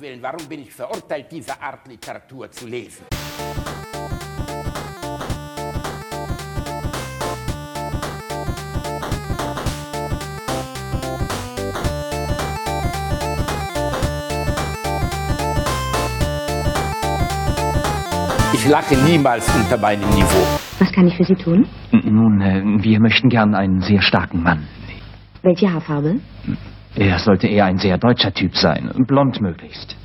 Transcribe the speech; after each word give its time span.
Willen, 0.00 0.22
warum 0.22 0.48
bin 0.48 0.62
ich 0.62 0.72
verurteilt, 0.72 1.26
diese 1.30 1.60
Art 1.60 1.86
Literatur 1.86 2.50
zu 2.50 2.66
lesen? 2.66 3.04
Ich 18.54 18.68
lache 18.68 18.96
niemals 19.04 19.54
unter 19.54 19.76
meinem 19.76 20.08
Niveau. 20.10 20.46
Was 20.78 20.90
kann 20.92 21.08
ich 21.08 21.16
für 21.16 21.24
Sie 21.24 21.34
tun? 21.34 21.66
Nun, 21.92 22.40
äh, 22.40 22.62
wir 22.82 23.00
möchten 23.00 23.28
gern 23.28 23.54
einen 23.54 23.80
sehr 23.82 24.00
starken 24.00 24.42
Mann. 24.42 24.66
Welche 25.42 25.70
Haarfarbe? 25.70 26.20
Er 26.96 27.18
sollte 27.18 27.46
eher 27.46 27.66
ein 27.66 27.78
sehr 27.78 27.98
deutscher 27.98 28.32
Typ 28.32 28.56
sein, 28.56 28.90
blond 29.06 29.40
möglichst. 29.40 29.96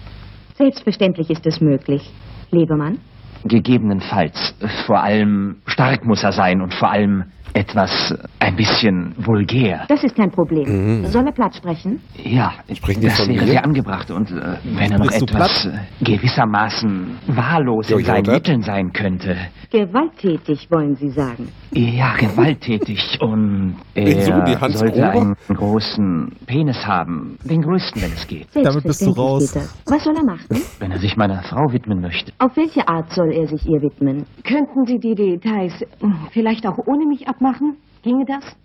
Selbstverständlich 0.55 1.29
ist 1.29 1.45
es 1.45 1.59
möglich. 1.59 2.09
Lebemann? 2.51 2.99
Gegebenenfalls. 3.45 4.55
Vor 4.85 5.01
allem 5.01 5.57
stark 5.65 6.05
muss 6.05 6.23
er 6.23 6.31
sein 6.31 6.61
und 6.61 6.73
vor 6.73 6.91
allem 6.91 7.23
etwas 7.53 8.11
äh, 8.11 8.17
ein 8.45 8.55
bisschen 8.57 9.13
vulgär. 9.17 9.85
Das 9.87 10.03
ist 10.03 10.13
kein 10.15 10.29
Problem. 10.29 11.05
Soll 11.05 11.25
er 11.25 11.31
Platz 11.31 11.55
sprechen? 11.55 12.01
Ja, 12.21 12.51
Sprechen 12.73 13.01
das 13.03 13.17
von 13.17 13.29
wäre 13.29 13.45
mir? 13.45 13.51
sehr 13.51 13.63
angebracht 13.63 14.11
und 14.11 14.29
äh, 14.31 14.57
wenn 14.65 14.91
er 14.91 14.99
noch 14.99 15.05
Bist 15.07 15.21
etwas 15.21 15.63
platt? 15.63 15.73
äh, 16.01 16.03
gewissermaßen 16.03 17.17
wahllos 17.27 17.89
in 17.89 17.93
Jojo, 17.99 18.05
seinen? 18.07 18.25
Mitteln 18.33 18.61
sein 18.61 18.91
könnte. 18.91 19.37
Gewalttätig, 19.71 20.67
wollen 20.69 20.95
Sie 20.95 21.09
sagen. 21.11 21.47
Ja, 21.71 22.15
gewalttätig 22.17 22.99
und 23.21 23.75
so 23.95 24.01
er 24.01 24.59
Hans 24.61 24.79
sollte 24.79 24.99
Gruber? 24.99 25.11
einen 25.13 25.35
großen 25.47 26.31
Penis 26.47 26.85
haben. 26.85 27.37
Den 27.45 27.61
größten, 27.61 28.01
wenn 28.01 28.11
es 28.11 28.27
geht. 28.27 28.47
Damit 28.53 28.83
bist 28.83 29.01
du 29.05 29.11
raus. 29.11 29.55
Was 29.85 30.03
soll 30.03 30.15
er 30.17 30.25
machen? 30.25 30.61
Wenn 30.79 30.91
er 30.91 30.99
sich 30.99 31.15
meiner 31.15 31.41
Frau 31.43 31.71
widmen 31.71 32.01
möchte. 32.01 32.33
Auf 32.39 32.57
welche 32.57 32.85
Art 32.87 33.11
soll 33.13 33.31
er 33.35 33.47
sich 33.47 33.65
ihr 33.67 33.81
widmen? 33.81 34.25
Könnten 34.43 34.85
Sie 34.85 34.97
die 34.97 35.15
Details 35.15 35.73
hm, 35.99 36.15
vielleicht 36.31 36.65
auch 36.65 36.77
ohne 36.87 37.05
mich 37.05 37.27
abmachen? 37.27 37.77
Ginge 38.01 38.25
das? 38.25 38.55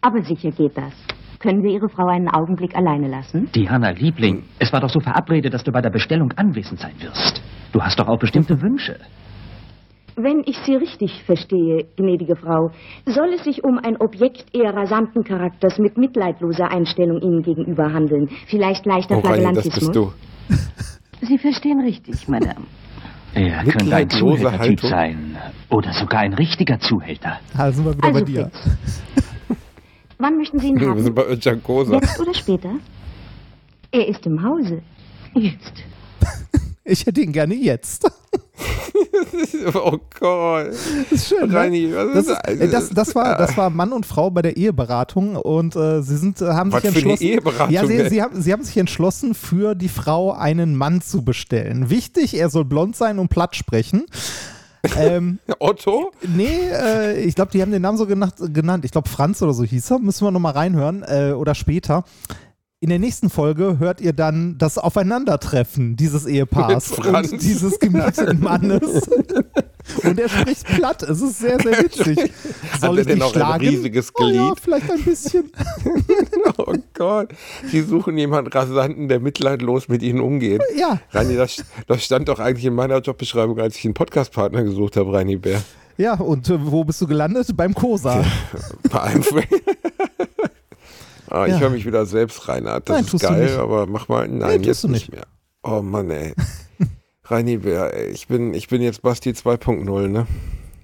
Aber 0.00 0.22
sicher 0.22 0.50
geht 0.50 0.76
das. 0.76 0.92
Können 1.38 1.62
wir 1.62 1.70
Ihre 1.72 1.88
Frau 1.88 2.06
einen 2.06 2.28
Augenblick 2.28 2.76
alleine 2.76 3.08
lassen? 3.08 3.50
Diana, 3.54 3.90
Liebling, 3.90 4.44
es 4.58 4.72
war 4.72 4.80
doch 4.80 4.90
so 4.90 5.00
verabredet, 5.00 5.52
dass 5.52 5.64
du 5.64 5.72
bei 5.72 5.80
der 5.80 5.90
Bestellung 5.90 6.30
anwesend 6.36 6.78
sein 6.78 6.94
wirst. 7.00 7.42
Du 7.72 7.80
hast 7.80 7.98
doch 7.98 8.06
auch 8.06 8.18
bestimmte 8.18 8.60
Wünsche. 8.60 8.96
Wenn 10.14 10.42
ich 10.44 10.58
Sie 10.58 10.74
richtig 10.74 11.22
verstehe, 11.24 11.86
gnädige 11.96 12.36
Frau, 12.36 12.70
soll 13.06 13.32
es 13.34 13.44
sich 13.44 13.64
um 13.64 13.78
ein 13.78 13.96
Objekt 13.96 14.54
eher 14.54 14.74
rasanten 14.74 15.24
Charakters 15.24 15.78
mit 15.78 15.96
mitleidloser 15.96 16.70
Einstellung 16.70 17.20
Ihnen 17.22 17.42
gegenüber 17.42 17.92
handeln. 17.92 18.28
Vielleicht 18.46 18.84
leichter 18.84 19.16
Oh, 19.16 19.26
Reini, 19.26 19.54
das 19.54 19.70
bist 19.70 19.96
du. 19.96 20.12
Sie 21.22 21.38
verstehen 21.38 21.80
richtig, 21.80 22.28
Madame. 22.28 22.66
Er 23.34 23.64
könnte 23.64 23.94
ein 23.96 24.10
Zuhältertyp 24.10 24.60
Haltung. 24.60 24.90
sein. 24.90 25.36
Oder 25.70 25.92
sogar 25.94 26.20
ein 26.20 26.34
richtiger 26.34 26.78
Zuhälter. 26.80 27.38
Also 27.56 27.82
sind 27.82 27.84
wir 27.86 27.96
wieder 27.96 28.06
Also 28.08 28.18
bei 28.20 28.24
dir. 28.24 28.50
Wann 30.18 30.36
möchten 30.36 30.58
Sie 30.58 30.68
ihn 30.68 30.80
Wir 30.80 30.94
sind 31.02 31.16
haben? 31.18 31.28
bei 31.28 31.36
Giancosa. 31.36 31.94
Jetzt 31.94 32.20
oder 32.20 32.34
später? 32.34 32.70
Er 33.90 34.06
ist 34.08 34.24
im 34.26 34.42
Hause. 34.42 34.82
Jetzt. 35.34 35.72
Ich 36.84 37.06
hätte 37.06 37.20
ihn 37.20 37.30
gerne 37.32 37.54
jetzt. 37.54 38.10
Oh 39.74 39.98
Gott. 40.18 40.68
Das 40.68 41.12
ist 41.12 41.28
schön. 41.28 41.50
Reini, 41.50 41.86
ne? 41.86 42.10
was 42.12 42.26
das, 42.26 42.50
ist 42.54 42.72
das, 42.72 42.90
das, 42.90 43.14
war, 43.14 43.38
das 43.38 43.56
war 43.56 43.70
Mann 43.70 43.92
und 43.92 44.06
Frau 44.06 44.30
bei 44.30 44.42
der 44.42 44.56
Eheberatung 44.56 45.36
und 45.36 45.76
äh, 45.76 46.02
sie 46.02 46.16
sind, 46.16 46.40
äh, 46.40 46.46
haben 46.46 46.72
Was 46.72 46.82
sich 46.82 46.94
entschlossen. 46.94 47.22
Eheberatung 47.24 47.70
ja, 47.70 47.86
sie, 47.86 48.08
sie, 48.08 48.22
haben, 48.22 48.40
sie 48.40 48.52
haben 48.52 48.64
sich 48.64 48.76
entschlossen, 48.76 49.34
für 49.34 49.74
die 49.74 49.88
Frau 49.88 50.32
einen 50.32 50.76
Mann 50.76 51.00
zu 51.00 51.22
bestellen. 51.22 51.90
Wichtig, 51.90 52.34
er 52.34 52.50
soll 52.50 52.64
blond 52.64 52.96
sein 52.96 53.18
und 53.18 53.28
platt 53.28 53.56
sprechen. 53.56 54.04
ähm, 54.98 55.38
Otto? 55.58 56.12
nee, 56.34 56.68
äh, 56.70 57.20
ich 57.20 57.34
glaube, 57.34 57.52
die 57.52 57.62
haben 57.62 57.70
den 57.70 57.82
Namen 57.82 57.98
so 57.98 58.06
genannt. 58.06 58.34
genannt. 58.52 58.84
Ich 58.84 58.90
glaube, 58.90 59.08
Franz 59.08 59.40
oder 59.42 59.54
so 59.54 59.64
hieß 59.64 59.92
er. 59.92 59.98
Müssen 60.00 60.26
wir 60.26 60.30
nochmal 60.30 60.52
reinhören 60.52 61.04
äh, 61.06 61.32
oder 61.32 61.54
später. 61.54 62.04
In 62.82 62.88
der 62.88 62.98
nächsten 62.98 63.30
Folge 63.30 63.78
hört 63.78 64.00
ihr 64.00 64.12
dann 64.12 64.58
das 64.58 64.76
Aufeinandertreffen 64.76 65.94
dieses 65.94 66.26
Ehepaars 66.26 66.90
und 66.98 67.40
dieses 67.40 67.78
gemieteten 67.78 68.40
Mannes. 68.40 69.06
und 70.02 70.18
er 70.18 70.28
spricht 70.28 70.66
platt. 70.66 71.04
Es 71.04 71.20
ist 71.22 71.38
sehr, 71.38 71.60
sehr 71.60 71.78
witzig. 71.78 72.32
Soll 72.80 72.98
er 72.98 73.02
ich 73.02 73.06
denn 73.06 73.22
auch 73.22 73.28
ein 73.28 73.34
schlagen? 73.34 73.68
riesiges 73.68 74.10
Oh 74.18 74.26
ja, 74.26 74.48
Glied? 74.48 74.60
vielleicht 74.60 74.90
ein 74.90 75.02
bisschen. 75.04 75.44
Oh 76.58 76.74
Gott. 76.94 77.28
Die 77.70 77.82
suchen 77.82 78.18
jemanden 78.18 78.50
Rasanten, 78.52 79.06
der 79.08 79.20
mitleidlos 79.20 79.86
mit 79.88 80.02
ihnen 80.02 80.20
umgeht. 80.20 80.60
Ja. 80.76 80.98
Reini, 81.12 81.36
das, 81.36 81.64
das 81.86 82.02
stand 82.04 82.28
doch 82.28 82.40
eigentlich 82.40 82.64
in 82.64 82.74
meiner 82.74 82.98
Jobbeschreibung, 82.98 83.60
als 83.60 83.76
ich 83.76 83.84
einen 83.84 83.94
Podcast-Partner 83.94 84.64
gesucht 84.64 84.96
habe, 84.96 85.12
Reini 85.12 85.36
Bär. 85.36 85.62
Ja, 85.98 86.14
und 86.14 86.50
äh, 86.50 86.58
wo 86.60 86.82
bist 86.82 87.00
du 87.00 87.06
gelandet? 87.06 87.56
Beim 87.56 87.74
Kosa. 87.74 88.24
Bei 88.90 89.02
einem 89.02 89.22
ah, 91.32 91.46
ich 91.46 91.52
Ja. 91.54 91.60
höre 91.60 91.70
mich 91.70 91.86
wieder 91.86 92.06
selbst, 92.06 92.48
Reinhard. 92.48 92.88
Das 92.88 92.96
Nein, 92.96 93.04
ist 93.14 93.20
geil, 93.22 93.56
aber 93.58 93.86
mach 93.86 94.08
mal. 94.08 94.28
Nein, 94.28 94.60
Nee, 94.60 94.66
jetzt 94.66 94.84
du 94.84 94.88
nicht. 94.88 95.10
mehr. 95.12 95.26
Oh 95.62 95.80
Mann, 95.82 96.10
ey. 96.10 96.34
Reini 97.24 97.60
ich 98.12 98.26
bin, 98.26 98.52
ich 98.54 98.68
bin 98.68 98.82
jetzt 98.82 99.02
Basti 99.02 99.30
2.0, 99.30 100.08
ne? 100.08 100.26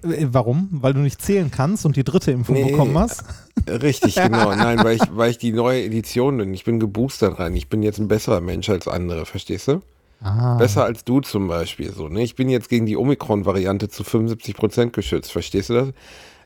Äh, 0.03 0.27
Warum? 0.31 0.69
Weil 0.71 0.93
du 0.93 0.99
nicht 1.01 1.21
zählen 1.21 1.51
kannst 1.51 1.85
und 1.85 1.95
die 1.97 2.03
dritte 2.05 2.31
Impfung 2.31 2.55
Nee. 2.55 2.71
bekommen 2.71 2.97
hast? 2.97 3.23
Richtig, 3.67 4.15
genau. 4.15 4.49
Nein, 4.55 4.79
weil 4.83 4.95
ich, 4.95 5.01
weil 5.11 5.31
ich 5.31 5.37
die 5.37 5.51
neue 5.51 5.83
Edition 5.83 6.37
bin. 6.37 6.53
Ich 6.53 6.63
bin 6.63 6.79
geboostert 6.79 7.39
rein. 7.39 7.55
Ich 7.55 7.67
bin 7.69 7.83
jetzt 7.83 7.99
ein 7.99 8.07
besserer 8.07 8.39
Mensch 8.41 8.69
als 8.69 8.87
andere, 8.87 9.25
verstehst 9.25 9.67
du? 9.67 9.81
Ah. 10.21 10.55
Besser 10.57 10.83
als 10.85 11.03
du 11.05 11.21
zum 11.21 11.47
Beispiel. 11.47 11.91
So, 11.93 12.07
ne? 12.07 12.23
Ich 12.23 12.35
bin 12.35 12.49
jetzt 12.49 12.69
gegen 12.69 12.85
die 12.85 12.97
Omikron-Variante 12.97 13.89
zu 13.89 14.03
75% 14.03 14.91
geschützt, 14.91 15.31
verstehst 15.31 15.69
du 15.69 15.73
das? 15.73 15.87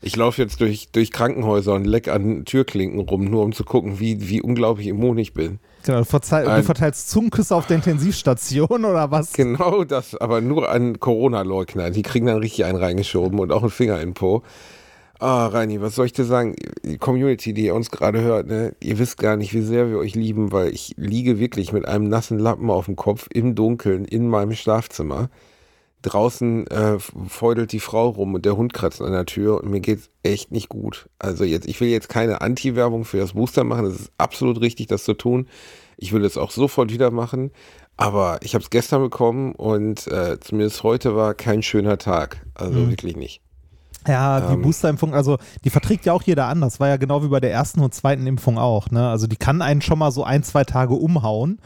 Ich 0.06 0.16
laufe 0.16 0.42
jetzt 0.42 0.60
durch, 0.60 0.88
durch 0.92 1.10
Krankenhäuser 1.12 1.72
und 1.72 1.86
leck 1.86 2.08
an 2.08 2.44
Türklinken 2.44 3.00
rum, 3.00 3.24
nur 3.24 3.42
um 3.42 3.52
zu 3.52 3.64
gucken, 3.64 3.98
wie, 4.00 4.28
wie 4.28 4.42
unglaublich 4.42 4.86
immun 4.88 5.16
ich 5.16 5.32
bin. 5.32 5.60
Genau, 5.86 5.98
du, 6.00 6.04
verzeih- 6.04 6.44
du 6.56 6.62
verteilst 6.62 7.08
Zungenküsse 7.10 7.56
auf 7.56 7.66
der 7.66 7.76
Intensivstation 7.76 8.84
oder 8.84 9.10
was? 9.10 9.32
Genau 9.32 9.82
das, 9.84 10.14
aber 10.14 10.42
nur 10.42 10.70
an 10.70 11.00
Corona-Leugner. 11.00 11.90
Die 11.90 12.02
kriegen 12.02 12.26
dann 12.26 12.36
richtig 12.38 12.66
einen 12.66 12.76
reingeschoben 12.76 13.38
und 13.38 13.50
auch 13.50 13.62
einen 13.62 13.70
Finger 13.70 13.94
in 14.00 14.10
den 14.10 14.14
Po. 14.14 14.42
Ah, 15.20 15.46
Reini, 15.46 15.80
was 15.80 15.94
soll 15.94 16.04
ich 16.06 16.12
dir 16.12 16.24
sagen? 16.24 16.54
Die 16.84 16.98
Community, 16.98 17.54
die 17.54 17.64
ihr 17.66 17.74
uns 17.74 17.90
gerade 17.90 18.20
hört, 18.20 18.46
ne, 18.46 18.74
ihr 18.82 18.98
wisst 18.98 19.16
gar 19.16 19.36
nicht, 19.36 19.54
wie 19.54 19.62
sehr 19.62 19.88
wir 19.88 19.98
euch 19.98 20.14
lieben, 20.14 20.52
weil 20.52 20.68
ich 20.68 20.92
liege 20.98 21.38
wirklich 21.38 21.72
mit 21.72 21.86
einem 21.86 22.08
nassen 22.08 22.38
Lappen 22.38 22.68
auf 22.68 22.86
dem 22.86 22.96
Kopf 22.96 23.28
im 23.32 23.54
Dunkeln 23.54 24.04
in 24.04 24.28
meinem 24.28 24.52
Schlafzimmer. 24.52 25.30
Draußen 26.04 26.66
äh, 26.68 26.98
feudelt 27.28 27.72
die 27.72 27.80
Frau 27.80 28.10
rum 28.10 28.34
und 28.34 28.44
der 28.44 28.56
Hund 28.56 28.72
kratzt 28.74 29.00
an 29.00 29.12
der 29.12 29.26
Tür 29.26 29.62
und 29.62 29.70
mir 29.70 29.80
geht's 29.80 30.10
echt 30.22 30.52
nicht 30.52 30.68
gut. 30.68 31.08
Also 31.18 31.44
jetzt, 31.44 31.66
ich 31.66 31.80
will 31.80 31.88
jetzt 31.88 32.08
keine 32.08 32.40
Anti-Werbung 32.40 33.04
für 33.04 33.18
das 33.18 33.32
Booster 33.32 33.64
machen. 33.64 33.86
Es 33.86 34.00
ist 34.00 34.12
absolut 34.18 34.60
richtig, 34.60 34.86
das 34.86 35.04
zu 35.04 35.14
tun. 35.14 35.48
Ich 35.96 36.12
will 36.12 36.24
es 36.24 36.36
auch 36.36 36.50
sofort 36.50 36.92
wieder 36.92 37.10
machen. 37.10 37.50
Aber 37.96 38.38
ich 38.42 38.54
habe 38.54 38.62
es 38.62 38.70
gestern 38.70 39.02
bekommen 39.02 39.52
und 39.54 40.06
äh, 40.08 40.38
zumindest 40.40 40.82
heute 40.82 41.14
war 41.14 41.34
kein 41.34 41.62
schöner 41.62 41.96
Tag. 41.96 42.44
Also 42.54 42.90
wirklich 42.90 43.16
nicht. 43.16 43.40
Ja, 44.06 44.40
die 44.40 44.54
Ähm. 44.54 44.62
Boosterimpfung, 44.62 45.14
also 45.14 45.38
die 45.64 45.70
verträgt 45.70 46.04
ja 46.04 46.12
auch 46.12 46.22
jeder 46.22 46.46
anders. 46.46 46.80
War 46.80 46.88
ja 46.88 46.96
genau 46.96 47.22
wie 47.22 47.28
bei 47.28 47.40
der 47.40 47.52
ersten 47.52 47.80
und 47.80 47.94
zweiten 47.94 48.26
Impfung 48.26 48.58
auch. 48.58 48.90
Ne? 48.90 49.08
Also 49.08 49.26
die 49.26 49.36
kann 49.36 49.62
einen 49.62 49.80
schon 49.80 49.98
mal 49.98 50.10
so 50.10 50.24
ein, 50.24 50.42
zwei 50.42 50.64
Tage 50.64 50.94
umhauen. 50.94 51.58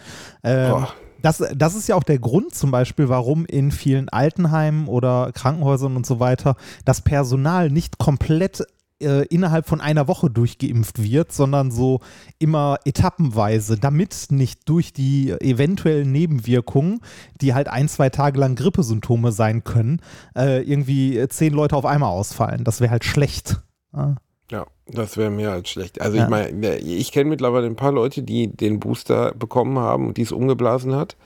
Ähm, 0.44 0.70
Boah. 0.70 0.88
Das, 1.22 1.42
das 1.54 1.74
ist 1.74 1.88
ja 1.88 1.94
auch 1.94 2.02
der 2.02 2.18
Grund 2.18 2.54
zum 2.54 2.70
Beispiel, 2.70 3.08
warum 3.08 3.44
in 3.46 3.70
vielen 3.70 4.08
Altenheimen 4.08 4.86
oder 4.86 5.32
Krankenhäusern 5.32 5.96
und 5.96 6.06
so 6.06 6.20
weiter 6.20 6.56
das 6.84 7.02
Personal 7.02 7.70
nicht 7.70 7.98
komplett 7.98 8.64
äh, 9.00 9.26
innerhalb 9.26 9.66
von 9.66 9.80
einer 9.80 10.08
Woche 10.08 10.30
durchgeimpft 10.30 11.02
wird, 11.02 11.32
sondern 11.32 11.70
so 11.70 12.00
immer 12.38 12.78
etappenweise, 12.84 13.78
damit 13.78 14.26
nicht 14.30 14.68
durch 14.68 14.92
die 14.92 15.30
eventuellen 15.30 16.10
Nebenwirkungen, 16.10 17.00
die 17.40 17.54
halt 17.54 17.68
ein, 17.68 17.88
zwei 17.88 18.10
Tage 18.10 18.40
lang 18.40 18.56
Grippesymptome 18.56 19.32
sein 19.32 19.64
können, 19.64 20.00
äh, 20.36 20.62
irgendwie 20.62 21.24
zehn 21.28 21.52
Leute 21.52 21.76
auf 21.76 21.84
einmal 21.84 22.10
ausfallen. 22.10 22.64
Das 22.64 22.80
wäre 22.80 22.90
halt 22.90 23.04
schlecht. 23.04 23.60
Ja. 23.94 24.16
Ja, 24.50 24.66
das 24.86 25.16
wäre 25.16 25.30
mehr 25.30 25.52
als 25.52 25.68
schlecht. 25.68 26.00
Also 26.00 26.16
Ja. 26.16 26.24
ich 26.24 26.30
meine, 26.30 26.76
ich 26.78 27.12
kenne 27.12 27.30
mittlerweile 27.30 27.66
ein 27.66 27.76
paar 27.76 27.92
Leute, 27.92 28.22
die 28.22 28.48
den 28.48 28.80
Booster 28.80 29.32
bekommen 29.34 29.78
haben 29.78 30.06
und 30.08 30.16
die 30.16 30.22
es 30.22 30.32
umgeblasen 30.32 30.94
hat. 30.94 31.16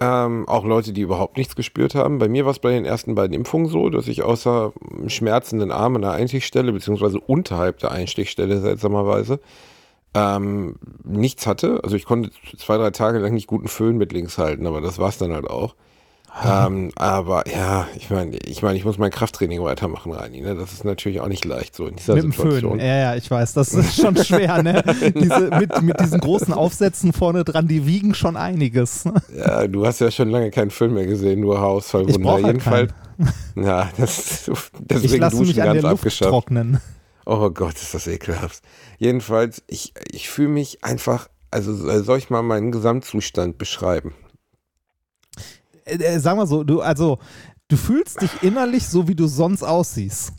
Ähm, 0.00 0.48
auch 0.48 0.64
Leute, 0.64 0.92
die 0.92 1.02
überhaupt 1.02 1.36
nichts 1.36 1.54
gespürt 1.54 1.94
haben. 1.94 2.18
Bei 2.18 2.28
mir 2.28 2.44
war 2.44 2.52
es 2.52 2.58
bei 2.58 2.70
den 2.72 2.84
ersten 2.86 3.14
beiden 3.14 3.34
Impfungen 3.34 3.68
so, 3.68 3.90
dass 3.90 4.08
ich 4.08 4.22
außer 4.22 4.72
schmerzenden 5.06 5.70
Arm 5.70 5.96
an 5.96 6.02
der 6.02 6.12
Einstichstelle, 6.12 6.72
beziehungsweise 6.72 7.20
unterhalb 7.20 7.78
der 7.78 7.92
Einstichstelle 7.92 8.60
seltsamerweise, 8.60 9.38
ähm, 10.14 10.76
nichts 11.04 11.46
hatte. 11.46 11.80
Also 11.84 11.94
ich 11.94 12.06
konnte 12.06 12.30
zwei, 12.56 12.78
drei 12.78 12.90
Tage 12.90 13.18
lang 13.18 13.34
nicht 13.34 13.46
guten 13.46 13.68
Föhn 13.68 13.98
mit 13.98 14.12
links 14.12 14.38
halten, 14.38 14.66
aber 14.66 14.80
das 14.80 14.98
war 14.98 15.10
es 15.10 15.18
dann 15.18 15.32
halt 15.32 15.48
auch. 15.48 15.74
Ähm, 16.44 16.90
aber 16.96 17.46
ja, 17.46 17.86
ich 17.94 18.08
meine, 18.08 18.36
ich 18.38 18.62
meine, 18.62 18.78
ich 18.78 18.84
muss 18.86 18.96
mein 18.96 19.10
Krafttraining 19.10 19.62
weitermachen, 19.62 20.12
Reini. 20.12 20.40
Ne? 20.40 20.54
Das 20.54 20.72
ist 20.72 20.84
natürlich 20.84 21.20
auch 21.20 21.28
nicht 21.28 21.44
leicht 21.44 21.76
so 21.76 21.86
in 21.86 21.96
dieser 21.96 22.14
Mit 22.14 22.24
dem 22.24 22.32
Situation. 22.32 22.78
Föhn. 22.78 22.80
Ja, 22.80 22.96
ja, 22.96 23.14
ich 23.16 23.30
weiß, 23.30 23.52
das 23.52 23.74
ist 23.74 23.96
schon 24.00 24.16
schwer, 24.16 24.62
ne? 24.62 24.82
Diese, 25.14 25.50
mit, 25.58 25.82
mit 25.82 26.00
diesen 26.00 26.20
großen 26.20 26.54
Aufsätzen 26.54 27.12
vorne 27.12 27.44
dran, 27.44 27.68
die 27.68 27.86
wiegen 27.86 28.14
schon 28.14 28.36
einiges. 28.36 29.04
Ja, 29.36 29.66
du 29.68 29.86
hast 29.86 30.00
ja 30.00 30.10
schon 30.10 30.30
lange 30.30 30.50
keinen 30.50 30.70
Film 30.70 30.94
mehr 30.94 31.06
gesehen, 31.06 31.40
nur 31.40 31.54
Ich 31.56 31.60
Haarausfallwunder. 31.60 32.32
halt 32.32 32.46
Jedenfalls, 32.46 32.92
ja, 33.54 33.90
das, 33.98 34.48
Ich 34.48 34.54
deswegen 34.80 35.20
lasse 35.20 35.36
Duschen 35.36 35.48
mich 35.48 35.60
an 35.60 35.66
ganz 35.68 35.80
der 35.82 35.90
Luft 35.90 36.00
abgeschafft. 36.00 36.30
trocknen. 36.30 36.80
Oh 37.26 37.50
Gott, 37.50 37.74
ist 37.74 37.92
das 37.94 38.06
ekelhaft. 38.06 38.62
Jedenfalls, 38.98 39.62
ich, 39.66 39.92
ich 40.10 40.30
fühle 40.30 40.48
mich 40.48 40.82
einfach, 40.82 41.28
also 41.50 41.74
soll 42.02 42.18
ich 42.18 42.30
mal 42.30 42.42
meinen 42.42 42.72
Gesamtzustand 42.72 43.58
beschreiben? 43.58 44.14
Äh, 45.84 45.96
äh, 45.96 46.18
sag 46.20 46.36
mal 46.36 46.46
so, 46.46 46.64
du, 46.64 46.80
also, 46.80 47.18
du 47.68 47.76
fühlst 47.76 48.20
dich 48.22 48.30
innerlich 48.42 48.86
so, 48.86 49.08
wie 49.08 49.14
du 49.14 49.26
sonst 49.26 49.62
aussiehst. 49.62 50.32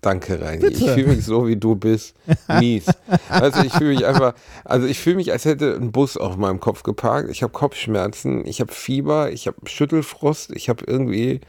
Danke, 0.00 0.40
Reini. 0.40 0.60
Bitte. 0.60 0.84
Ich 0.84 0.90
fühle 0.92 1.08
mich 1.08 1.24
so, 1.24 1.48
wie 1.48 1.56
du 1.56 1.74
bist. 1.74 2.14
Mies. 2.60 2.84
Also 3.28 3.62
ich 3.64 3.72
fühle 3.72 3.94
mich 3.94 4.06
einfach, 4.06 4.34
also 4.64 4.86
ich 4.86 5.00
fühle 5.00 5.16
mich, 5.16 5.32
als 5.32 5.44
hätte 5.44 5.74
ein 5.74 5.90
Bus 5.90 6.16
auf 6.16 6.36
meinem 6.36 6.60
Kopf 6.60 6.84
geparkt. 6.84 7.30
Ich 7.30 7.42
habe 7.42 7.52
Kopfschmerzen, 7.52 8.46
ich 8.46 8.60
habe 8.60 8.72
Fieber, 8.72 9.32
ich 9.32 9.48
habe 9.48 9.56
Schüttelfrost, 9.68 10.52
ich 10.54 10.68
habe 10.68 10.84
irgendwie, 10.86 11.40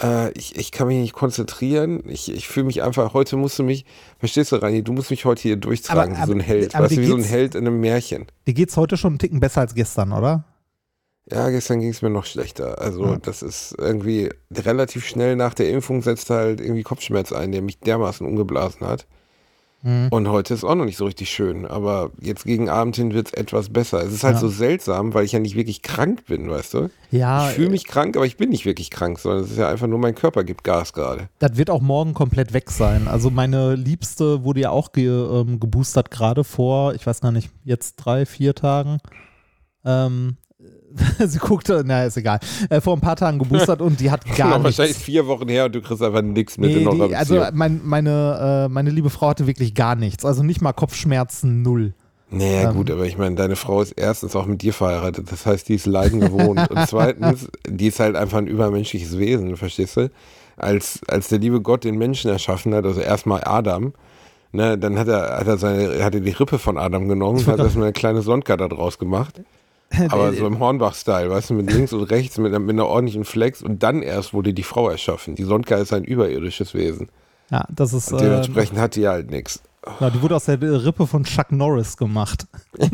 äh, 0.00 0.30
ich, 0.38 0.54
ich 0.56 0.70
kann 0.70 0.86
mich 0.86 0.98
nicht 0.98 1.12
konzentrieren. 1.12 2.04
Ich, 2.06 2.30
ich 2.32 2.46
fühle 2.46 2.66
mich 2.66 2.84
einfach, 2.84 3.14
heute 3.14 3.36
musst 3.36 3.58
du 3.58 3.64
mich, 3.64 3.84
verstehst 4.20 4.52
du, 4.52 4.56
Reini, 4.62 4.84
du 4.84 4.92
musst 4.92 5.10
mich 5.10 5.24
heute 5.24 5.42
hier 5.42 5.56
durchtragen, 5.56 6.14
Aber- 6.14 6.22
wie 6.22 6.26
so 6.28 6.32
ein 6.34 6.40
aber- 6.40 6.46
Held. 6.48 6.74
aber 6.76 6.84
weißt 6.84 6.96
du, 6.96 7.00
wie 7.00 7.06
so 7.06 7.16
ein 7.16 7.24
Held 7.24 7.56
in 7.56 7.66
einem 7.66 7.80
Märchen. 7.80 8.26
Dir 8.46 8.54
geht's 8.54 8.76
heute 8.76 8.96
schon 8.96 9.14
einen 9.14 9.18
Ticken 9.18 9.40
besser 9.40 9.62
als 9.62 9.74
gestern, 9.74 10.12
oder? 10.12 10.44
Ja, 11.30 11.50
gestern 11.50 11.80
ging 11.80 11.90
es 11.90 12.02
mir 12.02 12.10
noch 12.10 12.24
schlechter. 12.24 12.80
Also 12.80 13.04
Ja. 13.04 13.16
das 13.16 13.42
ist 13.42 13.74
irgendwie 13.78 14.30
relativ 14.54 15.04
schnell 15.06 15.34
nach 15.36 15.54
der 15.54 15.70
Impfung 15.70 16.02
setzt 16.02 16.30
halt 16.30 16.60
irgendwie 16.60 16.82
Kopfschmerz 16.84 17.32
ein, 17.32 17.50
der 17.52 17.62
mich 17.62 17.80
dermaßen 17.80 18.24
umgeblasen 18.26 18.86
hat. 18.86 19.06
Mhm. 19.82 20.08
Und 20.10 20.28
heute 20.28 20.54
ist 20.54 20.62
auch 20.64 20.74
noch 20.76 20.84
nicht 20.84 20.96
so 20.96 21.04
richtig 21.04 21.28
schön. 21.30 21.66
Aber 21.66 22.10
jetzt 22.20 22.44
gegen 22.44 22.68
Abend 22.68 22.94
hin 22.96 23.12
wird 23.12 23.28
es 23.28 23.32
etwas 23.34 23.68
besser. 23.72 24.02
Es 24.04 24.12
ist 24.12 24.22
halt 24.24 24.36
Ja. 24.36 24.40
so 24.40 24.48
seltsam, 24.48 25.14
weil 25.14 25.24
ich 25.24 25.32
ja 25.32 25.38
nicht 25.40 25.56
wirklich 25.56 25.82
krank 25.82 26.24
bin, 26.26 26.48
weißt 26.48 26.74
du? 26.74 26.90
Ja, 27.10 27.48
ich 27.48 27.54
fühle 27.56 27.70
mich 27.70 27.86
krank, 27.86 28.16
aber 28.16 28.24
ich 28.26 28.36
bin 28.36 28.50
nicht 28.50 28.64
wirklich 28.64 28.90
krank, 28.90 29.18
sondern 29.18 29.44
es 29.44 29.50
ist 29.50 29.58
ja 29.58 29.68
einfach 29.68 29.86
nur 29.88 29.98
mein 29.98 30.14
Körper 30.14 30.44
gibt 30.44 30.62
Gas 30.64 30.92
gerade. 30.92 31.28
Das 31.40 31.56
wird 31.56 31.70
auch 31.70 31.82
morgen 31.82 32.14
komplett 32.14 32.52
weg 32.52 32.70
sein. 32.70 33.06
Also 33.08 33.30
meine 33.30 33.74
Liebste 33.74 34.44
wurde 34.44 34.60
ja 34.60 34.70
auch 34.70 34.92
ge, 34.92 35.08
ähm, 35.08 35.58
geboostert 35.60 36.10
gerade 36.12 36.44
vor, 36.44 36.94
ich 36.94 37.04
weiß 37.06 37.20
gar 37.20 37.32
nicht, 37.32 37.50
jetzt 37.64 37.96
drei, 37.96 38.26
vier 38.26 38.54
Tagen. 38.54 38.98
Ähm, 39.84 40.36
sie 41.18 41.38
guckte, 41.38 41.82
naja, 41.84 42.06
ist 42.06 42.16
egal, 42.16 42.38
äh, 42.70 42.80
vor 42.80 42.94
ein 42.96 43.00
paar 43.00 43.16
Tagen 43.16 43.38
geboostert 43.38 43.80
und 43.82 44.00
die 44.00 44.10
hat 44.10 44.24
gar 44.36 44.50
Noch 44.50 44.58
nichts. 44.58 44.78
wahrscheinlich 44.78 44.96
vier 45.02 45.26
Wochen 45.26 45.48
her 45.48 45.66
und 45.66 45.74
du 45.74 45.80
kriegst 45.80 46.02
einfach 46.02 46.22
nichts 46.22 46.58
mit 46.58 46.70
Nee, 46.70 46.82
in 46.82 47.08
die, 47.08 47.14
also 47.14 47.42
mein, 47.52 47.80
meine, 47.84 48.66
äh, 48.66 48.72
meine 48.72 48.90
liebe 48.90 49.10
Frau 49.10 49.28
hatte 49.28 49.46
wirklich 49.46 49.74
gar 49.74 49.94
nichts. 49.94 50.24
Also 50.24 50.42
nicht 50.42 50.60
mal 50.62 50.72
Kopfschmerzen, 50.72 51.62
null. 51.62 51.94
Naja, 52.30 52.70
Ähm. 52.70 52.76
gut, 52.76 52.90
aber 52.90 53.06
ich 53.06 53.16
meine, 53.18 53.36
deine 53.36 53.56
Frau 53.56 53.80
ist 53.82 53.92
erstens 53.92 54.34
auch 54.34 54.46
mit 54.46 54.62
dir 54.62 54.72
verheiratet. 54.72 55.30
Das 55.30 55.46
heißt, 55.46 55.68
die 55.68 55.74
ist 55.76 55.86
Leiden 55.86 56.20
gewohnt. 56.20 56.68
Und 56.70 56.78
zweitens, 56.88 57.48
die 57.68 57.86
ist 57.86 58.00
halt 58.00 58.16
einfach 58.16 58.38
ein 58.38 58.48
übermenschliches 58.48 59.16
Wesen, 59.18 59.56
verstehst 59.56 59.96
du? 59.96 60.10
Als, 60.56 61.00
als 61.06 61.28
der 61.28 61.38
liebe 61.38 61.60
Gott 61.60 61.84
den 61.84 61.98
Menschen 61.98 62.30
erschaffen 62.30 62.74
hat, 62.74 62.84
also 62.84 63.00
erstmal 63.00 63.42
Adam, 63.44 63.92
ne, 64.52 64.76
dann 64.78 64.98
hat 64.98 65.06
er, 65.06 65.38
hat 65.38 65.46
er 65.46 65.58
seine, 65.58 66.02
hat 66.02 66.14
er 66.14 66.20
die 66.20 66.30
Rippe 66.30 66.58
von 66.58 66.78
Adam 66.78 67.08
genommen 67.08 67.38
und 67.40 67.46
hat 67.46 67.58
erstmal 67.58 67.84
eine 67.84 67.92
kleine 67.92 68.22
Sondka 68.22 68.56
da 68.56 68.66
draus 68.66 68.98
gemacht. 68.98 69.40
Aber 70.10 70.32
so 70.32 70.46
im 70.46 70.58
Hornbach-Style, 70.58 71.30
weißt 71.30 71.50
du, 71.50 71.54
mit 71.54 71.72
links 71.72 71.92
und 71.92 72.02
rechts, 72.04 72.38
mit, 72.38 72.52
mit 72.58 72.70
einer 72.70 72.86
ordentlichen 72.86 73.24
Flex 73.24 73.62
und 73.62 73.82
dann 73.82 74.02
erst 74.02 74.34
wurde 74.34 74.52
die 74.52 74.62
Frau 74.64 74.88
erschaffen. 74.90 75.34
Die 75.36 75.44
Sondka 75.44 75.76
ist 75.76 75.92
ein 75.92 76.04
überirdisches 76.04 76.74
Wesen. 76.74 77.08
Ja, 77.50 77.64
das 77.70 77.92
ist. 77.92 78.12
Und 78.12 78.20
Äh, 78.20 78.24
dementsprechend 78.24 78.78
hat 78.78 78.96
die 78.96 79.06
halt 79.06 79.30
nichts. 79.30 79.60
ja, 80.00 80.10
die 80.10 80.20
wurde 80.20 80.34
aus 80.36 80.46
der 80.46 80.60
Rippe 80.60 81.06
von 81.06 81.22
Chuck 81.24 81.52
Norris 81.52 81.96
gemacht. 81.96 82.46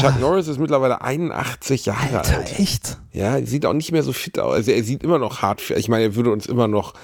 Chuck 0.00 0.18
Norris 0.20 0.48
ist 0.48 0.58
mittlerweile 0.58 1.00
81 1.02 1.86
Jahre 1.86 2.18
alt. 2.18 2.34
Alter, 2.34 2.60
echt? 2.60 2.98
Ja, 3.12 3.40
sieht 3.46 3.64
auch 3.64 3.72
nicht 3.74 3.92
mehr 3.92 4.02
so 4.02 4.12
fit 4.12 4.38
aus. 4.40 4.54
Also 4.54 4.72
er 4.72 4.82
sieht 4.82 5.04
immer 5.04 5.18
noch 5.20 5.42
hart. 5.42 5.70
Ich 5.70 5.88
meine, 5.88 6.02
er 6.04 6.16
würde 6.16 6.32
uns 6.32 6.46
immer 6.46 6.66
noch, 6.66 6.94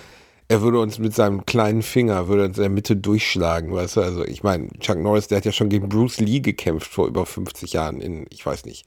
er 0.51 0.63
würde 0.63 0.81
uns 0.81 0.99
mit 0.99 1.15
seinem 1.15 1.47
kleinen 1.47 1.81
Finger, 1.81 2.27
würde 2.27 2.47
uns 2.47 2.57
in 2.57 2.63
der 2.65 2.71
Mitte 2.71 2.97
durchschlagen, 2.97 3.73
weißt 3.73 3.97
du? 3.97 4.01
Also 4.01 4.25
ich 4.25 4.43
meine, 4.43 4.69
Chuck 4.81 4.99
Norris, 4.99 5.29
der 5.29 5.37
hat 5.39 5.45
ja 5.45 5.53
schon 5.53 5.69
gegen 5.69 5.89
Bruce 5.89 6.19
Lee 6.19 6.41
gekämpft 6.41 6.93
vor 6.93 7.07
über 7.07 7.25
50 7.25 7.73
Jahren 7.73 8.01
in, 8.01 8.27
ich 8.31 8.45
weiß 8.45 8.65
nicht, 8.65 8.85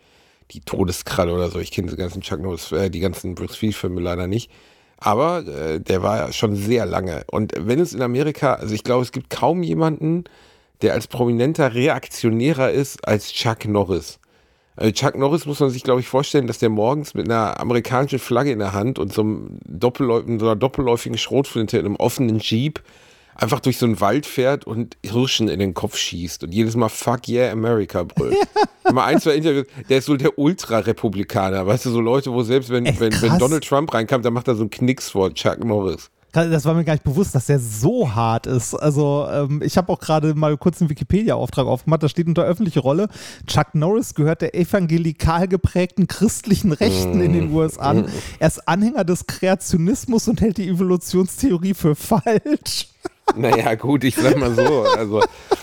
die 0.51 0.59
Todeskralle 0.59 1.33
oder 1.33 1.49
so. 1.49 1.59
Ich 1.59 1.71
kenne 1.71 1.89
die 1.89 1.95
ganzen 1.95 2.21
Chuck 2.21 2.41
Norris, 2.41 2.73
äh, 2.73 2.89
die 2.89 2.99
ganzen 2.99 3.33
Bruce 3.33 3.61
Lee-Filme 3.61 4.01
leider 4.01 4.27
nicht. 4.27 4.51
Aber 4.97 5.47
äh, 5.47 5.79
der 5.79 6.03
war 6.03 6.17
ja 6.17 6.33
schon 6.33 6.57
sehr 6.57 6.85
lange. 6.85 7.23
Und 7.31 7.53
wenn 7.57 7.79
es 7.79 7.93
in 7.93 8.01
Amerika, 8.01 8.55
also 8.55 8.75
ich 8.75 8.83
glaube, 8.83 9.03
es 9.03 9.13
gibt 9.13 9.29
kaum 9.29 9.63
jemanden, 9.63 10.25
der 10.81 10.91
als 10.91 11.07
prominenter 11.07 11.73
Reaktionärer 11.73 12.71
ist 12.71 13.07
als 13.07 13.31
Chuck 13.31 13.63
Norris. 13.69 14.19
Also 14.75 14.91
Chuck 14.91 15.17
Norris 15.17 15.45
muss 15.45 15.59
man 15.59 15.69
sich, 15.69 15.83
glaube 15.83 16.01
ich, 16.01 16.07
vorstellen, 16.07 16.47
dass 16.47 16.57
der 16.57 16.69
morgens 16.69 17.13
mit 17.13 17.29
einer 17.29 17.59
amerikanischen 17.59 18.19
Flagge 18.19 18.51
in 18.51 18.59
der 18.59 18.73
Hand 18.73 18.97
und 18.97 19.13
so, 19.13 19.21
einem 19.21 19.59
Doppelläu 19.65 20.23
so 20.39 20.45
einer 20.45 20.55
doppelläufigen 20.55 21.17
Schrotflinte 21.17 21.77
in 21.77 21.85
einem 21.85 21.95
offenen 21.95 22.39
Jeep 22.39 22.81
einfach 23.35 23.59
durch 23.59 23.77
so 23.77 23.85
einen 23.85 23.99
Wald 23.99 24.25
fährt 24.25 24.65
und 24.65 24.97
Hirschen 25.03 25.47
in 25.47 25.59
den 25.59 25.73
Kopf 25.73 25.97
schießt 25.97 26.43
und 26.43 26.53
jedes 26.53 26.75
Mal 26.75 26.89
Fuck 26.89 27.27
yeah 27.27 27.51
America 27.51 28.03
brüllt. 28.03 28.37
Mal 28.91 29.05
ein, 29.05 29.19
zwei 29.19 29.35
Interviews, 29.35 29.65
der 29.89 29.99
ist 29.99 30.05
so 30.05 30.17
der 30.17 30.37
Ultra-Republikaner, 30.37 31.65
weißt 31.65 31.85
du, 31.85 31.89
so 31.89 32.01
Leute, 32.01 32.31
wo 32.31 32.43
selbst 32.43 32.69
wenn, 32.69 32.85
Echt 32.85 32.99
wenn, 32.99 33.13
wenn. 33.21 33.39
Donald 33.39 33.67
Trump 33.67 33.93
reinkam, 33.93 34.21
dann 34.21 34.33
macht 34.33 34.47
er 34.47 34.55
so 34.55 34.61
einen 34.61 34.69
Knicks 34.69 35.09
vor 35.09 35.33
Chuck 35.33 35.63
Norris. 35.63 36.09
Das 36.33 36.65
war 36.65 36.73
mir 36.73 36.83
gar 36.83 36.93
nicht 36.93 37.03
bewusst, 37.03 37.35
dass 37.35 37.45
der 37.45 37.59
so 37.59 38.15
hart 38.15 38.47
ist. 38.47 38.73
Also 38.73 39.27
ähm, 39.31 39.61
ich 39.63 39.77
habe 39.77 39.93
auch 39.93 39.99
gerade 39.99 40.33
mal 40.33 40.57
kurz 40.57 40.81
einen 40.81 40.89
Wikipedia-Auftrag 40.89 41.67
aufgemacht. 41.67 42.01
Da 42.01 42.09
steht 42.09 42.27
unter 42.27 42.43
öffentliche 42.43 42.79
Rolle, 42.79 43.07
Chuck 43.45 43.75
Norris 43.75 44.15
gehört 44.15 44.41
der 44.41 44.55
evangelikal 44.55 45.47
geprägten 45.47 46.07
christlichen 46.07 46.71
Rechten 46.71 47.21
in 47.21 47.33
den 47.33 47.53
USA 47.53 47.83
an. 47.83 48.09
Er 48.39 48.47
ist 48.47 48.67
Anhänger 48.67 49.03
des 49.03 49.27
Kreationismus 49.27 50.27
und 50.27 50.41
hält 50.41 50.57
die 50.57 50.67
Evolutionstheorie 50.69 51.75
für 51.75 51.95
falsch. 51.95 52.87
Naja, 53.35 53.75
gut, 53.75 54.03
ich 54.03 54.15
sag 54.15 54.37
mal 54.37 54.53
so. 54.53 54.83
Also, 54.97 55.21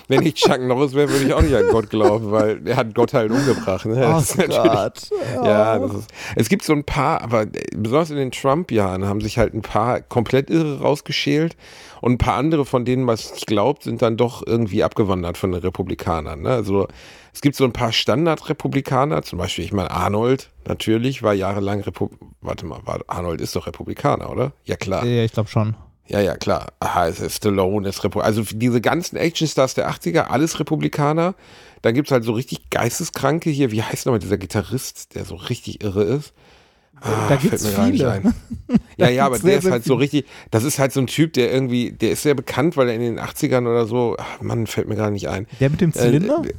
wenn 0.08 0.22
ich 0.22 0.34
Chuck 0.34 0.60
Norris 0.60 0.94
wäre, 0.94 1.08
würde 1.10 1.24
ich 1.26 1.34
auch 1.34 1.42
nicht 1.42 1.54
an 1.54 1.68
Gott 1.70 1.88
glauben, 1.90 2.32
weil 2.32 2.66
er 2.66 2.76
hat 2.76 2.94
Gott 2.94 3.12
halt 3.14 3.30
umgebracht. 3.30 3.86
Ne? 3.86 3.94
Das 3.96 4.30
ist 4.30 4.38
natürlich- 4.38 5.10
Ja, 5.44 5.78
das 5.78 5.94
ist, 5.94 6.10
es 6.36 6.48
gibt 6.48 6.64
so 6.64 6.72
ein 6.72 6.82
paar, 6.84 7.22
aber 7.22 7.46
besonders 7.76 8.10
in 8.10 8.16
den 8.16 8.32
Trump-Jahren 8.32 9.06
haben 9.06 9.20
sich 9.20 9.38
halt 9.38 9.54
ein 9.54 9.62
paar 9.62 10.00
komplett 10.00 10.50
irre 10.50 10.80
rausgeschält 10.80 11.56
und 12.00 12.12
ein 12.12 12.18
paar 12.18 12.34
andere, 12.34 12.64
von 12.64 12.84
denen 12.84 13.04
man 13.04 13.14
es 13.14 13.32
glaubt, 13.46 13.84
sind 13.84 14.02
dann 14.02 14.16
doch 14.16 14.44
irgendwie 14.44 14.82
abgewandert 14.82 15.38
von 15.38 15.52
den 15.52 15.60
Republikanern. 15.60 16.42
Ne? 16.42 16.48
Also 16.50 16.88
es 17.32 17.40
gibt 17.40 17.54
so 17.54 17.64
ein 17.64 17.72
paar 17.72 17.93
Standard-Republikaner, 17.93 19.22
zum 19.22 19.38
Beispiel, 19.38 19.64
ich 19.64 19.72
meine, 19.72 19.90
Arnold 19.93 20.50
natürlich 20.67 21.22
war 21.22 21.34
jahrelang 21.34 21.81
Repu 21.82 22.08
Warte 22.40 22.64
mal, 22.67 22.81
Arnold 23.06 23.40
ist 23.40 23.55
doch 23.55 23.67
Republikaner, 23.67 24.31
oder? 24.31 24.52
Ja, 24.64 24.76
klar. 24.76 25.05
Ja, 25.05 25.22
ich 25.24 25.32
glaube 25.32 25.50
schon. 25.50 25.76
Ja, 26.10 26.20
ja, 26.20 26.36
klar. 26.36 26.72
Aha, 26.81 27.06
es 27.06 27.20
ist 27.20 27.36
Stallone, 27.36 27.88
ist 27.88 28.02
Repu 28.02 28.19
Also 28.19 28.43
diese 28.52 28.81
ganzen 28.81 29.17
Actionstars 29.17 29.74
der 29.74 29.88
80er, 29.90 30.22
alles 30.22 30.58
Republikaner. 30.58 31.36
Dann 31.82 31.94
gibt 31.94 32.08
es 32.08 32.12
halt 32.12 32.24
so 32.24 32.32
richtig 32.32 32.69
Geisteskranke 32.70 33.48
hier. 33.48 33.70
Wie 33.70 33.82
heißt 33.82 34.06
nochmal 34.06 34.19
dieser 34.19 34.36
Gitarrist, 34.36 35.14
der 35.14 35.24
so 35.24 35.36
richtig 35.36 35.84
irre 35.84 36.02
ist? 36.02 36.32
Ah, 37.00 37.29
da 37.29 37.38
fällt 37.38 37.43
gibt's 37.43 37.64
mir 37.64 37.72
gar 37.72 37.86
nicht 37.86 37.96
viele. 38.00 38.10
ein. 38.10 38.34
Ja, 38.96 39.08
ja, 39.08 39.24
aber 39.24 39.38
der 39.38 39.58
ist 39.58 39.70
halt 39.70 39.84
so 39.84 39.94
richtig, 39.94 40.26
das 40.50 40.64
ist 40.64 40.79
halt 40.79 40.93
so 40.93 41.00
ein 41.00 41.06
Typ, 41.06 41.32
der 41.32 41.50
irgendwie, 41.50 41.93
der 41.93 42.10
ist 42.10 42.22
sehr 42.22 42.34
bekannt, 42.34 42.76
weil 42.76 42.88
er 42.88 42.94
in 42.94 43.00
den 43.00 43.19
80ern 43.19 43.62
oder 43.62 43.86
so, 43.86 44.17
ach 44.19 44.43
Mann, 44.43 44.67
fällt 44.67 44.88
mir 44.88 44.96
gar 44.96 45.10
nicht 45.10 45.29
ein. 45.29 45.46
Der 45.60 45.70
mit 45.70 45.81
dem 45.81 45.93
Zylinder? 45.93 46.43
Äh, 46.44 46.52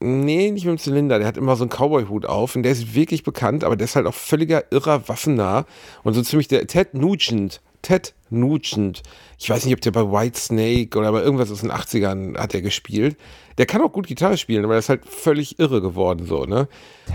Nee, 0.00 0.52
nicht 0.52 0.64
mit 0.64 0.72
dem 0.74 0.78
Zylinder. 0.78 1.18
Der 1.18 1.26
hat 1.26 1.36
immer 1.36 1.56
so 1.56 1.64
einen 1.64 1.70
Cowboy-Hut 1.70 2.24
auf 2.26 2.54
und 2.54 2.62
der 2.62 2.70
ist 2.72 2.94
wirklich 2.94 3.24
bekannt, 3.24 3.64
aber 3.64 3.74
der 3.74 3.86
ist 3.86 3.96
halt 3.96 4.06
auch 4.06 4.14
völliger 4.14 4.64
irrer 4.70 5.08
Waffennah 5.08 5.66
und 6.04 6.14
so 6.14 6.22
ziemlich 6.22 6.46
der 6.46 6.66
Ted 6.68 6.94
Nugent. 6.94 7.60
Ted 7.82 8.14
Nugent. 8.30 9.02
Ich 9.38 9.48
weiß 9.48 9.64
nicht, 9.64 9.74
ob 9.74 9.80
der 9.80 9.90
bei 9.90 10.02
White 10.02 10.38
Snake 10.38 10.98
oder 10.98 11.12
bei 11.12 11.22
irgendwas 11.22 11.50
aus 11.50 11.60
den 11.60 11.72
80ern 11.72 12.36
hat 12.38 12.54
er 12.54 12.62
gespielt. 12.62 13.16
Der 13.56 13.66
kann 13.66 13.82
auch 13.82 13.92
gut 13.92 14.06
Gitarre 14.06 14.36
spielen, 14.36 14.64
aber 14.64 14.74
der 14.74 14.80
ist 14.80 14.88
halt 14.88 15.04
völlig 15.06 15.58
irre 15.58 15.80
geworden 15.80 16.26
so, 16.26 16.44
ne? 16.44 16.68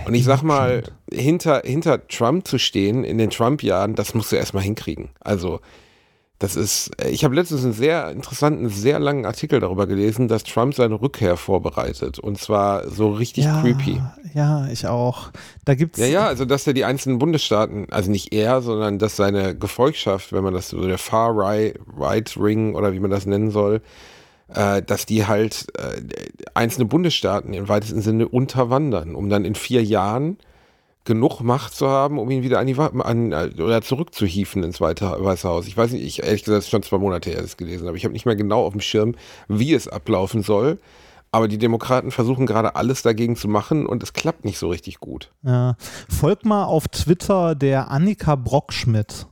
Und 0.05 0.13
ich 0.13 0.25
sag 0.25 0.41
mal, 0.41 0.83
hinter, 1.11 1.61
hinter 1.63 2.07
Trump 2.07 2.47
zu 2.47 2.57
stehen 2.57 3.03
in 3.03 3.17
den 3.17 3.29
Trump-Jahren, 3.29 3.95
das 3.95 4.13
musst 4.13 4.31
du 4.31 4.35
erstmal 4.35 4.63
hinkriegen. 4.63 5.09
Also, 5.19 5.61
das 6.43 6.57
ist, 6.57 6.91
äh, 7.01 7.07
ich 7.07 7.23
habe 7.23 7.35
letztens 7.35 7.63
einen 7.63 7.71
sehr 7.71 8.11
interessanten, 8.11 8.67
sehr 8.67 8.99
langen 8.99 9.25
Artikel 9.25 9.61
darüber 9.61 9.87
gelesen, 9.87 10.27
dass 10.27 10.43
Trump 10.43 10.73
seine 10.73 11.01
Rückkehr 11.01 11.37
vorbereitet. 11.37 12.19
Und 12.19 12.37
zwar 12.37 12.89
so 12.89 13.11
richtig 13.11 13.45
ja, 13.45 13.61
creepy. 13.61 14.01
Ja, 14.33 14.67
ich 14.67 14.85
auch. 14.85 15.31
Da 15.63 15.73
gibt's 15.73 15.99
Ja, 15.99 16.05
ja, 16.05 16.27
also 16.27 16.43
dass 16.43 16.67
er 16.67 16.73
die 16.73 16.83
einzelnen 16.83 17.17
Bundesstaaten, 17.17 17.87
also 17.91 18.11
nicht 18.11 18.33
er, 18.33 18.61
sondern 18.61 18.99
dass 18.99 19.15
seine 19.15 19.55
Gefolgschaft, 19.55 20.33
wenn 20.33 20.43
man 20.43 20.53
das 20.53 20.67
so 20.67 20.85
der 20.85 20.97
Far 20.97 21.31
Right, 21.33 21.79
right 21.97 22.35
Ring 22.35 22.75
oder 22.75 22.91
wie 22.91 22.99
man 22.99 23.09
das 23.09 23.25
nennen 23.25 23.49
soll, 23.49 23.81
äh, 24.53 24.81
dass 24.81 25.05
die 25.05 25.25
halt 25.25 25.67
äh, 25.77 26.01
einzelne 26.55 26.87
Bundesstaaten 26.87 27.53
im 27.53 27.69
weitesten 27.69 28.01
Sinne 28.01 28.27
unterwandern, 28.27 29.15
um 29.15 29.29
dann 29.29 29.45
in 29.45 29.55
vier 29.55 29.81
Jahren 29.81 30.37
genug 31.05 31.41
Macht 31.41 31.75
zu 31.75 31.87
haben, 31.87 32.17
um 32.17 32.29
ihn 32.29 32.43
wieder 32.43 32.59
an 32.59 32.67
die 32.67 32.77
an, 32.77 33.33
oder 33.33 33.81
zurückzuhieven 33.81 34.63
ins 34.63 34.79
Weite, 34.79 35.05
Weiße 35.19 35.47
Haus. 35.47 35.67
Ich 35.67 35.75
weiß 35.75 35.91
nicht, 35.91 36.05
ich 36.05 36.23
ehrlich 36.23 36.43
gesagt, 36.43 36.59
es 36.59 36.65
ist 36.65 36.71
schon 36.71 36.83
zwei 36.83 36.97
Monate 36.97 37.29
her, 37.29 37.37
dass 37.37 37.47
ich 37.47 37.51
es 37.51 37.57
gelesen 37.57 37.87
habe. 37.87 37.97
Ich 37.97 38.05
habe 38.05 38.13
nicht 38.13 38.25
mehr 38.25 38.35
genau 38.35 38.65
auf 38.65 38.73
dem 38.73 38.81
Schirm, 38.81 39.15
wie 39.47 39.73
es 39.73 39.87
ablaufen 39.87 40.43
soll. 40.43 40.79
Aber 41.31 41.47
die 41.47 41.57
Demokraten 41.57 42.11
versuchen 42.11 42.45
gerade 42.45 42.75
alles 42.75 43.01
dagegen 43.01 43.35
zu 43.35 43.47
machen 43.47 43.87
und 43.87 44.03
es 44.03 44.13
klappt 44.13 44.45
nicht 44.45 44.59
so 44.59 44.69
richtig 44.69 44.99
gut. 44.99 45.31
Ja. 45.41 45.75
Folgt 46.07 46.45
mal 46.45 46.65
auf 46.65 46.87
Twitter 46.87 47.55
der 47.55 47.89
Annika 47.89 48.35
Brockschmidt. 48.35 49.25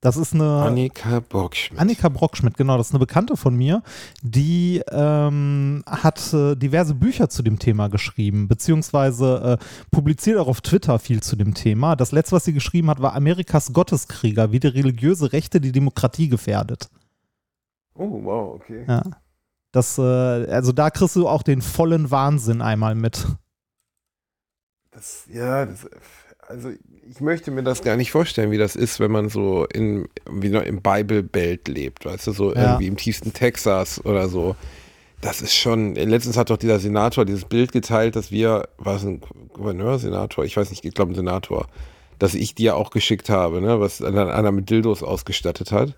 Das 0.00 0.16
ist 0.16 0.32
eine. 0.32 0.62
Annika 0.62 1.20
Bockschmidt. 1.20 1.80
Annika 1.80 2.08
Brockschmidt, 2.08 2.56
genau, 2.56 2.78
das 2.78 2.88
ist 2.88 2.92
eine 2.92 3.00
Bekannte 3.00 3.36
von 3.36 3.56
mir, 3.56 3.82
die 4.22 4.80
ähm, 4.92 5.82
hat 5.86 6.32
äh, 6.32 6.54
diverse 6.54 6.94
Bücher 6.94 7.28
zu 7.28 7.42
dem 7.42 7.58
Thema 7.58 7.88
geschrieben, 7.88 8.46
beziehungsweise 8.46 9.58
äh, 9.60 9.64
publiziert 9.90 10.38
auch 10.38 10.46
auf 10.46 10.60
Twitter 10.60 11.00
viel 11.00 11.20
zu 11.20 11.34
dem 11.34 11.52
Thema. 11.54 11.96
Das 11.96 12.12
letzte, 12.12 12.36
was 12.36 12.44
sie 12.44 12.52
geschrieben 12.52 12.90
hat, 12.90 13.02
war 13.02 13.14
Amerikas 13.14 13.72
Gotteskrieger, 13.72 14.52
wie 14.52 14.60
die 14.60 14.68
religiöse 14.68 15.32
Rechte 15.32 15.60
die 15.60 15.72
Demokratie 15.72 16.28
gefährdet. 16.28 16.88
Oh, 17.94 18.20
wow, 18.22 18.54
okay. 18.54 18.84
Ja. 18.86 19.02
Das, 19.72 19.98
äh, 19.98 20.02
also 20.02 20.70
da 20.70 20.90
kriegst 20.90 21.16
du 21.16 21.28
auch 21.28 21.42
den 21.42 21.60
vollen 21.60 22.12
Wahnsinn 22.12 22.62
einmal 22.62 22.94
mit. 22.94 23.26
Das, 24.92 25.26
ja, 25.32 25.66
das, 25.66 25.86
also 26.48 26.70
ich 27.10 27.20
möchte 27.20 27.50
mir 27.50 27.62
das 27.62 27.82
gar 27.82 27.96
nicht 27.96 28.10
vorstellen, 28.10 28.50
wie 28.50 28.58
das 28.58 28.76
ist, 28.76 29.00
wenn 29.00 29.10
man 29.10 29.28
so 29.28 29.66
in, 29.72 30.08
wie 30.30 30.48
noch 30.48 30.62
im 30.62 30.82
Bible-Belt 30.82 31.68
lebt, 31.68 32.04
weißt 32.04 32.26
du, 32.26 32.32
so 32.32 32.54
Ja. 32.54 32.62
irgendwie 32.62 32.86
im 32.86 32.96
tiefsten 32.96 33.32
Texas 33.32 34.04
oder 34.04 34.28
so. 34.28 34.56
Das 35.20 35.40
ist 35.42 35.54
schon, 35.54 35.94
letztens 35.94 36.36
hat 36.36 36.50
doch 36.50 36.56
dieser 36.58 36.78
Senator 36.78 37.24
dieses 37.24 37.44
Bild 37.44 37.72
geteilt, 37.72 38.14
dass 38.14 38.30
wir, 38.30 38.68
war 38.78 38.96
es 38.96 39.04
ein 39.04 39.20
Gouverneur, 39.52 39.98
Senator, 39.98 40.44
ich 40.44 40.56
weiß 40.56 40.70
nicht, 40.70 40.84
ich 40.84 40.94
glaube 40.94 41.12
ein 41.12 41.16
Senator, 41.16 41.66
dass 42.18 42.34
ich 42.34 42.54
dir 42.54 42.76
auch 42.76 42.90
geschickt 42.90 43.28
habe, 43.28 43.60
ne, 43.60 43.80
was 43.80 44.02
einer 44.02 44.32
einer 44.34 44.52
mit 44.52 44.70
Dildos 44.70 45.02
ausgestattet 45.02 45.72
hat. 45.72 45.96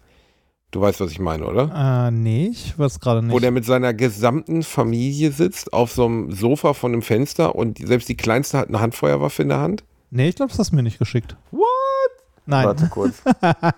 Du 0.71 0.81
weißt, 0.81 1.01
was 1.01 1.11
ich 1.11 1.19
meine, 1.19 1.47
oder? 1.47 2.07
Äh, 2.09 2.11
nee, 2.13 2.51
ich 2.53 2.79
weiß 2.79 3.01
gerade 3.01 3.23
nicht. 3.23 3.33
Wo 3.35 3.41
der 3.41 3.51
mit 3.51 3.65
seiner 3.65 3.93
gesamten 3.93 4.63
Familie 4.63 5.33
sitzt, 5.33 5.73
auf 5.73 5.91
so 5.91 6.07
einem 6.07 6.31
Sofa 6.31 6.75
von 6.75 6.93
einem 6.93 7.03
Fenster 7.03 7.57
und 7.57 7.79
selbst 7.85 8.09
die 8.09 8.17
Kleinste 8.17 8.57
hat 8.57 8.69
eine 8.69 8.81
Handfeuerwaffe 8.81 9.43
in 9.43 9.49
der 9.49 9.59
Hand. 9.59 9.83
Nee, 10.11 10.29
ich 10.29 10.37
glaube, 10.37 10.51
das 10.51 10.59
hast 10.59 10.73
du 10.73 10.77
mir 10.77 10.83
nicht 10.83 10.99
geschickt. 10.99 11.37
What? 11.51 11.65
Nein. 12.47 12.67
Warte 12.67 12.89
kurz. 12.89 13.23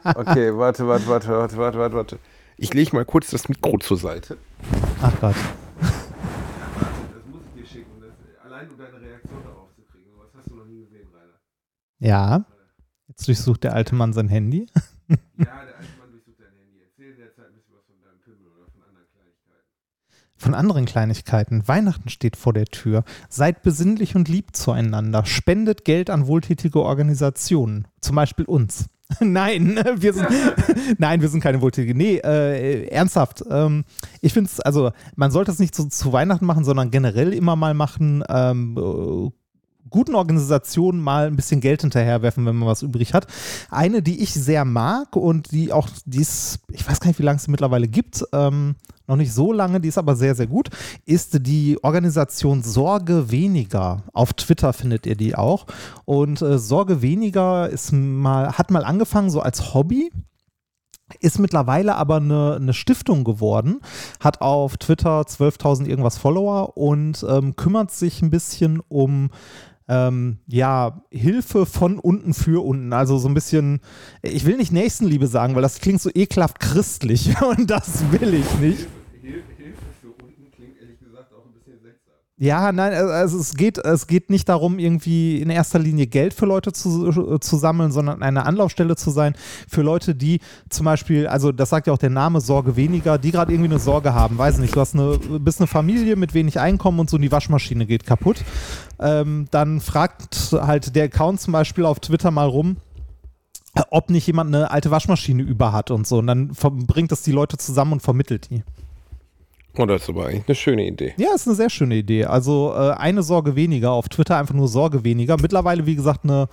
Okay, 0.05 0.57
warte, 0.57 0.87
warte, 0.87 1.07
warte, 1.07 1.29
warte, 1.29 1.57
warte, 1.59 1.79
warte, 1.79 1.95
warte. 1.95 2.19
Ich 2.57 2.73
lege 2.75 2.95
mal 2.95 3.05
kurz 3.05 3.31
das 3.31 3.49
Mikro 3.49 3.79
zur 3.79 3.97
Seite. 3.99 4.37
Ach 5.03 5.13
Gott. 5.21 5.35
Das 5.81 5.91
muss 7.31 7.43
ich 7.55 7.63
dir 7.63 7.67
schicken, 7.67 7.91
allein 8.45 8.71
um 8.71 8.79
deine 8.79 9.01
Reaktion 9.01 9.43
darauf 9.45 9.69
zu 9.75 9.83
kriegen. 9.83 10.11
Was 10.19 10.29
hast 10.37 10.51
du 10.51 10.55
noch 10.57 10.67
nie 10.67 10.81
gesehen, 10.81 11.09
Rainer? 11.13 11.39
Ja. 11.99 12.45
Jetzt 13.09 13.27
durchsucht 13.27 13.65
der 13.65 13.75
alte 13.75 13.95
Mann 13.95 14.13
sein 14.13 14.29
Handy. 14.29 14.67
Ja, 15.09 15.17
der 15.39 15.55
alte 15.55 15.75
Mann 15.99 16.11
durchsucht 16.13 16.39
dein 16.41 16.55
Handy. 16.57 16.81
Erzähl 16.85 17.11
in 17.13 17.17
der 17.19 17.33
Zeit 17.35 17.47
ein 17.49 17.55
bisschen 17.55 17.75
was 17.75 17.85
von 17.85 17.97
deinem 18.01 18.21
Pimmel 18.21 18.47
oder 18.57 18.71
von 18.71 18.83
anderen 18.83 19.07
Kleinigkeiten. 19.13 19.69
Von 20.43 20.55
anderen 20.55 20.87
Kleinigkeiten. 20.87 21.69
Weihnachten 21.69 22.09
steht 22.09 22.37
vor 22.37 22.53
der 22.53 22.65
Tür. 22.65 23.05
Seid 23.29 23.63
besinnlich 23.63 24.17
und 24.17 24.29
lieb 24.29 24.57
zueinander. 24.57 25.25
Spendet 25.25 25.85
Geld 25.85 26.11
an 26.11 26.27
wohltätige 26.27 26.83
Organisationen. 26.83 27.87
Zum 28.01 28.17
Beispiel 28.17 28.47
uns. 28.47 28.87
Nein, 29.21 29.79
wir 29.99 30.13
sind, 30.15 30.27
nein, 30.99 31.21
wir 31.21 31.29
sind 31.29 31.43
keine 31.43 31.61
wohltätige. 31.61 31.95
Nee, 31.95 32.17
äh, 32.17 32.89
ernsthaft. 32.89 33.45
Ähm, 33.49 33.85
ich 34.21 34.33
finde 34.33 34.51
es, 34.51 34.59
also, 34.59 34.91
man 35.15 35.31
sollte 35.31 35.53
es 35.53 35.61
nicht 35.61 35.77
zu, 35.77 35.87
zu 35.89 36.13
Weihnachten 36.13 36.47
machen, 36.47 36.65
sondern 36.65 36.91
generell 36.91 37.35
immer 37.35 37.55
mal 37.55 37.75
machen. 37.75 38.25
Ähm, 38.29 38.77
äh, 38.77 39.31
guten 39.91 40.17
Organisationen 40.17 41.01
mal 41.01 41.29
ein 41.29 41.37
bisschen 41.37 41.61
Geld 41.61 41.83
hinterherwerfen, 41.83 42.47
wenn 42.47 42.57
man 42.57 42.69
was 42.69 42.83
übrig 42.83 43.15
hat. 43.15 43.29
Eine, 43.71 44.03
die 44.03 44.23
ich 44.23 44.35
sehr 44.35 44.65
mag 44.65 45.15
und 45.15 45.53
die 45.53 45.73
auch, 45.73 45.89
die 46.05 46.21
ist, 46.21 46.61
ich 46.73 46.89
weiß 46.89 46.99
gar 46.99 47.09
nicht, 47.09 47.21
wie 47.21 47.25
lange 47.25 47.37
es 47.37 47.47
mittlerweile 47.47 47.87
gibt, 47.87 48.25
ähm, 48.33 48.75
noch 49.07 49.17
nicht 49.17 49.33
so 49.33 49.53
lange, 49.53 49.81
die 49.81 49.89
ist 49.89 49.99
aber 49.99 50.17
sehr, 50.17 50.35
sehr 50.35 50.47
gut, 50.47 50.69
ist 51.05 51.47
die 51.47 51.79
Organisation 51.83 52.63
Sorge 52.63 53.31
weniger. 53.31 54.03
Auf 54.13 54.33
Twitter 54.35 54.73
findet 54.73 55.07
ihr 55.07 55.17
die 55.17 55.35
auch. 55.35 55.67
Und 56.05 56.43
äh, 56.43 56.59
Sorge 56.59 57.03
weniger 57.03 57.69
ist 57.69 57.93
mal, 57.93 58.53
hat 58.53 58.71
mal 58.71 58.85
angefangen 58.85 59.31
so 59.31 59.41
als 59.41 59.75
Hobby 59.75 60.11
ist 61.21 61.39
mittlerweile 61.39 61.97
aber 61.97 62.17
eine, 62.17 62.57
eine 62.57 62.73
Stiftung 62.73 63.25
geworden, 63.25 63.81
hat 64.21 64.41
auf 64.41 64.77
Twitter 64.77 65.21
12.000 65.21 65.87
irgendwas 65.87 66.19
Follower 66.19 66.77
und 66.77 67.25
ähm, 67.29 67.57
kümmert 67.57 67.91
sich 67.91 68.23
ein 68.23 68.31
bisschen 68.31 68.81
um 68.89 69.31
ähm, 69.89 70.39
ja, 70.47 71.03
Hilfe 71.11 71.67
von 71.67 71.99
unten 71.99 72.35
für 72.35 72.65
unten. 72.65 72.93
Also 72.93 73.19
so 73.19 73.29
ein 73.29 73.35
bisschen, 73.35 73.81
ich 74.23 74.45
will 74.47 74.57
nicht 74.57 74.73
Nächstenliebe 74.73 75.27
sagen, 75.27 75.55
weil 75.55 75.63
das 75.63 75.81
klingt 75.81 76.01
so 76.01 76.11
ekelhaft 76.15 76.61
christlich 76.61 77.35
und 77.59 77.71
das 77.71 78.11
will 78.11 78.35
ich 78.35 78.59
nicht. 78.59 78.87
Hilfe 79.23 79.43
für 80.01 80.09
unten 80.09 80.51
klingt 80.51 80.79
ehrlich 80.81 80.99
gesagt 80.99 81.33
auch 81.33 81.45
ein 81.45 81.53
bisschen 81.53 81.81
seltsam. 81.81 82.15
Ja, 82.43 82.73
nein, 82.73 82.93
also 82.93 83.39
es 83.39 83.55
geht, 83.55 83.79
es 83.79 84.09
geht 84.09 84.29
nicht 84.29 84.49
darum, 84.49 84.81
irgendwie 84.81 85.41
in 85.41 85.49
erster 85.49 85.79
Linie 85.79 86.09
Geld 86.09 86.35
für 86.35 86.45
Leute 86.45 86.73
zu, 86.73 87.39
zu 87.39 87.57
sammeln, 87.57 87.93
sondern 87.93 88.21
eine 88.21 88.47
Anlaufstelle 88.47 88.97
zu 88.97 89.13
sein 89.13 89.37
für 89.69 89.83
Leute, 89.83 90.17
die 90.17 90.41
zum 90.69 90.87
Beispiel, 90.87 91.29
also 91.29 91.53
das 91.53 91.71
sagt 91.71 91.87
ja 91.87 91.93
auch 91.93 91.99
der 91.99 92.11
Name 92.11 92.41
Sorge 92.41 92.75
weniger, 92.75 93.17
die 93.17 93.31
gerade 93.31 93.53
irgendwie 93.53 93.71
eine 93.71 93.79
Sorge 93.79 94.13
haben. 94.13 94.39
Weiß 94.39 94.59
nicht, 94.59 94.75
du 94.75 94.81
hast 94.81 94.97
eine, 94.97 95.21
bist 95.39 95.61
eine 95.61 95.69
Familie 95.69 96.17
mit 96.17 96.35
wenig 96.35 96.59
Einkommen 96.59 96.99
und 96.99 97.09
so 97.09 97.15
und 97.15 97.23
die 97.23 97.31
Waschmaschine 97.31 97.87
geht 97.87 98.07
kaputt. 98.07 98.39
Ähm, 98.99 99.47
dann 99.53 99.81
fragt 99.81 100.51
halt 100.51 100.97
der 100.97 101.05
Account 101.05 101.41
zum 101.41 101.53
Beispiel 101.53 101.85
auf 101.85 102.01
Twitter 102.01 102.33
mal 102.33 102.49
rum, 102.49 102.77
ob 103.91 104.11
nicht 104.11 104.27
jemand 104.27 104.53
eine 104.53 104.73
alte 104.73 104.91
Waschmaschine 104.91 105.45
über 105.45 105.71
hat 105.71 105.93
und 105.93 106.09
so. 106.09 106.19
Und 106.19 106.27
dann 106.27 106.49
bringt 106.49 107.13
das 107.13 107.23
die 107.23 107.31
Leute 107.31 107.57
zusammen 107.57 107.93
und 107.93 108.03
vermittelt 108.03 108.51
die. 108.51 108.65
Oh, 109.79 109.87
das 109.87 110.03
ist 110.03 110.09
aber 110.11 110.27
eigentlich 110.27 110.45
eine 110.47 110.55
schöne 110.55 110.87
Idee. 110.87 111.15
Ja, 111.17 111.29
ist 111.35 111.47
eine 111.47 111.57
sehr 111.57 111.71
schöne 111.71 111.97
Idee. 111.97 112.27
Also 112.27 112.75
äh, 112.75 112.91
eine 112.91 113.23
Sorge 113.23 113.57
weniger, 113.57 113.93
auf 113.93 114.09
Twitter 114.11 114.37
einfach 114.37 114.55
nur 114.55 114.69
Sorge 114.69 115.03
weniger. 115.03 115.39
Mittlerweile, 115.41 115.87
wie 115.87 115.97
gesagt, 115.97 116.25
eine, 116.25 116.49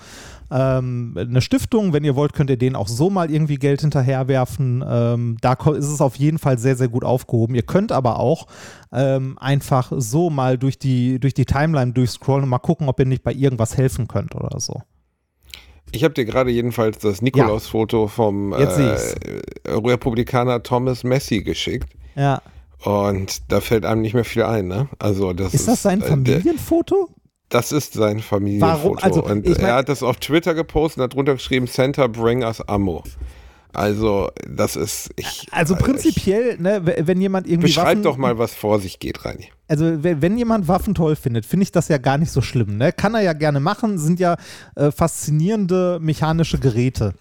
ähm, 0.50 1.18
eine 1.20 1.42
Stiftung. 1.42 1.92
Wenn 1.92 2.06
ihr 2.06 2.16
wollt, 2.16 2.32
könnt 2.32 2.50
ihr 2.50 2.58
denen 2.58 2.78
auch 2.78 2.88
so 2.88 3.10
mal 3.10 3.30
irgendwie 3.30 3.58
Geld 3.58 3.82
hinterherwerfen. 3.82 4.86
Ähm, 4.88 5.38
da 5.42 5.54
ist 5.54 5.92
es 5.92 6.00
auf 6.00 6.16
jeden 6.16 6.40
Fall 6.40 6.58
sehr, 6.58 6.78
sehr 6.78 6.88
gut 6.88 7.04
aufgehoben. 7.04 7.56
Ihr 7.56 7.64
könnt 7.64 7.92
aber 7.92 8.20
auch 8.22 8.48
ähm, 8.94 9.38
einfach 9.38 9.92
so 9.98 10.30
mal 10.30 10.58
durch 10.58 10.80
die, 10.80 11.20
durch 11.20 11.34
die 11.34 11.46
Timeline 11.46 11.92
durchscrollen 11.92 12.44
und 12.44 12.50
mal 12.50 12.60
gucken, 12.60 12.88
ob 12.88 13.00
ihr 13.00 13.06
nicht 13.06 13.24
bei 13.24 13.34
irgendwas 13.34 13.76
helfen 13.76 14.08
könnt 14.08 14.34
oder 14.34 14.62
so. 14.62 14.82
Ich 15.92 16.06
habe 16.06 16.14
dir 16.14 16.24
gerade 16.24 16.52
jedenfalls 16.52 17.00
das 17.00 17.22
Nikolaus-Foto 17.22 18.08
vom 18.08 18.54
Jetzt 18.58 18.80
äh, 18.80 19.42
Republikaner 19.68 20.64
Thomas 20.64 21.04
Messi 21.04 21.42
geschickt. 21.42 21.90
Ja. 22.16 22.42
Und 22.84 23.52
da 23.52 23.60
fällt 23.62 23.86
einem 23.86 24.02
nicht 24.02 24.14
mehr 24.14 24.24
viel 24.26 24.44
ein, 24.44 24.68
ne? 24.68 24.88
Also 25.00 25.34
das 25.34 25.54
Ist 25.54 25.68
das 25.68 25.82
sein 25.82 26.02
äh, 26.02 26.06
Familienfoto? 26.06 27.10
Das 27.50 27.72
ist 27.72 27.94
sein 27.94 28.20
Familienfoto. 28.20 28.84
Warum? 28.84 28.98
Also, 29.00 29.24
und 29.26 29.46
ich 29.48 29.58
mein- 29.58 29.68
er 29.68 29.76
hat 29.76 29.90
das 29.90 30.04
auf 30.04 30.18
Twitter 30.18 30.54
gepostet 30.54 31.00
und 31.00 31.04
hat 31.06 31.14
drunter 31.16 31.34
geschrieben, 31.34 31.68
Santa 31.68 32.08
bring 32.08 32.44
us 32.44 32.62
ammo. 32.62 33.04
Also, 33.74 34.30
das 34.48 34.76
ist. 34.76 35.12
Ich, 35.16 35.48
Also 35.52 35.76
äh, 35.76 35.78
prinzipiell, 35.78 36.58
ne, 36.60 36.86
w- 36.88 37.02
wenn 37.06 37.22
jemand 37.22 37.46
Ich, 37.46 37.54
irgendwie 37.54 37.68
beschreib 37.68 37.86
Waffen, 37.88 38.04
doch 38.04 38.18
mal, 38.18 38.38
was 38.40 38.54
vor 38.54 38.80
sich 38.80 38.98
geht, 39.00 39.26
Reini. 39.26 39.50
also 39.68 40.04
wenn, 40.04 40.22
wenn 40.24 40.38
jemand 40.40 40.68
Waffen 40.68 40.96
toll 40.96 41.16
findet, 41.16 41.46
finde 41.46 41.64
ich 41.64 41.72
das 41.72 41.88
ja 41.88 41.98
gar 42.00 42.18
nicht 42.18 42.32
so 42.32 42.42
schlimm. 42.42 42.78
Ne? 42.78 42.92
Kann 42.92 43.14
er 43.14 43.22
ja 43.22 43.34
gerne 43.34 43.60
machen, 43.60 44.00
sind 44.00 44.20
ja 44.20 44.38
äh, 44.76 44.90
faszinierende 44.92 46.00
mechanische 46.02 46.58
Geräte. 46.60 47.14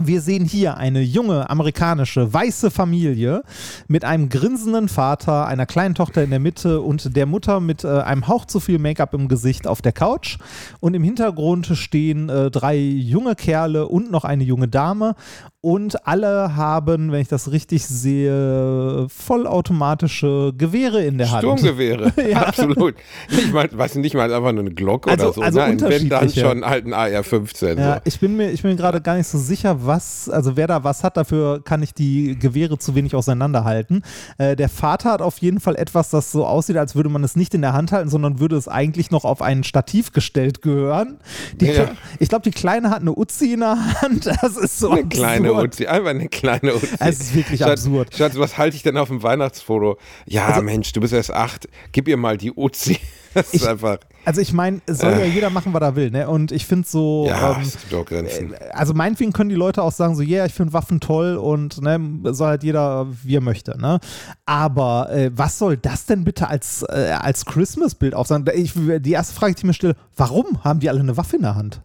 Wir 0.00 0.20
sehen 0.20 0.44
hier 0.44 0.76
eine 0.76 1.00
junge 1.00 1.50
amerikanische 1.50 2.32
weiße 2.32 2.70
Familie 2.70 3.42
mit 3.88 4.04
einem 4.04 4.28
grinsenden 4.28 4.88
Vater, 4.88 5.46
einer 5.46 5.66
kleinen 5.66 5.96
Tochter 5.96 6.22
in 6.22 6.30
der 6.30 6.38
Mitte 6.38 6.82
und 6.82 7.16
der 7.16 7.26
Mutter 7.26 7.58
mit 7.58 7.82
äh, 7.82 7.88
einem 7.88 8.28
Hauch 8.28 8.44
zu 8.44 8.60
viel 8.60 8.78
Make-up 8.78 9.12
im 9.14 9.26
Gesicht 9.26 9.66
auf 9.66 9.82
der 9.82 9.90
Couch. 9.90 10.38
Und 10.78 10.94
im 10.94 11.02
Hintergrund 11.02 11.66
stehen 11.66 12.28
äh, 12.28 12.48
drei 12.48 12.76
junge 12.76 13.34
Kerle 13.34 13.88
und 13.88 14.12
noch 14.12 14.22
eine 14.22 14.44
junge 14.44 14.68
Dame. 14.68 15.16
Und 15.60 16.06
alle 16.06 16.54
haben, 16.54 17.10
wenn 17.10 17.20
ich 17.20 17.26
das 17.26 17.50
richtig 17.50 17.84
sehe, 17.84 19.08
vollautomatische 19.08 20.52
Gewehre 20.56 21.02
in 21.04 21.18
der 21.18 21.32
Hand. 21.32 21.40
Sturmgewehre, 21.42 22.12
Ja. 22.30 22.42
absolut. 22.46 22.94
Ich 23.28 23.52
meine, 23.52 23.76
weißt 23.76 23.96
du, 23.96 24.00
nicht 24.00 24.14
mal 24.14 24.32
einfach 24.32 24.52
nur 24.52 24.60
eine 24.60 24.70
Glocke 24.72 25.10
Also- 25.10 25.24
oder 25.26 25.32
so. 25.34 25.42
also 25.42 25.58
Nein, 25.58 25.80
wenn 25.80 26.08
dann 26.08 26.30
schon 26.30 26.62
ein 26.62 26.92
AR-15. 26.92 27.76
Ja, 27.78 27.94
so. 27.96 28.00
ich 28.04 28.20
bin 28.20 28.36
mir, 28.36 28.50
ich 28.52 28.62
bin 28.62 28.70
mir 28.70 28.76
gerade 28.76 29.00
gar 29.00 29.16
nicht 29.16 29.26
so 29.26 29.36
sicher, 29.38 29.84
was, 29.84 30.28
also 30.28 30.56
wer 30.56 30.68
da 30.68 30.84
was 30.84 31.02
hat, 31.02 31.16
dafür 31.16 31.60
kann 31.64 31.82
ich 31.82 31.92
die 31.92 32.38
Gewehre 32.38 32.78
zu 32.78 32.94
wenig 32.94 33.16
auseinanderhalten. 33.16 34.02
Äh, 34.38 34.54
der 34.54 34.68
Vater 34.68 35.10
hat 35.10 35.22
auf 35.22 35.38
jeden 35.38 35.58
Fall 35.58 35.74
etwas, 35.74 36.10
das 36.10 36.30
so 36.30 36.46
aussieht, 36.46 36.76
als 36.76 36.94
würde 36.94 37.08
man 37.08 37.24
es 37.24 37.34
nicht 37.34 37.52
in 37.54 37.62
der 37.62 37.72
Hand 37.72 37.90
halten, 37.90 38.10
sondern 38.10 38.38
würde 38.38 38.56
es 38.56 38.68
eigentlich 38.68 39.10
noch 39.10 39.24
auf 39.24 39.42
ein 39.42 39.64
Stativ 39.64 40.12
gestellt 40.12 40.62
gehören. 40.62 41.18
Die, 41.60 41.66
Ja. 41.66 41.88
Ich 42.20 42.28
glaube, 42.28 42.42
die 42.44 42.52
Kleine 42.52 42.90
hat 42.90 43.00
eine 43.00 43.12
Uzi 43.16 43.52
in 43.54 43.60
der 43.60 43.76
Hand. 44.02 44.30
Das 44.40 44.56
ist 44.56 44.78
so 44.78 44.90
Eine 44.90 45.04
kleine 45.06 45.47
kleine. 45.52 45.68
Uzi, 45.68 45.86
einfach 45.86 46.10
eine 46.10 46.28
kleine 46.28 46.74
Uzi. 46.74 46.88
Es 47.00 47.20
ist 47.20 47.34
wirklich 47.34 47.60
Schatz, 47.60 47.84
absurd. 47.86 48.14
Schatz, 48.16 48.36
was 48.38 48.58
halte 48.58 48.76
ich 48.76 48.82
denn 48.82 48.96
auf 48.96 49.08
dem 49.08 49.22
Weihnachtsfoto? 49.22 49.98
Ja, 50.26 50.46
Also- 50.46 50.62
Mensch, 50.62 50.92
du 50.92 51.00
bist 51.00 51.12
erst 51.12 51.32
acht, 51.32 51.68
gib 51.92 52.08
ihr 52.08 52.16
mal 52.16 52.36
die 52.36 52.52
Uzi. 52.52 52.98
Das 53.34 53.52
ist 53.52 53.62
Ich- 53.62 53.68
einfach, 53.68 53.98
Also 54.24 54.40
ich 54.40 54.54
meine, 54.54 54.80
es 54.86 54.98
soll 55.00 55.12
ja 55.12 55.24
jeder 55.26 55.50
machen, 55.50 55.74
was 55.74 55.82
er 55.82 55.94
will, 55.96 56.10
ne? 56.10 56.28
Und 56.30 56.50
ich 56.50 56.64
finde 56.66 56.88
so, 56.88 57.26
ja, 57.28 57.52
ähm, 57.56 57.62
es 57.62 57.78
gibt 57.78 57.92
auch 57.94 58.04
Grenzen. 58.06 58.54
also 58.72 58.94
meinetwegen 58.94 59.32
können 59.34 59.50
die 59.50 59.54
Leute 59.54 59.82
auch 59.82 59.92
sagen 59.92 60.16
so, 60.16 60.22
ja, 60.22 60.38
yeah, 60.38 60.46
ich 60.46 60.54
finde 60.54 60.72
Waffen 60.72 60.98
toll 60.98 61.36
und 61.36 61.80
ne, 61.82 62.00
soll 62.32 62.48
halt 62.48 62.64
jeder, 62.64 63.06
wie 63.22 63.36
er 63.36 63.42
möchte, 63.42 63.78
ne? 63.78 64.00
Aber 64.46 65.10
äh, 65.12 65.30
was 65.34 65.58
soll 65.58 65.76
das 65.76 66.06
denn 66.06 66.24
bitte 66.24 66.48
als, 66.48 66.82
äh, 66.88 67.16
als 67.20 67.44
Christmas-Bild 67.44 68.14
aufsagen? 68.14 68.46
Ich, 68.54 68.72
die 68.74 69.12
erste 69.12 69.34
Frage, 69.34 69.54
die 69.54 69.60
ich 69.60 69.64
mir 69.64 69.74
stelle, 69.74 69.94
warum 70.16 70.64
haben 70.64 70.80
die 70.80 70.88
alle 70.88 71.00
eine 71.00 71.16
Waffe 71.18 71.36
in 71.36 71.42
der 71.42 71.54
Hand? 71.54 71.82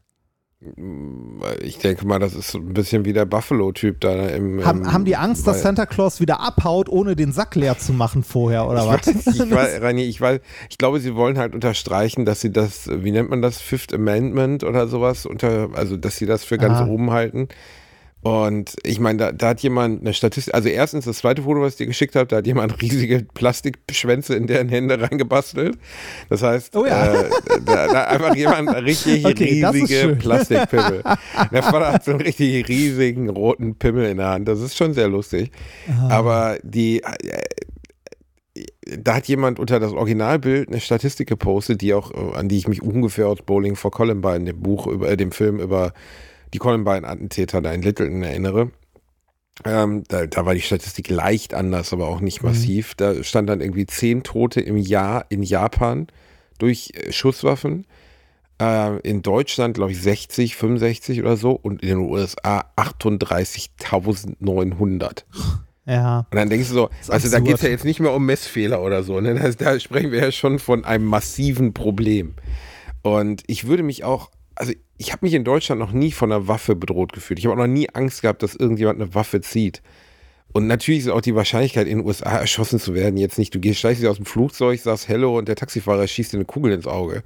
Ich 1.61 1.77
denke 1.79 2.05
mal, 2.07 2.19
das 2.19 2.33
ist 2.33 2.55
ein 2.55 2.73
bisschen 2.73 3.05
wie 3.05 3.13
der 3.13 3.25
Buffalo-Typ 3.25 3.99
da 4.01 4.27
im. 4.27 4.65
Haben, 4.65 4.81
im- 4.81 4.93
haben 4.93 5.05
die 5.05 5.15
Angst, 5.15 5.45
dass 5.45 5.61
Santa 5.61 5.85
Claus 5.85 6.19
wieder 6.19 6.39
abhaut, 6.39 6.89
ohne 6.89 7.15
den 7.15 7.31
Sack 7.31 7.55
leer 7.55 7.77
zu 7.77 7.93
machen 7.93 8.23
vorher, 8.23 8.67
oder 8.67 8.87
was? 8.87 9.07
weiß, 9.07 9.27
ich 9.35 9.51
weiß, 9.51 9.81
Rani, 9.81 10.03
ich 10.03 10.19
weiß, 10.21 10.39
ich 10.69 10.77
glaube, 10.77 10.99
sie 10.99 11.15
wollen 11.15 11.37
halt 11.37 11.53
unterstreichen, 11.53 12.25
dass 12.25 12.41
sie 12.41 12.51
das, 12.51 12.89
wie 12.91 13.11
nennt 13.11 13.29
man 13.29 13.41
das, 13.41 13.59
Fifth 13.59 13.93
Amendment 13.93 14.63
oder 14.63 14.87
sowas, 14.87 15.25
unter, 15.25 15.69
also 15.73 15.97
dass 15.97 16.17
sie 16.17 16.25
das 16.25 16.43
für 16.43 16.57
ganz 16.57 16.79
Ah. 16.79 16.87
oben 16.87 17.11
halten. 17.11 17.47
Und 18.23 18.75
ich 18.83 19.01
meine, 19.01 19.17
da, 19.17 19.31
da 19.33 19.49
hat 19.49 19.59
jemand 19.61 20.01
eine 20.01 20.13
Statistik, 20.13 20.53
also 20.55 20.69
erstens 20.69 21.03
das 21.03 21.17
zweite 21.17 21.41
Foto, 21.43 21.61
was 21.61 21.73
ich 21.73 21.77
dir 21.77 21.87
geschickt 21.87 22.15
habe, 22.15 22.25
da 22.27 22.37
hat 22.37 22.47
jemand 22.47 22.81
riesige 22.81 23.25
Plastikschwänze 23.33 24.35
in 24.35 24.47
deren 24.47 24.69
Hände 24.69 24.99
reingebastelt. 25.01 25.77
Das 26.29 26.41
heißt, 26.41 26.75
Oh 26.77 26.85
ja. 26.85 27.13
äh, 27.15 27.29
da, 27.65 27.87
da 27.87 28.03
einfach 28.05 28.33
jemand 28.35 28.73
richtig 28.75 29.25
Okay, 29.25 29.65
riesige. 29.65 30.15
Plastikpimmel. 30.15 31.03
Der 31.51 31.63
Vater 31.63 31.91
hat 31.93 32.05
so 32.05 32.11
einen 32.11 32.21
richtig 32.21 32.67
riesigen 32.69 33.29
roten 33.29 33.75
Pimmel 33.75 34.05
in 34.09 34.17
der 34.17 34.29
Hand. 34.29 34.47
Das 34.47 34.61
ist 34.61 34.77
schon 34.77 34.93
sehr 34.93 35.09
lustig. 35.09 35.51
Ah. 35.89 36.07
Aber 36.09 36.57
die, 36.63 37.03
äh, 37.03 37.09
da 38.97 39.15
hat 39.15 39.27
jemand 39.27 39.59
unter 39.59 39.79
das 39.79 39.91
Originalbild 39.91 40.69
eine 40.69 40.79
Statistik 40.79 41.27
gepostet, 41.27 41.81
die 41.81 41.93
auch, 41.93 42.11
äh, 42.11 42.37
an 42.37 42.47
die 42.47 42.57
ich 42.57 42.67
mich 42.67 42.81
ungefähr 42.81 43.27
aus 43.27 43.39
Bowling 43.45 43.75
for 43.75 43.91
Columbine, 43.91 44.45
dem 44.45 44.61
Buch 44.61 44.87
über, 44.87 45.09
äh, 45.09 45.17
dem 45.17 45.31
Film 45.31 45.59
über 45.59 45.93
die 46.53 46.59
Columbine-Attentäter 46.59 47.61
da 47.61 47.71
in 47.71 47.81
Littleton 47.81 48.23
erinnere. 48.23 48.71
Ähm, 49.65 50.03
da, 50.07 50.25
da 50.25 50.45
war 50.45 50.55
die 50.55 50.61
Statistik 50.61 51.09
leicht 51.09 51.53
anders, 51.53 51.91
aber 51.93 52.07
auch 52.07 52.21
nicht 52.21 52.41
massiv. 52.41 52.95
Da 52.95 53.23
stand 53.23 53.49
dann 53.49 53.61
irgendwie 53.61 53.85
zehn 53.85 54.23
Tote 54.23 54.61
im 54.61 54.77
Jahr 54.77 55.27
in 55.29 55.43
Japan 55.43 56.07
durch 56.57 56.91
äh, 56.95 57.11
Schusswaffen. 57.11 57.85
Äh, 58.59 58.97
in 59.01 59.21
Deutschland, 59.21 59.75
glaube 59.75 59.91
ich, 59.91 60.01
60, 60.01 60.55
65 60.55 61.21
oder 61.21 61.37
so 61.37 61.51
und 61.51 61.83
in 61.83 61.89
den 61.89 61.99
USA 61.99 62.65
38.900. 62.77 65.25
Ja. 65.85 66.19
Und 66.31 66.37
dann 66.37 66.49
denkst 66.49 66.69
du 66.69 66.73
so, 66.73 66.89
also 67.09 67.29
da 67.29 67.39
geht 67.39 67.55
es 67.55 67.61
ja 67.61 67.69
jetzt 67.69 67.85
nicht 67.85 67.99
mehr 67.99 68.13
um 68.13 68.25
Messfehler 68.25 68.81
oder 68.81 69.03
so. 69.03 69.19
Ne? 69.19 69.35
Da, 69.35 69.49
da 69.49 69.79
sprechen 69.79 70.11
wir 70.11 70.19
ja 70.19 70.31
schon 70.31 70.59
von 70.59 70.85
einem 70.85 71.05
massiven 71.05 71.73
Problem. 71.73 72.35
Und 73.01 73.43
ich 73.47 73.67
würde 73.67 73.83
mich 73.83 74.03
auch, 74.03 74.31
also 74.55 74.73
ich 74.97 75.11
habe 75.11 75.25
mich 75.25 75.33
in 75.33 75.43
Deutschland 75.43 75.79
noch 75.79 75.91
nie 75.91 76.11
von 76.11 76.31
einer 76.31 76.47
Waffe 76.47 76.75
bedroht 76.75 77.13
gefühlt. 77.13 77.39
Ich 77.39 77.45
habe 77.45 77.53
auch 77.53 77.65
noch 77.65 77.71
nie 77.71 77.89
Angst 77.89 78.21
gehabt, 78.21 78.43
dass 78.43 78.55
irgendjemand 78.55 79.01
eine 79.01 79.13
Waffe 79.15 79.41
zieht. 79.41 79.81
Und 80.53 80.67
natürlich 80.67 81.01
ist 81.01 81.09
auch 81.09 81.21
die 81.21 81.35
Wahrscheinlichkeit, 81.35 81.87
in 81.87 81.99
den 81.99 82.07
USA 82.07 82.37
erschossen 82.37 82.79
zu 82.79 82.93
werden, 82.93 83.17
jetzt 83.17 83.39
nicht, 83.39 83.55
du 83.55 83.59
gehst, 83.59 83.79
steigst 83.79 84.05
aus 84.05 84.17
dem 84.17 84.25
Flugzeug, 84.25 84.79
sagst 84.79 85.07
Hello 85.07 85.37
und 85.37 85.47
der 85.47 85.55
Taxifahrer 85.55 86.07
schießt 86.07 86.33
dir 86.33 86.37
eine 86.37 86.45
Kugel 86.45 86.73
ins 86.73 86.85
Auge. 86.85 87.23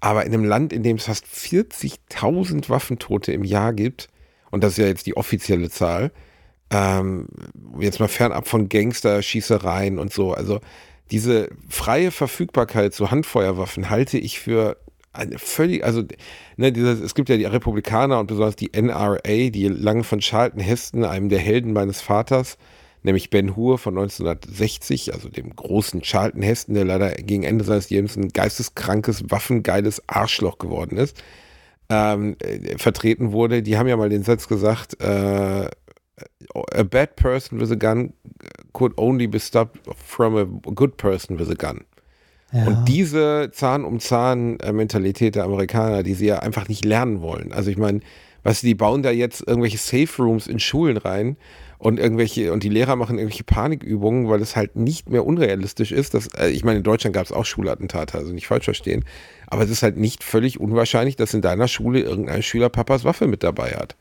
Aber 0.00 0.26
in 0.26 0.34
einem 0.34 0.44
Land, 0.44 0.72
in 0.72 0.82
dem 0.82 0.96
es 0.96 1.04
fast 1.04 1.26
40.000 1.26 2.68
Waffentote 2.68 3.32
im 3.32 3.44
Jahr 3.44 3.72
gibt, 3.72 4.08
und 4.50 4.64
das 4.64 4.72
ist 4.72 4.78
ja 4.78 4.86
jetzt 4.86 5.06
die 5.06 5.16
offizielle 5.16 5.70
Zahl, 5.70 6.10
ähm, 6.70 7.28
jetzt 7.78 8.00
mal 8.00 8.08
fernab 8.08 8.48
von 8.48 8.68
Gangster-Schießereien 8.68 9.98
und 9.98 10.12
so, 10.12 10.32
also 10.32 10.60
diese 11.12 11.50
freie 11.68 12.10
Verfügbarkeit 12.10 12.92
zu 12.92 13.12
Handfeuerwaffen 13.12 13.90
halte 13.90 14.18
ich 14.18 14.40
für 14.40 14.76
völlig, 15.36 15.84
also 15.84 16.02
ne, 16.56 16.72
dieses, 16.72 17.00
es 17.00 17.14
gibt 17.14 17.28
ja 17.28 17.36
die 17.36 17.44
Republikaner 17.44 18.20
und 18.20 18.26
besonders 18.26 18.56
die 18.56 18.70
NRA, 18.72 19.18
die 19.50 19.68
lange 19.68 20.04
von 20.04 20.20
Charlton 20.20 20.60
Heston, 20.60 21.04
einem 21.04 21.28
der 21.28 21.38
Helden 21.38 21.72
meines 21.72 22.00
Vaters, 22.00 22.58
nämlich 23.02 23.30
Ben 23.30 23.56
Hur 23.56 23.78
von 23.78 23.96
1960, 23.96 25.14
also 25.14 25.28
dem 25.28 25.54
großen 25.54 26.02
Charlton 26.02 26.42
Heston, 26.42 26.74
der 26.74 26.84
leider 26.84 27.10
gegen 27.12 27.44
Ende 27.44 27.64
seines 27.64 27.90
Lebens 27.90 28.16
ein 28.16 28.28
geisteskrankes, 28.28 29.30
waffengeiles 29.30 30.02
Arschloch 30.08 30.58
geworden 30.58 30.96
ist, 30.96 31.22
ähm, 31.88 32.36
äh, 32.40 32.76
vertreten 32.78 33.32
wurde. 33.32 33.62
Die 33.62 33.78
haben 33.78 33.88
ja 33.88 33.96
mal 33.96 34.08
den 34.08 34.24
Satz 34.24 34.48
gesagt, 34.48 35.00
äh, 35.00 35.68
a 36.74 36.82
bad 36.82 37.16
person 37.16 37.60
with 37.60 37.70
a 37.70 37.74
gun 37.74 38.12
could 38.72 38.92
only 38.96 39.26
be 39.26 39.38
stopped 39.38 39.78
from 39.96 40.36
a 40.36 40.44
good 40.70 40.96
person 40.96 41.38
with 41.38 41.50
a 41.50 41.54
gun. 41.54 41.84
Ja. 42.52 42.66
Und 42.66 42.84
diese 42.86 43.50
Zahn-um-Zahn-Mentalität 43.52 45.34
der 45.34 45.44
Amerikaner, 45.44 46.02
die 46.02 46.14
sie 46.14 46.26
ja 46.26 46.38
einfach 46.38 46.68
nicht 46.68 46.84
lernen 46.84 47.20
wollen. 47.20 47.52
Also 47.52 47.70
ich 47.70 47.76
meine, 47.76 48.00
was 48.44 48.60
die 48.60 48.74
bauen 48.74 49.02
da 49.02 49.10
jetzt 49.10 49.46
irgendwelche 49.46 49.78
Safe 49.78 50.22
Rooms 50.22 50.46
in 50.46 50.60
Schulen 50.60 50.96
rein 50.96 51.36
und 51.78 51.98
irgendwelche 51.98 52.52
und 52.52 52.62
die 52.62 52.68
Lehrer 52.68 52.94
machen 52.94 53.18
irgendwelche 53.18 53.44
Panikübungen, 53.44 54.28
weil 54.28 54.40
es 54.40 54.54
halt 54.54 54.76
nicht 54.76 55.10
mehr 55.10 55.26
unrealistisch 55.26 55.90
ist. 55.90 56.14
Dass, 56.14 56.28
äh, 56.28 56.48
ich 56.48 56.64
meine, 56.64 56.78
in 56.78 56.84
Deutschland 56.84 57.14
gab 57.14 57.26
es 57.26 57.32
auch 57.32 57.44
Schulattentate, 57.44 58.16
also 58.16 58.32
nicht 58.32 58.46
falsch 58.46 58.66
verstehen. 58.66 59.04
Aber 59.48 59.64
es 59.64 59.70
ist 59.70 59.82
halt 59.82 59.96
nicht 59.96 60.22
völlig 60.22 60.60
unwahrscheinlich, 60.60 61.16
dass 61.16 61.34
in 61.34 61.42
deiner 61.42 61.66
Schule 61.66 62.00
irgendein 62.00 62.42
Schüler 62.42 62.68
Papas 62.68 63.04
Waffe 63.04 63.26
mit 63.26 63.42
dabei 63.42 63.72
hat. 63.72 63.96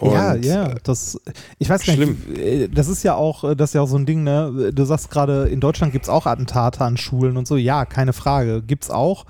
Ja, 0.00 0.32
Und, 0.32 0.44
ja, 0.44 0.70
äh, 0.70 0.74
das, 0.82 1.20
ich 1.58 1.68
weiß 1.68 1.84
gar 1.84 1.96
nicht, 1.96 2.38
äh, 2.38 2.68
das 2.68 2.88
ist 2.88 3.02
ja 3.02 3.14
auch, 3.14 3.44
äh, 3.44 3.56
das 3.56 3.70
ist 3.70 3.74
ja 3.74 3.82
auch 3.82 3.88
so 3.88 3.96
ein 3.96 4.06
Ding, 4.06 4.22
ne, 4.22 4.72
du 4.72 4.84
sagst 4.84 5.10
gerade, 5.10 5.48
in 5.48 5.60
Deutschland 5.60 5.92
gibt 5.92 6.04
es 6.04 6.08
auch 6.08 6.26
Attentate 6.26 6.84
an 6.84 6.96
Schulen 6.96 7.36
und 7.36 7.46
so, 7.46 7.56
ja, 7.56 7.84
keine 7.84 8.12
Frage, 8.12 8.62
gibt's 8.62 8.90
auch, 8.90 9.26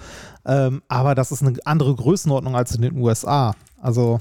ähm, 0.47 0.83
aber 0.89 1.15
das 1.15 1.33
ist 1.33 1.43
eine 1.43 1.59
andere 1.65 1.95
Größenordnung 1.95 2.57
als 2.57 2.75
in 2.75 2.83
den 2.83 2.97
USA, 2.97 3.55
also, 3.81 4.21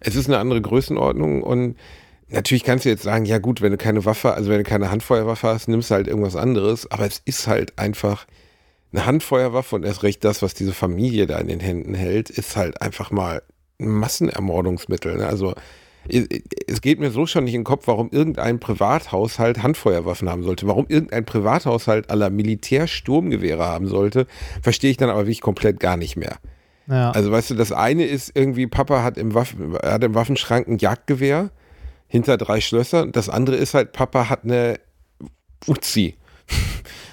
Es 0.00 0.16
ist 0.16 0.26
eine 0.26 0.38
andere 0.38 0.60
Größenordnung 0.62 1.42
und 1.42 1.76
natürlich 2.28 2.64
kannst 2.64 2.84
du 2.84 2.88
jetzt 2.88 3.02
sagen, 3.02 3.24
ja 3.24 3.38
gut, 3.38 3.60
wenn 3.60 3.72
du 3.72 3.78
keine 3.78 4.04
Waffe, 4.04 4.32
also 4.34 4.50
wenn 4.50 4.58
du 4.58 4.64
keine 4.64 4.90
Handfeuerwaffe 4.90 5.48
hast, 5.48 5.68
nimmst 5.68 5.90
du 5.90 5.94
halt 5.94 6.08
irgendwas 6.08 6.36
anderes, 6.36 6.90
aber 6.90 7.06
es 7.06 7.20
ist 7.24 7.46
halt 7.46 7.78
einfach 7.78 8.26
eine 8.92 9.06
Handfeuerwaffe 9.06 9.76
und 9.76 9.84
erst 9.84 10.02
recht 10.02 10.24
das, 10.24 10.42
was 10.42 10.54
diese 10.54 10.72
Familie 10.72 11.26
da 11.26 11.38
in 11.38 11.48
den 11.48 11.60
Händen 11.60 11.94
hält, 11.94 12.30
ist 12.30 12.56
halt 12.56 12.82
einfach 12.82 13.10
mal 13.10 13.42
Massenermordungsmittel. 13.88 15.16
Ne? 15.16 15.26
Also 15.26 15.54
es 16.08 16.80
geht 16.80 16.98
mir 16.98 17.10
so 17.10 17.26
schon 17.26 17.44
nicht 17.44 17.54
in 17.54 17.60
den 17.60 17.64
Kopf, 17.64 17.86
warum 17.86 18.08
irgendein 18.10 18.58
Privathaushalt 18.58 19.62
Handfeuerwaffen 19.62 20.30
haben 20.30 20.42
sollte. 20.42 20.66
Warum 20.66 20.86
irgendein 20.88 21.24
Privathaushalt 21.24 22.10
aller 22.10 22.30
Militärsturmgewehre 22.30 23.64
haben 23.64 23.86
sollte, 23.86 24.26
verstehe 24.62 24.90
ich 24.90 24.96
dann 24.96 25.10
aber 25.10 25.20
wirklich 25.20 25.42
komplett 25.42 25.78
gar 25.78 25.96
nicht 25.96 26.16
mehr. 26.16 26.38
ja. 26.88 27.10
Also 27.10 27.30
weißt 27.30 27.50
du, 27.50 27.54
das 27.54 27.72
eine 27.72 28.06
ist 28.06 28.32
irgendwie, 28.34 28.66
Papa 28.66 29.02
hat 29.02 29.18
im, 29.18 29.34
Waffen, 29.34 29.76
hat 29.82 30.02
im 30.02 30.14
Waffenschrank 30.14 30.68
ein 30.68 30.78
Jagdgewehr 30.78 31.50
hinter 32.08 32.38
drei 32.38 32.60
Schlössern. 32.60 33.12
Das 33.12 33.28
andere 33.28 33.56
ist 33.56 33.74
halt, 33.74 33.92
Papa 33.92 34.28
hat 34.28 34.44
eine 34.44 34.80
Uzi. 35.66 36.16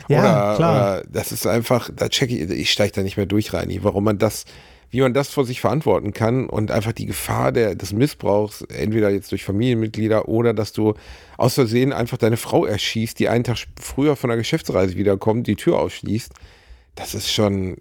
Ja, 0.10 0.20
oder, 0.20 0.56
klar. 0.56 0.72
oder 0.72 1.04
das 1.10 1.34
ist 1.34 1.46
einfach, 1.46 1.90
da 1.94 2.08
check 2.08 2.32
ich, 2.32 2.50
ich 2.50 2.72
steige 2.72 2.94
da 2.94 3.02
nicht 3.04 3.18
mehr 3.18 3.26
durch 3.26 3.54
rein, 3.54 3.78
warum 3.82 4.06
man 4.06 4.18
das, 4.18 4.46
wie 4.90 5.02
man 5.02 5.14
das 5.14 5.30
vor 5.30 5.46
sich 5.46 5.60
verantworten 5.62 6.14
kann 6.14 6.48
und 6.48 6.72
einfach 6.72 6.94
die 6.94 7.06
Gefahr 7.06 7.52
der, 7.52 7.76
des 7.76 7.94
Missbrauchs, 7.94 8.62
entweder 8.62 9.10
jetzt 9.10 9.32
durch 9.32 9.44
Familienmitglieder 9.44 10.30
oder 10.30 10.54
dass 10.54 10.72
du 10.72 10.94
aus 11.38 11.56
Versehen 11.56 11.92
einfach 11.92 12.18
deine 12.18 12.38
Frau 12.38 12.66
erschießt, 12.66 13.20
die 13.20 13.28
einen 13.30 13.44
Tag 13.44 13.58
früher 13.80 14.16
von 14.16 14.30
der 14.30 14.38
Geschäftsreise 14.38 14.96
wiederkommt, 14.96 15.48
die 15.48 15.56
Tür 15.56 15.80
aufschließt. 15.80 16.32
Das 16.96 17.14
ist 17.14 17.32
schon, 17.32 17.78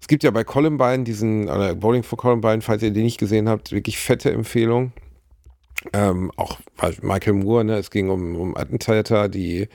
es 0.00 0.08
gibt 0.08 0.22
ja 0.24 0.30
bei 0.30 0.44
Columbine 0.44 1.04
diesen, 1.04 1.48
oder 1.48 1.74
Bowling 1.74 2.02
for 2.02 2.18
Columbine, 2.18 2.60
falls 2.60 2.82
ihr 2.82 2.90
den 2.90 3.04
nicht 3.04 3.18
gesehen 3.18 3.48
habt, 3.48 3.72
wirklich 3.72 3.98
fette 3.98 4.30
Empfehlung. 4.30 4.92
Ähm, 5.92 6.32
auch 6.36 6.58
bei 6.76 6.92
Michael 7.02 7.34
Moore, 7.34 7.64
ne? 7.64 7.76
es 7.76 7.90
ging 7.90 8.10
um, 8.10 8.36
um 8.36 8.56
Attentäter, 8.56 9.28
die, 9.28 9.68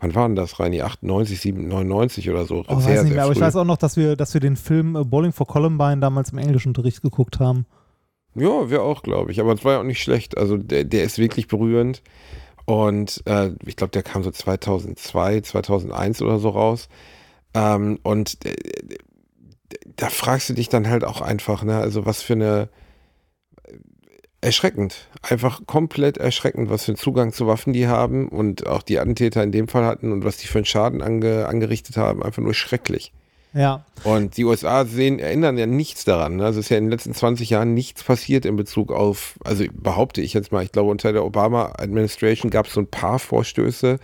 wann 0.00 0.14
waren 0.14 0.36
das, 0.36 0.58
Reini? 0.58 0.82
98, 0.82 1.40
7, 1.40 1.68
99 1.68 2.30
oder 2.30 2.44
so. 2.44 2.64
Oh, 2.66 2.76
weiß 2.76 3.04
nicht 3.04 3.14
mehr, 3.14 3.24
aber 3.24 3.32
ich 3.32 3.40
weiß 3.40 3.56
auch 3.56 3.64
noch, 3.64 3.76
dass 3.76 3.96
wir, 3.96 4.16
dass 4.16 4.34
wir 4.34 4.40
den 4.40 4.56
Film 4.56 4.94
Bowling 5.08 5.32
for 5.32 5.46
Columbine 5.46 5.98
damals 5.98 6.30
im 6.30 6.38
Englischunterricht 6.38 7.02
geguckt 7.02 7.38
haben. 7.38 7.66
Ja, 8.34 8.70
wir 8.70 8.82
auch, 8.82 9.02
glaube 9.02 9.32
ich. 9.32 9.40
Aber 9.40 9.52
es 9.52 9.64
war 9.64 9.72
ja 9.74 9.80
auch 9.80 9.84
nicht 9.84 10.02
schlecht. 10.02 10.38
Also 10.38 10.56
der, 10.56 10.84
der 10.84 11.04
ist 11.04 11.18
wirklich 11.18 11.48
berührend. 11.48 12.02
Und 12.64 13.22
äh, 13.26 13.50
ich 13.66 13.76
glaube, 13.76 13.90
der 13.90 14.02
kam 14.02 14.22
so 14.22 14.30
2002, 14.30 15.40
2001 15.40 16.22
oder 16.22 16.38
so 16.38 16.50
raus. 16.50 16.88
Ähm, 17.54 17.98
und 18.02 18.44
äh, 18.44 18.54
da 19.96 20.08
fragst 20.08 20.48
du 20.48 20.54
dich 20.54 20.68
dann 20.68 20.88
halt 20.88 21.04
auch 21.04 21.20
einfach, 21.20 21.64
ne? 21.64 21.78
Also 21.78 22.06
was 22.06 22.22
für 22.22 22.34
eine 22.34 22.68
erschreckend, 24.40 25.08
einfach 25.22 25.66
komplett 25.66 26.16
erschreckend, 26.16 26.70
was 26.70 26.84
für 26.84 26.92
einen 26.92 26.96
Zugang 26.96 27.32
zu 27.32 27.46
Waffen 27.46 27.72
die 27.72 27.88
haben 27.88 28.28
und 28.28 28.66
auch 28.66 28.82
die 28.82 28.98
Attentäter 28.98 29.42
in 29.42 29.52
dem 29.52 29.68
Fall 29.68 29.84
hatten 29.84 30.12
und 30.12 30.24
was 30.24 30.38
die 30.38 30.46
für 30.46 30.58
einen 30.58 30.64
Schaden 30.64 31.02
ange, 31.02 31.46
angerichtet 31.46 31.96
haben, 31.96 32.22
einfach 32.22 32.42
nur 32.42 32.54
schrecklich. 32.54 33.12
Ja. 33.52 33.84
Und 34.04 34.36
die 34.36 34.44
USA 34.44 34.84
sehen, 34.84 35.18
erinnern 35.18 35.58
ja 35.58 35.66
nichts 35.66 36.04
daran. 36.04 36.40
Also 36.40 36.60
es 36.60 36.66
ist 36.66 36.70
ja 36.70 36.78
in 36.78 36.84
den 36.84 36.90
letzten 36.90 37.14
20 37.14 37.50
Jahren 37.50 37.74
nichts 37.74 38.04
passiert 38.04 38.46
in 38.46 38.56
Bezug 38.56 38.92
auf, 38.92 39.38
also 39.44 39.64
behaupte 39.72 40.22
ich 40.22 40.32
jetzt 40.32 40.52
mal, 40.52 40.62
ich 40.62 40.72
glaube 40.72 40.90
unter 40.90 41.12
der 41.12 41.24
Obama-Administration 41.24 42.50
gab 42.50 42.66
es 42.66 42.74
so 42.74 42.80
ein 42.80 42.86
paar 42.86 43.18
Vorstöße, 43.18 43.98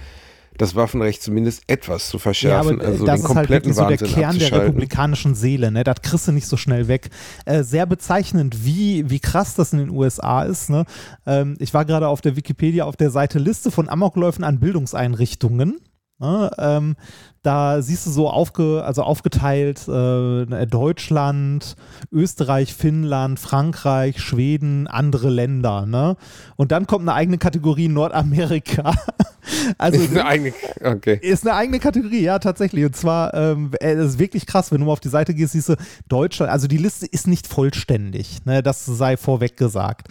das 0.59 0.75
Waffenrecht 0.75 1.23
zumindest 1.23 1.63
etwas 1.67 2.09
zu 2.09 2.17
Ja, 2.17 2.21
verschärfen, 2.21 2.81
aber 2.81 2.85
äh, 2.85 2.87
also 2.87 3.07
das 3.07 3.21
den 3.23 3.31
ist 3.31 3.37
halt 3.37 3.49
wirklich 3.51 3.75
so 3.75 3.87
der 3.87 4.01
Wahnsinn 4.01 4.15
Kern 4.15 4.39
der 4.39 4.53
republikanischen 4.53 5.35
Seele, 5.35 5.71
ne? 5.71 5.85
Das 5.85 6.03
kriegst 6.03 6.29
du 6.29 6.33
nicht 6.33 6.47
so 6.47 6.57
schnell 6.57 6.89
weg. 6.89 7.11
Äh, 7.45 7.63
sehr 7.63 7.87
bezeichnend, 7.87 8.65
wie, 8.65 9.09
wie 9.11 9.21
krass 9.21 9.55
das 9.55 9.73
in 9.73 9.79
den 9.79 9.91
USA 9.91 10.43
ist, 10.43 10.71
ne? 10.71 10.85
Ähm, 11.27 11.57
ich 11.59 11.75
war 11.75 11.85
gerade 11.85 12.09
auf 12.09 12.21
der 12.21 12.37
Wikipedia 12.37 12.85
auf 12.85 12.97
der 12.97 13.11
Seite 13.11 13.39
Liste 13.39 13.71
von 13.71 13.89
Amokläufen 13.89 14.45
an 14.45 14.61
Bildungseinrichtungen. 14.61 15.81
Ne? 16.19 16.51
Ähm, 16.59 16.97
da 17.43 17.81
siehst 17.81 18.07
du 18.07 18.11
so 18.11 18.29
aufge, 18.29 18.83
also 18.85 19.03
aufgeteilt 19.03 19.87
äh, 19.87 20.67
Deutschland, 20.67 21.77
Österreich, 22.11 22.75
Finnland, 22.75 23.39
Frankreich, 23.39 24.21
Schweden, 24.21 24.89
andere 24.89 25.31
Länder. 25.31 25.87
Ne? 25.87 26.17
Und 26.57 26.73
dann 26.73 26.87
kommt 26.87 27.03
eine 27.03 27.15
eigene 27.15 27.39
Kategorie 27.39 27.89
Nordamerika. 27.89 28.95
also 29.79 30.01
ist 30.01 30.11
eine 30.11 30.25
eigene, 30.25 30.55
okay. 30.83 31.19
ist 31.23 31.47
eine 31.47 31.55
eigene 31.55 31.79
Kategorie, 31.79 32.23
ja, 32.23 32.39
tatsächlich. 32.39 32.85
Und 32.85 32.97
zwar, 32.97 33.35
ähm, 33.35 33.71
äh, 33.81 33.93
es 33.93 34.13
ist 34.13 34.19
wirklich 34.19 34.47
krass, 34.47 34.73
wenn 34.73 34.81
du 34.81 34.87
mal 34.87 34.93
auf 34.93 35.01
die 35.01 35.09
Seite 35.09 35.35
gehst, 35.35 35.53
siehst 35.53 35.69
du 35.69 35.77
Deutschland, 36.09 36.51
also 36.51 36.67
die 36.67 36.79
Liste 36.79 37.07
ist 37.07 37.27
nicht 37.29 37.47
vollständig, 37.47 38.45
ne, 38.45 38.63
das 38.63 38.87
sei 38.87 39.17
vorweg 39.17 39.57
gesagt. 39.57 40.09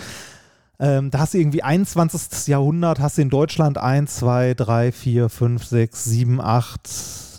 Ähm, 0.80 1.12
da 1.12 1.20
hast 1.20 1.34
du 1.34 1.38
irgendwie 1.38 1.64
21. 1.64 2.48
Jahrhundert, 2.48 3.00
hast 3.00 3.18
du 3.18 3.22
in 3.22 3.30
Deutschland 3.30 3.78
1, 3.78 4.16
2, 4.18 4.54
3, 4.56 4.92
4, 4.92 5.30
5, 5.30 5.66
6, 5.66 6.04
7, 6.04 6.42
8, 6.42 6.90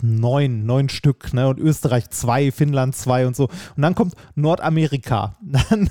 9, 0.03 0.65
9 0.65 0.89
Stück, 0.89 1.33
ne? 1.33 1.49
Und 1.49 1.59
Österreich 1.59 2.11
2, 2.11 2.53
Finnland 2.53 2.95
2 2.95 3.27
und 3.27 3.37
so. 3.37 3.45
Und 3.77 3.83
dann 3.83 3.95
kommt 3.95 4.15
Nordamerika. 4.35 5.37
Dann, 5.71 5.89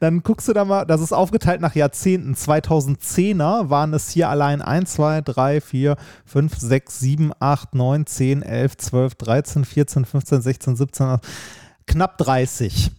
dann 0.00 0.22
guckst 0.22 0.48
du 0.48 0.52
da 0.52 0.64
mal, 0.64 0.84
das 0.84 1.00
ist 1.00 1.12
aufgeteilt 1.12 1.60
nach 1.60 1.74
Jahrzehnten. 1.74 2.34
2010er 2.34 3.70
waren 3.70 3.92
es 3.92 4.10
hier 4.10 4.28
allein 4.28 4.62
1, 4.62 4.94
2, 4.94 5.20
3, 5.22 5.60
4, 5.60 5.96
5, 6.24 6.58
6, 6.58 7.00
7, 7.00 7.32
8, 7.38 7.74
9, 7.74 8.06
10, 8.06 8.42
11, 8.42 8.76
12, 8.76 9.14
13, 9.14 9.64
14, 9.64 10.04
15, 10.04 10.42
16, 10.42 10.76
17, 10.76 11.06
18, 11.06 11.30
knapp 11.86 12.18
30. 12.18 12.90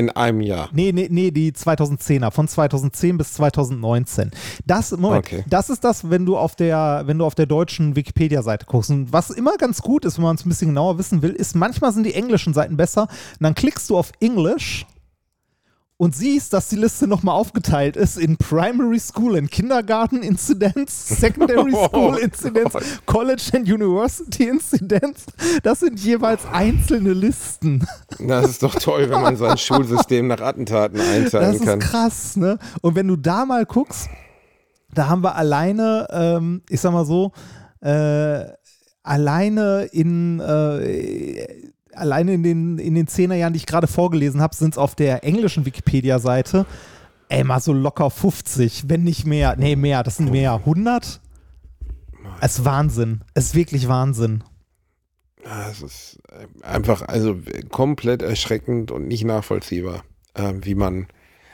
In 0.00 0.08
einem 0.10 0.40
Jahr. 0.40 0.70
Nee, 0.72 0.92
nee, 0.92 1.08
nee, 1.10 1.30
die 1.30 1.52
2010er, 1.52 2.30
von 2.30 2.48
2010 2.48 3.18
bis 3.18 3.34
2019. 3.34 4.30
Das, 4.66 4.92
Moment, 4.96 5.26
Okay. 5.26 5.44
das 5.46 5.68
ist 5.68 5.84
das, 5.84 6.08
wenn 6.08 6.24
du 6.24 6.38
auf 6.38 6.56
der, 6.56 7.02
wenn 7.04 7.18
du 7.18 7.26
auf 7.26 7.34
der 7.34 7.44
deutschen 7.44 7.96
Wikipedia-Seite 7.96 8.64
guckst. 8.64 8.90
Und 8.90 9.12
was 9.12 9.28
immer 9.28 9.56
ganz 9.58 9.82
gut 9.82 10.06
ist, 10.06 10.16
wenn 10.16 10.24
man 10.24 10.36
es 10.36 10.46
ein 10.46 10.48
bisschen 10.48 10.68
genauer 10.68 10.96
wissen 10.98 11.20
will, 11.20 11.32
ist, 11.32 11.54
manchmal 11.54 11.92
sind 11.92 12.04
die 12.04 12.14
englischen 12.14 12.54
Seiten 12.54 12.78
besser. 12.78 13.02
Und 13.02 13.08
dann 13.42 13.54
klickst 13.54 13.90
du 13.90 13.98
auf 13.98 14.12
English 14.20 14.86
und 16.00 16.16
siehst, 16.16 16.54
dass 16.54 16.68
die 16.68 16.76
Liste 16.76 17.06
nochmal 17.06 17.34
aufgeteilt 17.34 17.94
ist 17.94 18.16
in 18.16 18.38
Primary 18.38 18.98
School 18.98 19.36
and 19.36 19.50
Kindergarten 19.50 20.22
Incidents, 20.22 21.08
Secondary 21.20 21.72
School 21.72 22.16
Incidents, 22.16 22.74
College 23.04 23.50
and 23.52 23.68
University 23.70 24.44
Incidents. 24.44 25.26
Das 25.62 25.80
sind 25.80 26.00
jeweils 26.00 26.46
einzelne 26.50 27.12
Listen. 27.12 27.86
Das 28.18 28.48
ist 28.48 28.62
doch 28.62 28.76
toll, 28.76 29.10
wenn 29.10 29.20
man 29.20 29.36
sein 29.36 29.58
Schulsystem 29.58 30.26
nach 30.26 30.40
Attentaten 30.40 30.96
Das 30.96 31.06
einteilen 31.06 31.54
ist 31.56 31.64
kann. 31.66 31.78
krass, 31.80 32.34
ne? 32.34 32.58
Und 32.80 32.94
wenn 32.94 33.06
du 33.06 33.16
da 33.16 33.44
mal 33.44 33.66
guckst, 33.66 34.08
da 34.94 35.06
haben 35.06 35.22
wir 35.22 35.36
alleine, 35.36 36.06
ähm, 36.12 36.62
ich 36.70 36.80
sag 36.80 36.94
mal 36.94 37.04
so, 37.04 37.32
äh, 37.82 38.46
alleine 39.02 39.86
in 39.92 40.40
äh, 40.40 41.70
alleine 42.00 42.34
in 42.34 42.42
den, 42.42 42.78
in 42.78 42.94
den 42.94 43.06
Zehnerjahren, 43.06 43.52
die 43.52 43.58
ich 43.58 43.66
gerade 43.66 43.86
vorgelesen 43.86 44.40
habe, 44.40 44.54
sind 44.56 44.74
es 44.74 44.78
auf 44.78 44.94
der 44.94 45.24
englischen 45.24 45.64
Wikipedia-Seite 45.66 46.66
ey, 47.32 47.44
mal 47.44 47.60
so 47.60 47.72
locker 47.72 48.10
50, 48.10 48.88
wenn 48.88 49.04
nicht 49.04 49.24
mehr. 49.24 49.54
Nee, 49.56 49.76
mehr, 49.76 50.02
das 50.02 50.16
sind 50.16 50.32
mehr. 50.32 50.54
100? 50.54 51.20
Es 52.40 52.58
ist 52.58 52.64
Wahnsinn. 52.64 53.20
Es 53.34 53.44
ist 53.46 53.54
wirklich 53.54 53.86
Wahnsinn. 53.86 54.42
Ah, 55.44 55.68
Es 55.70 55.80
ist 55.80 56.18
äh, 56.28 56.64
einfach, 56.64 57.02
also 57.02 57.36
komplett 57.70 58.22
erschreckend 58.22 58.90
und 58.90 59.06
nicht 59.06 59.24
nachvollziehbar, 59.24 60.02
äh, 60.34 60.54
wie 60.62 60.74
man. 60.74 61.06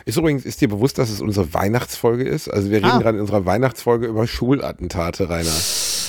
Ist 0.06 0.16
übrigens, 0.16 0.46
ist 0.46 0.60
dir 0.62 0.68
bewusst, 0.68 0.96
dass 0.98 1.10
es 1.10 1.20
unsere 1.20 1.52
Weihnachtsfolge 1.52 2.24
ist? 2.24 2.48
Also 2.48 2.70
wir 2.70 2.78
reden 2.78 2.86
Ah. 2.92 2.98
gerade 2.98 3.18
in 3.18 3.20
unserer 3.20 3.44
Weihnachtsfolge 3.44 4.06
über 4.06 4.26
Schulattentate, 4.26 5.28
Rainer. 5.28 5.50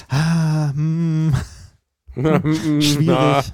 Ah, 0.09 0.71
hm, 0.73 1.33
schwierig. 2.81 3.51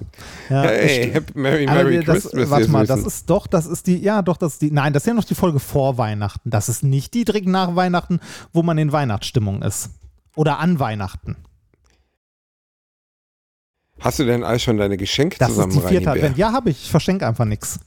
Ja, 0.48 0.62
Hey, 0.62 1.12
Happy 1.12 1.38
Merry 1.38 1.66
Merry 1.66 2.04
das, 2.04 2.22
Christmas. 2.24 2.50
warte 2.50 2.68
mal, 2.70 2.86
das 2.86 3.04
ist 3.04 3.28
doch, 3.30 3.46
das 3.46 3.66
ist 3.66 3.86
die, 3.86 3.98
ja 3.98 4.22
doch, 4.22 4.36
das 4.36 4.54
ist 4.54 4.62
die, 4.62 4.70
nein, 4.70 4.92
das 4.92 5.02
ist 5.02 5.06
ja 5.08 5.14
noch 5.14 5.24
die 5.24 5.34
Folge 5.34 5.60
vor 5.60 5.98
Weihnachten. 5.98 6.50
Das 6.50 6.68
ist 6.68 6.82
nicht 6.82 7.14
die 7.14 7.24
direkt 7.24 7.46
nach 7.46 7.76
Weihnachten, 7.76 8.20
wo 8.52 8.62
man 8.62 8.78
in 8.78 8.92
Weihnachtsstimmung 8.92 9.62
ist. 9.62 9.90
Oder 10.36 10.58
an 10.58 10.78
Weihnachten. 10.80 11.36
Hast 14.00 14.18
du 14.18 14.24
denn 14.24 14.42
all 14.44 14.58
schon 14.58 14.76
deine 14.76 14.96
Geschenke 14.96 15.38
Das 15.38 15.50
ist 15.50 15.54
zusammen, 15.54 15.72
die 15.72 15.80
vierte 15.80 16.10
Advent. 16.10 16.36
Ja, 16.36 16.52
habe 16.52 16.70
ich. 16.70 16.84
Ich 16.84 16.90
verschenke 16.90 17.26
einfach 17.26 17.44
nichts. 17.44 17.80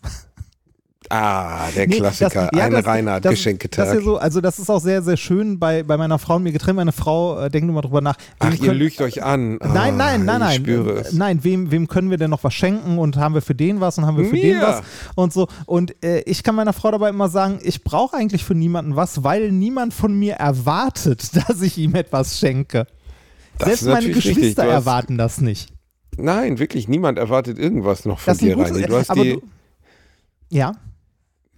Ah, 1.10 1.70
der 1.76 1.88
Nee, 1.88 1.98
Klassiker. 1.98 2.50
das- 2.52 2.60
ja, 2.60 2.65
Ein 2.65 2.72
das- 2.72 2.86
Reinhard 2.86 3.24
das- 3.26 3.32
Geschenketag. 3.32 3.86
Das 3.86 3.93
ist 3.93 4.00
ja 4.00 4.06
so, 4.06 4.17
also 4.17 4.41
das 4.41 4.60
ist 4.60 4.70
auch 4.70 4.82
sehr, 4.82 5.02
sehr 5.02 5.15
schön 5.17 5.58
bei, 5.58 5.84
bei 5.84 5.96
meiner 5.98 6.20
Frau 6.20 6.36
und 6.36 6.43
mir 6.43 6.52
getrennt. 6.52 6.76
Meine 6.76 6.91
Frau, 6.91 7.39
äh, 7.39 7.50
denkt 7.50 7.65
nur 7.65 7.76
mal 7.76 7.82
drüber 7.82 8.02
nach. 8.02 8.15
Ach, 8.39 8.52
ihr 8.52 8.58
können- 8.58 8.78
lügt 8.78 9.00
euch 9.02 9.24
an. 9.24 9.58
Ah, 9.62 9.67
Nein, 9.74 9.98
nein, 9.98 10.26
nein, 10.26 10.39
nein. 10.41 10.52
Ich 10.52 10.58
spüre 10.58 10.91
es. 11.00 11.13
Nein, 11.13 11.43
wem, 11.43 11.72
wem 11.72 11.88
können 11.88 12.10
wir 12.10 12.17
denn 12.17 12.30
noch 12.30 12.43
was 12.43 12.54
schenken 12.54 12.98
und 12.98 13.15
haben 13.17 13.34
wir 13.36 13.41
für 13.41 13.56
den 13.56 13.80
was 13.80 13.98
und 13.98 14.06
haben 14.06 14.17
wir 14.17 14.26
für 14.26 14.36
den 14.36 14.58
Mir. 14.58 14.62
was 14.62 14.82
und 15.15 15.32
so. 15.32 15.48
Und 15.65 15.96
äh, 16.04 16.20
ich 16.22 16.43
kann 16.43 16.56
meiner 16.56 16.74
Frau 16.74 16.91
dabei 16.91 17.10
immer 17.10 17.30
sagen, 17.30 17.60
ich 17.63 17.84
brauche 17.84 18.15
eigentlich 18.17 18.43
für 18.43 18.56
niemanden 18.56 18.96
was, 18.96 19.24
weil 19.24 19.52
niemand 19.52 19.93
von 19.93 20.17
mir 20.17 20.34
erwartet, 20.36 21.30
dass 21.48 21.62
ich 21.62 21.78
ihm 21.78 21.96
etwas 21.96 22.38
schenke. 22.39 22.86
Das 23.60 23.67
Selbst 23.67 23.82
ist 23.84 23.88
meine. 23.88 24.10
Geschwister 24.12 24.65
erwarten 24.65 25.17
das 25.17 25.41
nicht. 25.41 25.70
Nein, 26.17 26.60
wirklich, 26.60 26.88
niemand 26.88 27.17
erwartet 27.17 27.58
irgendwas 27.60 28.06
noch 28.06 28.20
von 28.20 28.38
dir, 28.38 28.58
Reini. 28.58 28.82
Du 28.84 28.96
hast 28.98 29.15
die, 29.15 29.34
du, 29.34 29.41
ja, 30.50 30.74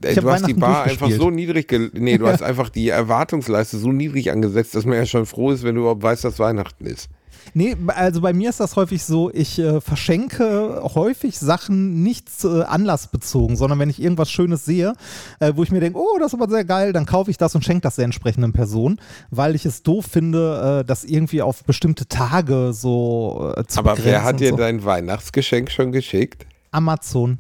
ich 0.04 0.18
hab 0.18 0.24
du 0.24 0.32
hast 0.32 0.48
die 0.48 0.54
Bar 0.54 0.84
einfach 0.84 1.10
so 1.12 1.30
niedrig, 1.30 1.72
nee, 1.94 2.18
du 2.18 2.28
hast 2.28 2.42
einfach 2.44 2.70
die 2.70 2.90
Erwartungsleiste 2.90 3.78
so 3.78 3.92
niedrig 3.92 4.32
angesetzt, 4.32 4.76
dass 4.76 4.86
man 4.86 4.98
ja 4.98 5.06
schon 5.06 5.26
froh 5.26 5.52
ist, 5.52 5.64
wenn 5.64 5.76
du 5.76 5.82
überhaupt 5.82 6.04
weißt, 6.04 6.24
dass 6.24 6.40
Weihnachten 6.40 6.86
ist. 6.86 7.10
Nee, 7.54 7.76
also 7.88 8.22
bei 8.22 8.34
mir 8.34 8.50
ist 8.50 8.60
das 8.60 8.76
häufig 8.76 9.04
so, 9.04 9.32
ich 9.34 9.60
äh, 9.60 9.82
verschenke 9.82 10.82
häufig 10.96 11.40
Sachen 11.40 12.04
nicht 12.04 12.28
äh, 12.44 12.64
anlassbezogen, 12.64 13.56
sondern 13.56 13.80
wenn 13.80 13.90
ich 13.90 14.02
irgendwas 14.02 14.32
Schönes 14.32 14.66
sehe, 14.66 14.94
äh, 15.40 15.54
wo 15.56 15.64
ich 15.64 15.72
mir 15.72 15.80
denke, 15.80 15.98
oh, 15.98 16.18
das 16.20 16.34
ist 16.34 16.40
aber 16.40 16.50
sehr 16.50 16.66
geil, 16.66 16.94
dann 16.94 17.06
kaufe 17.06 17.32
ich 17.32 17.38
das 17.38 17.56
und 17.56 17.64
schenke 17.64 17.82
das 17.82 17.96
der 17.96 18.06
entsprechenden 18.06 18.54
Person, 18.54 19.00
weil 19.32 19.56
ich 19.56 19.66
es 19.66 19.84
doof 19.84 20.06
finde, 20.06 20.82
äh, 20.82 20.86
das 20.86 21.04
irgendwie 21.04 21.42
auf 21.42 21.64
bestimmte 21.64 22.08
Tage 22.08 22.72
so 22.74 23.54
äh, 23.56 23.66
zu 23.66 23.80
Aber 23.80 23.98
wer 24.04 24.24
hat 24.24 24.40
dir 24.40 24.52
so. 24.52 24.58
dein 24.58 24.84
Weihnachtsgeschenk 24.84 25.72
schon 25.72 25.92
geschickt? 25.92 26.46
Amazon. 26.72 27.40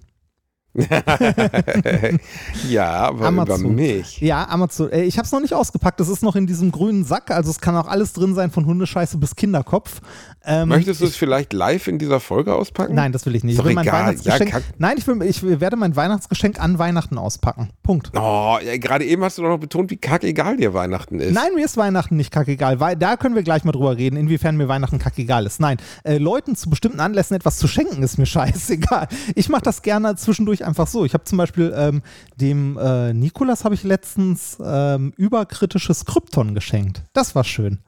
ja, 2.70 2.90
aber 2.90 3.26
Amazon. 3.26 3.60
über 3.62 3.70
mich. 3.70 4.20
Ja, 4.20 4.48
Amazon. 4.50 4.92
Ich 4.94 5.18
habe 5.18 5.26
es 5.26 5.32
noch 5.32 5.42
nicht 5.42 5.54
ausgepackt. 5.54 6.00
Es 6.00 6.10
ist 6.10 6.24
noch 6.24 6.36
in 6.36 6.48
diesem 6.48 6.72
grünen 6.72 7.04
Sack. 7.04 7.32
Also 7.32 7.52
es 7.52 7.60
kann 7.60 7.76
auch 7.76 7.88
alles 7.88 8.14
drin 8.14 8.36
sein, 8.36 8.52
von 8.52 8.66
Hundescheiße 8.66 9.18
bis 9.18 9.36
Kinderkopf. 9.36 10.02
Ähm, 10.46 10.70
Möchtest 10.70 11.02
du 11.02 11.06
es 11.06 11.16
vielleicht 11.16 11.54
live 11.54 11.88
in 11.88 12.00
dieser 12.00 12.20
Folge 12.20 12.56
auspacken? 12.56 12.96
Nein, 12.96 13.12
das 13.12 13.26
will 13.26 13.36
ich 13.36 13.44
nicht. 13.44 13.54
Ist 13.56 13.60
Ich 13.60 13.66
will 13.66 13.74
mein 13.74 13.86
egal. 13.86 14.08
Weihnachtsgeschenk. 14.08 14.52
Ja, 14.54 14.60
nein, 14.78 14.96
ich, 14.98 15.06
will, 15.06 15.22
ich 15.24 15.44
werde 15.60 15.76
mein 15.76 15.96
Weihnachtsgeschenk 15.96 16.60
an 16.60 16.80
Weihnachten 16.80 17.18
auspacken. 17.18 17.70
Punkt. 17.84 18.12
Oh, 18.16 18.58
ja, 18.66 18.78
gerade 18.78 19.06
eben 19.06 19.24
hast 19.24 19.38
du 19.38 19.42
doch 19.42 19.50
noch 19.50 19.60
betont, 19.60 19.92
wie 19.92 19.98
kackegal 19.98 20.58
dir 20.58 20.74
Weihnachten 20.74 21.20
ist. 21.20 21.34
Nein, 21.34 21.54
mir 21.56 21.66
ist 21.66 21.76
Weihnachten 21.78 22.16
nicht 22.16 22.32
kackegal, 22.32 22.80
weil 22.80 22.96
da 22.96 23.18
können 23.18 23.36
wir 23.36 23.44
gleich 23.44 23.64
mal 23.64 23.74
drüber 23.74 23.98
reden, 23.98 24.16
inwiefern 24.16 24.56
mir 24.58 24.68
Weihnachten 24.68 24.98
kackegal 24.98 25.46
ist. 25.46 25.60
Nein, 25.60 25.78
äh, 26.04 26.18
Leuten 26.18 26.56
zu 26.56 26.70
bestimmten 26.70 27.00
Anlässen 27.00 27.36
etwas 27.36 27.58
zu 27.58 27.68
schenken, 27.68 28.02
ist 28.02 28.18
mir 28.18 28.26
scheißegal. 28.28 29.08
Ich 29.36 29.50
mache 29.50 29.64
das 29.64 29.82
gerne 29.82 30.16
zwischendurch 30.16 30.66
einfach 30.70 30.88
so. 30.88 31.04
Ich 31.06 31.14
habe 31.14 31.26
zum 31.26 31.38
Beispiel 31.38 31.74
ähm, 31.76 32.02
dem 32.38 32.78
äh, 32.78 33.14
Nikolas 33.14 33.66
habe 33.66 33.76
ich 33.76 33.84
letztens 33.84 34.58
ähm, 34.64 35.14
überkritisches 35.18 36.06
Krypton 36.06 36.56
geschenkt. 36.56 37.04
Das 37.14 37.36
war 37.36 37.44
schön. 37.44 37.80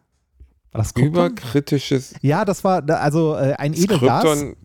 War 0.71 0.79
das 0.81 0.93
Krypton? 0.93 1.13
Überkritisches 1.13 2.15
ja, 2.21 2.45
das 2.45 2.63
war 2.63 2.87
also 2.89 3.35
äh, 3.35 3.53
ein 3.57 3.73
Edelgas. 3.73 4.23
Krypton. 4.23 4.55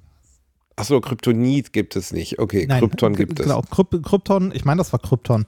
Achso, 0.79 1.01
Kryptonit 1.01 1.73
gibt 1.73 1.97
es 1.97 2.13
nicht. 2.13 2.39
Okay, 2.39 2.67
Nein, 2.69 2.81
Krypton 2.81 3.15
g- 3.15 3.25
gibt 3.25 3.41
es. 3.41 3.47
Genau, 3.47 3.63
Kryp 3.63 4.03
Krypton, 4.03 4.53
ich 4.55 4.65
meine, 4.67 4.79
das 4.79 4.93
war 4.93 5.01
Krypton. 5.01 5.47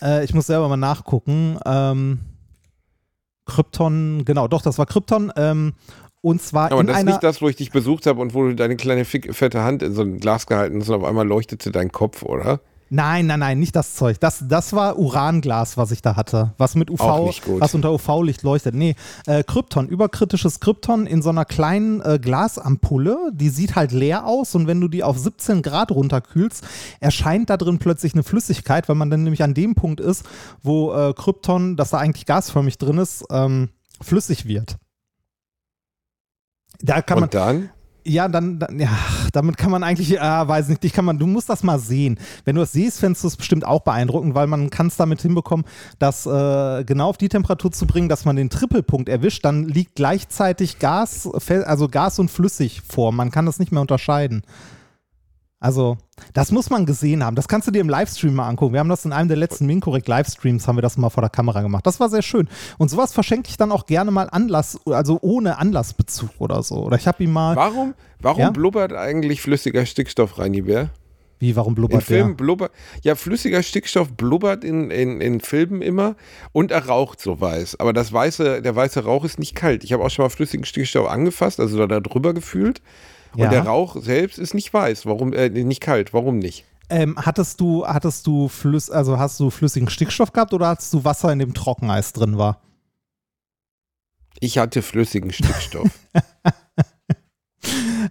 Äh, 0.00 0.24
ich 0.24 0.34
muss 0.34 0.46
selber 0.46 0.68
mal 0.68 0.76
nachgucken. 0.76 1.58
Ähm, 1.66 2.20
Krypton, 3.44 4.24
genau, 4.24 4.46
doch, 4.46 4.62
das 4.62 4.78
war 4.78 4.86
Krypton. 4.86 5.32
Ähm, 5.36 5.74
und 6.22 6.40
zwar 6.40 6.72
Aber 6.72 6.80
in 6.80 6.86
das 6.86 6.98
ist 6.98 7.04
nicht 7.04 7.22
das, 7.22 7.42
wo 7.42 7.48
ich 7.48 7.56
dich 7.56 7.70
besucht 7.70 8.06
habe 8.06 8.20
und 8.20 8.32
wo 8.32 8.44
du 8.44 8.54
deine 8.54 8.76
kleine 8.76 9.04
fette 9.04 9.62
Hand 9.62 9.82
in 9.82 9.92
so 9.92 10.02
ein 10.02 10.18
Glas 10.18 10.46
gehalten 10.46 10.80
hast 10.80 10.88
und 10.88 10.94
auf 10.94 11.04
einmal 11.04 11.26
leuchtete 11.26 11.70
dein 11.70 11.92
Kopf, 11.92 12.22
oder? 12.22 12.60
Nein, 12.94 13.26
nein, 13.26 13.40
nein, 13.40 13.58
nicht 13.58 13.74
das 13.74 13.94
Zeug. 13.94 14.20
Das, 14.20 14.44
das 14.46 14.74
war 14.74 14.98
Uranglas, 14.98 15.78
was 15.78 15.92
ich 15.92 16.02
da 16.02 16.14
hatte. 16.14 16.52
Was 16.58 16.74
mit 16.74 16.90
UV, 16.90 17.00
was 17.58 17.74
unter 17.74 17.90
UV-Licht 17.90 18.42
leuchtet. 18.42 18.74
Nee, 18.74 18.96
äh, 19.26 19.42
Krypton, 19.42 19.88
überkritisches 19.88 20.60
Krypton 20.60 21.06
in 21.06 21.22
so 21.22 21.30
einer 21.30 21.46
kleinen 21.46 22.02
äh, 22.02 22.18
Glasampulle. 22.20 23.30
Die 23.32 23.48
sieht 23.48 23.76
halt 23.76 23.92
leer 23.92 24.26
aus 24.26 24.54
und 24.54 24.66
wenn 24.66 24.78
du 24.78 24.88
die 24.88 25.04
auf 25.04 25.18
17 25.18 25.62
Grad 25.62 25.90
runterkühlst, 25.90 26.64
erscheint 27.00 27.48
da 27.48 27.56
drin 27.56 27.78
plötzlich 27.78 28.12
eine 28.12 28.24
Flüssigkeit, 28.24 28.90
weil 28.90 28.96
man 28.96 29.08
dann 29.08 29.22
nämlich 29.22 29.42
an 29.42 29.54
dem 29.54 29.74
Punkt 29.74 29.98
ist, 29.98 30.26
wo 30.62 30.92
äh, 30.92 31.14
Krypton, 31.14 31.76
das 31.76 31.90
da 31.90 31.98
eigentlich 31.98 32.26
gasförmig 32.26 32.76
drin 32.76 32.98
ist, 32.98 33.24
ähm, 33.30 33.70
flüssig 34.02 34.46
wird. 34.46 34.76
Da 36.82 37.00
kann 37.00 37.16
man, 37.16 37.24
Und 37.24 37.34
dann? 37.34 37.70
ja, 38.04 38.28
dann, 38.28 38.58
dann, 38.58 38.78
ja, 38.78 38.90
damit 39.32 39.56
kann 39.56 39.70
man 39.70 39.82
eigentlich, 39.82 40.16
äh, 40.16 40.20
weiß 40.20 40.68
nicht, 40.68 40.84
ich 40.84 40.92
kann 40.92 41.04
man, 41.04 41.18
du 41.18 41.26
musst 41.26 41.48
das 41.48 41.62
mal 41.62 41.78
sehen. 41.78 42.18
Wenn 42.44 42.56
du 42.56 42.62
das 42.62 42.72
siehst, 42.72 43.00
fändest 43.00 43.22
du 43.24 43.28
es 43.28 43.36
bestimmt 43.36 43.64
auch 43.64 43.82
beeindruckend, 43.82 44.34
weil 44.34 44.46
man 44.46 44.70
kann 44.70 44.88
es 44.88 44.96
damit 44.96 45.22
hinbekommen, 45.22 45.64
das 45.98 46.26
äh, 46.26 46.84
genau 46.84 47.08
auf 47.08 47.18
die 47.18 47.28
Temperatur 47.28 47.70
zu 47.70 47.86
bringen, 47.86 48.08
dass 48.08 48.24
man 48.24 48.36
den 48.36 48.50
Trippelpunkt 48.50 49.08
erwischt, 49.08 49.44
dann 49.44 49.68
liegt 49.68 49.94
gleichzeitig 49.94 50.78
Gas, 50.78 51.28
also 51.64 51.88
Gas 51.88 52.18
und 52.18 52.30
flüssig 52.30 52.82
vor. 52.82 53.12
Man 53.12 53.30
kann 53.30 53.46
das 53.46 53.58
nicht 53.58 53.72
mehr 53.72 53.80
unterscheiden. 53.80 54.42
Also, 55.62 55.96
das 56.34 56.50
muss 56.50 56.70
man 56.70 56.86
gesehen 56.86 57.22
haben. 57.24 57.36
Das 57.36 57.46
kannst 57.46 57.68
du 57.68 57.72
dir 57.72 57.80
im 57.80 57.88
Livestream 57.88 58.34
mal 58.34 58.48
angucken. 58.48 58.72
Wir 58.72 58.80
haben 58.80 58.88
das 58.88 59.04
in 59.04 59.12
einem 59.12 59.28
der 59.28 59.36
letzten 59.36 59.64
Minkorrekt 59.66 60.08
Livestreams 60.08 60.66
haben 60.66 60.76
wir 60.76 60.82
das 60.82 60.96
mal 60.96 61.08
vor 61.08 61.20
der 61.22 61.30
Kamera 61.30 61.62
gemacht. 61.62 61.86
Das 61.86 62.00
war 62.00 62.08
sehr 62.10 62.22
schön. 62.22 62.48
Und 62.78 62.90
sowas 62.90 63.12
verschenke 63.12 63.48
ich 63.48 63.56
dann 63.56 63.70
auch 63.70 63.86
gerne 63.86 64.10
mal 64.10 64.28
Anlass, 64.28 64.80
also 64.86 65.18
ohne 65.22 65.58
Anlassbezug 65.58 66.30
oder 66.38 66.64
so. 66.64 66.76
Oder 66.84 66.96
ich 66.96 67.06
habe 67.06 67.22
ihm 67.22 67.32
mal, 67.32 67.54
Warum, 67.54 67.94
warum 68.20 68.40
Ja? 68.40 68.50
blubbert 68.50 68.92
eigentlich 68.92 69.40
flüssiger 69.40 69.86
Stickstoff, 69.86 70.38
Reini 70.38 70.62
Bär? 70.62 70.90
wie, 71.38 71.56
warum 71.56 71.72
In 71.72 71.74
blubbert 71.76 72.00
der? 72.08 72.18
Filmen 72.18 72.36
blubbert, 72.36 72.70
ja, 73.02 73.14
flüssiger 73.16 73.62
Stickstoff 73.64 74.12
blubbert 74.12 74.62
in, 74.62 74.90
in, 74.92 75.20
in 75.20 75.40
Filmen 75.40 75.82
immer 75.82 76.14
und 76.52 76.70
er 76.70 76.86
raucht 76.86 77.20
so 77.20 77.40
weiß. 77.40 77.80
Aber 77.80 77.92
das 77.92 78.12
weiße, 78.12 78.62
der 78.62 78.76
weiße 78.76 79.04
Rauch 79.04 79.24
ist 79.24 79.40
nicht 79.40 79.56
kalt. 79.56 79.82
Ich 79.82 79.92
habe 79.92 80.04
auch 80.04 80.10
schon 80.10 80.24
mal 80.24 80.28
flüssigen 80.28 80.64
Stickstoff 80.64 81.08
angefasst, 81.08 81.58
also 81.58 81.84
da 81.86 81.98
drüber 82.00 82.32
gefühlt. 82.32 82.80
Und 83.34 83.40
Ja. 83.40 83.48
der 83.50 83.62
Rauch 83.66 83.96
selbst 84.00 84.38
ist 84.38 84.54
nicht 84.54 84.72
weiß. 84.72 85.06
Warum, 85.06 85.32
äh, 85.32 85.48
nicht 85.48 85.80
kalt? 85.80 86.12
Warum 86.12 86.38
nicht? 86.38 86.64
Ähm, 86.90 87.16
hattest 87.16 87.60
du, 87.60 87.86
hattest 87.86 88.26
du 88.26 88.48
Flüss, 88.48 88.90
also 88.90 89.18
hast 89.18 89.40
du 89.40 89.48
flüssigen 89.50 89.88
Stickstoff 89.88 90.32
gehabt 90.32 90.52
oder 90.52 90.68
hattest 90.68 90.92
du 90.92 91.04
Wasser, 91.04 91.32
in 91.32 91.38
dem 91.38 91.54
Trockeneis 91.54 92.12
drin 92.12 92.36
war? 92.36 92.60
Ich 94.40 94.58
hatte 94.58 94.82
flüssigen 94.82 95.32
Stickstoff. 95.32 95.90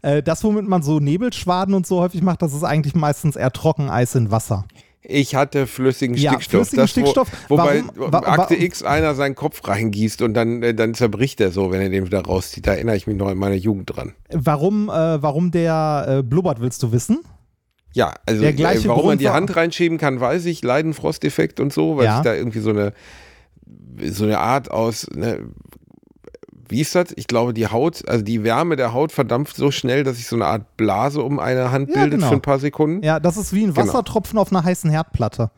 Äh, 0.01 0.23
das, 0.23 0.43
womit 0.45 0.65
man 0.67 0.81
so 0.81 0.99
Nebelschwaden 1.01 1.73
und 1.75 1.85
so 1.85 1.99
häufig 1.99 2.21
macht, 2.21 2.41
das 2.41 2.53
ist 2.53 2.63
eigentlich 2.63 2.95
meistens 2.95 3.35
eher 3.35 3.51
Trockeneis 3.51 4.15
in 4.15 4.31
Wasser. 4.31 4.65
Ich 5.03 5.33
hatte 5.35 5.65
flüssigen 5.65 6.15
Ja, 6.15 6.33
Stickstoff. 6.33 6.51
flüssigen 6.69 6.83
das, 6.83 6.89
Stickstoff. 6.91 7.31
Wo, 7.49 7.57
wobei 7.57 7.83
Warum- 7.95 8.13
wa- 8.13 8.19
Akte 8.19 8.53
wa- 8.55 8.61
X 8.63 8.83
einer 8.83 9.15
seinen 9.15 9.33
Kopf 9.35 9.67
reingießt 9.67 10.21
und 10.21 10.35
dann, 10.35 10.61
äh, 10.61 10.73
dann 10.75 10.93
zerbricht 10.93 11.41
er 11.41 11.51
so, 11.51 11.71
wenn 11.71 11.81
er 11.81 11.89
den 11.89 12.05
wieder 12.05 12.21
rauszieht. 12.21 12.67
Da 12.67 12.73
erinnere 12.73 12.95
ich 12.97 13.07
mich 13.07 13.17
noch 13.17 13.29
in 13.31 13.37
meiner 13.37 13.55
Jugend 13.55 13.95
dran. 13.95 14.13
Warum, 14.31 14.89
äh, 14.89 15.21
warum 15.21 15.49
der 15.51 16.05
äh, 16.19 16.23
blubbert, 16.23 16.61
willst 16.61 16.83
du 16.83 16.91
wissen? 16.91 17.19
Ja, 17.93 18.13
also 18.27 18.41
Der 18.41 18.53
gleiche 18.53 18.85
äh, 18.85 18.89
warum 18.89 19.01
man 19.01 19.09
Grund 19.09 19.21
die 19.21 19.25
war- 19.25 19.33
Hand 19.33 19.55
reinschieben 19.55 19.97
kann, 19.97 20.19
weiß 20.21 20.45
ich. 20.45 20.61
Leidenfrosteffekt 20.63 21.59
und 21.59 21.73
so, 21.73 21.97
weil 21.97 22.05
Ja. 22.05 22.15
sich 22.17 22.23
da 22.23 22.35
irgendwie 22.35 22.59
so 22.59 22.69
eine, 22.69 22.93
so 24.11 24.23
eine 24.23 24.37
Art 24.39 24.69
aus, 24.71 25.07
ne, 25.13 25.39
wie 26.71 26.81
ist 26.81 26.95
das? 26.95 27.09
Ich 27.15 27.27
glaube, 27.27 27.53
die 27.53 27.67
Haut, 27.67 28.07
also 28.07 28.23
die 28.23 28.43
Wärme 28.43 28.75
der 28.75 28.93
Haut 28.93 29.11
verdampft 29.11 29.55
so 29.55 29.69
schnell, 29.71 30.03
dass 30.03 30.17
sich 30.17 30.27
so 30.27 30.35
eine 30.35 30.45
Art 30.45 30.77
Blase 30.77 31.21
um 31.21 31.39
eine 31.39 31.71
Hand 31.71 31.89
Ja, 31.89 31.95
bildet 32.01 32.19
genau. 32.19 32.29
für 32.29 32.35
ein 32.35 32.41
paar 32.41 32.59
Sekunden. 32.59 33.03
Ja, 33.03 33.19
das 33.19 33.37
ist 33.37 33.53
wie 33.53 33.63
ein 33.63 33.73
Genau. 33.73 33.87
Wassertropfen 33.87 34.39
auf 34.39 34.51
einer 34.51 34.63
heißen 34.63 34.89
Herdplatte. 34.89 35.51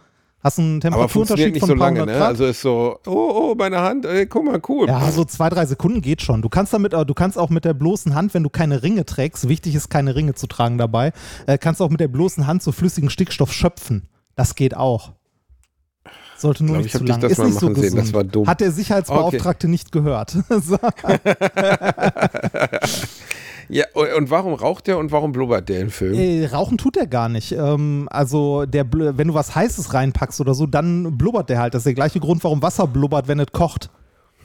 Hast 0.43 0.59
einen 0.59 0.81
Temperaturunterschied 0.81 1.57
von 1.57 1.69
so 1.69 1.73
lange, 1.73 2.05
ne? 2.05 2.11
Grad. 2.17 2.21
Also 2.27 2.45
ist 2.45 2.59
so, 2.61 2.99
oh, 3.07 3.11
oh, 3.51 3.55
meine 3.57 3.79
Hand, 3.79 4.05
ey, 4.05 4.25
guck 4.25 4.43
mal, 4.43 4.59
cool. 4.67 4.89
Ja, 4.89 5.09
so 5.09 5.23
zwei, 5.23 5.47
drei 5.47 5.65
Sekunden 5.65 6.01
geht 6.01 6.21
schon. 6.21 6.41
Du 6.41 6.49
kannst 6.49 6.73
damit, 6.73 6.93
äh, 6.93 7.05
du 7.05 7.13
kannst 7.13 7.37
auch 7.37 7.49
mit 7.49 7.63
der 7.63 7.73
bloßen 7.73 8.13
Hand, 8.13 8.33
wenn 8.33 8.43
du 8.43 8.49
keine 8.49 8.83
Ringe 8.83 9.05
trägst, 9.05 9.47
wichtig 9.47 9.73
ist, 9.73 9.89
keine 9.89 10.15
Ringe 10.15 10.33
zu 10.33 10.47
tragen 10.47 10.77
dabei, 10.77 11.13
äh, 11.47 11.57
kannst 11.57 11.81
auch 11.81 11.89
mit 11.89 12.01
der 12.01 12.09
bloßen 12.09 12.45
Hand 12.45 12.61
so 12.61 12.73
flüssigen 12.73 13.09
Stickstoff 13.09 13.53
schöpfen. 13.53 14.09
Das 14.35 14.55
geht 14.55 14.75
auch. 14.75 15.13
Sollte 16.43 16.65
nur 16.65 16.73
Glaub, 16.75 16.83
nicht 16.83 16.93
ich 16.93 16.99
zu 16.99 17.05
lang. 17.05 17.21
das 17.21 17.31
Ist 17.31 17.39
nicht 17.39 17.57
so 17.57 17.67
machen 17.67 17.75
sehen, 17.75 17.83
gesund. 17.83 18.01
das 18.03 18.13
war 18.13 18.23
dumm. 18.25 18.47
Hat 18.47 18.59
der 18.59 18.71
Sicherheitsbeauftragte 18.73 19.69
nicht 19.69 19.93
gehört. 19.93 20.35
Ja, 23.69 23.85
und, 24.17 24.29
warum 24.29 24.53
raucht 24.55 24.87
der 24.87 24.97
und 24.97 25.13
warum 25.13 25.31
blubbert 25.31 25.69
der 25.69 25.79
im 25.79 25.89
Film? 25.89 26.15
äh, 26.15 26.45
rauchen 26.45 26.77
tut 26.77 26.97
er 26.97 27.07
gar 27.07 27.29
nicht. 27.29 27.53
Ähm, 27.53 28.09
also 28.11 28.65
der, 28.65 28.85
wenn 28.91 29.29
du 29.29 29.33
was 29.33 29.55
Heißes 29.55 29.93
reinpackst 29.93 30.41
oder 30.41 30.53
so, 30.53 30.65
dann 30.65 31.17
blubbert 31.17 31.49
der 31.49 31.59
halt. 31.59 31.73
Das 31.73 31.79
ist 31.79 31.85
der 31.85 31.93
gleiche 31.93 32.19
Grund, 32.19 32.43
warum 32.43 32.61
Wasser 32.61 32.87
blubbert, 32.87 33.29
wenn 33.29 33.39
es 33.39 33.53
kocht. 33.53 33.89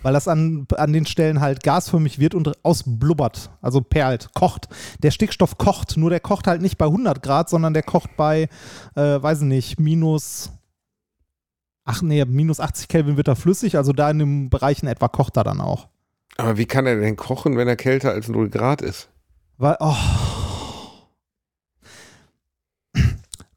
Weil 0.03 0.13
das 0.13 0.29
an, 0.29 0.69
an 0.77 0.93
den 0.93 1.05
Stellen 1.05 1.41
halt 1.41 1.65
gasförmig 1.65 2.21
wird 2.21 2.37
und 2.37 2.53
ausblubbert, 2.63 3.51
also 3.61 3.81
perlt, 3.81 4.29
kocht. 4.33 4.69
Der 5.03 5.11
Stickstoff 5.11 5.59
kocht, 5.59 5.97
nur 5.97 6.11
der 6.11 6.21
kocht 6.21 6.47
halt 6.47 6.63
nicht 6.63 6.79
bei 6.79 6.87
100 6.87 7.21
Grad, 7.21 7.49
sondern 7.51 7.75
der 7.75 7.83
kocht 7.83 8.17
bei, 8.17 8.49
äh, 8.95 9.01
weiß 9.21 9.41
ich 9.41 9.49
nicht, 9.49 9.81
minus, 9.81 10.53
ach 11.89 12.03
nee, 12.03 12.25
minus 12.27 12.61
80 12.61 12.89
Kelvin 12.89 13.17
wird 13.17 13.29
er 13.29 13.37
flüssig, 13.37 13.77
also 13.77 13.93
da 13.93 14.11
in 14.11 14.19
dem 14.19 14.51
Bereich 14.51 14.83
in 14.83 14.89
etwa 14.89 15.09
kocht 15.09 15.37
er 15.37 15.45
dann 15.45 15.61
auch. 15.61 15.89
Aber 16.37 16.59
wie 16.59 16.67
kann 16.67 16.87
er 16.87 17.01
denn 17.01 17.17
kochen, 17.17 17.57
wenn 17.57 17.67
er 17.67 17.77
kälter 17.77 18.13
als 18.13 18.29
0 18.29 18.51
Grad 18.51 18.83
ist? 18.83 19.09
Weil, 19.57 19.77
oh. 19.81 19.97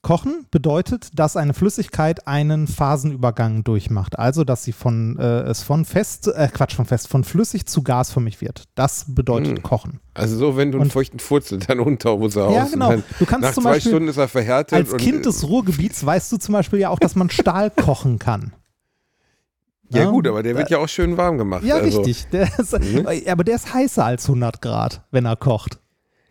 Kochen 0.01 0.47
bedeutet, 0.49 1.09
dass 1.13 1.37
eine 1.37 1.53
Flüssigkeit 1.53 2.27
einen 2.27 2.65
Phasenübergang 2.67 3.63
durchmacht. 3.63 4.17
Also, 4.17 4.43
dass 4.43 4.63
sie 4.63 4.71
von, 4.71 5.17
äh, 5.19 5.41
es 5.41 5.61
von 5.61 5.85
fest, 5.85 6.27
äh, 6.27 6.47
Quatsch, 6.51 6.73
von 6.73 6.85
fest, 6.85 7.07
von 7.07 7.23
flüssig 7.23 7.67
zu 7.67 7.83
gasförmig 7.83 8.41
wird. 8.41 8.63
Das 8.73 9.05
bedeutet 9.07 9.57
Hm. 9.57 9.63
Kochen. 9.63 9.99
Also 10.15 10.37
so, 10.37 10.57
wenn 10.57 10.71
du 10.71 10.77
einen 10.79 10.85
Und- 10.85 10.91
feuchten 10.93 11.19
Furzel 11.19 11.59
dann 11.59 11.79
unter 11.79 12.17
muss 12.17 12.35
er 12.35 12.49
Ja, 12.51 12.63
aus. 12.63 12.71
genau. 12.71 12.95
Du 13.19 13.25
kannst 13.25 13.41
nach 13.43 13.53
zum 13.53 13.63
zwei 13.63 13.71
Beispiel 13.73 13.91
Stunden 13.91 14.07
ist 14.07 14.17
er 14.17 14.27
verhärtet. 14.27 14.73
Als 14.73 14.97
Kind 14.97 15.25
des 15.27 15.47
Ruhrgebiets 15.47 16.03
weißt 16.03 16.31
du 16.31 16.37
zum 16.37 16.53
Beispiel 16.53 16.79
ja 16.79 16.89
auch, 16.89 16.99
dass 16.99 17.15
man 17.15 17.29
Stahl 17.29 17.69
kochen 17.75 18.17
kann. 18.17 18.53
Ja 19.89 20.05
gut, 20.05 20.25
aber 20.25 20.41
der 20.41 20.55
wird 20.55 20.69
ja 20.71 20.77
auch 20.79 20.87
schön 20.87 21.17
warm 21.17 21.37
gemacht. 21.37 21.63
Ja, 21.63 21.75
also, 21.75 22.01
richtig. 22.01 22.25
Der 22.31 22.47
ist, 22.57 22.71
Mhm. 22.79 23.05
Aber 23.27 23.43
der 23.43 23.55
ist 23.55 23.73
heißer 23.73 24.03
als 24.05 24.25
100 24.27 24.61
Grad, 24.61 25.03
wenn 25.11 25.25
er 25.25 25.35
kocht. 25.35 25.79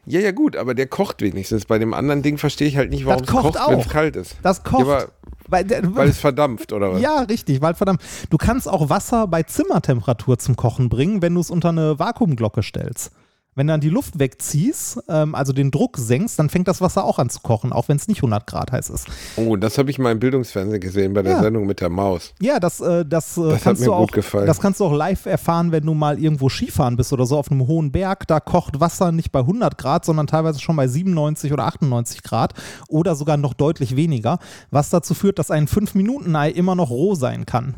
Ja, 0.07 0.21
ja 0.21 0.33
gut, 0.33 0.57
aber 0.57 0.75
der 0.75 0.87
kocht 0.87 1.21
wenigstens. 1.23 1.67
Bei 1.67 1.79
dem 1.79 1.95
anderen 1.95 2.23
Ding 2.23 2.39
verstehe 2.39 2.69
ich 2.69 2.77
halt 2.77 2.91
nicht, 2.91 3.07
warum 3.07 3.23
es 3.23 3.29
kocht 3.29 3.55
kocht, 3.55 3.71
wenn 3.71 3.81
es 3.81 3.89
kalt 3.89 4.17
ist. 4.17 4.37
Das 4.43 4.65
kocht. 4.65 4.87
Ja, 4.87 5.05
weil, 5.49 5.67
weil 5.95 6.09
es 6.09 6.19
verdampft, 6.19 6.73
oder 6.73 6.93
was? 6.93 7.01
Ja, 7.01 7.23
richtig, 7.23 7.61
weil 7.61 7.75
verdammt, 7.75 8.03
du 8.31 8.37
kannst 8.37 8.69
auch 8.69 8.89
Wasser 8.89 9.27
bei 9.27 9.43
Zimmertemperatur 9.43 10.39
zum 10.39 10.57
Kochen 10.57 10.89
bringen, 10.89 11.23
wenn 11.23 11.35
du 11.35 11.41
es 11.41 11.51
unter 11.51 11.71
eine 11.71 11.99
Vakuumglocke 11.99 12.63
stellst. 12.63 13.13
Wenn 13.57 13.67
du 13.67 13.73
dann 13.73 13.81
die 13.81 13.89
Luft 13.89 14.19
wegziehst, 14.19 15.03
ähm, 15.09 15.35
also 15.35 15.53
den 15.53 15.73
Druck 15.73 15.97
senkst, 15.99 16.39
dann 16.39 16.49
fängt 16.49 16.69
das 16.69 16.81
Wasser 16.81 17.05
auch 17.05 17.19
an 17.19 17.31
zu 17.31 17.41
kochen, 17.41 17.73
auch 17.73 17.89
wenn 17.89 17.97
es 17.97 18.07
nicht 18.07 18.19
100 18.19 18.47
Grad 18.47 18.71
heiß 18.71 18.91
ist. 18.91 19.09
Oh, 19.37 19.57
das 19.57 19.77
habe 19.77 19.91
ich 19.91 19.99
mal 19.99 20.13
im 20.13 20.21
Bildungsfernsehen 20.21 20.81
gesehen 20.81 21.13
bei 21.15 21.23
der 21.23 21.33
Ja. 21.33 21.43
Sendung 21.43 21.67
mit 21.67 21.81
der 21.81 21.89
Maus. 21.91 22.33
Ja, 22.41 22.61
das, 22.61 22.81
äh, 22.81 23.05
das, 23.05 23.37
äh, 23.37 23.43
Das 23.43 23.55
hat 23.57 23.63
kannst 23.63 23.81
mir 23.83 23.87
du 23.87 23.93
gut 23.97 24.01
auch, 24.11 24.13
gefallen. 24.13 24.47
das 24.47 24.61
kannst 24.61 24.79
du 24.79 24.85
auch 24.85 24.93
live 24.93 25.27
erfahren, 25.27 25.73
wenn 25.73 25.85
du 25.85 25.95
mal 25.95 26.19
irgendwo 26.21 26.49
Skifahren 26.49 26.97
bist 26.97 27.13
oder 27.13 27.27
so 27.27 27.37
auf 27.37 27.51
einem 27.51 27.67
hohen 27.67 27.91
Berg. 27.91 28.27
Da 28.29 28.39
kocht 28.39 28.79
Wasser 28.79 29.11
nicht 29.11 29.33
bei 29.33 29.41
100 29.41 29.77
Grad, 29.77 30.05
sondern 30.05 30.29
teilweise 30.29 30.61
schon 30.61 30.77
bei 30.77 30.87
97 30.87 31.53
oder 31.53 31.65
98 31.67 32.23
Grad 32.23 32.55
oder 32.89 33.17
sogar 33.17 33.37
noch 33.37 33.55
deutlich 33.55 33.97
weniger, 33.97 34.39
was 34.71 34.91
dazu 34.91 35.13
führt, 35.13 35.41
dass 35.41 35.51
ein 35.51 35.67
5-Minuten-Ei 35.67 36.51
immer 36.51 36.77
noch 36.77 36.91
roh 36.91 37.17
sein 37.17 37.47
kann. 37.47 37.75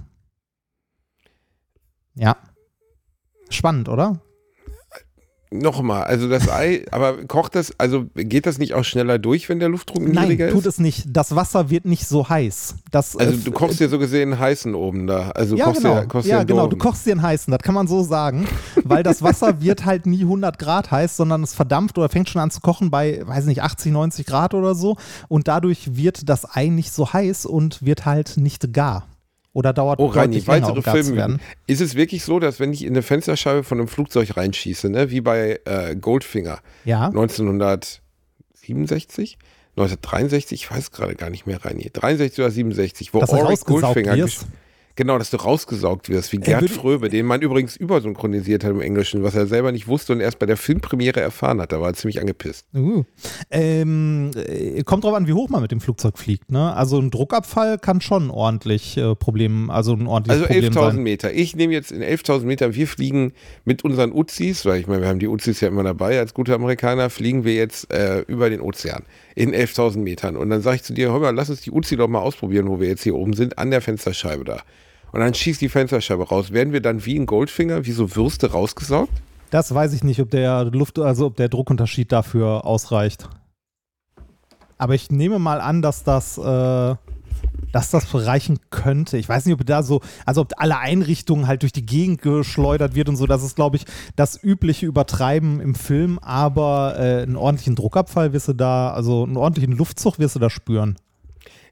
Ja. 2.15 2.37
Spannend, 3.49 3.89
oder? 3.89 4.21
Nochmal, 5.53 6.05
also 6.05 6.29
das 6.29 6.49
Ei, 6.49 6.85
aber 6.91 7.25
kocht 7.27 7.55
das, 7.55 7.79
also 7.79 8.07
geht 8.15 8.47
das 8.47 8.59
nicht 8.59 8.75
auch 8.75 8.85
schneller 8.85 9.19
durch, 9.19 9.49
wenn 9.49 9.59
der 9.59 9.69
Luftdruck 9.69 10.03
Nein, 10.03 10.29
niedriger 10.29 10.51
tut 10.51 10.63
ist? 10.63 10.67
es 10.67 10.79
nicht. 10.79 11.05
Das 11.09 11.37
Wasser 11.37 11.69
wird 11.69 11.85
nicht 11.85 12.07
so 12.07 12.29
heiß. 12.29 12.77
Das, 12.91 13.17
Also 13.17 13.35
äh, 13.35 13.37
du 13.37 13.53
kochst 13.53 13.79
dir 13.79 13.89
so 13.89 13.99
gesehen 13.99 14.33
einen 14.33 14.41
heißen 14.41 14.75
oben 14.75 15.07
da. 15.07 15.31
Also 15.31 15.57
ja, 15.57 15.67
kochst 15.67 15.83
genau. 15.83 16.01
dir, 16.01 16.07
kochst 16.07 16.27
dir 16.27 16.31
ja, 16.31 16.39
einen 16.39 16.47
genau. 16.47 16.67
Du 16.69 16.77
kochst 16.77 17.07
dir 17.07 17.13
einen 17.13 17.23
heißen, 17.23 17.51
das 17.51 17.63
kann 17.63 17.75
man 17.75 17.87
so 17.87 18.03
sagen, 18.03 18.47
weil 18.85 19.03
das 19.03 19.23
Wasser 19.23 19.61
wird 19.61 19.85
halt 19.85 20.07
nie 20.07 20.23
100 20.23 20.59
Grad 20.59 20.91
heiß, 20.91 21.17
sondern 21.17 21.43
es 21.43 21.55
verdampft 21.55 21.99
oder 21.99 22.09
fängt 22.09 22.31
schon 22.31 22.41
an 22.41 22.51
zu 22.51 22.61
kochen 22.61 22.91
bei, 22.91 23.21
weiß 23.25 23.45
nicht, 23.45 23.63
80, 23.63 23.93
90 23.93 24.27
Grad 24.27 24.55
oder 24.55 24.75
so 24.75 24.97
und 25.29 25.49
dadurch 25.49 25.97
wird 25.97 26.29
das 26.29 26.57
Ei 26.57 26.69
nicht 26.69 26.93
so 26.93 27.13
heiß 27.13 27.47
und 27.47 27.85
wird 27.85 28.07
halt 28.07 28.37
nicht 28.37 28.73
gar. 28.73 29.07
Oder 29.55 29.75
dauert 29.75 29.99
Oh, 30.01 30.07
Reini, 30.07 30.37
deutlich 30.37 30.47
länger, 30.47 30.63
weitere 30.69 30.79
um 30.79 30.83
gar 30.83 30.95
zu 30.97 31.03
Filme. 31.05 31.17
werden. 31.17 31.41
Ist 31.67 31.81
es 31.83 31.95
wirklich 31.95 32.25
so, 32.25 32.41
dass 32.41 32.59
wenn 32.59 32.73
ich 32.73 32.83
in 32.85 32.95
eine 32.95 33.03
Fensterscheibe 33.03 33.65
von 33.65 33.79
einem 33.79 33.87
Flugzeug 33.89 34.35
reinschieße, 34.37 34.89
ne, 34.89 35.11
wie 35.11 35.21
bei 35.21 35.61
äh, 35.67 35.95
Goldfinger 35.95 36.61
Ja, 36.85 37.07
1967, 37.09 39.37
1963, 39.77 40.63
ich 40.65 40.71
weiß 40.71 40.91
gerade 40.91 41.15
gar 41.17 41.29
nicht 41.31 41.47
mehr, 41.47 41.63
Reini, 41.65 41.91
63 41.93 42.39
oder 42.41 42.51
67, 42.51 43.13
wo 43.15 43.21
dass 43.21 43.33
rausgesaugt 43.33 43.95
Goldfinger, 43.95 44.17
wirst. 44.17 44.47
Genau, 44.95 45.19
dass 45.19 45.31
du 45.31 45.39
rausgesaugt 45.39 46.09
wirst, 46.09 46.33
wie 46.33 46.39
Gerd 46.39 46.69
Fröbe, 46.69 47.09
den 47.09 47.27
man 47.27 47.41
übrigens 47.41 47.77
übersynchronisiert 47.77 48.65
hat 48.65 48.73
im 48.73 48.81
Englischen, 48.81 49.23
was 49.23 49.35
er 49.35 49.47
selber 49.47 49.73
nicht 49.73 49.89
wusste 49.89 50.13
und 50.13 50.21
erst 50.21 50.39
bei 50.39 50.47
der 50.47 50.57
Filmpremiere 50.57 51.21
erfahren 51.21 51.61
hat. 51.61 51.73
Da 51.73 51.81
war 51.81 51.89
er 51.89 51.95
ziemlich 51.95 52.21
angepisst. 52.21 52.67
Uh. 52.75 53.05
Ähm, 53.51 54.31
äh, 54.35 54.83
kommt 54.83 55.05
drauf 55.05 55.15
an, 55.15 55.27
wie 55.27 55.33
hoch 55.33 55.49
man 55.49 55.63
mit 55.63 55.73
dem 55.73 55.81
Flugzeug 55.81 56.19
fliegt. 56.19 56.51
Ne? 56.51 56.75
Also 56.75 56.99
ein 56.99 57.11
Druckabfall 57.11 57.79
kann 57.79 58.01
schon 58.01 58.31
ordentlich 58.31 58.97
äh, 58.97 59.15
Problem, 59.15 59.71
also 59.71 59.95
ein 59.95 60.07
ordentliches 60.07 60.43
Also 60.43 60.53
Problem 60.53 60.73
11.000 60.73 60.75
sein. 60.75 61.03
Meter. 61.03 61.33
Ich 61.33 61.57
nehme 61.57 61.73
jetzt 61.73 61.91
in 61.91 62.03
11.000 62.03 62.45
Meter, 62.45 62.75
wir 62.75 62.87
fliegen 62.87 63.33
mit 63.65 63.85
unseren 63.85 64.13
Uzis, 64.13 64.67
weil 64.67 64.81
ich 64.81 64.87
meine, 64.87 65.03
wir 65.03 65.09
haben 65.09 65.19
die 65.19 65.29
Uzis 65.29 65.61
ja 65.61 65.69
immer 65.69 65.85
dabei 65.85 66.19
als 66.19 66.35
gute 66.35 66.55
Amerikaner, 66.55 67.09
fliegen 67.09 67.45
wir 67.45 67.55
jetzt 67.55 67.91
äh, 67.93 68.21
über 68.27 68.51
den 68.51 68.61
Ozean 68.61 69.05
in 69.35 69.55
11.000 69.55 69.99
Metern. 69.99 70.37
Und 70.37 70.51
dann 70.51 70.61
sage 70.61 70.77
ich 70.77 70.83
zu 70.83 70.93
dir, 70.93 71.11
hör 71.11 71.21
mal, 71.21 71.35
lass 71.35 71.49
uns 71.49 71.63
die 71.63 71.71
Uzi 71.71 71.97
doch 71.97 72.09
mal 72.09 72.21
ausprobieren, 72.21 72.69
wo 72.69 72.81
wir 72.81 72.89
jetzt 72.89 73.03
hier 73.03 73.15
oben 73.15 73.33
sind, 73.33 73.59
an 73.59 73.71
der 73.71 73.81
Fensterscheibe 73.81 74.45
da. 74.45 74.63
Und 75.13 75.21
dann 75.21 75.35
schießt 75.35 75.61
die 75.61 75.69
Fensterscheibe 75.69 76.27
raus. 76.27 76.53
Werden 76.53 76.73
wir 76.73 76.81
dann 76.81 77.05
wie 77.05 77.19
ein 77.19 77.27
Goldfinger, 77.27 77.85
wie 77.85 77.93
so 77.93 78.17
Würste 78.17 78.51
rausgesaugt? 78.51 79.13
Das 79.51 79.75
weiß 79.75 79.93
ich 79.93 80.03
nicht, 80.03 80.21
ob 80.21 80.31
der 80.31 80.65
Luft, 80.65 80.99
also 80.99 81.27
ob 81.27 81.37
der 81.37 81.51
Druckunterschied 81.51 82.11
dafür 82.11 82.65
ausreicht. 82.65 83.29
Aber 84.79 84.95
ich 84.95 85.11
nehme 85.11 85.39
mal 85.39 85.61
an, 85.61 85.83
dass 85.83 86.03
das, 86.05 86.39
äh, 86.39 86.95
dass 87.73 87.91
das 87.91 88.15
reichen 88.15 88.59
könnte. 88.71 89.19
Ich 89.19 89.29
weiß 89.29 89.45
nicht, 89.45 89.55
ob 89.55 89.67
da 89.67 89.83
so, 89.83 90.01
also 90.25 90.41
ob 90.41 90.53
alle 90.57 90.79
Einrichtungen 90.79 91.47
halt 91.47 91.63
durch 91.63 91.73
die 91.73 91.85
Gegend 91.85 92.23
geschleudert 92.23 92.95
wird 92.95 93.11
und 93.11 93.17
so. 93.17 93.27
Das 93.27 93.43
ist, 93.43 93.55
glaube 93.55 93.77
ich, 93.77 93.85
das 94.17 94.43
übliche 94.43 94.87
Übertreiben 94.87 95.61
im 95.61 95.75
Film. 95.75 96.19
Aber 96.21 96.95
äh, 96.99 97.23
einen 97.23 97.37
ordentlichen 97.37 97.77
Druckabfall 97.77 98.33
wirst 98.33 98.49
du 98.49 98.55
da, 98.55 98.93
also 98.93 99.25
einen 99.25 99.37
ordentlichen 99.37 99.77
Luftzug 99.77 100.19
wirst 100.19 100.37
du 100.37 100.41
da 100.41 100.49
spüren. 100.49 100.97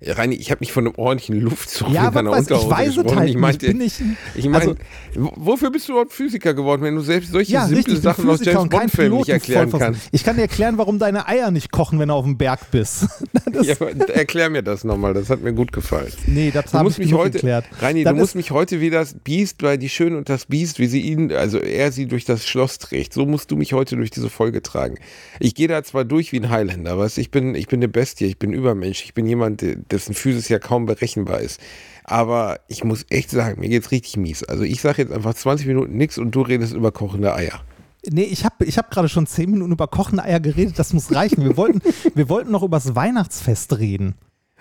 Reini, 0.03 0.35
ich 0.37 0.51
habe 0.51 0.61
nicht 0.61 0.73
von 0.73 0.87
einem 0.87 0.95
ordentlichen 0.97 1.39
Luftzug 1.41 1.91
Ja, 1.91 2.05
mit 2.07 2.15
deiner 2.15 2.31
was 2.31 2.49
weiß 2.51 2.51
ich, 2.51 2.57
ich 2.57 2.63
Unterhose 2.65 2.71
weiß 2.81 2.89
es 2.89 2.95
gesprochen. 2.97 3.19
halt 3.19 3.29
ich 3.29 3.35
nicht. 3.35 3.41
meinte, 3.43 3.67
Bin 3.67 3.81
ich- 3.83 4.01
ich 4.35 4.49
meine, 4.49 4.77
also- 5.15 5.31
wofür 5.37 5.71
bist 5.71 5.89
du 5.89 5.93
überhaupt 5.93 6.13
Physiker 6.15 6.55
geworden, 6.55 6.81
wenn 6.83 6.95
du 6.95 7.03
selbst 7.03 7.33
solche 7.33 7.53
Ja, 7.53 7.63
simple 7.67 7.79
richtig, 7.79 7.99
Sachen 8.03 8.29
aus 8.31 8.43
James 8.43 8.69
Bond 8.71 8.91
Filmen 8.91 9.19
nicht 9.19 9.29
erklären 9.29 9.71
kannst? 9.71 10.09
Ich 10.13 10.25
kann 10.25 10.37
dir 10.37 10.43
erklären, 10.43 10.79
warum 10.79 10.99
deine 10.99 11.29
Eier 11.29 11.51
nicht 11.51 11.71
kochen, 11.71 11.99
wenn 11.99 12.09
du 12.09 12.15
auf 12.15 12.25
dem 12.25 12.39
Berg 12.39 12.71
bist. 12.71 13.07
Ja, 13.63 13.75
erklär 14.15 14.49
mir 14.49 14.63
das 14.63 14.85
nochmal, 14.85 15.13
das 15.13 15.29
hat 15.29 15.43
mir 15.43 15.53
gut 15.53 15.73
gefallen. 15.73 16.11
nee, 16.27 16.51
das 16.51 16.73
habe 16.73 16.79
ich 16.79 16.85
musst 16.85 16.99
mich 16.99 17.13
heute, 17.13 17.35
erklärt. 17.39 17.65
Reini, 17.81 18.05
Das 18.05 18.13
du 18.15 18.19
musst 18.19 18.35
mich 18.37 18.53
heute 18.53 18.81
wie 18.81 18.89
das 18.91 19.15
Biest 19.23 19.59
bei 19.59 19.77
Die 19.77 19.89
Schöne 19.91 20.17
und 20.17 20.29
das 20.31 20.47
Biest, 20.47 20.79
wie 20.79 20.87
sie 20.87 21.01
ihn, 21.03 21.31
also 21.33 21.59
er 21.59 21.93
sie 21.93 22.07
durch 22.07 22.25
das 22.25 22.47
Schloss 22.47 22.79
trägt. 22.79 23.13
So 23.13 23.27
musst 23.27 23.51
du 23.51 23.57
mich 23.57 23.73
heute 23.75 23.97
durch 23.97 24.11
diese 24.11 24.31
Folge 24.31 24.63
tragen. 24.63 24.97
Ich 25.41 25.55
gehe 25.55 25.69
da 25.69 25.83
zwar 25.83 26.05
durch 26.05 26.33
wie 26.33 26.39
ein 26.41 26.49
Highlander, 26.49 26.97
weißt 26.97 27.19
ich 27.19 27.31
bin, 27.31 27.55
ich 27.55 27.67
bin 27.67 27.81
eine 27.81 27.89
Bestie, 27.89 28.27
ich 28.27 28.39
bin 28.39 28.53
Übermensch, 28.55 29.05
ich 29.05 29.13
bin 29.15 29.27
jemand, 29.27 29.61
der- 29.61 29.77
dessen 29.93 30.15
Physis 30.15 30.49
ja 30.49 30.59
kaum 30.59 30.87
berechenbar 30.87 31.41
ist. 31.41 31.61
Aber 32.05 32.61
ich 32.69 32.83
muss 32.85 33.05
echt 33.11 33.31
sagen, 33.31 33.61
mir 33.61 33.69
geht's 33.69 33.91
richtig 33.91 34.17
mies. 34.17 34.43
Also 34.45 34.65
ich 34.65 34.81
sage 34.81 35.03
jetzt 35.03 35.13
einfach 35.13 35.35
20 35.35 35.67
Minuten 35.67 35.97
nichts 35.97 36.19
und 36.19 36.33
du 36.33 36.43
redest 36.43 36.73
über 36.75 36.91
kochende 36.93 37.35
Eier. 37.35 37.61
Nee, 38.09 38.23
ich 38.23 38.45
habe 38.47 38.65
ich 38.65 38.79
hab 38.79 38.91
gerade 38.91 39.09
schon 39.09 39.27
zehn 39.27 39.51
Minuten 39.51 39.73
über 39.73 39.87
kochende 39.87 40.25
Eier 40.25 40.41
geredet, 40.41 40.79
das 40.79 40.93
muss 40.95 41.15
reichen. 41.15 41.45
Wir 41.45 41.57
wollten, 41.57 41.83
wir 42.15 42.29
wollten 42.29 42.51
noch 42.51 42.63
übers 42.63 42.95
Weihnachtsfest 42.95 43.79
reden. 43.79 44.15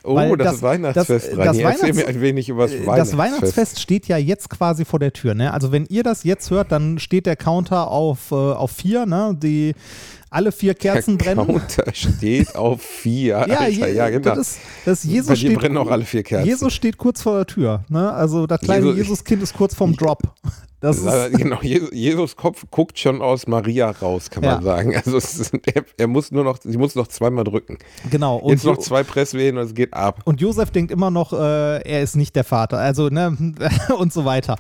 Oh, 0.04 0.16
Weil 0.16 0.38
das, 0.38 0.54
das- 0.54 0.62
Weihnachtsfest, 0.62 1.10
das- 1.10 1.36
das 1.36 1.58
Erzähl 1.58 1.64
mir 1.64 1.70
Weihnachts- 1.98 2.06
ein 2.08 2.22
wenig 2.22 2.50
über 2.50 2.64
das 2.64 2.72
Äh, 2.74 2.86
Weihnachtsfest. 2.86 3.12
Das 3.14 3.18
Weihnachtsfest 3.18 3.80
steht 3.82 4.08
ja 4.08 4.18
jetzt 4.18 4.50
quasi 4.50 4.86
vor 4.86 5.00
der 5.00 5.12
Tür. 5.14 5.34
Ne? 5.36 5.54
Also 5.54 5.72
wenn 5.74 5.86
ihr 5.88 6.04
das 6.04 6.24
jetzt 6.24 6.52
hört, 6.52 6.72
dann 6.72 7.00
steht 7.00 7.26
der 7.26 7.36
Counter 7.36 7.90
auf, 7.90 8.32
äh, 8.32 8.36
auf 8.36 8.72
vier, 8.72 9.06
ne? 9.06 9.36
die 9.42 9.74
alle 10.30 10.52
vier 10.52 10.74
Kerzen 10.74 11.18
der 11.18 11.36
brennen. 11.36 11.48
Counter 11.48 11.86
steht 11.94 12.56
auf 12.56 12.82
vier. 12.82 13.46
Ja, 13.48 13.58
Alter, 13.60 13.68
je, 13.68 13.94
ja, 13.96 14.10
genau. 14.10 14.36
das 14.36 14.38
ist, 14.38 14.60
das 14.86 15.04
Jesus 15.04 15.28
Bei 15.30 15.36
steht, 15.36 15.58
brennen 15.58 15.78
auch 15.78 15.90
alle 15.90 16.06
vier 16.06 16.24
Kerzen. 16.24 16.48
Jesus 16.48 16.74
steht 16.74 16.98
kurz 16.98 17.22
vor 17.22 17.36
der 17.38 17.46
Tür. 17.48 17.84
Ne? 17.90 18.12
Also 18.12 18.48
das 18.48 18.60
kleine 18.62 18.86
Jesus- 18.88 18.98
Jesuskind 18.98 19.44
ist 19.44 19.54
kurz 19.54 19.74
vorm 19.76 19.96
Drop. 19.96 20.22
Das 20.82 20.98
ist, 20.98 21.06
Ja, 21.06 21.28
genau, 21.30 21.60
Jesus, 21.62 22.36
Kopf 22.36 22.66
guckt 22.72 22.98
schon 23.00 23.22
aus 23.22 23.48
Maria 23.48 23.90
raus, 23.92 24.30
kann 24.30 24.44
man 24.44 24.58
Ja. 24.58 24.62
sagen. 24.62 24.96
Also 24.96 25.18
ist, 25.18 25.52
er, 25.74 25.84
er 25.98 26.08
muss 26.08 26.32
nur 26.32 26.44
noch, 26.44 26.58
sie 26.64 26.78
muss 26.78 26.96
noch 26.96 27.08
zweimal 27.08 27.44
drücken. 27.44 27.78
genau. 28.10 28.38
Und, 28.38 28.52
Jetzt 28.52 28.66
noch 28.66 28.78
zwei 28.78 29.04
Presswehen 29.04 29.58
und 29.58 29.64
es 29.66 29.74
geht 29.74 29.94
ab. 29.94 30.22
und 30.26 30.40
Josef 30.42 30.72
denkt 30.72 30.92
immer 30.92 31.12
noch, 31.12 31.34
äh, 31.34 31.82
er 31.82 32.02
ist 32.02 32.16
nicht 32.16 32.36
der 32.36 32.44
Vater. 32.46 32.78
Also, 32.78 33.10
ne, 33.10 33.36
und 33.98 34.14
so 34.14 34.24
weiter. 34.26 34.56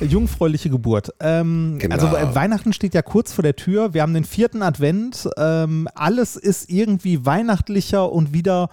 Jungfräuliche 0.00 0.68
Geburt. 0.70 1.10
Ähm, 1.20 1.78
Genau. 1.78 1.94
Also 1.94 2.06
äh, 2.16 2.34
Weihnachten 2.34 2.72
steht 2.72 2.94
ja 2.94 3.02
kurz 3.02 3.32
vor 3.32 3.42
der 3.42 3.56
Tür. 3.56 3.94
Wir 3.94 4.02
haben 4.02 4.14
den 4.14 4.24
vierten 4.24 4.62
Advent. 4.62 5.28
Ähm, 5.36 5.88
alles 5.94 6.36
ist 6.36 6.70
irgendwie 6.70 7.24
weihnachtlicher 7.24 8.10
und 8.12 8.32
wieder, 8.32 8.68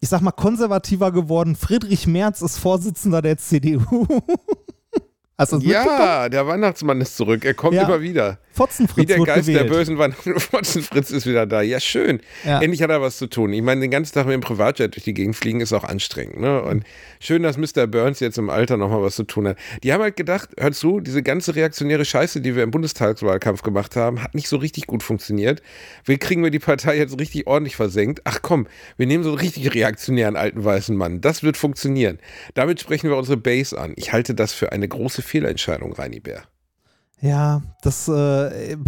ich 0.00 0.08
sag 0.08 0.20
mal, 0.20 0.32
konservativer 0.32 1.12
geworden. 1.12 1.54
Friedrich 1.56 2.06
Merz 2.06 2.42
ist 2.42 2.58
Vorsitzender 2.58 3.22
der 3.22 3.36
CDU. 3.38 4.06
Hast 5.40 5.52
du 5.52 5.56
das 5.56 5.64
mitbekommen? 5.64 5.98
Ja, 5.98 6.28
der 6.28 6.46
Weihnachtsmann 6.46 7.00
ist 7.00 7.16
zurück. 7.16 7.44
Er 7.46 7.54
kommt 7.54 7.74
Ja. 7.74 7.84
immer 7.84 8.00
wieder. 8.02 8.38
Wie 8.52 8.56
Fotzenfritz 8.56 9.06
der 9.06 9.16
wird 9.18 9.26
Geist 9.26 9.46
gewählt. 9.48 9.70
der 9.70 9.74
bösen 9.74 9.96
Weihnachten. 9.98 10.38
Fotzenfritz 10.40 11.10
ist 11.10 11.26
wieder 11.26 11.46
da. 11.46 11.62
Ja, 11.62 11.80
schön. 11.80 12.20
Ja. 12.44 12.60
Endlich 12.60 12.82
hat 12.82 12.90
er 12.90 13.00
was 13.00 13.16
zu 13.16 13.26
tun. 13.26 13.52
Ich 13.54 13.62
meine, 13.62 13.80
den 13.80 13.90
ganzen 13.90 14.12
Tag 14.12 14.26
mit 14.26 14.34
dem 14.34 14.42
Privatjet 14.42 14.94
durch 14.94 15.04
die 15.04 15.14
Gegend 15.14 15.34
fliegen 15.36 15.60
ist 15.62 15.72
auch 15.72 15.84
anstrengend. 15.84 16.38
Ne? 16.40 16.60
Und 16.62 16.84
schön, 17.20 17.44
dass 17.44 17.56
Mr. 17.56 17.86
Burns 17.86 18.18
jetzt 18.18 18.38
im 18.38 18.50
Alter 18.50 18.76
nochmal 18.76 19.02
was 19.02 19.14
zu 19.14 19.22
tun 19.22 19.46
hat. 19.46 19.58
Die 19.84 19.92
haben 19.92 20.02
halt 20.02 20.16
gedacht, 20.16 20.50
hör 20.58 20.72
zu, 20.72 20.98
diese 20.98 21.22
ganze 21.22 21.54
reaktionäre 21.54 22.04
Scheiße, 22.04 22.40
die 22.40 22.56
wir 22.56 22.64
im 22.64 22.72
Bundestagswahlkampf 22.72 23.62
gemacht 23.62 23.94
haben, 23.94 24.22
hat 24.22 24.34
nicht 24.34 24.48
so 24.48 24.56
richtig 24.56 24.86
gut 24.88 25.04
funktioniert. 25.04 25.62
Wie 26.04 26.18
kriegen 26.18 26.42
wir 26.42 26.50
die 26.50 26.58
Partei 26.58 26.96
jetzt 26.96 27.18
richtig 27.20 27.46
ordentlich 27.46 27.76
versenkt? 27.76 28.22
Ach 28.24 28.40
komm, 28.42 28.66
wir 28.96 29.06
nehmen 29.06 29.22
so 29.22 29.30
einen 29.30 29.38
richtig 29.38 29.72
reaktionären 29.74 30.34
alten 30.34 30.64
weißen 30.64 30.96
Mann. 30.96 31.20
Das 31.20 31.42
wird 31.42 31.56
funktionieren. 31.56 32.18
Damit 32.54 32.80
sprechen 32.80 33.08
wir 33.08 33.16
unsere 33.16 33.36
Base 33.36 33.78
an. 33.78 33.92
Ich 33.96 34.12
halte 34.12 34.34
das 34.34 34.52
für 34.52 34.72
eine 34.72 34.88
große 34.88 35.22
Fehlentscheidung, 35.22 35.92
Reini 35.92 36.20
Bär. 36.20 36.42
Ja, 37.22 37.60
das, 37.82 38.08
äh, 38.08 38.78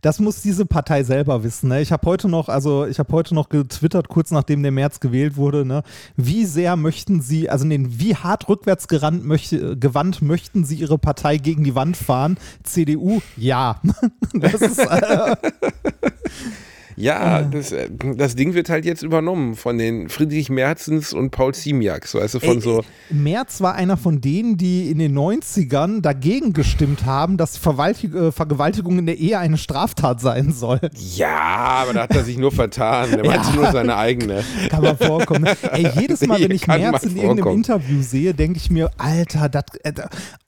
das 0.00 0.18
muss 0.18 0.42
diese 0.42 0.66
Partei 0.66 1.04
selber 1.04 1.44
wissen. 1.44 1.68
Ne? 1.68 1.80
Ich 1.80 1.92
habe 1.92 2.04
heute 2.04 2.28
noch, 2.28 2.48
also 2.48 2.84
ich 2.84 2.98
habe 2.98 3.12
heute 3.12 3.32
noch 3.32 3.48
getwittert, 3.48 4.08
kurz 4.08 4.32
nachdem 4.32 4.62
der 4.62 4.72
März 4.72 4.98
gewählt 4.98 5.36
wurde, 5.36 5.64
ne? 5.64 5.84
wie 6.16 6.46
sehr 6.46 6.74
möchten 6.74 7.20
Sie, 7.22 7.48
also 7.48 7.64
nee, 7.64 7.78
wie 7.80 8.16
hart 8.16 8.48
rückwärts 8.48 8.88
gerannt 8.88 9.24
möchte, 9.24 9.76
gewandt 9.76 10.20
möchten 10.20 10.64
Sie 10.64 10.76
Ihre 10.76 10.98
Partei 10.98 11.36
gegen 11.36 11.62
die 11.62 11.76
Wand 11.76 11.96
fahren? 11.96 12.38
CDU, 12.64 13.20
ja. 13.36 13.80
das 14.34 14.54
ist, 14.54 14.78
äh, 14.78 15.36
Ja, 17.00 17.42
das, 17.42 17.72
äh, 17.72 17.88
das 18.16 18.36
Ding 18.36 18.54
wird 18.54 18.68
halt 18.68 18.84
jetzt 18.84 19.02
übernommen 19.02 19.56
von 19.56 19.78
den 19.78 20.08
Friedrich 20.08 20.50
Merzens 20.50 21.12
und 21.12 21.30
Paul 21.30 21.54
Ziemiaks, 21.54 22.14
weißt 22.14 22.34
du, 22.34 22.40
von 22.40 22.56
Ey, 22.56 22.60
so. 22.60 22.84
Merz 23.10 23.60
war 23.60 23.74
einer 23.74 23.96
von 23.96 24.20
denen, 24.20 24.56
die 24.56 24.90
in 24.90 24.98
den 24.98 25.16
90ern 25.18 26.00
dagegen 26.02 26.52
gestimmt 26.52 27.04
haben, 27.06 27.36
dass 27.36 27.56
Verwaltig 27.56 28.14
äh, 28.14 28.32
Vergewaltigung 28.32 28.98
in 28.98 29.06
der 29.06 29.18
Ehe 29.18 29.38
eine 29.38 29.56
Straftat 29.58 30.20
sein 30.20 30.52
soll. 30.52 30.80
Ja, 31.16 31.36
aber 31.82 31.92
da 31.94 32.02
hat 32.02 32.14
er 32.14 32.24
sich 32.24 32.36
nur 32.38 32.52
vertan. 32.52 33.10
Der 33.10 33.24
meinte 33.24 33.54
nur 33.54 33.70
seine 33.72 33.96
eigene. 33.96 34.44
Kann 34.68 34.82
man 34.82 34.96
vorkommen. 34.96 35.46
Ey, 35.72 35.88
jedes 35.98 36.26
Mal, 36.26 36.40
wenn 36.40 36.50
ich 36.50 36.66
Merz 36.66 37.04
in 37.04 37.16
irgendeinem. 37.16 37.56
Interview 37.56 38.02
sehe, 38.02 38.34
denke 38.34 38.58
ich 38.58 38.70
mir, 38.70 38.90
Alter, 38.98 39.48
das, 39.48 39.64
äh, 39.84 39.92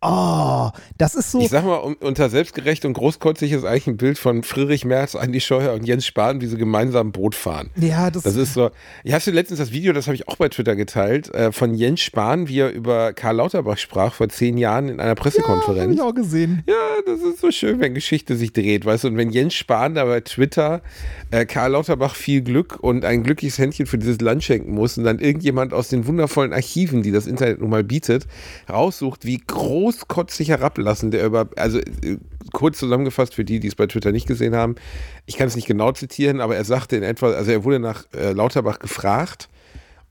oh, 0.01 0.71
das 0.99 1.15
ist 1.15 1.31
so. 1.31 1.41
Ich 1.41 1.51
sag 1.51 1.65
mal, 1.65 1.79
un- 1.83 1.97
unter 2.01 2.29
selbstgerecht 2.29 2.85
und 2.85 2.93
großkotzig 2.95 3.53
ist 3.53 3.65
eigentlich 3.65 3.87
ein 3.87 3.97
Bild 3.97 4.19
von 4.19 4.43
Friedrich 4.43 4.85
Merz, 4.85 5.15
Andi 5.15 5.41
Scheuer 5.41 5.73
und 5.75 5.85
Jens 5.87 6.07
Spahn, 6.07 6.41
wie 6.43 6.47
sie 6.47 6.59
gemeinsam 6.59 7.09
ein 7.09 7.13
Boot 7.13 7.35
fahren. 7.35 7.71
ja, 7.77 8.11
das, 8.11 8.25
Das 8.25 8.37
ist 8.37 8.55
so. 8.55 8.71
Ich 9.05 9.13
hast 9.13 9.27
du 9.27 9.31
letztens 9.31 9.59
das 9.59 9.73
Video, 9.73 9.93
das 9.93 10.07
habe 10.07 10.15
ich 10.15 10.29
auch 10.29 10.37
bei 10.37 10.49
Twitter 10.49 10.77
geteilt, 10.77 11.33
äh, 11.35 11.53
von 11.53 11.75
Jens 11.75 12.01
Spahn, 12.01 12.49
wie 12.49 12.59
er 12.59 12.73
über 12.73 13.13
Karl 13.13 13.37
Lauterbach 13.37 13.79
sprach 13.79 14.15
vor 14.15 14.29
zehn 14.29 14.59
Jahren 14.59 14.89
in 14.89 15.01
einer 15.01 15.15
Pressekonferenz. 15.15 15.95
ich 15.95 16.01
auch 16.01 16.15
gesehen. 16.15 16.63
Ja, 16.67 16.75
das 17.07 17.21
ist 17.21 17.41
so 17.41 17.51
schön, 17.51 17.81
wenn 17.81 17.95
Geschichte 17.95 18.37
sich 18.37 18.53
dreht, 18.53 18.85
weißt 18.85 19.05
du, 19.05 19.09
und 19.09 19.17
wenn 19.17 19.31
Jens 19.31 19.55
Spahn 19.55 19.95
da 19.95 20.05
bei 20.05 20.21
Twitter 20.21 20.83
äh, 21.31 21.47
Karl 21.47 21.73
Lauterbach 21.73 22.15
viel 22.15 22.43
Glück 22.43 22.79
und 22.81 23.05
ein 23.05 23.23
glückliches 23.23 23.59
Händchen 23.59 23.87
für 23.87 23.99
dieses 23.99 24.21
Land 24.21 24.45
schenken 24.45 24.73
muss 24.73 24.99
und 24.99 25.05
dann 25.05 25.19
irgendjemand 25.19 25.73
aus 25.73 25.89
den 25.89 26.07
wundervollen 26.07 26.53
Archiven, 26.53 27.03
die 27.03 27.13
das 27.13 27.27
Internet 27.27 27.61
nun 27.61 27.71
mal 27.71 27.85
bietet, 27.85 28.27
raussucht, 28.69 29.25
wie 29.25 29.39
großkotzig 29.39 30.49
herablassend 30.49 31.15
der 31.15 31.25
über, 31.27 31.49
also 31.57 31.79
äh, 31.79 32.19
kurz 32.53 32.79
zusammengefasst 32.79 33.35
für 33.35 33.45
die, 33.45 33.61
die 33.61 33.69
es 33.69 33.75
bei 33.75 33.87
Twitter 33.87 34.13
nicht 34.13 34.27
gesehen 34.27 34.55
haben, 34.55 34.75
ich 35.27 35.37
kann 35.37 35.47
es 35.47 35.57
nicht 35.57 35.69
genau 35.69 35.93
zitieren, 35.93 36.32
aber 36.41 36.57
er 36.57 36.65
sagte 36.65 36.97
in 36.97 37.03
etwa, 37.03 37.33
also 37.33 37.51
er 37.51 37.65
wurde 37.65 37.79
nach 37.79 38.05
äh, 38.15 38.33
Lauterbach 38.33 38.79
gefragt 38.79 39.49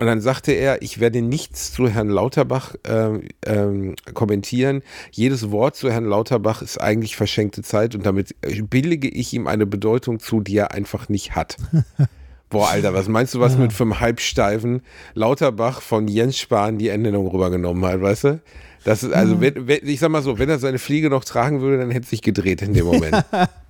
und 0.01 0.07
dann 0.07 0.19
sagte 0.19 0.51
er, 0.51 0.81
ich 0.81 0.99
werde 0.99 1.21
nichts 1.21 1.71
zu 1.71 1.87
Herrn 1.87 2.09
Lauterbach 2.09 2.73
ähm, 2.85 3.21
ähm, 3.45 3.95
kommentieren. 4.15 4.81
Jedes 5.11 5.51
Wort 5.51 5.75
zu 5.75 5.91
Herrn 5.91 6.05
Lauterbach 6.05 6.63
ist 6.63 6.81
eigentlich 6.81 7.15
verschenkte 7.15 7.61
Zeit 7.61 7.93
und 7.93 8.03
damit 8.03 8.35
äh, 8.41 8.63
billige 8.63 9.07
ich 9.07 9.31
ihm 9.33 9.45
eine 9.45 9.67
Bedeutung 9.67 10.19
zu, 10.19 10.41
die 10.41 10.57
er 10.57 10.71
einfach 10.71 11.07
nicht 11.07 11.35
hat. 11.35 11.57
Boah, 12.49 12.69
Alter, 12.69 12.95
was 12.95 13.09
meinst 13.09 13.35
du, 13.35 13.41
was 13.41 13.57
mit 13.59 13.73
fünf 13.73 13.99
Halbsteifen 13.99 14.81
Lauterbach 15.13 15.81
von 15.81 16.07
Jens 16.07 16.39
Spahn 16.39 16.79
die 16.79 16.89
Endung 16.89 17.27
rübergenommen 17.27 17.85
hat, 17.85 18.01
weißt 18.01 18.23
du? 18.23 18.41
Das 18.83 19.03
ist, 19.03 19.13
also, 19.13 19.39
wenn, 19.39 19.67
wenn, 19.67 19.79
ich 19.83 19.99
sag 19.99 20.09
mal 20.09 20.23
so, 20.23 20.39
wenn 20.39 20.49
er 20.49 20.57
seine 20.57 20.79
Fliege 20.79 21.09
noch 21.09 21.23
tragen 21.23 21.61
würde, 21.61 21.77
dann 21.77 21.91
hätte 21.91 22.03
es 22.03 22.09
sich 22.09 22.23
gedreht 22.23 22.63
in 22.63 22.73
dem 22.73 22.85
Moment. 22.85 23.23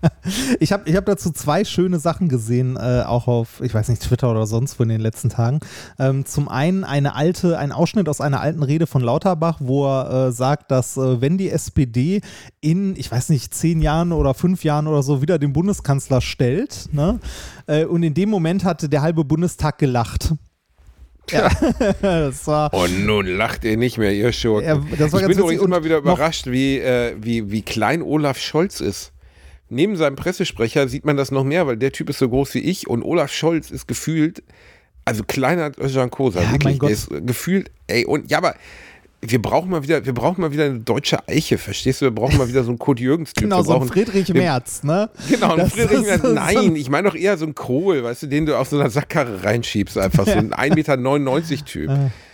ich 0.59 0.71
habe 0.71 0.89
ich 0.89 0.95
hab 0.95 1.05
dazu 1.05 1.31
zwei 1.31 1.65
schöne 1.65 1.99
Sachen 1.99 2.29
gesehen, 2.29 2.77
äh, 2.77 3.03
auch 3.05 3.27
auf, 3.27 3.61
ich 3.61 3.73
weiß 3.73 3.89
nicht, 3.89 4.01
Twitter 4.01 4.31
oder 4.31 4.47
sonst 4.47 4.79
wo 4.79 4.83
in 4.83 4.89
den 4.89 5.01
letzten 5.01 5.29
Tagen. 5.29 5.59
Ähm, 5.99 6.25
zum 6.25 6.47
einen 6.47 6.85
eine 6.85 7.13
alte, 7.13 7.57
ein 7.57 7.73
Ausschnitt 7.73 8.07
aus 8.07 8.21
einer 8.21 8.39
alten 8.39 8.63
Rede 8.63 8.87
von 8.87 9.01
Lauterbach, 9.01 9.57
wo 9.59 9.85
er 9.85 10.27
äh, 10.27 10.31
sagt, 10.31 10.71
dass 10.71 10.95
äh, 10.95 11.19
wenn 11.19 11.37
die 11.37 11.49
SPD 11.49 12.21
in, 12.61 12.95
ich 12.95 13.11
weiß 13.11 13.29
nicht, 13.29 13.53
zehn 13.53 13.81
Jahren 13.81 14.13
oder 14.13 14.33
fünf 14.33 14.63
Jahren 14.63 14.87
oder 14.87 15.03
so 15.03 15.21
wieder 15.21 15.39
den 15.39 15.51
Bundeskanzler 15.51 16.21
stellt, 16.21 16.87
ne? 16.93 17.19
Äh, 17.67 17.85
und 17.85 18.03
in 18.03 18.13
dem 18.13 18.29
Moment 18.29 18.63
hatte 18.63 18.87
der 18.87 19.01
halbe 19.01 19.25
Bundestag 19.25 19.77
gelacht. 19.77 20.33
Ja. 21.29 21.49
das 22.01 22.47
war, 22.47 22.73
und 22.73 23.05
nun 23.05 23.25
lacht 23.25 23.63
ihr 23.63 23.77
nicht 23.77 23.97
mehr, 23.97 24.13
ihr 24.13 24.31
Schurken. 24.33 24.67
Ja, 24.67 25.05
ich 25.05 25.11
bin 25.11 25.37
übrigens 25.37 25.63
immer 25.63 25.83
wieder 25.83 25.97
überrascht, 25.97 26.47
wie, 26.47 26.79
äh, 26.79 27.15
wie, 27.19 27.51
wie 27.51 27.61
klein 27.61 28.01
Olaf 28.01 28.39
Scholz 28.39 28.81
ist. 28.81 29.13
Neben 29.69 29.95
seinem 29.95 30.17
Pressesprecher 30.17 30.89
sieht 30.89 31.05
man 31.05 31.15
das 31.15 31.31
noch 31.31 31.45
mehr, 31.45 31.65
weil 31.67 31.77
der 31.77 31.93
Typ 31.93 32.09
ist 32.09 32.19
so 32.19 32.27
groß 32.27 32.55
wie 32.55 32.59
ich 32.59 32.87
und 32.87 33.03
Olaf 33.03 33.31
Scholz 33.31 33.71
ist 33.71 33.87
gefühlt, 33.87 34.43
also 35.05 35.23
kleiner 35.23 35.63
als 35.63 35.77
Özcan 35.77 36.11
Kosa, 36.11 36.41
ja, 36.41 36.51
wirklich, 36.51 36.79
der 36.79 36.89
ist 36.89 37.09
gefühlt, 37.25 37.71
ey, 37.87 38.05
und 38.05 38.29
ja, 38.29 38.37
aber 38.37 38.55
wir 39.23 39.41
brauchen 39.41 39.69
mal 39.69 39.83
wieder, 39.83 40.03
wir 40.03 40.13
brauchen 40.13 40.41
mal 40.41 40.51
wieder 40.51 40.65
eine 40.65 40.79
deutsche 40.79 41.27
Eiche, 41.27 41.59
verstehst 41.59 42.01
du? 42.01 42.05
Wir 42.05 42.11
brauchen 42.11 42.37
mal 42.37 42.47
wieder 42.47 42.63
so 42.63 42.69
einen 42.69 42.79
Kurt 42.79 42.99
Jürgens-Typ. 42.99 43.43
Genau, 43.43 43.61
so 43.61 43.75
einen 43.75 43.87
Friedrich 43.87 44.33
Merz, 44.33 44.83
ne? 44.83 45.09
Genau, 45.29 45.53
einen 45.53 45.69
Friedrich 45.69 46.01
Merz. 46.01 46.23
Nein, 46.23 46.75
ich 46.75 46.89
meine 46.89 47.07
doch 47.09 47.15
eher 47.15 47.37
so 47.37 47.45
einen 47.45 47.53
Kohl, 47.53 48.03
weißt 48.03 48.23
du, 48.23 48.27
den 48.27 48.47
du 48.47 48.57
auf 48.57 48.67
so 48.67 48.79
einer 48.79 48.89
Sackkarre 48.89 49.43
reinschiebst, 49.43 49.97
einfach 49.97 50.25
so 50.25 50.31
ein 50.37 50.53
1,99 50.53 50.75
Meter 50.75 51.65
Typ. 51.65 51.91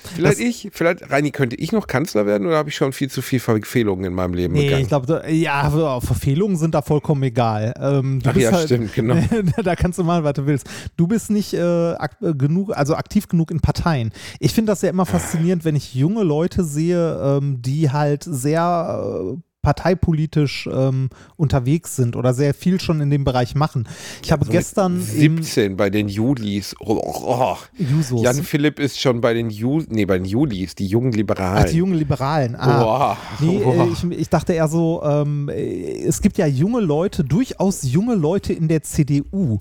Vielleicht 0.08 0.39
das, 0.39 0.45
ich, 0.45 0.70
vielleicht, 0.72 1.10
Reini, 1.10 1.32
könnte 1.32 1.55
ich 1.55 1.72
noch 1.72 1.88
Kanzler 1.88 2.26
werden 2.26 2.47
oder 2.47 2.58
habe 2.58 2.70
ich 2.70 2.76
schon 2.76 2.93
viel 2.93 3.10
zu 3.10 3.22
viel 3.22 3.39
Verfehlungen 3.39 4.05
in 4.05 4.14
meinem 4.14 4.34
Leben 4.34 4.53
nee, 4.53 4.66
begangen? 4.66 4.84
ich 4.84 4.88
glaube, 4.88 5.24
ja, 5.30 5.99
Verfehlungen 6.01 6.58
sind 6.58 6.76
da 6.76 6.82
vollkommen 6.82 7.24
egal. 7.24 7.74
Ähm, 7.80 8.20
Ach 8.26 8.36
ja, 8.36 8.51
halt, 8.51 8.66
stimmt, 8.66 8.93
genau. 8.93 9.18
da 9.64 9.76
kannst 9.76 9.99
du 9.99 10.03
mal, 10.03 10.24
was 10.24 10.34
du 10.34 10.45
willst. 10.45 10.68
Du 10.95 11.08
bist 11.08 11.30
nicht 11.30 11.53
äh, 11.53 11.62
ak 11.62 12.18
genug, 12.20 12.76
also 12.76 12.95
aktiv 12.95 13.28
genug 13.28 13.51
in 13.51 13.60
Parteien. 13.60 14.12
Ich 14.39 14.53
finde 14.53 14.72
das 14.72 14.82
ja 14.82 14.89
immer 14.89 15.05
faszinierend, 15.05 15.66
wenn 15.66 15.76
ich 15.76 15.95
junge 15.95 16.24
Leute 16.24 16.64
sehe, 16.64 17.20
ähm, 17.22 17.62
die 17.62 17.91
halt 17.91 18.24
sehr 18.24 19.34
äh, 19.34 19.47
parteipolitisch 19.68 20.70
ähm, 20.72 21.09
unterwegs 21.36 21.97
sind 21.97 22.15
oder 22.15 22.34
sehr 22.34 22.53
viel 22.53 22.80
schon 22.80 23.01
in 23.01 23.09
dem 23.09 23.26
Bereich 23.26 23.53
machen. 23.53 23.86
Ich 24.24 24.32
habe 24.32 24.43
also 24.43 24.51
gestern 24.53 25.01
17 25.01 25.76
bei 25.76 25.89
den 25.89 26.07
Julis. 26.07 26.74
Oh, 26.80 27.01
oh. 27.03 27.57
oh. 27.78 28.24
Jan 28.24 28.43
Philipp 28.43 28.80
ist 28.80 28.97
schon 28.97 29.20
bei 29.20 29.34
den 29.34 29.49
Ju 29.49 29.84
nee, 29.89 30.05
bei 30.05 30.20
den 30.20 30.26
Julis, 30.26 30.74
die 30.74 30.88
jungen 30.88 31.11
Liberalen. 31.11 31.65
Ach, 31.65 31.70
die 31.70 31.80
jungen 31.80 31.95
Liberalen. 31.95 32.55
Ah. 32.55 33.18
Nee, 33.41 33.57
äh, 33.57 33.89
ich, 33.91 34.05
ich, 34.18 34.30
dachte 34.30 34.53
eher 34.53 34.70
so, 34.70 35.03
ähm, 35.03 35.49
es 35.49 36.22
gibt 36.22 36.38
ja 36.38 36.47
junge 36.47 36.80
Leute, 36.80 37.26
durchaus 37.26 37.84
junge 37.84 38.15
Leute 38.15 38.53
in 38.53 38.70
der 38.70 38.84
CDU. 38.84 39.59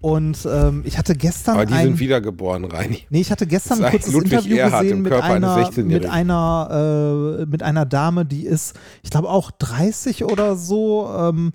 Und 0.00 0.46
ähm, 0.50 0.82
ich 0.84 0.98
hatte 0.98 1.14
gestern. 1.14 1.54
Aber 1.54 1.66
die 1.66 1.74
ein, 1.74 1.86
sind 1.86 1.98
wiedergeboren, 1.98 2.64
Reini. 2.64 3.02
Nee, 3.08 3.20
ich 3.20 3.30
hatte 3.30 3.46
gestern 3.46 3.82
ein 3.82 3.90
kurzes 3.90 4.12
Ludwig 4.12 4.32
Interview 4.32 4.56
Erhard 4.56 4.82
gesehen 4.82 5.02
mit 5.02 5.12
einer, 5.12 5.70
mit 5.74 6.06
einer, 6.06 7.38
äh, 7.40 7.46
mit 7.46 7.62
einer 7.62 7.86
Dame, 7.86 8.26
die 8.26 8.46
ist, 8.46 8.74
ich 9.02 9.10
glaube 9.10 9.28
auch 9.30 9.50
30 9.50 10.24
oder 10.24 10.56
so. 10.56 11.10
Ähm, 11.16 11.52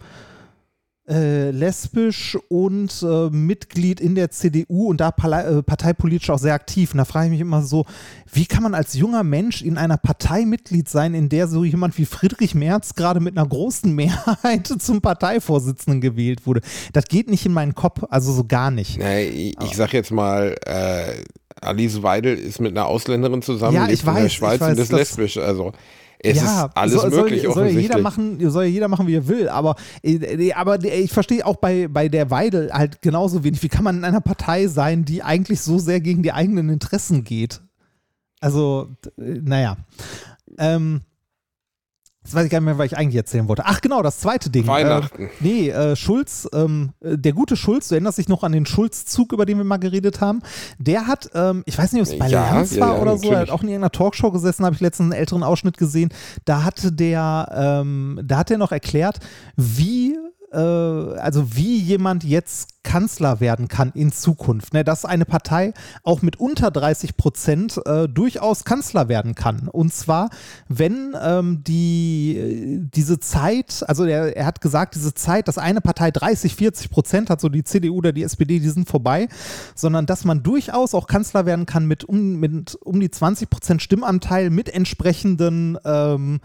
äh, 1.12 1.52
lesbisch 1.52 2.38
und 2.48 3.04
äh, 3.04 3.30
Mitglied 3.30 4.00
in 4.00 4.16
der 4.16 4.32
CDU 4.32 4.90
und 4.90 5.02
da 5.02 5.10
äh, 5.10 5.62
parteipolitisch 5.62 6.30
auch 6.30 6.40
sehr 6.40 6.54
aktiv. 6.54 6.94
Und 6.94 7.00
da 7.00 7.06
frage 7.06 7.26
ich 7.26 7.32
mich 7.32 7.42
immer 7.42 7.62
so, 7.62 7.86
wie 8.32 8.46
kann 8.46 8.64
man 8.64 8.74
als 8.74 8.94
junger 8.94 9.24
Mensch 9.24 9.62
in 9.62 9.78
einer 9.78 9.98
Partei 9.98 10.46
Mitglied 10.46 10.88
sein, 10.88 11.14
in 11.14 11.28
der 11.28 11.48
so 11.48 11.66
jemand 11.66 11.98
wie 11.98 12.06
Friedrich 12.06 12.56
Merz 12.56 12.96
gerade 12.96 13.20
mit 13.20 13.38
einer 13.38 13.48
großen 13.48 13.94
Mehrheit 13.96 14.68
zum 14.68 15.02
Parteivorsitzenden 15.02 16.00
gewählt 16.00 16.46
wurde? 16.46 16.62
Das 16.94 17.06
geht 17.06 17.30
nicht 17.30 17.46
in 17.46 17.52
meinen 17.54 17.76
Kopf, 17.76 18.04
also 18.10 18.32
so 18.32 18.46
gar 18.46 18.72
nicht. 18.72 18.98
Nee, 18.98 19.24
ich, 19.26 19.58
ich 19.62 19.76
sag 19.76 19.92
jetzt 19.94 20.12
mal, 20.12 20.56
äh, 20.66 21.24
Alice 21.60 22.02
Weidel 22.02 22.38
ist 22.38 22.62
mit 22.62 22.72
einer 22.72 22.86
Ausländerin 22.86 23.42
zusammen, 23.42 23.76
ja, 23.76 23.90
ich 23.90 24.06
weiß, 24.06 24.16
in 24.16 24.24
der 24.24 24.30
Schweiz 24.30 24.62
weiß, 24.62 24.72
und 24.72 24.80
ist 24.80 24.92
lesbisch, 24.92 25.38
also 25.38 25.74
es 26.24 26.38
ja, 26.38 26.66
ist 26.66 26.78
alles 26.78 27.02
soll, 27.02 27.10
möglich. 27.10 27.44
Soll, 27.44 27.54
soll, 27.54 27.68
jeder 27.68 28.00
machen, 28.00 28.50
soll 28.50 28.66
jeder 28.66 28.88
machen, 28.88 29.08
wie 29.08 29.16
er 29.16 29.28
will. 29.28 29.50
Aber, 29.50 29.76
äh, 30.04 30.54
aber 30.54 30.84
ich 30.84 31.12
verstehe 31.12 31.46
auch 31.46 31.56
bei, 31.56 31.88
bei 31.88 32.10
der 32.10 32.30
Weidel 32.30 32.72
halt 32.72 33.02
genauso 33.02 33.44
wenig. 33.44 33.62
Wie 33.64 33.70
kann 33.70 33.84
man 33.84 33.98
in 33.98 34.06
einer 34.06 34.22
Partei 34.22 34.68
sein, 34.68 35.06
die 35.06 35.24
eigentlich 35.24 35.62
so 35.62 35.80
sehr 35.80 36.00
gegen 36.00 36.24
die 36.24 36.32
eigenen 36.32 36.70
Interessen 36.70 37.24
geht? 37.24 37.62
Also, 38.40 38.90
naja. 39.18 39.78
Ähm, 40.58 41.02
Jetzt 42.24 42.36
weiß 42.36 42.46
ich 42.46 42.52
gar 42.52 42.60
nicht 42.60 42.66
mehr, 42.66 42.78
was 42.78 42.86
ich 42.86 42.98
eigentlich 42.98 43.16
erzählen 43.16 43.48
wollte. 43.48 43.64
Ach 43.66 43.82
genau, 43.82 44.04
das 44.04 44.20
zweite 44.20 44.52
Ding. 44.52 44.68
Weihnachten. 44.68 45.24
Äh, 45.24 45.30
nee, 45.40 45.70
äh, 45.70 45.96
Schulz, 45.96 46.48
ähm, 46.54 46.92
äh, 47.02 47.18
der 47.18 47.34
gute 47.34 47.56
Schulz, 47.56 47.88
du 47.88 47.96
erinnerst 47.96 48.20
dich 48.20 48.30
noch 48.30 48.44
an 48.44 48.52
den 48.52 48.68
Schulz-Zug, 48.68 49.34
über 49.34 49.48
den 49.48 49.58
wir 49.58 49.64
mal 49.64 49.78
geredet 49.78 50.22
haben. 50.22 50.44
Der 50.78 51.08
hat, 51.08 51.32
ähm, 51.34 51.64
ich 51.66 51.76
weiß 51.76 51.94
nicht, 51.94 52.02
ob 52.02 52.08
es 52.08 52.20
bei 52.20 52.28
ja, 52.28 52.54
Lanz 52.54 52.80
war 52.80 52.96
ja, 52.96 53.02
oder 53.02 53.18
so, 53.18 53.32
er 53.32 53.40
hat 53.40 53.50
auch 53.50 53.64
in 53.64 53.70
irgendeiner 53.70 53.92
Talkshow 53.92 54.32
gesessen, 54.32 54.66
habe 54.66 54.76
ich 54.76 54.82
letztens 54.82 55.12
einen 55.12 55.20
älteren 55.20 55.42
Ausschnitt 55.42 55.78
gesehen. 55.78 56.10
Da 56.46 56.64
hatte 56.64 56.92
der, 56.92 57.82
ähm, 57.82 58.20
da 58.24 58.38
hat 58.38 58.52
er 58.52 58.60
noch 58.60 58.72
erklärt, 58.72 59.18
wie 59.56 60.16
äh, 60.52 60.58
also 60.58 61.56
wie 61.56 61.78
jemand 61.78 62.24
jetzt 62.24 62.84
Kanzler 62.84 63.40
werden 63.40 63.68
kann 63.68 63.92
in 63.94 64.12
Zukunft. 64.12 64.74
Ne? 64.74 64.84
Dass 64.84 65.06
eine 65.06 65.26
Partei 65.26 65.74
auch 66.04 66.22
mit 66.22 66.40
unter 66.40 66.72
30 66.72 67.16
Prozent 67.16 67.80
äh, 67.86 68.08
durchaus 68.10 68.64
Kanzler 68.66 69.08
werden 69.08 69.36
kann. 69.36 69.68
Und 69.68 69.94
zwar, 69.94 70.30
wenn 70.68 71.16
ähm, 71.22 71.64
die, 71.64 72.80
diese 72.94 73.20
Zeit, 73.20 73.84
also 73.88 74.06
er, 74.06 74.36
er 74.36 74.46
hat 74.46 74.62
gesagt, 74.62 74.96
diese 74.96 75.14
Zeit, 75.14 75.48
dass 75.48 75.58
eine 75.58 75.80
Partei 75.80 76.12
30, 76.12 76.56
40 76.56 76.90
Prozent 76.90 77.30
hat, 77.30 77.40
so 77.40 77.50
die 77.50 77.64
CDU 77.64 77.98
oder 77.98 78.12
die 78.12 78.24
SPD, 78.24 78.60
die 78.60 78.70
sind 78.70 78.90
vorbei, 78.90 79.28
sondern 79.76 80.06
dass 80.06 80.26
man 80.26 80.44
durchaus 80.44 80.96
auch 80.96 81.08
Kanzler 81.08 81.46
werden 81.46 81.66
kann 81.66 81.86
mit 81.86 82.04
um, 82.04 82.40
mit 82.40 82.76
um 82.76 83.00
die 83.00 83.12
20 83.12 83.50
Prozent 83.50 83.82
Stimmanteil, 83.82 84.50
mit 84.50 84.70
entsprechenden, 84.70 85.78
ähm, 85.86 86.40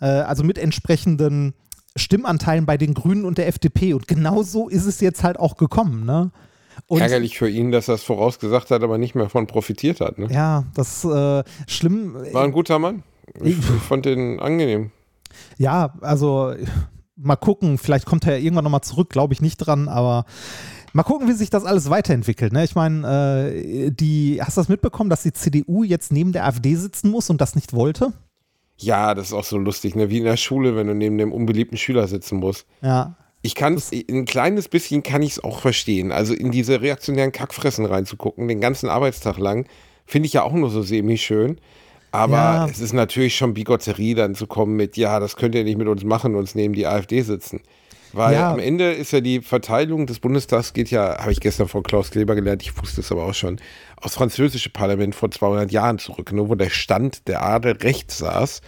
äh, 0.00 0.06
also 0.06 0.44
mit 0.44 0.58
entsprechenden 0.58 1.54
Stimmanteilen 1.96 2.66
bei 2.66 2.76
den 2.76 2.94
Grünen 2.94 3.24
und 3.24 3.38
der 3.38 3.48
FDP. 3.48 3.94
Und 3.94 4.08
genau 4.08 4.42
so 4.42 4.68
ist 4.68 4.86
es 4.86 5.00
jetzt 5.00 5.22
halt 5.22 5.38
auch 5.38 5.56
gekommen. 5.56 6.04
Ne? 6.04 6.30
Und 6.86 7.00
Ärgerlich 7.00 7.38
für 7.38 7.48
ihn, 7.48 7.70
dass 7.70 7.88
er 7.88 7.94
es 7.94 8.02
vorausgesagt 8.02 8.70
hat, 8.70 8.82
aber 8.82 8.98
nicht 8.98 9.14
mehr 9.14 9.28
von 9.28 9.46
profitiert 9.46 10.00
hat. 10.00 10.18
Ne? 10.18 10.28
Ja, 10.30 10.64
das 10.74 11.04
äh, 11.04 11.44
schlimm. 11.66 12.14
War 12.32 12.44
ein 12.44 12.52
guter 12.52 12.78
Mann. 12.78 13.02
Ich, 13.42 13.58
ich 13.58 13.64
fand 13.64 14.06
den 14.06 14.40
angenehm. 14.40 14.90
Ja, 15.58 15.94
also 16.00 16.54
mal 17.16 17.36
gucken, 17.36 17.78
vielleicht 17.78 18.06
kommt 18.06 18.26
er 18.26 18.36
ja 18.36 18.42
irgendwann 18.42 18.64
nochmal 18.64 18.82
zurück, 18.82 19.10
glaube 19.10 19.32
ich 19.32 19.40
nicht 19.40 19.58
dran, 19.58 19.88
aber 19.88 20.24
mal 20.92 21.02
gucken, 21.02 21.28
wie 21.28 21.32
sich 21.32 21.50
das 21.50 21.64
alles 21.64 21.90
weiterentwickelt. 21.90 22.52
Ne? 22.52 22.64
Ich 22.64 22.74
meine, 22.74 23.50
äh, 23.54 23.90
die, 23.90 24.40
hast 24.42 24.56
du 24.56 24.60
das 24.60 24.68
mitbekommen, 24.68 25.10
dass 25.10 25.22
die 25.22 25.32
CDU 25.32 25.84
jetzt 25.84 26.12
neben 26.12 26.32
der 26.32 26.46
AfD 26.46 26.74
sitzen 26.74 27.10
muss 27.10 27.30
und 27.30 27.40
das 27.40 27.54
nicht 27.54 27.72
wollte? 27.72 28.12
Ja, 28.76 29.14
das 29.14 29.28
ist 29.28 29.32
auch 29.32 29.44
so 29.44 29.58
lustig, 29.58 29.94
ne? 29.94 30.10
Wie 30.10 30.18
in 30.18 30.24
der 30.24 30.36
Schule, 30.36 30.76
wenn 30.76 30.86
du 30.86 30.94
neben 30.94 31.18
dem 31.18 31.32
unbeliebten 31.32 31.76
Schüler 31.76 32.08
sitzen 32.08 32.38
musst. 32.38 32.66
Ja. 32.80 33.16
Ich 33.42 33.54
kann 33.54 33.74
es, 33.74 33.90
ein 33.92 34.24
kleines 34.24 34.68
bisschen 34.68 35.02
kann 35.02 35.22
ich 35.22 35.32
es 35.32 35.44
auch 35.44 35.60
verstehen. 35.60 36.12
Also 36.12 36.32
in 36.32 36.50
diese 36.50 36.80
reaktionären 36.80 37.32
Kackfressen 37.32 37.84
reinzugucken, 37.86 38.48
den 38.48 38.60
ganzen 38.60 38.88
Arbeitstag 38.88 39.38
lang, 39.38 39.66
finde 40.06 40.26
ich 40.26 40.32
ja 40.32 40.42
auch 40.42 40.52
nur 40.52 40.70
so 40.70 40.82
semi-schön. 40.82 41.60
Aber 42.12 42.36
ja. 42.36 42.66
es 42.66 42.80
ist 42.80 42.92
natürlich 42.92 43.36
schon 43.36 43.54
Bigotterie, 43.54 44.14
dann 44.14 44.34
zu 44.34 44.46
kommen 44.46 44.76
mit, 44.76 44.96
ja, 44.96 45.18
das 45.18 45.36
könnt 45.36 45.54
ihr 45.54 45.64
nicht 45.64 45.78
mit 45.78 45.88
uns 45.88 46.04
machen, 46.04 46.36
uns 46.36 46.54
neben 46.54 46.74
die 46.74 46.86
AfD 46.86 47.22
sitzen. 47.22 47.60
Weil 48.12 48.34
ja. 48.34 48.52
am 48.52 48.58
Ende 48.58 48.92
ist 48.92 49.12
ja 49.12 49.20
die 49.20 49.40
Verteilung 49.40 50.06
des 50.06 50.20
Bundestags 50.20 50.72
geht 50.72 50.90
ja, 50.90 51.18
habe 51.18 51.32
ich 51.32 51.40
gestern 51.40 51.68
von 51.68 51.82
Klaus 51.82 52.10
Kleber 52.10 52.34
gelernt, 52.34 52.62
ich 52.62 52.76
wusste 52.80 53.00
es 53.00 53.10
aber 53.10 53.24
auch 53.24 53.34
schon, 53.34 53.60
aus 53.96 54.14
französische 54.14 54.70
Parlament 54.70 55.14
vor 55.14 55.30
200 55.30 55.70
Jahren 55.72 55.98
zurück, 55.98 56.32
ne, 56.32 56.48
wo 56.48 56.54
der 56.54 56.70
Stand 56.70 57.28
der 57.28 57.42
Adel 57.42 57.72
rechts 57.72 58.18
saß 58.18 58.60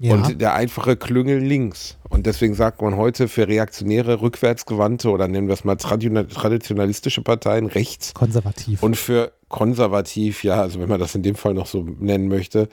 ja. 0.00 0.14
und 0.14 0.40
der 0.40 0.54
einfache 0.54 0.96
Klüngel 0.96 1.38
links. 1.38 1.96
Und 2.08 2.26
deswegen 2.26 2.54
sagt 2.54 2.82
man 2.82 2.96
heute 2.96 3.28
für 3.28 3.46
reaktionäre, 3.46 4.20
rückwärtsgewandte 4.20 5.10
oder 5.10 5.28
nennen 5.28 5.46
wir 5.46 5.54
es 5.54 5.64
mal 5.64 5.76
traditionalistische 5.76 7.22
Parteien 7.22 7.66
rechts. 7.66 8.14
Konservativ. 8.14 8.82
Und 8.82 8.96
für 8.96 9.32
konservativ, 9.48 10.42
ja, 10.42 10.60
also 10.60 10.80
wenn 10.80 10.88
man 10.88 11.00
das 11.00 11.14
in 11.14 11.22
dem 11.22 11.36
Fall 11.36 11.54
noch 11.54 11.66
so 11.66 11.86
nennen 12.00 12.28
möchte, 12.28 12.68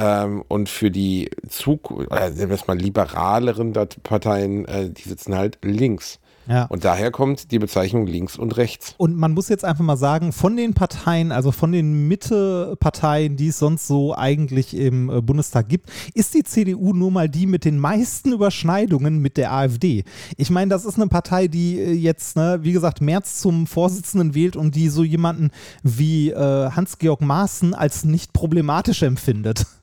ähm, 0.00 0.42
und 0.48 0.68
für 0.68 0.90
die 0.90 1.30
Zug, 1.48 1.90
äh, 2.10 2.30
nennen 2.30 2.48
wir 2.48 2.56
es 2.56 2.66
mal 2.66 2.78
liberaleren 2.78 3.72
Parteien, 4.02 4.64
äh, 4.64 4.90
die 4.90 5.08
sitzen 5.08 5.36
halt 5.36 5.58
links. 5.62 6.18
Ja. 6.48 6.64
Und 6.64 6.84
daher 6.84 7.10
kommt 7.10 7.52
die 7.52 7.58
Bezeichnung 7.60 8.06
links 8.06 8.36
und 8.36 8.56
rechts. 8.56 8.94
Und 8.96 9.16
man 9.16 9.32
muss 9.32 9.48
jetzt 9.48 9.64
einfach 9.64 9.84
mal 9.84 9.96
sagen, 9.96 10.32
von 10.32 10.56
den 10.56 10.74
Parteien, 10.74 11.30
also 11.30 11.52
von 11.52 11.70
den 11.70 12.08
Mitte-Parteien, 12.08 13.36
die 13.36 13.48
es 13.48 13.58
sonst 13.58 13.86
so 13.86 14.16
eigentlich 14.16 14.76
im 14.76 15.10
äh, 15.10 15.20
Bundestag 15.20 15.68
gibt, 15.68 15.90
ist 16.14 16.34
die 16.34 16.42
CDU 16.42 16.92
nur 16.92 17.12
mal 17.12 17.28
die 17.28 17.46
mit 17.46 17.64
den 17.64 17.78
meisten 17.78 18.32
Überschneidungen 18.32 19.18
mit 19.18 19.36
der 19.36 19.52
AfD. 19.52 20.04
Ich 20.36 20.50
meine, 20.50 20.70
das 20.70 20.84
ist 20.84 20.96
eine 20.96 21.06
Partei, 21.06 21.46
die 21.46 21.78
äh, 21.78 21.92
jetzt, 21.92 22.36
ne, 22.36 22.58
wie 22.62 22.72
gesagt, 22.72 23.00
März 23.00 23.40
zum 23.40 23.68
Vorsitzenden 23.68 24.34
wählt 24.34 24.56
und 24.56 24.74
die 24.74 24.88
so 24.88 25.04
jemanden 25.04 25.50
wie 25.84 26.30
äh, 26.30 26.70
Hans-Georg 26.70 27.20
Maaßen 27.20 27.74
als 27.74 28.04
nicht 28.04 28.32
problematisch 28.32 29.02
empfindet. 29.02 29.66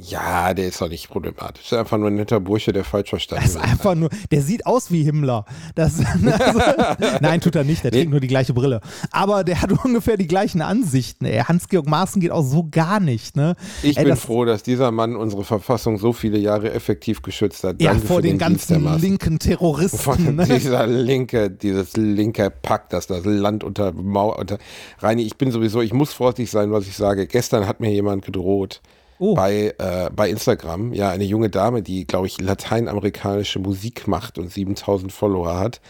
Ja, 0.00 0.54
der 0.54 0.68
ist 0.68 0.80
doch 0.80 0.88
nicht 0.88 1.08
problematisch. 1.08 1.64
Das 1.64 1.72
ist 1.72 1.78
einfach 1.78 1.98
nur 1.98 2.08
ein 2.08 2.14
netter 2.14 2.40
Bursche, 2.40 2.72
der 2.72 2.84
falsch 2.84 3.10
verstanden 3.10 3.44
ist 3.46 3.56
einfach 3.56 3.94
nur, 3.94 4.10
der 4.30 4.42
sieht 4.42 4.64
aus 4.66 4.90
wie 4.92 5.02
Himmler. 5.02 5.44
Das, 5.74 5.98
also, 5.98 6.60
nein, 7.20 7.40
tut 7.40 7.56
er 7.56 7.64
nicht, 7.64 7.82
der 7.84 7.90
trägt 7.90 8.10
nur 8.10 8.20
die 8.20 8.28
gleiche 8.28 8.52
Brille. 8.54 8.80
Aber 9.10 9.44
der 9.44 9.60
hat 9.62 9.72
ungefähr 9.84 10.16
die 10.16 10.26
gleichen 10.26 10.62
Ansichten. 10.62 11.26
Hans-Georg 11.26 11.86
Maaßen 11.88 12.20
geht 12.20 12.30
auch 12.30 12.42
so 12.44 12.68
gar 12.70 13.00
nicht. 13.00 13.36
Ne? 13.36 13.54
Ich 13.82 13.96
Ey, 13.96 14.04
bin 14.04 14.10
das- 14.14 14.20
froh, 14.20 14.44
dass 14.44 14.62
dieser 14.62 14.90
Mann 14.92 15.16
unsere 15.16 15.44
Verfassung 15.44 15.98
so 15.98 16.12
viele 16.12 16.38
Jahre 16.38 16.72
effektiv 16.72 17.22
geschützt 17.22 17.64
hat. 17.64 17.80
Ja, 17.82 17.92
Danke 17.92 18.06
vor 18.06 18.22
den, 18.22 18.38
der 18.38 18.48
ganzen 18.48 18.98
linken 19.00 19.38
Terroristen. 19.38 19.98
Von 19.98 20.36
Ne? 20.36 20.44
dieser 20.46 20.86
linke, 20.86 21.50
dieses 21.50 21.96
linke 21.96 22.50
Pack, 22.50 22.90
das 22.90 23.06
das 23.06 23.24
Land 23.24 23.64
unter 23.64 23.92
Mauer, 23.92 24.38
unter, 24.38 24.58
Reini, 25.00 25.22
ich 25.22 25.36
bin 25.36 25.50
sowieso, 25.50 25.80
ich 25.80 25.92
muss 25.92 26.12
vorsichtig 26.12 26.50
sein, 26.50 26.70
was 26.70 26.86
ich 26.86 26.96
sage. 26.96 27.26
Gestern 27.26 27.66
hat 27.66 27.80
mir 27.80 27.90
jemand 27.90 28.24
gedroht. 28.24 28.80
Oh. 29.18 29.34
Bei, 29.34 29.74
äh, 29.78 30.10
bei 30.14 30.30
Instagram, 30.30 30.92
ja, 30.92 31.10
eine 31.10 31.24
junge 31.24 31.50
Dame, 31.50 31.82
die, 31.82 32.06
glaube 32.06 32.28
ich, 32.28 32.40
lateinamerikanische 32.40 33.58
Musik 33.58 34.06
macht 34.06 34.38
und 34.38 34.50
7000 34.52 35.12
Follower 35.12 35.58
hat. 35.58 35.80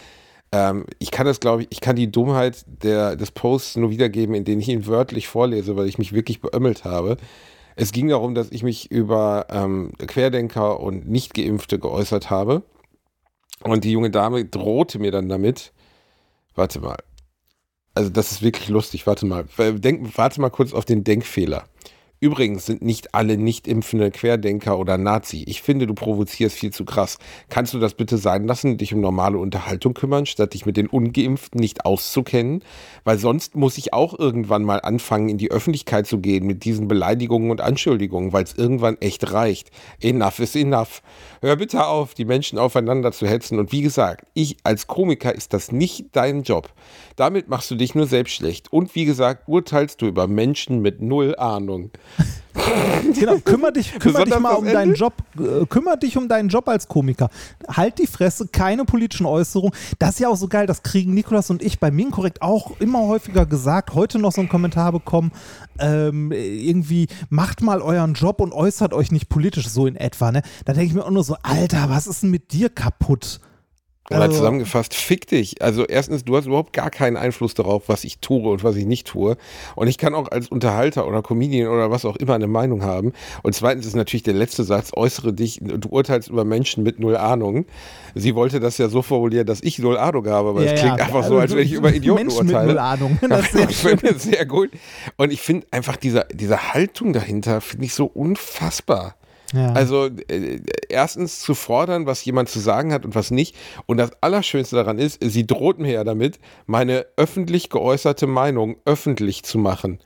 Ähm, 0.50 0.86
ich 0.98 1.10
kann 1.10 1.26
das, 1.26 1.40
glaube 1.40 1.62
ich, 1.62 1.68
ich 1.70 1.80
kann 1.80 1.96
die 1.96 2.10
Dummheit 2.10 2.64
der, 2.66 3.16
des 3.16 3.30
Posts 3.30 3.76
nur 3.76 3.90
wiedergeben, 3.90 4.34
in 4.34 4.44
denen 4.44 4.60
ich 4.60 4.68
ihn 4.68 4.86
wörtlich 4.86 5.28
vorlese, 5.28 5.76
weil 5.76 5.88
ich 5.88 5.98
mich 5.98 6.12
wirklich 6.12 6.40
beömmelt 6.40 6.84
habe. 6.84 7.18
Es 7.76 7.92
ging 7.92 8.08
darum, 8.08 8.34
dass 8.34 8.50
ich 8.50 8.62
mich 8.62 8.90
über 8.90 9.46
ähm, 9.50 9.92
Querdenker 9.98 10.80
und 10.80 11.08
Nichtgeimpfte 11.08 11.78
geäußert 11.78 12.30
habe. 12.30 12.62
Und 13.62 13.84
die 13.84 13.92
junge 13.92 14.10
Dame 14.10 14.44
drohte 14.44 14.98
mir 14.98 15.10
dann 15.10 15.28
damit. 15.28 15.72
Warte 16.54 16.80
mal. 16.80 16.96
Also, 17.94 18.10
das 18.10 18.32
ist 18.32 18.42
wirklich 18.42 18.68
lustig. 18.68 19.06
Warte 19.06 19.26
mal. 19.26 19.44
Denk, 19.58 20.16
warte 20.16 20.40
mal 20.40 20.50
kurz 20.50 20.72
auf 20.72 20.84
den 20.84 21.04
Denkfehler. 21.04 21.64
Übrigens 22.20 22.66
sind 22.66 22.82
nicht 22.82 23.14
alle 23.14 23.36
nicht 23.36 23.68
impfende 23.68 24.10
Querdenker 24.10 24.78
oder 24.78 24.98
Nazi. 24.98 25.44
Ich 25.46 25.62
finde, 25.62 25.86
du 25.86 25.94
provozierst 25.94 26.56
viel 26.56 26.72
zu 26.72 26.84
krass. 26.84 27.18
Kannst 27.48 27.74
du 27.74 27.78
das 27.78 27.94
bitte 27.94 28.18
sein 28.18 28.44
lassen, 28.44 28.76
dich 28.76 28.92
um 28.92 29.00
normale 29.00 29.38
Unterhaltung 29.38 29.94
kümmern, 29.94 30.26
statt 30.26 30.54
dich 30.54 30.66
mit 30.66 30.76
den 30.76 30.88
Ungeimpften 30.88 31.60
nicht 31.60 31.84
auszukennen? 31.84 32.64
Weil 33.04 33.18
sonst 33.18 33.54
muss 33.54 33.78
ich 33.78 33.92
auch 33.92 34.18
irgendwann 34.18 34.64
mal 34.64 34.80
anfangen, 34.80 35.28
in 35.28 35.38
die 35.38 35.52
Öffentlichkeit 35.52 36.08
zu 36.08 36.18
gehen 36.18 36.44
mit 36.44 36.64
diesen 36.64 36.88
Beleidigungen 36.88 37.52
und 37.52 37.60
Anschuldigungen, 37.60 38.32
weil 38.32 38.42
es 38.42 38.54
irgendwann 38.54 38.96
echt 39.00 39.32
reicht. 39.32 39.70
Enough 40.00 40.40
is 40.40 40.56
enough. 40.56 41.02
Hör 41.40 41.54
bitte 41.54 41.86
auf, 41.86 42.14
die 42.14 42.24
Menschen 42.24 42.58
aufeinander 42.58 43.12
zu 43.12 43.28
hetzen. 43.28 43.60
Und 43.60 43.70
wie 43.70 43.82
gesagt, 43.82 44.26
ich 44.34 44.56
als 44.64 44.88
Komiker 44.88 45.32
ist 45.32 45.52
das 45.52 45.70
nicht 45.70 46.06
dein 46.12 46.42
Job. 46.42 46.72
Damit 47.14 47.48
machst 47.48 47.70
du 47.70 47.76
dich 47.76 47.94
nur 47.94 48.08
selbst 48.08 48.34
schlecht. 48.34 48.72
Und 48.72 48.96
wie 48.96 49.04
gesagt, 49.04 49.46
urteilst 49.46 50.02
du 50.02 50.06
über 50.06 50.26
Menschen 50.26 50.80
mit 50.80 51.00
null 51.00 51.36
Ahnung. 51.36 51.92
Genau, 53.14 53.38
kümmer 53.38 53.72
dich, 53.72 53.98
kümmer 53.98 54.24
dich 54.24 54.38
mal 54.38 54.54
um 54.54 54.64
Ende? 54.64 54.72
deinen 54.74 54.94
Job, 54.94 55.14
äh, 55.38 55.64
kümmer 55.66 55.96
dich 55.96 56.16
um 56.16 56.28
deinen 56.28 56.48
Job 56.48 56.68
als 56.68 56.88
Komiker. 56.88 57.30
Halt 57.68 57.98
die 57.98 58.06
Fresse, 58.06 58.48
keine 58.48 58.84
politischen 58.84 59.26
Äußerungen. 59.26 59.72
Das 59.98 60.10
ist 60.10 60.20
ja 60.20 60.28
auch 60.28 60.36
so 60.36 60.48
geil, 60.48 60.66
das 60.66 60.82
kriegen 60.82 61.14
Nikolas 61.14 61.50
und 61.50 61.62
ich 61.62 61.78
bei 61.80 61.90
Minkorrekt 61.90 62.42
auch 62.42 62.78
immer 62.80 63.06
häufiger 63.06 63.46
gesagt. 63.46 63.94
Heute 63.94 64.18
noch 64.18 64.32
so 64.32 64.40
einen 64.40 64.48
Kommentar 64.48 64.92
bekommen, 64.92 65.32
ähm, 65.78 66.32
irgendwie 66.32 67.08
macht 67.30 67.62
mal 67.62 67.80
euren 67.80 68.14
Job 68.14 68.40
und 68.40 68.52
äußert 68.52 68.92
euch 68.92 69.12
nicht 69.12 69.28
politisch 69.28 69.68
so 69.68 69.86
in 69.86 69.96
etwa. 69.96 70.32
Ne? 70.32 70.42
Da 70.64 70.72
denke 70.72 70.88
ich 70.88 70.94
mir 70.94 71.04
auch 71.04 71.10
nur 71.10 71.24
so, 71.24 71.36
Alter, 71.42 71.88
was 71.88 72.06
ist 72.06 72.22
denn 72.22 72.30
mit 72.30 72.52
dir 72.52 72.68
kaputt? 72.68 73.40
Oder 74.10 74.22
Also- 74.22 74.36
zusammengefasst, 74.38 74.94
fick 74.94 75.26
dich. 75.26 75.60
Also 75.60 75.84
erstens, 75.84 76.24
du 76.24 76.36
hast 76.36 76.46
überhaupt 76.46 76.72
gar 76.72 76.90
keinen 76.90 77.16
Einfluss 77.18 77.52
darauf, 77.54 77.84
was 77.88 78.04
ich 78.04 78.20
tue 78.20 78.48
und 78.50 78.64
was 78.64 78.74
ich 78.76 78.86
nicht 78.86 79.06
tue. 79.06 79.36
Und 79.74 79.88
ich 79.88 79.98
kann 79.98 80.14
auch 80.14 80.30
als 80.30 80.48
Unterhalter 80.48 81.06
oder 81.06 81.20
Comedian 81.22 81.68
oder 81.68 81.90
was 81.90 82.04
auch 82.06 82.16
immer 82.16 82.34
eine 82.34 82.46
Meinung 82.46 82.82
haben. 82.82 83.12
Und 83.42 83.54
zweitens 83.54 83.84
ist 83.84 83.96
natürlich 83.96 84.22
der 84.22 84.32
letzte 84.34 84.64
Satz, 84.64 84.92
äußere 84.94 85.34
dich, 85.34 85.60
du 85.62 85.88
urteilst 85.90 86.28
über 86.30 86.44
Menschen 86.44 86.82
mit 86.84 86.98
null 87.00 87.16
Ahnung. 87.18 87.66
Sie 88.14 88.34
wollte 88.34 88.60
das 88.60 88.78
ja 88.78 88.88
so 88.88 89.02
formulieren, 89.02 89.46
dass 89.46 89.62
ich 89.62 89.78
null 89.78 89.98
Ahnung 89.98 90.26
habe, 90.26 90.48
aber 90.48 90.64
Ja, 90.64 90.72
es 90.72 90.80
klingt 90.80 90.98
ja. 90.98 91.04
einfach 91.04 91.24
so, 91.24 91.36
als 91.38 91.54
wenn 91.54 91.64
ich 91.66 91.72
über 91.72 91.92
Idioten 91.92 92.22
Menschen 92.28 92.46
mit 92.46 92.54
urteile. 92.54 92.72
null 92.72 92.78
Ahnung. 92.78 93.18
Das 93.28 93.40
ist 93.42 93.52
sehr 93.52 93.66
Das 93.66 93.76
finde 93.76 94.08
ich 94.10 94.22
sehr 94.22 94.46
gut. 94.46 94.70
Und 95.18 95.32
ich 95.32 95.42
finde 95.42 95.66
einfach 95.70 95.96
diese, 95.96 96.26
diese 96.32 96.72
Haltung 96.72 97.12
dahinter, 97.12 97.60
finde 97.60 97.84
ich 97.84 97.92
so 97.94 98.06
unfassbar. 98.06 99.16
Also 99.74 100.06
äh, 100.28 100.60
erstens 100.88 101.40
zu 101.40 101.54
fordern, 101.54 102.06
was 102.06 102.24
jemand 102.24 102.48
zu 102.48 102.58
sagen 102.60 102.92
hat 102.92 103.04
und 103.04 103.14
was 103.14 103.30
nicht. 103.30 103.56
Und 103.86 103.96
das 103.96 104.10
Allerschönste 104.20 104.76
daran 104.76 104.98
ist, 104.98 105.18
sie 105.22 105.46
droht 105.46 105.78
mir 105.78 105.92
ja 105.92 106.04
damit, 106.04 106.38
meine 106.66 107.06
öffentlich 107.16 107.70
geäußerte 107.70 108.26
Meinung 108.26 108.76
öffentlich 108.84 109.44
zu 109.44 109.58
machen. 109.58 110.00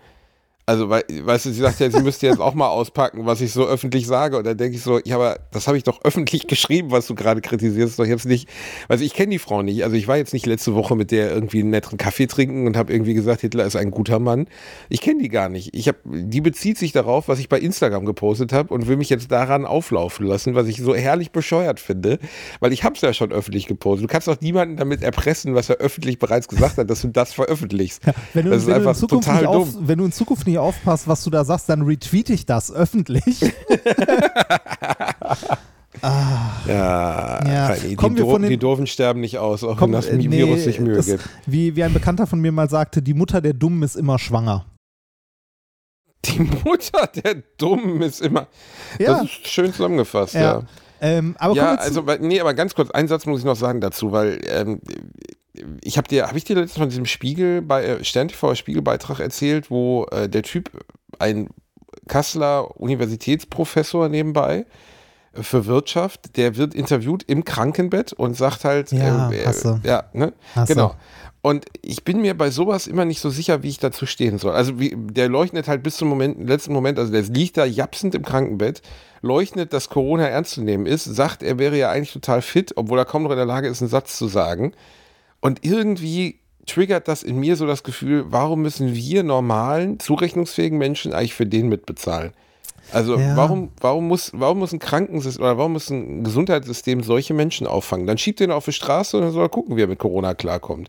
Also, 0.65 0.89
weißt 0.89 1.47
du, 1.47 1.51
sie 1.51 1.61
sagt 1.61 1.81
ja, 1.81 1.91
sie 1.91 2.03
müsste 2.03 2.29
jetzt 2.29 2.41
auch 2.41 2.55
mal 2.55 2.69
auspacken, 2.69 3.27
was 3.27 3.41
ich 3.41 3.53
so 3.53 3.67
öffentlich 3.67 4.07
sage. 4.07 4.39
Und 4.39 4.47
dann 4.47 4.57
denke 4.57 4.77
ich 4.77 4.83
so, 4.83 5.01
ja, 5.05 5.17
aber 5.17 5.41
das 5.51 5.67
habe 5.67 5.77
ich 5.77 5.83
doch 5.83 6.05
öffentlich 6.05 6.47
geschrieben, 6.47 6.93
was 6.93 7.09
du 7.09 7.17
gerade 7.17 7.41
kritisierst, 7.41 7.99
doch 7.99 8.05
jetzt 8.05 8.27
nicht. 8.27 8.49
Also 8.89 9.05
ich 9.05 9.13
kenne 9.13 9.31
die 9.31 9.41
Frau 9.41 9.63
nicht. 9.63 9.83
Also 9.83 9.97
ich 9.97 10.07
war 10.07 10.17
jetzt 10.17 10.33
nicht 10.33 10.47
letzte 10.47 10.75
Woche 10.75 10.95
mit 10.95 11.11
der 11.11 11.33
irgendwie 11.33 11.61
einen 11.61 11.71
netten 11.71 11.99
Kaffee 11.99 12.29
trinken 12.29 12.69
und 12.69 12.77
habe 12.77 12.93
irgendwie 12.93 13.15
gesagt, 13.15 13.41
Hitler 13.41 13.65
ist 13.65 13.75
ein 13.75 13.91
guter 13.91 14.21
Mann. 14.21 14.47
Ich 14.89 15.01
kenne 15.01 15.21
die 15.21 15.29
gar 15.29 15.49
nicht. 15.49 15.75
Ich 15.75 15.89
hab, 15.89 15.97
die 16.05 16.41
bezieht 16.41 16.79
sich 16.79 16.93
darauf, 16.93 17.27
was 17.27 17.41
ich 17.41 17.49
bei 17.49 17.59
Instagram 17.59 18.05
gepostet 18.05 18.53
habe 18.53 18.73
und 18.73 18.87
will 18.87 18.97
mich 18.97 19.11
jetzt 19.11 19.33
daran 19.33 19.67
auflaufen 19.67 20.27
lassen, 20.27 20.55
was 20.55 20.69
ich 20.69 20.77
so 20.77 20.95
herrlich 20.95 21.33
bescheuert 21.33 21.81
finde, 21.81 22.21
weil 22.61 22.73
ich 22.73 22.85
habe 22.85 22.95
es 22.95 23.01
ja 23.01 23.13
schon 23.13 23.33
öffentlich 23.33 23.67
gepostet. 23.67 24.05
Du 24.05 24.13
kannst 24.13 24.29
doch 24.29 24.41
niemanden 24.41 24.77
damit 24.77 25.03
erpressen, 25.03 25.57
was 25.57 25.69
er 25.69 25.77
öffentlich 25.77 26.21
bereits 26.21 26.47
gesagt 26.47 26.79
hat, 26.79 26.89
dass 26.89 27.03
du 27.03 27.09
das 27.09 27.33
veröffentlichst. 27.33 28.03
Wenn 28.33 28.45
du, 28.45 28.51
das 28.53 28.63
ist 28.63 28.69
wenn, 28.69 28.75
du 28.75 28.81
in 28.83 28.89
einfach 28.89 29.07
total 29.09 29.47
auf, 29.47 29.73
dumm. 29.73 29.89
wenn 29.89 29.99
du 29.99 30.05
in 30.05 30.13
Zukunft 30.13 30.47
nicht 30.47 30.52
aufpasst, 30.59 31.09
was 31.09 31.23
du 31.25 31.31
da 31.31 31.45
sagst, 31.45 31.69
dann 31.69 31.83
retweete 31.83 32.33
ich 32.33 32.47
das 32.47 32.73
öffentlich. 32.73 33.41
Ja, 36.03 37.41
Ja. 37.47 37.69
Heidi, 37.69 37.89
die, 37.91 37.97
Kommen 37.97 38.17
wir 38.17 38.25
von 38.25 38.43
den- 38.43 38.51
die 38.51 38.57
Doofen 38.57 38.87
sterben 38.87 39.21
nicht 39.21 39.39
aus, 39.39 39.63
auch 39.63 39.77
Komm, 39.77 39.91
wenn 39.91 39.93
das 39.93 40.07
äh, 40.09 40.17
nee, 40.17 40.31
Virus 40.31 40.65
sich 40.65 40.81
Mühe 40.81 40.97
das, 40.97 41.07
gibt. 41.07 41.29
Wie, 41.47 41.77
wie 41.77 41.85
ein 41.85 41.93
Bekannter 41.93 42.27
von 42.27 42.41
mir 42.41 42.51
mal 42.51 42.69
sagte, 42.69 43.03
die 43.03 43.15
Mutter 43.15 43.41
der 43.41 43.53
Dummen 43.53 43.83
ist 43.83 43.97
immer 43.97 44.19
schwanger. 44.19 44.65
Die 46.25 46.41
Mutter 46.65 47.07
der 47.09 47.43
Dummen 47.59 48.01
ist 48.03 48.21
immer. 48.21 48.47
Ja. 48.99 49.15
Das 49.15 49.25
ist 49.25 49.49
schön 49.49 49.73
zusammengefasst, 49.73 50.35
Ja. 50.35 50.41
ja. 50.41 50.63
Ähm, 51.05 51.35
aber 51.41 51.55
ja, 51.57 51.75
also, 51.75 52.05
nee, 52.21 52.41
aber 52.41 52.55
ganz 52.55 52.77
kurz, 52.77 52.91
einen 52.93 53.09
Satz 53.09 53.27
muss 53.27 53.41
ich 53.41 53.45
noch 53.45 53.57
sagen 53.57 53.81
dazu, 53.81 54.13
weil 54.13 54.39
ähm, 54.47 54.81
ich 55.83 55.99
habe 55.99 56.09
dir, 56.09 56.29
habe 56.29 56.39
ich 56.39 56.45
dir 56.45 56.57
letztens 56.57 56.79
von 56.79 56.89
diesem 56.89 57.07
Spiegel 57.07 57.63
bei 57.63 57.85
äh, 57.85 58.05
Stern 58.05 58.29
TV 58.29 58.55
Spiegelbeitrag 58.55 59.21
erzählt, 59.21 59.71
wo 59.71 60.07
äh, 60.11 60.29
der 60.29 60.43
Typ, 60.43 60.71
ein 61.19 61.49
Kasseler 62.09 62.81
Universitätsprofessor 62.81 64.09
nebenbei 64.09 64.67
äh, 65.35 65.43
für 65.43 65.67
Wirtschaft, 65.67 66.37
der 66.37 66.57
wird 66.57 66.75
interviewt 66.75 67.25
im 67.25 67.45
Krankenbett 67.45 68.13
und 68.13 68.37
sagt 68.37 68.65
halt, 68.65 68.93
Ja, 68.93 69.31
äh, 69.31 69.45
hast 69.45 69.65
du. 69.65 69.81
ja, 69.85 70.05
ne? 70.13 70.33
Hast 70.55 70.71
du. 70.71 70.75
genau. 70.75 70.95
Und 71.45 71.67
ich 71.83 72.05
bin 72.05 72.21
mir 72.21 72.39
bei 72.39 72.51
sowas 72.53 72.87
immer 72.87 73.05
nicht 73.05 73.21
so 73.21 73.29
sicher, 73.29 73.65
wie 73.65 73.69
ich 73.69 73.81
dazu 73.81 74.07
stehen 74.07 74.39
soll. 74.39 74.53
Also 74.55 74.79
wie, 74.79 74.95
der 74.97 75.29
leuchtet 75.29 75.67
halt 75.67 75.83
bis 75.83 75.97
zum 75.97 76.09
Moment, 76.09 76.49
letzten 76.49 76.73
Moment, 76.73 77.01
also 77.01 77.11
der 77.11 77.23
liegt 77.23 77.57
da 77.57 77.65
japsend 77.65 78.15
im 78.15 78.25
Krankenbett, 78.25 78.81
leuchtet, 79.23 79.73
dass 79.73 79.89
Corona 79.89 80.29
ernst 80.29 80.53
zu 80.53 80.63
nehmen 80.63 80.87
ist, 80.87 81.03
sagt, 81.03 81.43
er 81.43 81.59
wäre 81.59 81.77
ja 81.77 81.91
eigentlich 81.91 82.13
total 82.13 82.43
fit, 82.43 82.73
obwohl 82.77 82.99
er 82.99 83.05
kaum 83.05 83.25
noch 83.25 83.33
in 83.33 83.37
der 83.37 83.45
Lage 83.45 83.67
ist, 83.67 83.83
einen 83.83 83.91
Satz 83.91 84.17
zu 84.17 84.29
sagen. 84.29 84.73
Und 85.43 85.65
irgendwie 85.65 86.39
triggert 86.67 87.09
das 87.09 87.23
in 87.23 87.39
mir 87.39 87.57
so 87.57 87.67
das 87.67 87.83
Gefühl, 87.83 88.25
warum 88.29 88.63
müssen 88.63 88.95
wir 88.95 89.25
normalen, 89.25 89.99
zurechnungsfähigen 89.99 90.79
Menschen 90.79 91.13
eigentlich 91.13 91.35
für 91.35 91.47
den 91.47 91.69
mitbezahlen? 91.69 92.33
Also 92.93 93.19
Ja. 93.19 93.37
warum, 93.37 93.71
warum, 93.81 94.09
muss, 94.09 94.31
warum 94.35 94.61
muss 94.61 94.73
ein 94.73 94.79
Krankensystem 94.79 95.45
oder 95.45 95.59
warum 95.59 95.73
muss 95.73 95.91
ein 95.91 96.25
Gesundheitssystem 96.25 97.03
solche 97.03 97.35
Menschen 97.35 97.67
auffangen? 97.67 98.07
Dann 98.07 98.19
schiebt 98.19 98.41
den 98.41 98.53
auf 98.53 98.65
die 98.65 98.73
Straße 98.73 99.17
und 99.17 99.25
dann 99.25 99.33
soll 99.33 99.45
er 99.45 99.49
gucken, 99.49 99.77
wie 99.77 99.83
er 99.83 99.89
mit 99.89 99.99
Corona 99.99 100.35
klarkommt. 100.35 100.89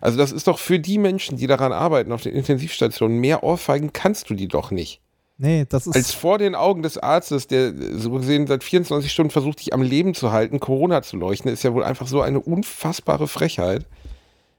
Also 0.00 0.18
das 0.18 0.30
ist 0.30 0.46
doch 0.46 0.58
für 0.58 0.78
die 0.78 0.98
Menschen, 0.98 1.38
die 1.38 1.46
daran 1.46 1.72
arbeiten, 1.72 2.12
auf 2.12 2.22
den 2.22 2.34
Intensivstationen, 2.34 3.18
mehr 3.18 3.42
Ohrfeigen 3.42 3.92
kannst 3.94 4.28
du 4.28 4.34
die 4.34 4.48
doch 4.48 4.70
nicht. 4.70 5.00
Nee, 5.38 5.64
das 5.68 5.86
ist, 5.86 5.94
Als 5.94 6.12
vor 6.12 6.38
den 6.38 6.54
Augen 6.54 6.82
des 6.82 6.98
Arztes, 6.98 7.46
der 7.46 7.72
so 7.98 8.10
gesehen 8.10 8.46
seit 8.46 8.64
24 8.64 9.10
Stunden 9.10 9.30
versucht, 9.30 9.60
dich 9.60 9.72
am 9.72 9.82
Leben 9.82 10.14
zu 10.14 10.32
halten, 10.32 10.60
Corona 10.60 11.02
zu 11.02 11.16
leuchten, 11.16 11.50
ist 11.50 11.62
ja 11.62 11.74
wohl 11.74 11.84
einfach 11.84 12.06
so 12.06 12.20
eine 12.20 12.40
unfassbare 12.40 13.28
Frechheit. 13.28 13.86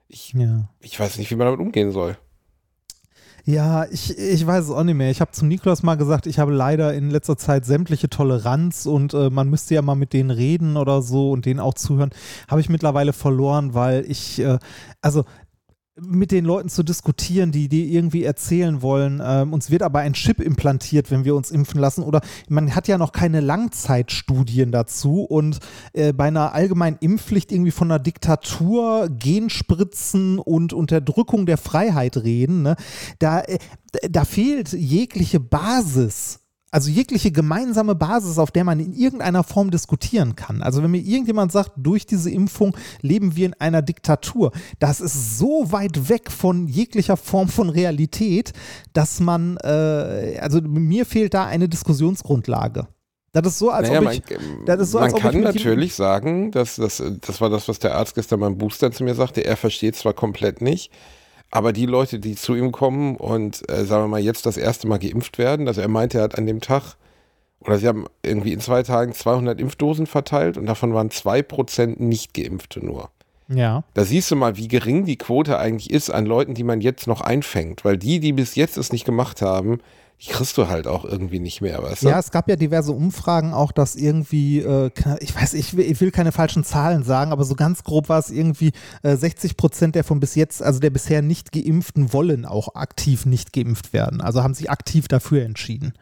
Ich, 0.08 0.34
ja. 0.34 0.70
ich 0.80 1.00
weiß 1.00 1.18
nicht, 1.18 1.30
wie 1.32 1.36
man 1.36 1.48
damit 1.48 1.60
umgehen 1.60 1.92
soll. 1.92 2.18
Ja, 3.50 3.86
ich, 3.90 4.18
ich 4.18 4.46
weiß 4.46 4.66
es 4.66 4.72
auch 4.72 4.84
nicht 4.84 4.96
mehr. 4.96 5.10
Ich 5.10 5.22
habe 5.22 5.32
zum 5.32 5.48
Niklas 5.48 5.82
mal 5.82 5.96
gesagt, 5.96 6.28
ich 6.28 6.38
habe 6.38 6.52
leider 6.52 6.94
in 6.94 7.10
letzter 7.10 7.38
Zeit 7.38 7.66
sämtliche 7.66 8.10
Toleranz 8.10 8.86
und 8.86 9.14
äh, 9.14 9.30
man 9.30 9.50
müsste 9.50 9.74
ja 9.74 9.82
mal 9.82 9.96
mit 9.96 10.12
denen 10.12 10.32
reden 10.32 10.76
oder 10.76 11.02
so 11.02 11.32
und 11.32 11.46
denen 11.46 11.62
auch 11.62 11.74
zuhören. 11.74 12.10
Habe 12.50 12.60
ich 12.60 12.68
mittlerweile 12.68 13.14
verloren, 13.14 13.74
weil 13.74 14.04
ich, 14.06 14.40
äh, 14.40 14.60
also 15.00 15.24
mit 16.00 16.32
den 16.32 16.46
Leuten 16.46 16.70
zu 16.70 16.84
diskutieren, 16.84 17.52
die, 17.52 17.70
die 17.70 17.94
irgendwie 17.94 18.24
erzählen 18.24 18.82
wollen, 18.82 19.22
ähm, 19.24 19.54
uns 19.54 19.72
wird 19.72 19.82
aber 19.82 20.00
ein 20.00 20.14
Chip 20.14 20.40
implantiert, 20.40 21.12
wenn 21.12 21.26
wir 21.26 21.36
uns 21.36 21.52
impfen 21.52 21.80
lassen 21.80 22.04
oder 22.04 22.22
man 22.50 22.76
hat 22.76 22.88
ja 22.88 22.98
noch 22.98 23.12
keine 23.12 23.42
Langzeitstudien 23.42 24.72
dazu 24.72 25.24
und 25.24 25.60
äh, 25.94 26.14
bei 26.14 26.26
einer 26.26 26.54
allgemeinen 26.54 26.98
Impfpflicht 27.00 27.52
irgendwie 27.52 27.72
von 27.72 27.92
einer 27.92 28.00
Diktatur, 28.00 29.10
Genspritzen 29.10 30.40
und 30.40 30.74
Unterdrückung 30.74 31.46
der 31.46 31.58
Freiheit 31.58 32.18
reden, 32.18 32.62
ne? 32.62 32.76
da, 33.20 33.42
äh, 33.42 33.58
da 34.10 34.26
fehlt 34.26 34.74
jegliche 34.74 35.40
Basis 35.40 36.40
Also 36.70 36.90
jegliche 36.90 37.32
gemeinsame 37.32 37.96
Basis, 37.96 38.38
auf 38.38 38.52
der 38.52 38.66
man 38.66 38.80
in 38.82 38.92
irgendeiner 38.92 39.44
Form 39.44 39.72
diskutieren 39.72 40.36
kann. 40.36 40.62
Also 40.62 40.84
wenn 40.84 40.92
mir 40.92 41.02
irgendjemand 41.02 41.52
sagt, 41.54 41.72
durch 41.78 42.06
diese 42.06 42.30
Impfung 42.30 42.76
leben 43.02 43.38
wir 43.38 43.46
in 43.46 43.54
einer 43.54 43.82
Diktatur, 43.82 44.52
das 44.80 45.00
ist 45.00 45.38
so 45.38 45.72
weit 45.72 46.10
weg 46.10 46.30
von 46.30 46.68
jeglicher 46.68 47.16
Form 47.16 47.48
von 47.48 47.70
Realität, 47.70 48.52
dass 48.92 49.22
man, 49.22 49.56
äh, 49.64 50.40
also 50.42 50.62
mir 50.62 51.06
fehlt 51.06 51.34
da 51.34 51.46
eine 51.46 51.70
Diskussionsgrundlage. 51.70 52.88
Das 53.32 53.46
ist 53.46 53.60
so, 53.60 53.70
als 53.70 53.88
Naja, 53.88 54.00
ob 54.00 54.06
man, 54.06 54.14
ich. 54.14 54.24
Das 54.66 54.80
ist 54.80 54.92
so, 54.92 55.00
man 55.00 55.14
kann 55.14 55.42
natürlich 55.42 55.94
sagen, 55.94 56.52
dass 56.52 56.78
das, 56.78 57.04
das 57.22 57.40
war 57.40 57.50
das, 57.50 57.68
was 57.68 57.80
der 57.80 57.96
Arzt 57.96 58.16
gestern 58.16 58.40
beim 58.40 58.58
Booster 58.58 58.92
zu 58.92 59.04
mir 59.04 59.16
sagte, 59.16 59.46
er 59.46 59.58
versteht 59.58 59.96
zwar 59.96 60.14
komplett 60.14 60.62
nicht, 60.62 60.92
aber 61.52 61.74
die 61.74 61.86
Leute, 61.86 62.20
die 62.20 62.36
zu 62.36 62.56
ihm 62.56 62.72
kommen 62.72 63.16
und 63.16 63.70
äh, 63.70 63.86
sagen 63.86 64.04
wir 64.04 64.08
mal 64.10 64.20
jetzt 64.20 64.46
das 64.46 64.58
erste 64.58 64.88
Mal 64.88 65.00
geimpft 65.00 65.38
werden, 65.38 65.68
also 65.68 65.82
er 65.82 65.88
meinte, 65.88 66.18
er 66.18 66.26
hat 66.26 66.38
an 66.38 66.46
dem 66.46 66.62
Tag 66.62 66.96
oder 67.60 67.78
sie 67.78 67.88
haben 67.88 68.06
irgendwie 68.24 68.54
in 68.54 68.60
zwei 68.60 68.84
Tagen 68.84 69.14
200 69.14 69.60
Impfdosen 69.60 70.08
verteilt 70.08 70.58
und 70.58 70.66
davon 70.66 70.94
waren 70.94 71.10
2% 71.10 72.02
nicht 72.02 72.34
geimpfte 72.34 72.86
nur. 72.86 73.10
Ja. 73.50 73.84
Da 73.94 74.04
siehst 74.04 74.30
du 74.30 74.36
mal, 74.36 74.58
wie 74.58 74.68
gering 74.68 75.06
die 75.06 75.18
Quote 75.18 75.58
eigentlich 75.58 75.90
ist 75.90 76.10
an 76.10 76.26
Leuten, 76.26 76.54
die 76.54 76.64
man 76.64 76.82
jetzt 76.82 77.08
noch 77.08 77.22
einfängt, 77.22 77.86
weil 77.86 77.98
die, 77.98 78.20
die 78.20 78.34
bis 78.34 78.56
jetzt 78.56 78.78
es 78.78 78.92
nicht 78.92 79.06
gemacht 79.06 79.42
haben, 79.42 79.80
die 80.22 80.32
kriegst 80.32 80.58
du 80.58 80.68
halt 80.68 80.88
auch 80.88 81.06
irgendwie 81.06 81.40
nicht 81.40 81.62
mehr, 81.62 81.82
weißt 81.84 82.04
du? 82.04 82.10
Ja, 82.10 82.18
es 82.18 82.32
gab 82.32 82.50
ja 82.50 82.56
diverse 82.56 82.92
Umfragen 82.92 83.54
auch, 83.54 83.72
dass 83.72 83.96
irgendwie, 83.96 84.60
äh, 84.60 84.90
ich 85.20 85.36
weiß, 85.36 85.54
ich 85.54 85.78
will, 85.78 85.86
ich 85.86 86.02
will 86.02 86.10
keine 86.10 86.32
falschen 86.32 86.64
Zahlen 86.64 87.04
sagen, 87.04 87.32
aber 87.32 87.44
so 87.44 87.54
ganz 87.54 87.84
grob 87.84 88.10
war 88.10 88.18
es 88.18 88.32
irgendwie 88.32 88.72
äh, 89.04 89.16
60 89.16 89.58
Prozent 89.58 89.94
der 89.94 90.04
von 90.04 90.20
bis 90.20 90.34
jetzt, 90.34 90.64
also 90.64 90.80
der 90.80 90.90
bisher 90.90 91.22
nicht 91.22 91.52
geimpften 91.52 92.14
wollen 92.14 92.46
auch 92.46 92.74
aktiv 92.74 93.28
nicht 93.28 93.54
geimpft 93.54 93.94
werden. 93.94 94.20
Also 94.20 94.42
haben 94.42 94.56
sich 94.56 94.72
aktiv 94.72 95.08
dafür 95.08 95.44
entschieden. 95.44 95.94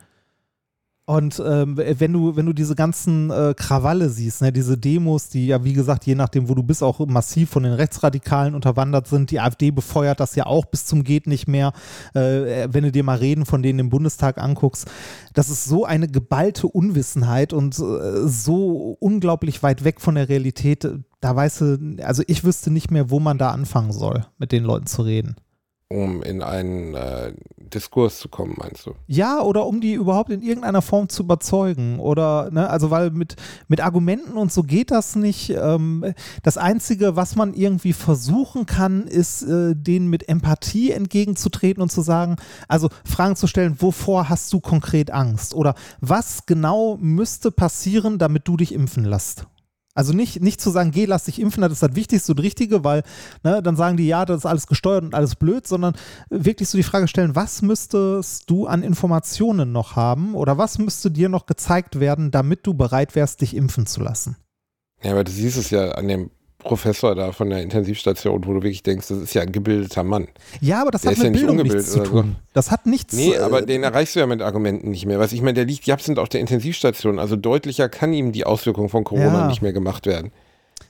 Und 1.08 1.39
ähm, 1.45 1.78
wenn 1.78 2.14
du, 2.14 2.36
wenn 2.36 2.47
du 2.47 2.53
diese 2.53 2.74
ganzen 2.74 3.30
äh, 3.30 3.53
Krawalle 3.56 4.10
siehst, 4.10 4.41
ne, 4.41 4.51
diese 4.51 4.76
Demos, 4.76 5.30
die 5.30 5.45
ja, 5.45 5.64
wie 5.64 5.74
gesagt, 5.74 6.08
je 6.08 6.16
nachdem, 6.16 6.49
wo 6.49 6.56
du 6.56 6.64
bist, 6.64 6.82
auch 6.82 7.06
massiv 7.06 7.51
von 7.51 7.62
den 7.62 7.74
Rechtsradikalen 7.74 8.56
unterwandert 8.56 9.08
sind, 9.08 9.30
die 9.30 9.39
AfD 9.39 9.70
befeuert 9.70 10.20
das 10.20 10.34
ja 10.36 10.47
auch 10.47 10.66
bis 10.66 10.88
zum 10.88 11.03
Geht 11.03 11.28
nicht 11.28 11.47
mehr. 11.47 11.74
Äh, 12.16 12.70
wenn 12.72 12.86
du 12.86 12.91
dir 12.91 13.03
mal 13.03 13.18
Reden 13.18 13.45
von 13.45 13.62
denen 13.62 13.78
im 13.78 13.89
Bundestag 13.89 14.39
anguckst, 14.39 14.89
das 15.36 15.49
ist 15.49 15.66
so 15.66 15.86
eine 15.86 16.08
geballte 16.08 16.66
Unwissenheit 16.66 17.53
und 17.53 17.78
äh, 17.78 18.28
so 18.28 18.97
unglaublich 18.99 19.62
weit 19.62 19.84
weg 19.84 20.01
von 20.01 20.16
der 20.16 20.28
Realität. 20.28 20.89
Da 21.22 21.36
weißt 21.36 21.62
du, 21.62 21.97
also 22.01 22.24
ich 22.26 22.43
wüsste 22.43 22.72
nicht 22.72 22.89
mehr, 22.89 23.12
wo 23.12 23.20
man 23.20 23.38
da 23.38 23.51
anfangen 23.51 23.91
soll, 23.91 24.26
mit 24.39 24.51
den 24.51 24.64
Leuten 24.64 24.88
zu 24.88 25.03
reden. 25.03 25.36
Um 25.95 26.21
in 26.23 26.41
einen 26.41 26.93
äh, 26.93 27.31
Diskurs 27.57 28.19
zu 28.19 28.27
kommen, 28.27 28.55
meinst 28.57 28.85
du? 28.85 28.95
Ja, 29.07 29.41
oder 29.41 29.65
um 29.65 29.79
die 29.79 29.93
überhaupt 29.93 30.29
in 30.29 30.41
irgendeiner 30.41 30.81
Form 30.81 31.07
zu 31.07 31.23
überzeugen. 31.23 31.99
Oder, 31.99 32.51
ne, 32.51 32.69
also 32.69 32.91
weil 32.91 33.11
mit, 33.11 33.37
mit 33.69 33.79
Argumenten 33.79 34.33
und 34.37 34.51
so 34.51 34.63
geht 34.63 34.91
das 34.91 35.15
nicht. 35.15 35.51
Ähm, 35.51 36.13
das 36.43 36.57
Einzige, 36.57 37.15
was 37.15 37.37
man 37.37 37.53
irgendwie 37.53 37.93
versuchen 37.93 38.65
kann, 38.65 39.07
ist, 39.07 39.43
äh, 39.43 39.73
denen 39.73 40.09
mit 40.09 40.27
Empathie 40.27 40.91
entgegenzutreten 40.91 41.81
und 41.81 41.91
zu 41.91 42.01
sagen, 42.01 42.35
also 42.67 42.89
Fragen 43.05 43.37
zu 43.37 43.47
stellen, 43.47 43.77
wovor 43.79 44.27
hast 44.27 44.51
du 44.51 44.59
konkret 44.59 45.11
Angst? 45.11 45.53
Oder 45.53 45.75
was 46.01 46.45
genau 46.45 46.97
müsste 46.99 47.51
passieren, 47.51 48.17
damit 48.17 48.49
du 48.49 48.57
dich 48.57 48.73
impfen 48.73 49.05
lässt? 49.05 49.47
Also 49.95 50.11
nicht, 50.11 50.41
nicht 50.41 50.59
zu 50.59 50.71
sagen, 50.71 50.91
geh, 50.91 51.05
lass 51.05 51.23
dich 51.23 51.39
impfen, 51.39 51.61
das 51.61 51.71
ist 51.71 51.81
das 51.81 51.95
Wichtigste 51.95 52.33
und 52.33 52.39
Richtige, 52.39 52.83
weil 52.83 53.03
ne, 53.43 53.63
dann 53.63 53.77
sagen 53.77 53.95
die, 53.95 54.05
ja, 54.05 54.25
das 54.25 54.39
ist 54.39 54.45
alles 54.45 54.67
gesteuert 54.67 55.05
und 55.05 55.15
alles 55.15 55.35
blöd, 55.35 55.65
sondern 55.65 55.95
wirklich 56.29 56.67
so 56.67 56.77
die 56.77 56.83
Frage 56.83 57.07
stellen, 57.07 57.33
was 57.33 57.61
müsstest 57.61 58.49
du 58.49 58.67
an 58.67 58.83
Informationen 58.83 59.71
noch 59.71 59.95
haben 59.95 60.35
oder 60.35 60.57
was 60.57 60.79
müsste 60.79 61.09
dir 61.11 61.29
noch 61.29 61.45
gezeigt 61.45 62.01
werden, 62.01 62.29
damit 62.29 62.67
du 62.67 62.73
bereit 62.73 63.15
wärst, 63.15 63.39
dich 63.39 63.55
impfen 63.55 63.85
zu 63.85 64.01
lassen? 64.01 64.35
Ja, 65.01 65.11
aber 65.11 65.23
du 65.23 65.31
siehst 65.31 65.57
es 65.57 65.69
ja 65.69 65.91
an 65.91 66.09
dem 66.09 66.29
Professor 66.66 67.16
da 67.16 67.32
von 67.32 67.49
der 67.49 67.61
Intensivstation, 67.61 68.45
wo 68.45 68.53
du 68.53 68.55
wirklich 68.55 68.84
denkst, 68.84 69.07
das 69.07 69.20
ist 69.20 69.34
ja 69.34 69.43
ein 69.43 69.51
gebildeter 69.51 70.03
Mann. 70.03 70.28
Ja, 70.61 70.82
aber 70.82 70.91
das 70.91 71.01
Der 71.03 71.11
hat 71.11 71.18
ist 71.18 71.24
mit 71.24 71.26
ja 71.26 71.32
nicht 71.32 71.47
Bildung 71.47 71.68
nichts 71.68 71.91
zu 71.91 71.99
so. 71.99 72.03
tun. 72.03 72.36
Das 72.53 72.72
hat 72.72 72.86
nichts 72.86 73.13
Nee, 73.13 73.34
äh, 73.34 73.39
aber 73.39 73.61
den 73.61 73.84
erreichst 73.84 74.16
du 74.16 74.20
ja 74.20 74.28
mit 74.28 74.41
Argumenten 74.41 74.91
nicht 74.91 75.05
mehr. 75.05 75.20
Was 75.20 75.32
ich 75.32 75.41
meine, 75.41 75.53
der 75.53 75.66
liegt, 75.66 75.86
die 75.88 75.93
sind 75.99 76.20
auf 76.20 76.30
der 76.30 76.41
Intensivstation. 76.41 77.20
Also 77.20 77.36
deutlicher 77.36 77.88
kann 77.89 78.13
ihm 78.13 78.32
die 78.32 78.45
Auswirkung 78.45 78.89
von 78.89 79.03
Corona 79.03 79.41
Ja. 79.41 79.47
nicht 79.47 79.61
mehr 79.61 79.74
gemacht 79.74 80.05
werden. 80.05 80.32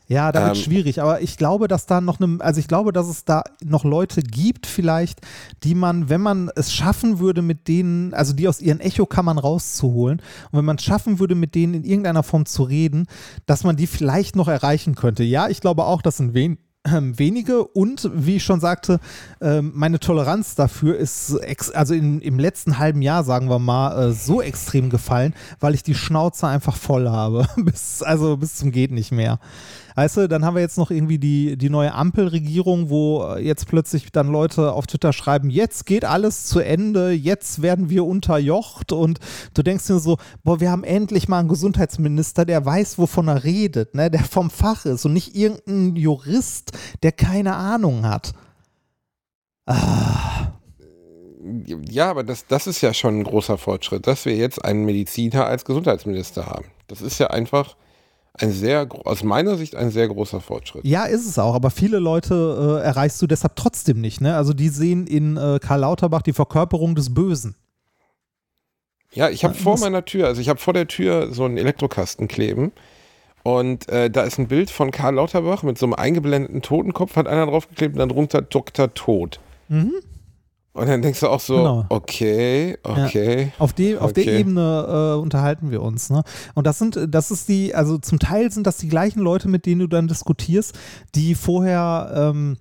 Ja, 0.07 0.31
da 0.31 0.45
wird 0.45 0.57
Ähm, 0.57 0.63
schwierig, 0.63 1.01
aber 1.01 1.21
ich 1.21 1.37
glaube, 1.37 1.67
dass 1.67 1.87
da 1.87 1.99
noch 1.99 2.19
eine, 2.19 2.37
also 2.39 2.59
ich 2.59 2.67
glaube, 2.67 2.93
dass 2.93 3.07
es 3.07 3.25
da 3.25 3.43
noch 3.63 3.83
Leute 3.83 4.21
gibt, 4.21 4.67
vielleicht, 4.67 5.21
die 5.63 5.73
man, 5.73 6.09
wenn 6.09 6.21
man 6.21 6.51
es 6.55 6.73
schaffen 6.73 7.19
würde, 7.19 7.41
mit 7.41 7.67
denen, 7.67 8.13
also 8.13 8.33
die 8.33 8.47
aus 8.47 8.61
ihren 8.61 8.79
Echokammern 8.79 9.39
rauszuholen, 9.39 10.19
und 10.51 10.57
wenn 10.57 10.65
man 10.65 10.77
es 10.77 10.83
schaffen 10.83 11.19
würde, 11.19 11.33
mit 11.33 11.55
denen 11.55 11.73
in 11.73 11.83
irgendeiner 11.83 12.23
Form 12.23 12.45
zu 12.45 12.63
reden, 12.63 13.07
dass 13.47 13.63
man 13.63 13.77
die 13.77 13.87
vielleicht 13.87 14.35
noch 14.35 14.47
erreichen 14.47 14.95
könnte. 14.95 15.23
Ja, 15.23 15.49
ich 15.49 15.59
glaube 15.59 15.85
auch, 15.85 16.03
das 16.03 16.17
sind 16.17 16.35
wen, 16.35 16.59
ähm, 16.85 17.17
wenige 17.17 17.65
und 17.65 18.09
wie 18.13 18.37
ich 18.37 18.43
schon 18.43 18.59
sagte, 18.59 18.99
ähm, 19.41 19.71
meine 19.73 19.99
Toleranz 19.99 20.55
dafür 20.55 20.97
ist 20.97 21.33
ex 21.41 21.71
also 21.71 21.93
in, 21.93 22.21
im 22.21 22.37
letzten 22.37 22.77
halben 22.77 23.01
Jahr, 23.01 23.23
sagen 23.23 23.49
wir 23.49 23.59
mal, 23.59 24.09
äh, 24.09 24.13
so 24.13 24.41
extrem 24.41 24.89
gefallen, 24.89 25.33
weil 25.59 25.73
ich 25.73 25.83
die 25.83 25.95
Schnauze 25.95 26.47
einfach 26.47 26.75
voll 26.75 27.09
habe. 27.09 27.47
bis, 27.57 28.03
also 28.03 28.37
bis 28.37 28.55
zum 28.55 28.71
geht 28.71 28.91
nicht 28.91 29.11
mehr. 29.11 29.39
Weißt 29.95 30.17
du, 30.17 30.27
dann 30.27 30.43
haben 30.43 30.55
wir 30.55 30.61
jetzt 30.61 30.77
noch 30.77 30.91
irgendwie 30.91 31.17
die, 31.17 31.57
die 31.57 31.69
neue 31.69 31.93
Ampelregierung, 31.93 32.89
wo 32.89 33.35
jetzt 33.37 33.67
plötzlich 33.67 34.11
dann 34.11 34.27
Leute 34.27 34.73
auf 34.73 34.87
Twitter 34.87 35.13
schreiben, 35.13 35.49
jetzt 35.49 35.85
geht 35.85 36.03
alles 36.03 36.45
zu 36.45 36.59
Ende, 36.59 37.11
jetzt 37.11 37.61
werden 37.61 37.89
wir 37.89 38.03
unterjocht 38.03 38.91
und 38.91 39.19
du 39.53 39.63
denkst 39.63 39.87
dir 39.87 39.99
so, 39.99 40.17
boah, 40.43 40.59
wir 40.59 40.69
haben 40.69 40.83
endlich 40.83 41.29
mal 41.29 41.39
einen 41.39 41.47
Gesundheitsminister, 41.47 42.45
der 42.45 42.65
weiß, 42.65 42.97
wovon 42.97 43.29
er 43.29 43.45
redet, 43.45 43.95
ne, 43.95 44.11
der 44.11 44.23
vom 44.23 44.49
Fach 44.49 44.85
ist 44.85 45.05
und 45.05 45.13
nicht 45.13 45.33
irgendein 45.35 45.95
Jurist, 45.95 46.73
der 47.01 47.13
keine 47.13 47.55
Ahnung 47.55 48.05
hat. 48.05 48.33
Ah, 49.65 50.51
Ja, 51.89 52.09
aber 52.09 52.23
das, 52.23 52.47
das 52.47 52.67
ist 52.67 52.81
ja 52.81 52.93
schon 52.93 53.19
ein 53.19 53.23
großer 53.23 53.57
Fortschritt, 53.57 54.07
dass 54.07 54.25
wir 54.25 54.35
jetzt 54.35 54.63
einen 54.65 54.83
Mediziner 54.83 55.45
als 55.45 55.63
Gesundheitsminister 55.63 56.47
haben. 56.47 56.65
Das 56.87 57.01
ist 57.01 57.19
ja 57.19 57.27
einfach 57.27 57.75
ein 58.39 58.51
sehr, 58.51 58.87
aus 59.05 59.23
meiner 59.23 59.55
Sicht 59.57 59.75
ein 59.75 59.91
sehr 59.91 60.07
großer 60.07 60.41
Fortschritt. 60.41 60.85
Ja, 60.85 61.05
ist 61.05 61.27
es 61.27 61.39
auch, 61.39 61.55
aber 61.55 61.69
viele 61.69 61.99
Leute 61.99 62.79
äh, 62.81 62.85
erreichst 62.85 63.21
du 63.21 63.27
deshalb 63.27 63.55
trotzdem 63.55 64.01
nicht. 64.01 64.21
Ne? 64.21 64.35
Also 64.35 64.53
die 64.53 64.69
sehen 64.69 65.07
in 65.07 65.37
äh, 65.37 65.59
Karl 65.59 65.81
Lauterbach 65.81 66.21
die 66.21 66.33
Verkörperung 66.33 66.95
des 66.95 67.13
Bösen. 67.13 67.55
Ja, 69.13 69.29
ich 69.29 69.43
habe 69.43 69.55
Ja, 69.55 69.61
vor 69.61 69.79
meiner 69.79 70.03
Tür, 70.03 70.27
also 70.27 70.41
ich 70.41 70.49
habe 70.49 70.59
vor 70.59 70.73
der 70.73 70.87
Tür 70.87 71.31
so 71.31 71.45
einen 71.45 71.57
Elektrokasten 71.57 72.27
kleben 72.27 72.73
und 73.43 73.87
äh, 73.89 74.09
da 74.09 74.23
ist 74.23 74.39
ein 74.39 74.47
Bild 74.47 74.69
von 74.69 74.91
Karl 74.91 75.15
Lauterbach 75.15 75.63
mit 75.63 75.77
so 75.77 75.85
einem 75.85 75.93
eingeblendeten 75.93 76.61
Totenkopf, 76.61 77.15
hat 77.15 77.27
einer 77.27 77.45
draufgeklebt 77.45 77.93
und 77.93 77.99
dann 77.99 78.09
drunter 78.09 78.41
Dr. 78.41 78.93
Tod. 78.93 79.39
Mhm. 79.69 79.93
Und 80.75 80.87
dann 80.89 81.01
denkst 81.01 81.21
du 81.21 81.29
auch 81.29 81.39
so, 81.39 81.55
Genau. 81.55 81.85
okay, 81.87 82.77
okay. 82.83 83.53
Auf, 83.59 83.71
die, 83.71 83.97
auf 83.97 84.11
der 84.11 84.23
Okay. 84.25 84.39
Ebene 84.41 85.13
äh, 85.15 85.19
unterhalten 85.21 85.71
wir 85.71 85.81
uns. 85.81 86.09
Ne? 86.09 86.21
Und 86.53 86.67
das 86.67 86.77
sind, 86.79 86.99
das 87.09 87.31
ist 87.31 87.47
die, 87.47 87.73
also 87.73 87.97
zum 87.97 88.19
Teil 88.19 88.51
sind 88.51 88.67
das 88.67 88.75
die 88.75 88.89
gleichen 88.89 89.21
Leute, 89.21 89.47
mit 89.47 89.65
denen 89.65 89.79
du 89.79 89.87
dann 89.87 90.09
diskutierst, 90.09 90.77
die 91.15 91.33
vorher, 91.33 92.11
ähm, 92.33 92.57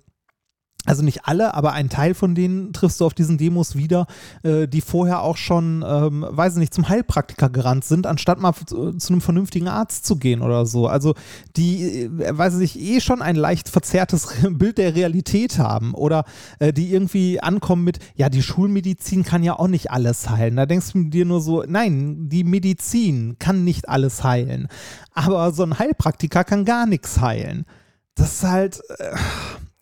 also 0.85 1.03
nicht 1.03 1.25
alle, 1.25 1.53
aber 1.53 1.73
einen 1.73 1.89
Teil 1.89 2.13
von 2.13 2.35
denen 2.35 2.71
triffst 2.73 3.01
du 3.01 3.05
auf 3.05 3.13
diesen 3.13 3.37
Demos 3.37 3.75
wieder, 3.75 4.05
äh, 4.43 4.67
die 4.67 4.81
vorher 4.81 5.21
auch 5.21 5.37
schon, 5.37 5.83
ähm, 5.87 6.25
weiß 6.29 6.53
ich 6.53 6.59
nicht, 6.59 6.73
zum 6.73 6.87
Heilpraktiker 6.87 7.49
gerannt 7.49 7.85
sind, 7.85 8.05
anstatt 8.07 8.39
mal 8.39 8.53
zu, 8.53 8.93
zu 8.93 9.13
einem 9.13 9.21
vernünftigen 9.21 9.67
Arzt 9.67 10.05
zu 10.05 10.17
gehen 10.17 10.41
oder 10.41 10.65
so. 10.65 10.87
Also 10.87 11.15
die, 11.57 12.03
äh, 12.03 12.37
weiß 12.37 12.55
ich 12.55 12.75
nicht, 12.75 12.79
eh 12.79 13.01
schon 13.01 13.21
ein 13.21 13.35
leicht 13.35 13.69
verzerrtes 13.69 14.27
Bild 14.49 14.77
der 14.77 14.95
Realität 14.95 15.57
haben 15.57 15.93
oder 15.93 16.25
äh, 16.59 16.71
die 16.71 16.91
irgendwie 16.91 17.39
ankommen 17.39 17.83
mit, 17.83 17.99
ja, 18.15 18.29
die 18.29 18.43
Schulmedizin 18.43 19.23
kann 19.23 19.43
ja 19.43 19.57
auch 19.57 19.67
nicht 19.67 19.91
alles 19.91 20.29
heilen. 20.29 20.55
Da 20.55 20.65
denkst 20.65 20.93
du 20.93 21.03
dir 21.05 21.25
nur 21.25 21.41
so, 21.41 21.63
nein, 21.67 22.29
die 22.29 22.43
Medizin 22.43 23.37
kann 23.39 23.63
nicht 23.63 23.89
alles 23.89 24.23
heilen. 24.23 24.67
Aber 25.13 25.51
so 25.51 25.63
ein 25.63 25.79
Heilpraktiker 25.79 26.43
kann 26.43 26.65
gar 26.65 26.85
nichts 26.85 27.21
heilen. 27.21 27.65
Das 28.15 28.33
ist 28.33 28.43
halt. 28.43 28.81
Äh, 28.99 29.15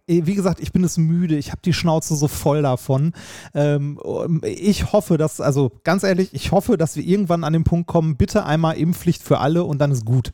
wie 0.07 0.35
gesagt, 0.35 0.59
ich 0.59 0.71
bin 0.73 0.83
es 0.83 0.97
müde, 0.97 1.37
ich 1.37 1.51
habe 1.51 1.61
die 1.63 1.73
Schnauze 1.73 2.15
so 2.15 2.27
voll 2.27 2.61
davon. 2.61 3.13
Ähm, 3.53 3.99
ich 4.43 4.91
hoffe, 4.91 5.17
dass, 5.17 5.39
also 5.39 5.71
ganz 5.83 6.03
ehrlich, 6.03 6.33
ich 6.33 6.51
hoffe, 6.51 6.77
dass 6.77 6.95
wir 6.97 7.03
irgendwann 7.05 7.43
an 7.43 7.53
den 7.53 7.63
Punkt 7.63 7.87
kommen, 7.87 8.17
bitte 8.17 8.45
einmal 8.45 8.75
Impfpflicht 8.77 9.23
für 9.23 9.39
alle 9.39 9.63
und 9.63 9.79
dann 9.79 9.91
ist 9.91 10.03
gut. 10.05 10.31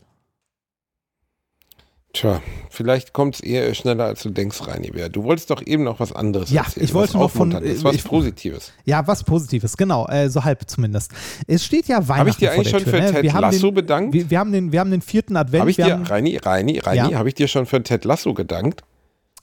Tja, 2.11 2.41
vielleicht 2.71 3.13
kommt 3.13 3.35
es 3.35 3.41
eher 3.41 3.71
schneller, 3.75 4.05
als 4.05 4.23
du 4.23 4.31
denkst, 4.31 4.65
Reini. 4.67 4.91
Du 5.11 5.23
wolltest 5.25 5.51
doch 5.51 5.61
eben 5.63 5.83
noch 5.83 5.99
was 5.99 6.11
anderes 6.11 6.49
Ja, 6.49 6.63
erzählen. 6.63 6.83
ich 6.83 6.93
wollte 6.95 7.13
noch 7.13 7.29
von- 7.29 7.53
Aufmunterndes, 7.53 7.83
was 7.83 7.95
ich- 7.97 8.03
Positives. 8.03 8.73
Ja, 8.83 9.05
was 9.05 9.23
Positives, 9.23 9.77
genau, 9.77 10.07
äh, 10.07 10.27
so 10.27 10.43
halb 10.43 10.67
zumindest. 10.67 11.11
Es 11.45 11.63
steht 11.63 11.87
ja 11.87 11.97
Weihnachten 11.97 12.19
Habe 12.21 12.29
ich 12.31 12.37
dir 12.37 12.47
vor 12.47 12.55
eigentlich 12.55 12.71
der 12.71 12.79
schon 12.79 12.83
Tür, 12.89 12.93
für 12.93 13.05
ne? 13.05 13.11
Ted 13.11 13.23
wir 13.23 13.33
haben 13.33 13.41
Lasso 13.41 13.67
den, 13.67 13.73
bedankt? 13.75 14.13
Wir, 14.15 14.27
wir, 14.31 14.39
haben 14.39 14.51
den, 14.51 14.71
wir 14.71 14.79
haben 14.79 14.89
den 14.89 15.01
vierten 15.01 15.37
Advent. 15.37 15.61
Habe 15.61 15.69
ich 15.69 15.75
dir, 15.75 15.93
haben, 15.93 16.03
Reini, 16.03 16.37
Reini, 16.37 16.79
Reini, 16.79 17.11
Ja. 17.11 17.19
habe 17.19 17.29
ich 17.29 17.35
dir 17.35 17.47
schon 17.47 17.67
für 17.67 17.83
Ted 17.83 18.05
Lasso 18.05 18.33
gedankt? 18.33 18.81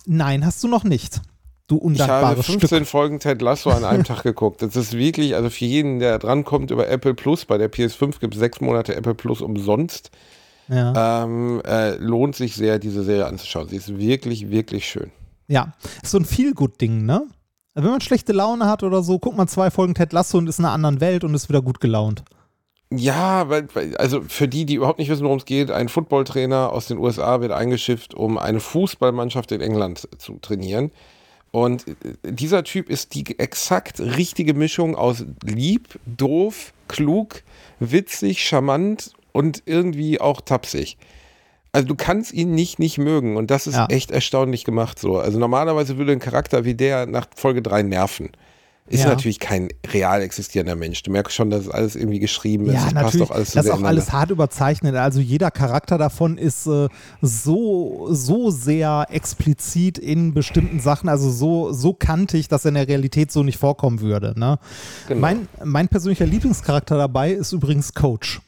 Nein, 0.06 0.44
hast 0.46 0.62
du 0.64 0.68
noch 0.68 0.84
nicht. 0.84 1.20
Du 1.68 1.76
Ich 1.76 1.82
habe 1.82 1.86
undankbares 1.86 2.46
15 2.46 2.68
Stück. 2.68 2.86
Folgen 2.86 3.18
Ted 3.18 3.42
Lasso 3.42 3.70
an 3.70 3.84
einem 3.84 4.04
Tag 4.04 4.22
geguckt. 4.22 4.62
Das 4.62 4.76
ist 4.76 4.92
wirklich, 4.92 5.34
also 5.34 5.50
für 5.50 5.64
jeden, 5.64 5.98
der 5.98 6.18
drankommt 6.20 6.70
über 6.70 6.88
Apple 6.88 7.14
Plus, 7.14 7.44
bei 7.44 7.58
der 7.58 7.70
PS5 7.72 8.20
gibt 8.20 8.34
es 8.34 8.40
sechs 8.40 8.60
Monate 8.60 8.94
Apple 8.94 9.14
Plus 9.16 9.40
umsonst, 9.40 10.10
Ja. 10.68 11.24
ähm, 11.24 11.60
äh, 11.66 11.96
lohnt 11.96 12.36
sich 12.36 12.54
sehr, 12.54 12.78
diese 12.78 13.02
Serie 13.02 13.26
anzuschauen. 13.26 13.68
Sie 13.68 13.76
ist 13.76 13.98
wirklich, 13.98 14.50
wirklich 14.50 14.86
schön. 14.88 15.10
ja, 15.48 15.72
ist 16.02 16.12
so 16.12 16.18
ein 16.18 16.24
Feel-Good-Ding, 16.24 17.04
ne? 17.04 17.22
Wenn 17.74 17.84
man 17.90 18.00
schlechte 18.00 18.32
Laune 18.32 18.66
hat 18.66 18.82
oder 18.84 19.02
so, 19.02 19.18
guckt 19.18 19.36
man 19.36 19.48
zwei 19.48 19.70
Folgen 19.70 19.94
Ted 19.94 20.12
Lasso 20.12 20.38
und 20.38 20.48
ist 20.48 20.58
in 20.60 20.64
einer 20.64 20.72
anderen 20.74 21.00
Welt 21.00 21.24
und 21.24 21.34
ist 21.34 21.48
wieder 21.48 21.60
gut 21.62 21.78
gelaunt. 21.80 22.22
Ja, 22.92 23.48
weil, 23.48 23.66
also 23.96 24.22
für 24.22 24.46
die, 24.46 24.64
die 24.64 24.74
überhaupt 24.74 24.98
nicht 25.00 25.08
wissen, 25.08 25.24
worum 25.24 25.38
es 25.38 25.44
geht, 25.44 25.70
ein 25.70 25.88
Footballtrainer 25.88 26.72
aus 26.72 26.86
den 26.86 26.98
USA 26.98 27.40
wird 27.40 27.50
eingeschifft, 27.52 28.14
um 28.14 28.38
eine 28.38 28.60
Fußballmannschaft 28.60 29.50
in 29.52 29.60
England 29.60 30.08
zu 30.18 30.38
trainieren. 30.40 30.92
Und 31.50 31.86
äh, 31.88 31.94
dieser 32.22 32.62
Typ 32.64 32.88
ist 32.88 33.14
die 33.14 33.38
exakt 33.38 33.98
richtige 33.98 34.54
Mischung 34.54 34.94
aus 34.94 35.24
lieb, 35.44 35.98
doof, 36.06 36.72
klug, 36.86 37.42
witzig, 37.80 38.44
charmant 38.46 39.12
und 39.32 39.62
irgendwie 39.66 40.20
auch 40.20 40.40
tapsig. 40.40 40.96
Also 41.72 41.88
du 41.88 41.94
kannst 41.94 42.32
ihn 42.32 42.52
nicht 42.54 42.78
nicht 42.78 42.96
mögen 42.98 43.36
und 43.36 43.50
das 43.50 43.66
ist 43.66 43.74
Ja. 43.74 43.86
echt 43.90 44.10
erstaunlich 44.10 44.64
gemacht 44.64 44.98
so. 44.98 45.18
Also 45.18 45.38
normalerweise 45.38 45.98
würde 45.98 46.12
ein 46.12 46.20
Charakter 46.20 46.64
wie 46.64 46.74
der 46.74 47.06
nach 47.06 47.26
Folge 47.34 47.60
3 47.62 47.82
nerven. 47.82 48.30
Ist 48.88 49.02
Ja. 49.02 49.08
natürlich 49.08 49.40
kein 49.40 49.68
real 49.92 50.22
existierender 50.22 50.76
Mensch. 50.76 51.02
Du 51.02 51.10
merkst 51.10 51.34
schon, 51.34 51.50
dass 51.50 51.62
es 51.62 51.68
alles 51.68 51.96
irgendwie 51.96 52.20
geschrieben 52.20 52.66
ist. 52.66 52.74
Ja, 52.74 52.80
passt 52.82 52.94
natürlich. 52.94 53.28
doch 53.28 53.34
alles 53.34 53.50
das 53.50 53.64
ist 53.64 53.70
auch 53.72 53.82
alles 53.82 54.12
hart 54.12 54.30
überzeichnet. 54.30 54.94
Also 54.94 55.18
jeder 55.20 55.50
Charakter 55.50 55.98
davon 55.98 56.38
ist 56.38 56.68
äh, 56.68 56.86
so, 57.20 58.06
so 58.12 58.50
sehr 58.50 59.06
explizit 59.10 59.98
in 59.98 60.34
bestimmten 60.34 60.78
Sachen, 60.78 61.08
also 61.08 61.30
so, 61.30 61.72
so 61.72 61.94
kantig, 61.94 62.46
dass 62.46 62.64
er 62.64 62.68
in 62.68 62.74
der 62.76 62.86
Realität 62.86 63.32
so 63.32 63.42
nicht 63.42 63.58
vorkommen 63.58 64.00
würde. 64.00 64.34
Ne? 64.38 64.58
Genau. 65.08 65.20
Mein, 65.20 65.48
mein 65.64 65.88
persönlicher 65.88 66.26
Lieblingscharakter 66.26 66.96
dabei 66.96 67.32
ist 67.32 67.50
übrigens 67.52 67.92
Coach. 67.92 68.40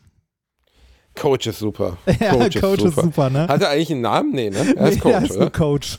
Coach 1.17 1.49
ist 1.49 1.59
super. 1.59 1.97
Ja, 2.21 2.31
Coach 2.61 2.85
ist 2.85 2.95
super, 2.95 3.29
ne? 3.29 3.49
Hat 3.49 3.61
er 3.61 3.71
eigentlich 3.71 3.91
einen 3.91 4.03
Namen? 4.03 4.31
Nee, 4.33 4.51
ne? 4.51 4.75
Er 4.77 4.89
ist 4.89 4.95
Nee, 4.95 5.01
Coach, 5.01 5.13
der 5.13 5.23
ist 5.25 5.37
oder? 5.37 5.51
Coach. 5.51 5.99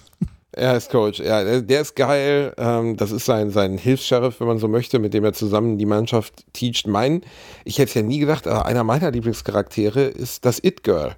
Er 0.60 0.76
ist 0.76 0.92
Coach, 0.92 1.20
ja, 1.20 1.42
der, 1.42 1.62
der 1.62 1.82
ist 1.82 1.96
geil. 1.96 2.54
Ähm, 2.58 2.98
das 2.98 3.12
ist 3.12 3.26
sein, 3.26 3.50
sein 3.50 3.78
Hilfs-Sheriff, 3.78 4.42
wenn 4.42 4.48
man 4.48 4.58
so 4.58 4.68
möchte, 4.68 5.00
mit 5.00 5.14
dem 5.14 5.24
er 5.24 5.32
zusammen 5.32 5.78
die 5.78 5.86
Mannschaft 5.86 6.44
teacht. 6.52 6.86
Mein, 6.86 7.22
ich 7.64 7.78
hätte 7.78 7.88
es 7.90 7.94
ja 7.94 8.02
nie 8.02 8.20
gedacht, 8.20 8.46
aber 8.46 8.66
einer 8.66 8.84
meiner 8.84 9.10
Lieblingscharaktere 9.10 10.02
ist 10.02 10.44
das 10.44 10.62
It-Girl. 10.62 11.16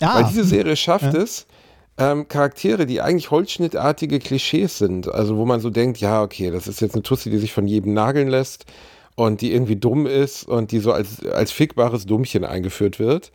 Ah, 0.00 0.16
Weil 0.16 0.24
diese 0.26 0.44
Serie 0.44 0.76
schafft 0.76 1.14
es, 1.14 1.46
ähm, 1.98 2.28
Charaktere, 2.28 2.86
die 2.86 3.00
eigentlich 3.00 3.32
holzschnittartige 3.32 4.20
Klischees 4.20 4.78
sind, 4.78 5.12
also 5.12 5.36
wo 5.36 5.46
man 5.46 5.58
so 5.58 5.70
denkt, 5.70 5.98
ja, 5.98 6.22
okay, 6.22 6.52
das 6.52 6.68
ist 6.68 6.80
jetzt 6.80 6.94
eine 6.94 7.02
Tussi, 7.02 7.28
die 7.28 7.38
sich 7.38 7.52
von 7.52 7.66
jedem 7.66 7.92
nageln 7.92 8.28
lässt 8.28 8.66
und 9.16 9.40
die 9.40 9.52
irgendwie 9.52 9.76
dumm 9.76 10.06
ist 10.06 10.44
und 10.44 10.70
die 10.70 10.78
so 10.78 10.92
als, 10.92 11.26
als 11.26 11.50
fickbares 11.50 12.06
Dummchen 12.06 12.44
eingeführt 12.44 13.00
wird, 13.00 13.32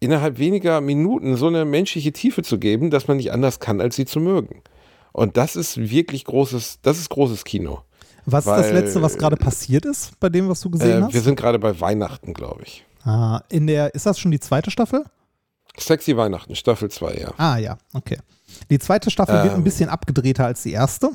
innerhalb 0.00 0.38
weniger 0.38 0.80
Minuten 0.80 1.36
so 1.36 1.48
eine 1.48 1.66
menschliche 1.66 2.12
Tiefe 2.12 2.42
zu 2.42 2.58
geben, 2.58 2.90
dass 2.90 3.08
man 3.08 3.18
nicht 3.18 3.32
anders 3.32 3.60
kann, 3.60 3.82
als 3.82 3.96
sie 3.96 4.06
zu 4.06 4.20
mögen. 4.20 4.62
Und 5.16 5.38
das 5.38 5.56
ist 5.56 5.78
wirklich 5.78 6.24
großes, 6.26 6.80
das 6.82 6.98
ist 6.98 7.08
großes 7.08 7.44
Kino. 7.44 7.80
was 8.26 8.44
ist 8.44 8.50
das 8.50 8.66
weil- 8.66 8.74
Letzte, 8.74 9.00
was 9.00 9.16
gerade 9.16 9.36
passiert 9.36 9.86
ist, 9.86 10.18
bei 10.20 10.28
dem, 10.28 10.46
was 10.48 10.60
du 10.60 10.68
gesehen 10.68 10.90
Äh, 10.90 10.98
wir 10.98 11.06
hast? 11.06 11.24
sind 11.24 11.36
gerade 11.36 11.58
bei 11.58 11.80
Weihnachten, 11.80 12.34
glaube 12.34 12.64
ich. 12.64 12.84
Ah, 13.02 13.40
in 13.48 13.66
der, 13.66 13.94
ist 13.94 14.04
das 14.04 14.18
schon 14.18 14.30
die 14.30 14.40
zweite 14.40 14.70
Staffel? 14.70 15.04
Sexy 15.78 16.16
Weihnachten, 16.18 16.54
Staffel 16.54 16.90
2, 16.90 17.14
ja. 17.14 17.32
Ah 17.38 17.56
ja, 17.56 17.78
okay. 17.94 18.18
Die 18.68 18.78
zweite 18.78 19.10
Staffel 19.10 19.36
wird 19.42 19.52
Ähm. 19.54 19.60
ein 19.60 19.64
bisschen 19.64 19.88
abgedrehter 19.88 20.44
als 20.44 20.62
die 20.64 20.72
erste. 20.72 21.10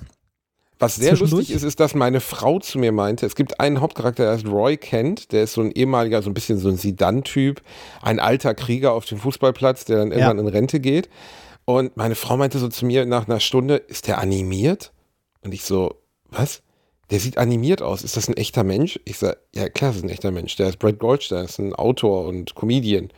Was 0.79 0.95
sehr 0.95 1.15
lustig 1.15 1.51
ist, 1.51 1.61
ist, 1.61 1.79
dass 1.79 1.93
meine 1.93 2.21
Frau 2.21 2.57
zu 2.57 2.79
mir 2.79 2.91
meinte, 2.91 3.27
es 3.27 3.35
gibt 3.35 3.59
einen 3.59 3.81
Hauptcharakter, 3.81 4.23
der 4.23 4.33
heißt 4.33 4.47
Roy 4.47 4.77
Kent, 4.77 5.31
der 5.31 5.43
ist 5.43 5.53
so 5.53 5.61
ein 5.61 5.71
ehemaliger, 5.71 6.23
so 6.23 6.29
ein 6.31 6.33
bisschen 6.33 6.57
so 6.57 6.69
ein 6.69 6.77
Sidan-Typ, 6.77 7.61
ein 8.01 8.19
alter 8.19 8.55
Krieger 8.55 8.93
auf 8.93 9.05
dem 9.05 9.19
Fußballplatz, 9.19 9.85
der 9.85 9.97
dann 9.99 10.11
irgendwann 10.11 10.39
in 10.39 10.47
Rente 10.47 10.79
geht. 10.79 11.07
Und 11.65 11.95
meine 11.97 12.15
Frau 12.15 12.37
meinte 12.37 12.59
so 12.59 12.67
zu 12.67 12.85
mir 12.85 13.05
nach 13.05 13.27
einer 13.27 13.39
Stunde, 13.39 13.75
ist 13.75 14.07
der 14.07 14.17
animiert? 14.17 14.91
Und 15.41 15.53
ich 15.53 15.63
so, 15.63 16.01
was? 16.29 16.61
Der 17.09 17.19
sieht 17.19 17.37
animiert 17.37 17.81
aus. 17.81 18.03
Ist 18.03 18.17
das 18.17 18.29
ein 18.29 18.37
echter 18.37 18.63
Mensch? 18.63 18.99
Ich 19.05 19.17
sage, 19.17 19.37
ja 19.53 19.69
klar, 19.69 19.91
das 19.91 19.97
ist 19.97 20.03
ein 20.03 20.09
echter 20.09 20.31
Mensch. 20.31 20.55
Der 20.55 20.69
ist 20.69 20.79
Brad 20.79 20.99
Goldstein, 20.99 21.45
ist 21.45 21.59
ein 21.59 21.75
Autor 21.75 22.25
und 22.25 22.55
Comedian. 22.55 23.09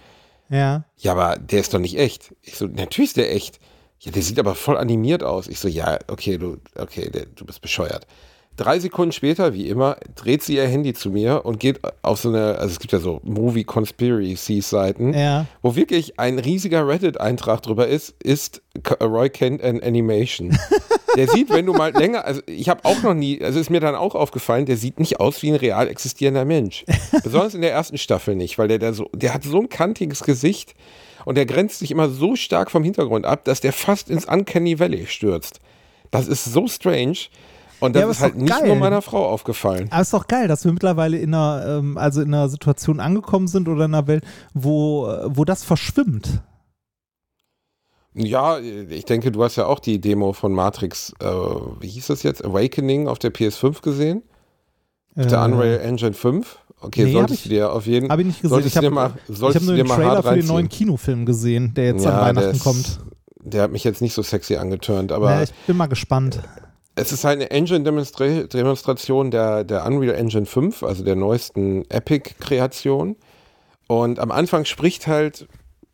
Ja. 0.50 0.84
Ja, 0.98 1.12
aber 1.14 1.38
der 1.38 1.60
ist 1.60 1.74
doch 1.74 1.80
nicht 1.80 1.98
echt. 1.98 2.34
Ich 2.42 2.56
so, 2.56 2.66
natürlich 2.66 3.10
ist 3.10 3.18
der 3.18 3.34
echt. 3.34 3.60
Ja, 4.00 4.12
der 4.12 4.22
sieht 4.22 4.40
aber 4.40 4.56
voll 4.56 4.78
animiert 4.78 5.24
aus. 5.24 5.48
Ich 5.48 5.60
so, 5.60 5.68
ja, 5.68 6.00
okay, 6.08 6.38
du, 6.38 6.58
okay, 6.76 7.10
der, 7.10 7.26
du 7.28 7.46
bist 7.46 7.62
bescheuert. 7.62 8.06
Drei 8.56 8.78
Sekunden 8.80 9.12
später, 9.12 9.54
wie 9.54 9.68
immer, 9.68 9.98
dreht 10.16 10.44
sie 10.44 10.56
ihr 10.58 10.68
Handy 10.68 10.94
zu 10.94 11.10
mir 11.10 11.44
und 11.44 11.60
geht 11.60 11.80
auf 12.04 12.20
so 12.20 12.30
eine, 12.30 12.60
also 12.60 12.72
es 12.74 12.80
gibt 12.80 12.94
ja 12.94 13.00
so 13.00 13.20
Movie 13.24 13.64
Conspiracy 13.64 14.62
Seiten, 14.62 15.14
Ja. 15.14 15.48
wo 15.64 15.76
wirklich 15.76 16.20
ein 16.20 16.38
riesiger 16.38 16.88
Reddit-Eintrag 16.88 17.64
drüber 17.64 17.88
ist, 17.88 18.14
ist 18.22 18.62
Roy 19.02 19.30
Kent 19.30 19.64
an 19.64 19.82
Animation. 19.82 20.58
Der 21.16 21.28
sieht, 21.28 21.52
wenn 21.52 21.68
du 21.68 21.74
mal 21.74 21.92
länger, 21.94 22.26
also 22.26 22.42
ich 22.48 22.70
habe 22.70 22.86
auch 22.86 23.04
noch 23.04 23.14
nie, 23.14 23.40
also 23.44 23.60
ist 23.60 23.70
mir 23.70 23.80
dann 23.80 23.94
auch 23.94 24.16
aufgefallen, 24.16 24.66
der 24.66 24.78
sieht 24.78 25.00
nicht 25.00 25.20
aus 25.20 25.44
wie 25.44 25.50
ein 25.50 25.56
real 25.56 25.88
existierender 25.88 26.44
Mensch. 26.44 26.86
Besonders 27.24 27.54
in 27.54 27.62
der 27.62 27.72
ersten 27.72 28.00
Staffel 28.00 28.36
nicht, 28.36 28.58
weil 28.58 28.68
der 28.68 28.80
da 28.80 28.94
so, 28.94 29.12
der 29.14 29.32
hat 29.32 29.44
so 29.44 29.60
ein 29.60 29.70
kantiges 29.70 30.24
Gesicht 30.24 30.74
und 31.26 31.36
der 31.38 31.46
grenzt 31.46 31.78
sich 31.78 31.92
immer 31.92 32.10
so 32.10 32.36
stark 32.36 32.72
vom 32.72 32.84
Hintergrund 32.84 33.28
ab, 33.28 33.44
dass 33.46 33.62
der 33.62 33.74
fast 33.74 34.10
ins 34.10 34.26
Uncanny 34.26 34.80
Valley 34.80 35.06
stürzt. 35.06 35.60
Das 36.10 36.28
ist 36.28 36.46
so 36.46 36.68
strange. 36.68 37.18
Und 37.84 37.96
das 37.96 38.02
Ja, 38.04 38.10
ist 38.10 38.18
ist 38.18 38.22
halt 38.24 38.36
nicht 38.38 38.50
geil. 38.58 38.68
nur 38.68 38.76
meiner 38.78 39.02
Frau 39.02 39.28
aufgefallen. 39.28 39.88
Aber 39.92 40.02
es 40.02 40.08
ist 40.08 40.14
doch 40.14 40.28
geil, 40.28 40.48
dass 40.48 40.64
wir 40.64 40.72
mittlerweile 40.72 41.18
in 41.18 41.34
einer, 41.34 41.66
ähm, 41.80 41.98
also 41.98 42.22
in 42.22 42.34
einer 42.34 42.48
Situation 42.48 43.00
angekommen 43.02 43.48
sind 43.48 43.68
oder 43.68 43.86
in 43.86 43.94
einer 43.94 44.08
Welt, 44.08 44.24
wo, 44.54 45.08
äh, 45.08 45.26
wo 45.28 45.44
das 45.44 45.64
verschwimmt. 45.66 46.42
Ja, 48.16 48.60
ich 48.60 49.06
denke, 49.06 49.32
du 49.32 49.44
hast 49.44 49.56
ja 49.56 49.66
auch 49.66 49.80
die 49.80 50.00
Demo 50.00 50.34
von 50.34 50.54
Matrix, 50.54 51.14
äh, 51.20 51.26
wie 51.26 51.88
hieß 51.88 52.08
das 52.08 52.22
jetzt? 52.24 52.46
Awakening 52.46 53.08
auf 53.08 53.18
der 53.20 53.32
PS5 53.34 53.82
gesehen? 53.82 54.22
Auf 55.16 55.28
der 55.28 55.40
Äh, 55.42 55.46
Unreal 55.46 55.80
Engine 55.80 56.14
5? 56.14 56.60
Okay, 56.80 57.06
nee, 57.06 57.12
solltest 57.14 57.40
ich- 57.40 57.44
du 57.44 57.50
dir 57.50 57.72
auf 57.72 57.86
jeden 57.88 58.10
Habe 58.10 58.22
ich 58.22 58.28
nicht 58.28 58.42
gesehen. 58.42 58.60
Ich 58.66 58.78
habe 58.78 58.96
hab 59.02 59.62
nur 59.64 59.76
den 59.76 59.88
Trailer 59.88 60.22
für 60.22 60.36
den 60.36 60.48
neuen 60.48 60.70
Kinofilm 60.70 61.26
gesehen, 61.26 61.74
der 61.74 61.86
jetzt 61.86 62.04
Ja, 62.06 62.12
an 62.12 62.16
der 62.36 62.44
Weihnachten 62.44 62.56
ist- 62.58 62.64
kommt. 62.64 63.00
Der 63.46 63.64
hat 63.64 63.72
mich 63.72 63.84
jetzt 63.84 64.02
nicht 64.02 64.14
so 64.14 64.22
sexy 64.22 64.56
angeturnt, 64.56 65.12
aber 65.12 65.32
Ja, 65.32 65.44
ich 65.44 65.52
bin 65.68 65.76
mal 65.76 65.88
gespannt. 65.88 66.40
Es 66.96 67.12
ist 67.12 67.24
halt 67.24 67.40
eine 67.40 67.50
Engine-Demonstration 67.50 69.32
der, 69.32 69.64
der 69.64 69.86
Unreal 69.86 70.16
Engine 70.16 70.46
5, 70.46 70.84
also 70.84 71.04
der 71.04 71.16
neuesten 71.16 71.90
Epic-Kreation. 71.90 73.16
Und 73.88 74.20
am 74.20 74.32
Anfang 74.32 74.66
spricht 74.66 75.08
halt 75.08 75.48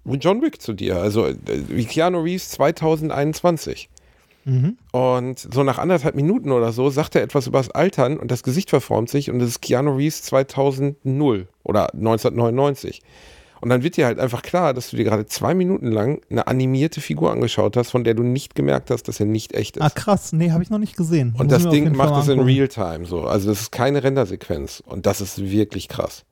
John 0.05 0.41
Wick 0.41 0.61
zu 0.61 0.73
dir, 0.73 0.97
also 0.97 1.25
äh, 1.25 1.35
wie 1.45 1.85
Keanu 1.85 2.21
Reeves 2.21 2.49
2021. 2.49 3.89
Mhm. 4.45 4.77
Und 4.91 5.39
so 5.39 5.63
nach 5.63 5.77
anderthalb 5.77 6.15
Minuten 6.15 6.51
oder 6.51 6.71
so 6.71 6.89
sagt 6.89 7.15
er 7.15 7.23
etwas 7.23 7.47
über 7.47 7.59
das 7.59 7.71
Altern 7.71 8.17
und 8.17 8.31
das 8.31 8.43
Gesicht 8.43 8.69
verformt 8.69 9.09
sich 9.09 9.29
und 9.29 9.41
es 9.41 9.49
ist 9.49 9.61
Keanu 9.61 9.95
Reeves 9.95 10.23
2000 10.23 10.97
oder 11.63 11.93
1999. 11.93 13.01
Und 13.61 13.69
dann 13.69 13.83
wird 13.83 13.97
dir 13.97 14.05
halt 14.05 14.19
einfach 14.19 14.41
klar, 14.41 14.73
dass 14.73 14.89
du 14.89 14.97
dir 14.97 15.03
gerade 15.03 15.25
zwei 15.25 15.53
Minuten 15.53 15.91
lang 15.91 16.21
eine 16.29 16.47
animierte 16.47 17.01
Figur 17.01 17.31
angeschaut 17.31 17.75
hast, 17.75 17.91
von 17.91 18.03
der 18.03 18.13
du 18.13 18.23
nicht 18.23 18.55
gemerkt 18.55 18.89
hast, 18.89 19.03
dass 19.07 19.19
er 19.19 19.25
nicht 19.25 19.53
echt 19.53 19.77
ist. 19.77 19.83
Ah, 19.83 19.89
krass. 19.89 20.31
Nee, 20.31 20.51
habe 20.51 20.63
ich 20.63 20.69
noch 20.69 20.77
nicht 20.77 20.95
gesehen. 20.95 21.35
Und 21.37 21.51
Muss 21.51 21.63
das 21.63 21.71
Ding 21.71 21.95
macht 21.95 22.15
das 22.15 22.29
in. 22.29 22.39
Realtime 22.39 23.05
so. 23.05 23.23
Also 23.23 23.49
das 23.49 23.61
ist 23.61 23.71
keine 23.71 24.03
Rendersequenz. 24.03 24.81
Und 24.85 25.05
das 25.05 25.19
ist 25.19 25.39
wirklich 25.51 25.89
krass. 25.89 26.23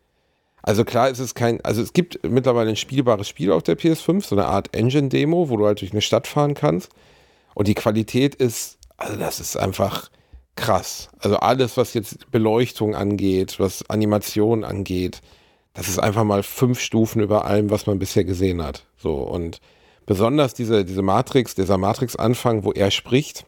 Also 0.64 0.84
klar, 0.84 1.10
es 1.10 1.20
ist 1.20 1.36
kein, 1.36 1.64
also 1.64 1.82
es 1.82 1.94
gibt 1.94 2.20
mittlerweile 2.28 2.70
ein 2.70 2.76
spielbares 2.76 3.28
Spiel 3.28 3.52
auf 3.52 3.64
der 3.64 3.78
PS5, 3.78 4.26
so 4.26 4.36
eine 4.36 4.48
Art 4.48 4.76
Engine-Demo, 4.76 5.50
wo 5.50 5.58
du 5.58 5.66
halt 5.66 5.82
durch 5.82 5.92
eine 5.92 6.02
Stadt 6.02 6.28
fahren 6.28 6.56
kannst. 6.56 6.90
Und 7.56 7.68
die 7.68 7.74
Qualität 7.74 8.36
ist, 8.36 8.78
also 8.98 9.18
das 9.18 9.40
ist 9.40 9.58
einfach 9.58 10.10
krass. 10.56 11.10
Also 11.20 11.38
alles, 11.38 11.78
was 11.78 11.94
jetzt 11.94 12.32
Beleuchtung 12.32 12.96
angeht, 12.96 13.60
was 13.60 13.90
Animation 13.90 14.64
angeht, 14.64 15.22
das 15.78 15.88
ist 15.88 16.00
einfach 16.00 16.24
mal 16.24 16.42
fünf 16.42 16.80
Stufen 16.80 17.22
über 17.22 17.46
allem, 17.46 17.70
was 17.70 17.86
man 17.86 18.00
bisher 18.00 18.24
gesehen 18.24 18.64
hat. 18.64 18.88
So 18.98 19.14
und 19.14 19.62
besonders 20.08 20.56
diese, 20.56 20.84
diese 20.84 21.04
Matrix, 21.04 21.54
dieser 21.54 21.78
Matrix-Anfang, 21.78 22.64
wo 22.64 22.72
er 22.72 22.90
spricht, 22.90 23.46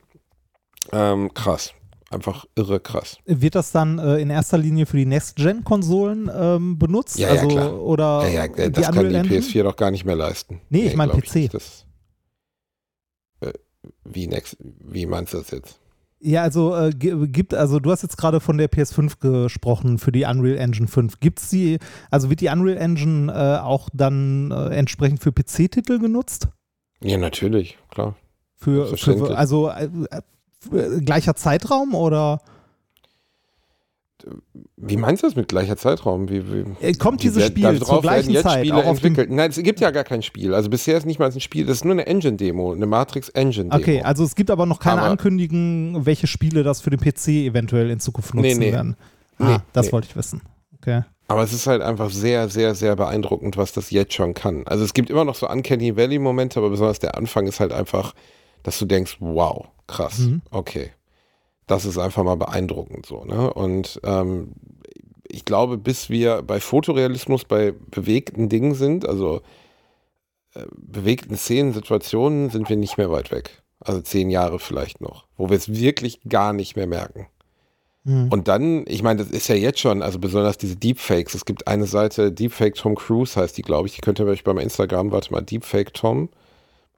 ähm, 0.91 1.33
krass. 1.33 1.73
Einfach 2.11 2.45
irre 2.55 2.79
krass. 2.79 3.17
Wird 3.25 3.55
das 3.55 3.71
dann 3.71 3.97
äh, 3.97 4.17
in 4.17 4.29
erster 4.29 4.57
Linie 4.59 4.85
für 4.85 4.97
die 4.97 5.05
Next-Gen-Konsolen 5.05 6.29
ähm, 6.33 6.77
benutzt? 6.77 7.17
Ja, 7.17 7.33
ja, 7.33 7.41
also, 7.41 7.47
klar. 7.47 7.81
Oder 7.81 8.27
ja, 8.27 8.45
ja, 8.45 8.47
die 8.47 8.71
das 8.71 8.91
kann 8.91 9.09
die 9.09 9.15
Engine? 9.15 9.39
PS4 9.39 9.63
doch 9.63 9.75
gar 9.75 9.91
nicht 9.91 10.05
mehr 10.05 10.15
leisten. 10.15 10.61
Nee, 10.69 10.87
ich 10.87 10.95
mein 10.95 11.09
glaub 11.09 11.23
PC. 11.23 11.35
nicht. 11.35 11.53
Das, 11.53 11.85
äh, 13.41 13.53
wie, 14.03 14.27
next, 14.27 14.57
wie 14.59 15.05
meinst 15.07 15.33
du 15.33 15.37
das 15.39 15.51
jetzt? 15.51 15.79
Ja, 16.21 16.43
also 16.43 16.75
äh, 16.75 16.89
gi- 16.89 17.27
gibt, 17.27 17.53
also 17.53 17.79
du 17.79 17.91
hast 17.91 18.01
jetzt 18.01 18.17
gerade 18.17 18.39
von 18.41 18.57
der 18.57 18.69
PS5 18.69 19.19
gesprochen 19.45 19.97
für 19.99 20.11
die 20.11 20.25
Unreal 20.25 20.57
Engine 20.57 20.87
5. 20.87 21.19
Gibt's 21.21 21.49
die, 21.49 21.79
also 22.11 22.29
wird 22.29 22.41
die 22.41 22.49
Unreal 22.49 22.77
Engine 22.77 23.31
äh, 23.31 23.59
auch 23.63 23.89
dann 23.93 24.51
äh, 24.51 24.75
entsprechend 24.75 25.21
für 25.21 25.31
PC-Titel 25.31 25.97
genutzt? 25.99 26.49
Ja, 27.01 27.17
natürlich, 27.17 27.77
klar. 27.89 28.15
Für, 28.55 28.97
für 28.97 29.37
also 29.37 29.69
äh, 29.69 29.87
äh, 30.73 30.99
gleicher 30.99 31.35
Zeitraum 31.37 31.95
oder 31.95 32.41
Wie 34.77 34.97
meinst 34.97 35.23
du 35.23 35.27
das 35.27 35.35
mit 35.35 35.47
gleicher 35.47 35.77
Zeitraum? 35.77 36.29
Wie, 36.29 36.43
wie, 36.51 36.65
äh, 36.85 36.93
kommt 36.93 37.23
dieses 37.23 37.45
Spiel 37.47 37.63
darauf 37.63 37.87
zur 37.87 38.01
gleichen 38.01 38.31
jetzt 38.31 38.43
Zeit 38.43 38.65
Spiele 38.65 38.83
entwickelt? 38.83 39.29
Nein, 39.31 39.49
es 39.51 39.57
gibt 39.61 39.79
ja 39.79 39.91
gar 39.91 40.03
kein 40.03 40.21
Spiel. 40.21 40.53
Also 40.53 40.69
bisher 40.69 40.97
ist 40.97 41.05
nicht 41.05 41.19
mal 41.19 41.31
ein 41.31 41.39
Spiel, 41.39 41.65
das 41.65 41.77
ist 41.77 41.85
nur 41.85 41.93
eine 41.93 42.05
Engine-Demo, 42.07 42.73
eine 42.73 42.85
Matrix-Engine-Demo. 42.85 43.81
Okay, 43.81 44.01
also 44.01 44.23
es 44.23 44.35
gibt 44.35 44.51
aber 44.51 44.65
noch 44.65 44.79
keine 44.79 45.01
Aber- 45.01 45.11
Ankündigung, 45.11 46.05
welche 46.05 46.27
Spiele 46.27 46.63
das 46.63 46.81
für 46.81 46.89
den 46.89 46.99
PC 46.99 47.45
eventuell 47.47 47.89
in 47.89 47.99
Zukunft 47.99 48.33
nutzen 48.33 48.47
Nee, 48.59 48.65
nee. 48.67 48.71
werden. 48.73 48.95
Ah, 49.37 49.47
Nee, 49.49 49.57
das 49.73 49.91
wollte 49.91 50.07
ich 50.09 50.15
wissen. 50.15 50.41
Okay. 50.81 51.03
Aber 51.27 51.43
es 51.43 51.53
ist 51.53 51.67
halt 51.67 51.81
einfach 51.81 52.09
sehr, 52.09 52.49
sehr, 52.49 52.73
sehr 52.75 52.95
beeindruckend, 52.95 53.55
was 53.55 53.71
das 53.71 53.91
jetzt 53.91 54.13
schon 54.13 54.33
kann. 54.33 54.63
Also 54.65 54.83
es 54.83 54.93
gibt 54.93 55.09
immer 55.09 55.25
noch 55.25 55.35
so 55.35 55.47
Uncanny 55.47 55.95
Valley-Momente, 55.95 56.59
aber 56.59 56.69
besonders 56.71 56.99
der 56.99 57.15
Anfang 57.15 57.45
ist 57.47 57.59
halt 57.59 57.71
einfach, 57.71 58.15
dass 58.63 58.79
du 58.79 58.85
denkst, 58.85 59.17
wow, 59.19 59.67
krass, 59.87 60.19
Mhm. 60.19 60.41
okay. 60.51 60.89
Das 61.69 61.85
ist 61.85 61.99
einfach 61.99 62.23
mal 62.23 62.35
beeindruckend 62.35 63.05
so. 63.05 63.23
Ne? 63.25 63.53
Und 63.53 64.01
ähm, 64.03 64.53
ich 65.27 65.45
glaube, 65.45 65.77
bis 65.77 66.09
wir 66.09 66.41
bei 66.41 66.59
Fotorealismus, 66.59 67.45
bei 67.45 67.73
bewegten 67.91 68.49
Dingen 68.49 68.73
sind, 68.73 69.07
also 69.07 69.41
äh, 70.55 70.65
bewegten 70.75 71.37
Szenen, 71.37 71.73
Situationen, 71.73 72.49
sind 72.49 72.69
wir 72.69 72.75
nicht 72.75 72.97
mehr 72.97 73.11
weit 73.11 73.29
weg. 73.29 73.61
Also 73.81 74.01
zehn 74.01 74.31
Jahre 74.31 74.57
vielleicht 74.57 74.99
noch, 74.99 75.27
wo 75.37 75.51
wir 75.51 75.57
es 75.57 75.71
wirklich 75.71 76.21
gar 76.27 76.53
nicht 76.53 76.75
mehr 76.75 76.87
merken. 76.87 77.27
Mhm. 78.03 78.29
Und 78.29 78.47
dann, 78.47 78.83
ich 78.87 79.03
meine, 79.03 79.23
das 79.23 79.29
ist 79.29 79.47
ja 79.47 79.53
jetzt 79.53 79.79
schon, 79.79 80.01
also 80.01 80.17
besonders 80.17 80.57
diese 80.57 80.75
Deepfakes. 80.75 81.35
Es 81.35 81.45
gibt 81.45 81.67
eine 81.67 81.85
Seite, 81.85 82.31
Deepfake 82.31 82.73
Tom 82.73 82.95
Cruise 82.95 83.39
heißt 83.39 83.55
die, 83.55 83.61
glaube 83.61 83.87
ich. 83.87 83.93
Die 83.93 84.01
könnt 84.01 84.19
ihr 84.19 84.25
euch 84.25 84.43
bei 84.43 84.53
meinem 84.53 84.63
Instagram, 84.63 85.11
warte 85.11 85.31
mal, 85.31 85.41
Deepfake 85.41 85.93
Tom. 85.93 86.29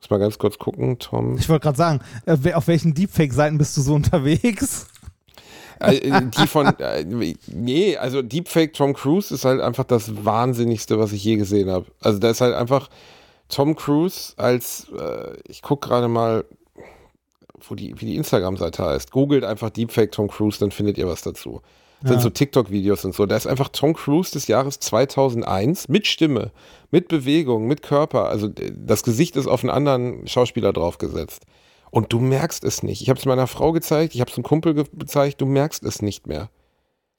Muss 0.02 0.10
mal 0.10 0.18
ganz 0.18 0.38
kurz 0.40 0.58
gucken, 0.58 0.98
Tom. 0.98 1.38
Ich 1.38 1.48
wollte 1.48 1.64
gerade 1.64 1.78
sagen, 1.78 2.00
äh, 2.26 2.54
auf 2.54 2.68
welchen 2.68 2.94
Deepfake-Seiten 2.94 3.58
bist 3.58 3.78
du 3.78 3.82
so 3.82 3.94
unterwegs? 3.96 4.88
Äh, 5.80 5.98
äh, 5.98 6.22
die 6.26 6.48
von, 6.48 6.72
nee, 7.48 7.98
also 7.98 8.22
Deepfake 8.22 8.74
Tom 8.74 8.94
Cruise 8.94 9.34
ist 9.34 9.46
halt 9.46 9.62
einfach 9.62 9.84
das 9.84 10.26
Wahnsinnigste, 10.26 11.00
was 11.00 11.12
ich 11.12 11.24
je 11.24 11.38
gesehen 11.38 11.70
habe. 11.70 11.86
Also 12.02 12.20
da 12.20 12.30
ist 12.30 12.42
halt 12.42 12.56
einfach 12.56 12.90
Tom 13.50 13.76
Cruise 13.76 14.34
als, 14.38 14.88
äh, 14.98 15.38
ich 15.48 15.62
gucke 15.62 15.88
gerade 15.88 16.08
mal, 16.08 16.46
wo 17.68 17.76
die, 17.76 18.00
wie 18.00 18.06
die 18.06 18.16
Instagram-Seite 18.16 18.84
heißt. 18.84 19.12
Googelt 19.12 19.44
einfach 19.44 19.70
Deepfake 19.70 20.12
Tom 20.12 20.28
Cruise, 20.28 20.60
dann 20.60 20.72
findet 20.72 20.98
ihr 20.98 21.08
was 21.08 21.22
dazu. 21.22 21.62
Das 22.02 22.10
Ja. 22.10 22.16
sind 22.16 22.22
so 22.22 22.30
TikTok-Videos 22.32 23.06
und 23.06 23.14
so. 23.16 23.26
Da 23.26 23.36
ist 23.36 23.48
einfach 23.48 23.70
Tom 23.70 23.94
Cruise 23.94 24.32
des 24.32 24.48
Jahres 24.48 24.80
2001 24.80 25.88
mit 25.88 26.08
Stimme, 26.08 26.52
mit 26.90 27.08
Bewegung, 27.08 27.68
mit 27.68 27.82
Körper. 27.84 28.28
Also 28.28 28.48
äh, 28.48 28.72
das 28.76 29.04
Gesicht 29.04 29.36
ist 29.36 29.48
auf 29.48 29.64
einen 29.64 29.70
anderen 29.70 30.28
Schauspieler 30.28 30.74
draufgesetzt. 30.74 31.44
Und 31.92 32.12
du 32.14 32.20
merkst 32.20 32.64
es 32.64 32.84
nicht. 32.84 33.02
Ich 33.02 33.10
habe 33.10 33.20
es 33.20 33.26
meiner 33.26 33.48
Frau 33.48 33.72
gezeigt, 33.74 34.16
ich 34.16 34.22
habe 34.22 34.32
es 34.32 34.38
einem 34.38 34.44
Kumpel 34.46 34.74
ge 34.74 34.86
gezeigt, 34.94 35.42
du 35.42 35.46
merkst 35.46 35.84
es 35.84 36.02
nicht 36.02 36.26
mehr. 36.26 36.50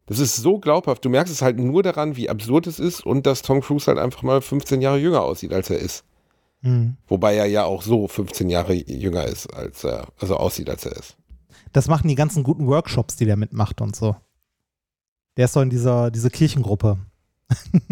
Das 0.06 0.18
ist 0.18 0.36
so 0.36 0.58
glaubhaft. 0.58 1.04
Du 1.04 1.10
merkst 1.10 1.32
es 1.32 1.42
halt 1.42 1.58
nur 1.58 1.82
daran, 1.82 2.16
wie 2.16 2.28
absurd 2.28 2.66
es 2.66 2.78
ist 2.80 3.04
und 3.06 3.24
dass 3.26 3.42
Tom 3.42 3.60
Cruise 3.60 3.86
halt 3.86 3.98
einfach 3.98 4.22
mal 4.22 4.40
15 4.40 4.80
Jahre 4.80 4.98
jünger 4.98 5.22
aussieht, 5.22 5.52
als 5.52 5.70
er 5.70 5.78
ist. 5.78 6.04
Hm. 6.62 6.96
Wobei 7.06 7.36
er 7.36 7.46
ja 7.46 7.64
auch 7.64 7.82
so 7.82 8.08
15 8.08 8.48
Jahre 8.48 8.72
jünger 8.74 9.24
ist, 9.26 9.46
als 9.54 9.84
er, 9.84 10.06
also 10.20 10.36
aussieht, 10.36 10.70
als 10.70 10.86
er 10.86 10.92
ist. 10.96 11.16
Das 11.72 11.88
machen 11.88 12.08
die 12.08 12.14
ganzen 12.14 12.42
guten 12.42 12.66
Workshops, 12.66 13.16
die 13.16 13.24
der 13.26 13.36
mitmacht 13.36 13.80
und 13.80 13.94
so. 13.94 14.16
Der 15.36 15.46
ist 15.46 15.56
doch 15.56 15.62
in 15.62 15.70
dieser 15.70 16.10
diese 16.10 16.30
Kirchengruppe. 16.30 16.98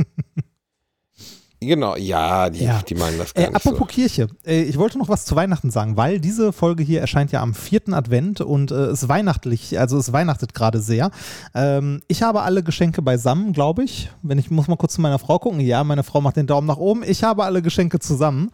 Genau, 1.62 1.94
ja, 1.94 2.48
die, 2.48 2.64
Ja. 2.64 2.80
die 2.80 2.94
meinen 2.94 3.18
das 3.18 3.34
gar 3.34 3.44
Äh, 3.44 3.46
nicht 3.48 3.56
apropos 3.56 3.80
so. 3.80 3.84
Kirche, 3.84 4.28
äh, 4.46 4.62
ich 4.62 4.78
wollte 4.78 4.96
noch 4.96 5.10
was 5.10 5.26
zu 5.26 5.36
Weihnachten 5.36 5.70
sagen, 5.70 5.94
weil 5.98 6.18
diese 6.18 6.54
Folge 6.54 6.82
hier 6.82 7.02
erscheint 7.02 7.32
ja 7.32 7.42
am 7.42 7.52
vierten 7.52 7.92
Advent 7.92 8.40
und 8.40 8.70
äh, 8.70 8.90
ist 8.92 9.10
weihnachtlich, 9.10 9.78
also 9.78 9.98
es 9.98 10.10
weihnachtet 10.10 10.54
gerade 10.54 10.80
sehr. 10.80 11.10
Ähm, 11.54 12.00
ich 12.08 12.22
habe 12.22 12.40
alle 12.40 12.62
Geschenke 12.62 13.02
beisammen, 13.02 13.52
glaube 13.52 13.84
ich. 13.84 14.08
Wenn 14.22 14.38
ich 14.38 14.50
muss 14.50 14.68
mal 14.68 14.76
kurz 14.76 14.94
zu 14.94 15.02
meiner 15.02 15.18
Frau 15.18 15.38
gucken. 15.38 15.60
Ja, 15.60 15.84
meine 15.84 16.02
Frau 16.02 16.22
macht 16.22 16.36
den 16.36 16.46
Daumen 16.46 16.66
nach 16.66 16.78
oben. 16.78 17.02
Ich 17.02 17.24
habe 17.24 17.44
alle 17.44 17.60
Geschenke 17.60 17.98
zusammen. 17.98 18.52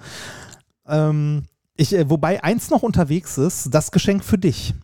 Ähm, 0.89 1.45
ich, 1.77 1.95
äh, 1.95 2.11
wobei 2.11 2.43
eins 2.43 2.71
noch 2.71 2.83
unterwegs 2.83 3.39
ist, 3.39 3.73
das 3.73 3.93
Geschenk 3.93 4.25
für 4.25 4.39
dich. 4.39 4.75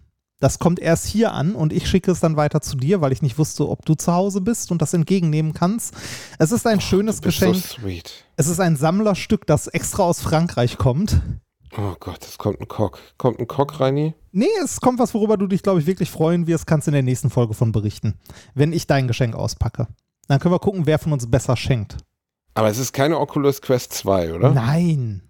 Das 0.43 0.59
kommt 0.59 0.81
erst 0.81 1.07
hier 1.07 1.35
an 1.35 1.55
und 1.55 1.73
ich 1.73 1.89
schicke 1.89 2.11
es 2.11 2.19
dann 2.19 2.37
weiter 2.37 2.61
zu 2.61 2.77
dir, 2.77 3.01
weil 3.01 3.13
ich 3.13 3.23
nicht 3.23 3.39
wusste, 3.39 3.69
ob 3.69 3.87
du 3.87 3.95
zu 3.95 4.13
Hause 4.13 4.41
bist 4.41 4.73
und 4.73 4.83
das 4.83 4.93
entgegennehmen 4.93 5.55
kannst. 5.55 5.95
Es 6.37 6.51
ist 6.51 6.67
ein 6.67 6.81
schönes 6.81 7.21
Du 7.21 7.29
bist 7.29 7.39
Geschenk. 7.39 7.55
So 7.55 7.81
sweet. 7.81 8.25
Es 8.35 8.49
ist 8.49 8.59
ein 8.59 8.75
Sammlerstück, 8.75 9.47
das 9.47 9.69
extra 9.69 10.03
aus 10.03 10.21
Frankreich 10.21 10.79
kommt. 10.79 11.23
Oh 11.79 11.95
Gott, 12.01 12.25
es 12.25 12.39
kommt 12.39 12.61
ein 12.61 12.67
Cock. 12.67 12.99
Kommt 13.19 13.39
ein 13.39 13.47
Cock, 13.47 13.79
Reini? 13.79 14.15
Nee, 14.33 14.49
es 14.65 14.81
kommt 14.81 14.99
was, 14.99 15.15
worüber 15.15 15.37
du 15.37 15.47
dich, 15.47 15.63
glaube 15.63 15.79
ich, 15.79 15.87
wirklich 15.87 16.11
freuen 16.11 16.49
wirst. 16.49 16.67
Kannst 16.67 16.89
in 16.89 16.95
der 16.95 17.05
nächsten 17.05 17.31
Folge 17.31 17.55
von 17.55 17.71
berichten. 17.71 18.19
Wenn 18.53 18.73
ich 18.73 18.89
dein 18.89 19.07
Geschenk 19.07 19.37
auspacke. 19.37 19.87
Dann 20.27 20.41
können 20.41 20.55
wir 20.55 20.59
gucken, 20.59 20.87
wer 20.87 20.99
von 20.99 21.13
uns 21.13 21.31
besser 21.31 21.57
schenkt. 21.57 21.99
Aber 22.55 22.69
es 22.69 22.79
ist 22.79 22.93
keine 22.93 23.21
Oculus 23.21 23.63
Quest 23.63 23.93
2, 23.93 24.35
oder? 24.35 24.51
Nein. 24.51 25.23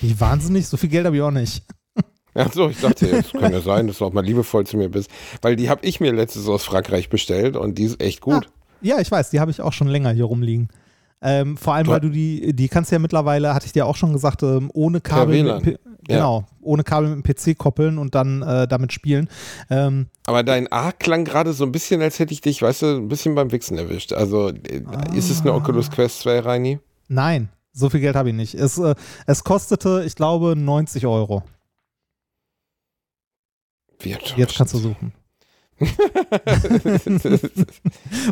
Wie 0.00 0.20
wahnsinnig, 0.20 0.68
so 0.68 0.76
viel 0.76 0.90
Geld 0.90 1.06
habe 1.06 1.16
ich 1.16 1.22
auch 1.22 1.30
nicht. 1.30 1.64
Ach 2.34 2.52
so, 2.52 2.68
ich 2.70 2.80
dachte, 2.80 3.06
es 3.10 3.32
kann 3.32 3.52
ja 3.52 3.60
sein, 3.60 3.86
dass 3.86 3.98
du 3.98 4.06
auch 4.06 4.12
mal 4.12 4.24
liebevoll 4.24 4.66
zu 4.66 4.76
mir 4.76 4.88
bist. 4.88 5.10
Weil 5.42 5.56
die 5.56 5.68
habe 5.68 5.84
ich 5.84 6.00
mir 6.00 6.12
letztes 6.12 6.48
aus 6.48 6.64
Frankreich 6.64 7.08
bestellt 7.10 7.56
und 7.56 7.76
die 7.78 7.84
ist 7.84 8.00
echt 8.02 8.20
gut. 8.20 8.48
Ja, 8.80 8.98
ich 9.00 9.10
weiß, 9.10 9.30
die 9.30 9.38
habe 9.40 9.50
ich 9.50 9.60
auch 9.60 9.72
schon 9.72 9.88
länger 9.88 10.10
hier 10.12 10.24
rumliegen. 10.24 10.68
Ähm, 11.24 11.56
vor 11.56 11.74
allem, 11.74 11.86
weil 11.86 12.00
du 12.00 12.08
die, 12.08 12.52
die 12.52 12.68
kannst 12.68 12.90
ja 12.90 12.98
mittlerweile, 12.98 13.54
hatte 13.54 13.66
ich 13.66 13.72
dir 13.72 13.86
auch 13.86 13.94
schon 13.94 14.12
gesagt, 14.12 14.42
ähm, 14.42 14.70
ohne 14.74 15.00
Kabel, 15.00 15.44
mit, 15.44 15.62
P- 15.62 15.70
Ja. 16.08 16.16
genau, 16.16 16.46
ohne 16.60 16.82
Kabel 16.82 17.14
mit 17.14 17.24
dem 17.24 17.52
PC 17.52 17.56
koppeln 17.56 17.98
und 17.98 18.16
dann 18.16 18.42
äh, 18.42 18.66
damit 18.66 18.92
spielen. 18.92 19.28
Ähm, 19.70 20.06
Aber 20.26 20.42
dein 20.42 20.66
A 20.72 20.90
klang 20.90 21.24
gerade 21.24 21.52
so 21.52 21.64
ein 21.64 21.70
bisschen, 21.70 22.02
als 22.02 22.18
hätte 22.18 22.32
ich 22.32 22.40
dich, 22.40 22.60
weißt 22.60 22.82
du, 22.82 22.86
ein 22.96 23.06
bisschen 23.08 23.36
beim 23.36 23.52
Wichsen 23.52 23.78
erwischt. 23.78 24.12
Also 24.12 24.48
äh, 24.48 24.82
ist 25.14 25.30
es 25.30 25.42
eine 25.42 25.52
Oculus 25.52 25.90
Quest 25.92 26.20
2, 26.20 26.40
Reini? 26.40 26.80
nein, 27.06 27.50
so 27.72 27.88
viel 27.88 28.00
Geld 28.00 28.16
habe 28.16 28.30
ich 28.30 28.34
nicht. 28.34 28.54
Es, 28.54 28.78
äh, 28.78 28.96
es 29.26 29.44
kostete, 29.44 30.02
ich 30.04 30.16
glaube, 30.16 30.56
90 30.56 31.06
Euro. 31.06 31.44
Wie 34.04 34.16
Jetzt 34.36 34.56
kannst 34.56 34.74
du 34.74 34.78
suchen. 34.78 35.12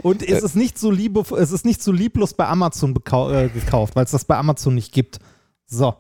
Und 0.03 0.23
es 0.29 0.43
ist 0.43 0.57
nicht 0.57 0.79
so 0.79 0.91
liebe, 0.91 1.25
es 1.37 1.53
ist 1.53 1.65
nicht 1.65 1.83
so 1.83 1.93
lieblos 1.93 2.35
bei 2.35 2.47
Amazon 2.47 2.91
äh, 2.95 3.49
gekauft, 3.49 3.97
weil 3.97 4.05
es 4.05 4.11
das 4.13 4.25
bei 4.25 4.37
Amazon 4.37 4.75
nicht 4.75 4.93
gibt. 4.93 5.19
So. 5.67 5.95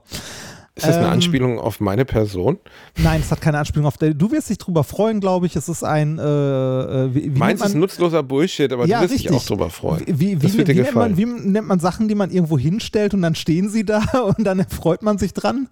Ist 0.77 0.87
das 0.87 0.97
eine 0.97 1.07
Ähm, 1.07 1.13
Anspielung 1.13 1.59
auf 1.59 1.81
meine 1.81 2.05
Person? 2.05 2.59
Nein, 2.97 3.21
es 3.21 3.31
hat 3.31 3.41
keine 3.41 3.59
Anspielung 3.59 3.87
auf 3.87 3.99
der. 3.99 4.15
Du 4.15 4.31
wirst 4.31 4.49
dich 4.51 4.59
drüber 4.59 4.85
freuen, 4.85 5.21
glaube 5.21 5.47
ich. 5.47 5.57
Es 5.57 5.69
ist 5.69 5.83
ein. 5.83 6.19
Äh, 6.19 6.23
äh, 6.23 7.15
wie, 7.15 7.35
wie 7.35 7.39
Meins 7.39 7.61
ist 7.61 7.75
nutzloser 7.75 8.23
Bullshit, 8.23 8.73
aber 8.73 8.87
Ja, 8.87 8.99
du 8.99 9.05
wirst 9.05 9.15
dich 9.15 9.25
richtig. 9.25 9.37
auch 9.37 9.45
drüber 9.47 9.69
freuen. 9.71 10.05
wie, 10.07 10.41
wie, 10.41 10.47
das 10.47 10.57
wird 10.57 10.69
dir 10.69 10.77
wie, 10.77 10.81
nennt 10.83 10.95
man, 10.95 11.15
gefallen. 11.17 11.43
wie 11.45 11.49
nennt 11.51 11.67
man 11.67 11.81
Sachen, 11.81 12.07
die 12.09 12.15
man 12.15 12.31
irgendwo 12.31 12.57
hinstellt 12.59 13.13
und 13.15 13.23
dann 13.23 13.35
stehen 13.35 13.69
sie 13.69 13.85
da 13.85 13.99
und 14.37 14.45
dann 14.45 14.65
freut 14.69 15.03
man 15.03 15.19
sich 15.19 15.35
dran? 15.35 15.69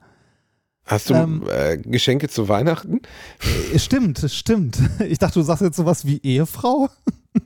Hast 0.88 1.10
du 1.10 1.14
ähm, 1.14 1.42
äh, 1.48 1.76
Geschenke 1.76 2.28
zu 2.28 2.48
Weihnachten? 2.48 3.00
Äh, 3.74 3.78
Stimmt, 3.78 4.24
stimmt. 4.30 4.78
Ich 5.06 5.18
dachte, 5.18 5.34
du 5.38 5.42
sagst 5.44 5.62
jetzt 5.62 5.76
sowas 5.76 6.06
wie 6.06 6.18
Ehefrau. 6.22 6.88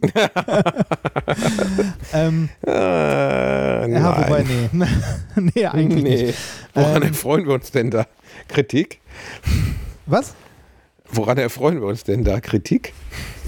ähm, 2.13 2.49
Äh, 2.65 2.71
nein. 2.71 3.93
ja, 3.93 4.17
wobei, 4.27 4.45
nee. 4.45 4.87
nee, 5.55 5.67
eigentlich 5.67 6.03
nicht. 6.05 6.23
nee. 6.25 6.35
Woran 6.75 7.03
Ähm, 7.03 7.09
erfreuen 7.09 7.47
wir 7.47 7.55
uns 7.55 7.71
denn 7.73 7.91
da? 7.91 8.07
Kritik? 8.49 9.01
Was? 10.07 10.35
Woran 11.15 11.37
erfreuen 11.37 11.81
wir 11.81 11.89
uns 11.89 12.05
denn 12.05 12.25
da? 12.25 12.41
Kritik? 12.41 12.95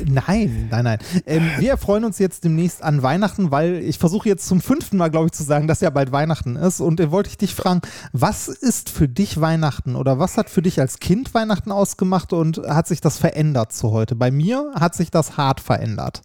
Nein, 0.04 0.68
nein, 0.70 0.84
nein. 0.84 0.98
Ähm, 1.26 1.50
wir 1.58 1.70
erfreuen 1.70 2.04
uns 2.04 2.18
jetzt 2.18 2.44
demnächst 2.44 2.82
an 2.82 3.02
Weihnachten, 3.02 3.50
weil 3.50 3.76
ich 3.76 3.98
versuche 3.98 4.28
jetzt 4.28 4.46
zum 4.46 4.60
fünften 4.60 4.98
Mal, 4.98 5.10
glaube 5.10 5.26
ich, 5.26 5.32
zu 5.32 5.44
sagen, 5.44 5.66
dass 5.66 5.80
ja 5.80 5.88
bald 5.88 6.12
Weihnachten 6.12 6.56
ist. 6.56 6.80
Und 6.80 7.00
äh, 7.00 7.10
wollte 7.10 7.30
ich 7.30 7.38
dich 7.38 7.54
fragen, 7.54 7.80
was 8.12 8.48
ist 8.48 8.90
für 8.90 9.08
dich 9.08 9.40
Weihnachten 9.40 9.96
oder 9.96 10.18
was 10.18 10.36
hat 10.36 10.50
für 10.50 10.60
dich 10.60 10.78
als 10.78 10.98
Kind 10.98 11.32
Weihnachten 11.32 11.72
ausgemacht 11.72 12.34
und 12.34 12.58
hat 12.58 12.86
sich 12.86 13.00
das 13.00 13.16
verändert 13.16 13.72
zu 13.72 13.92
heute? 13.92 14.14
Bei 14.14 14.30
mir 14.30 14.72
hat 14.74 14.94
sich 14.94 15.10
das 15.10 15.38
hart 15.38 15.60
verändert. 15.60 16.22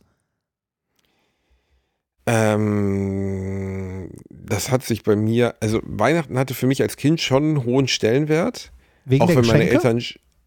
Ähm, 2.26 4.12
das 4.30 4.72
hat 4.72 4.84
sich 4.84 5.04
bei 5.04 5.16
mir, 5.16 5.56
also 5.62 5.80
Weihnachten 5.84 6.38
hatte 6.38 6.54
für 6.54 6.68
mich 6.68 6.82
als 6.82 6.98
Kind 6.98 7.22
schon 7.22 7.44
einen 7.44 7.64
hohen 7.64 7.88
Stellenwert. 7.88 8.74
Wegen 9.06 9.24
auch 9.24 9.30
wenn 9.30 9.36
meine 9.46 9.66
Geschenke? 9.66 9.76
Eltern, 9.76 10.02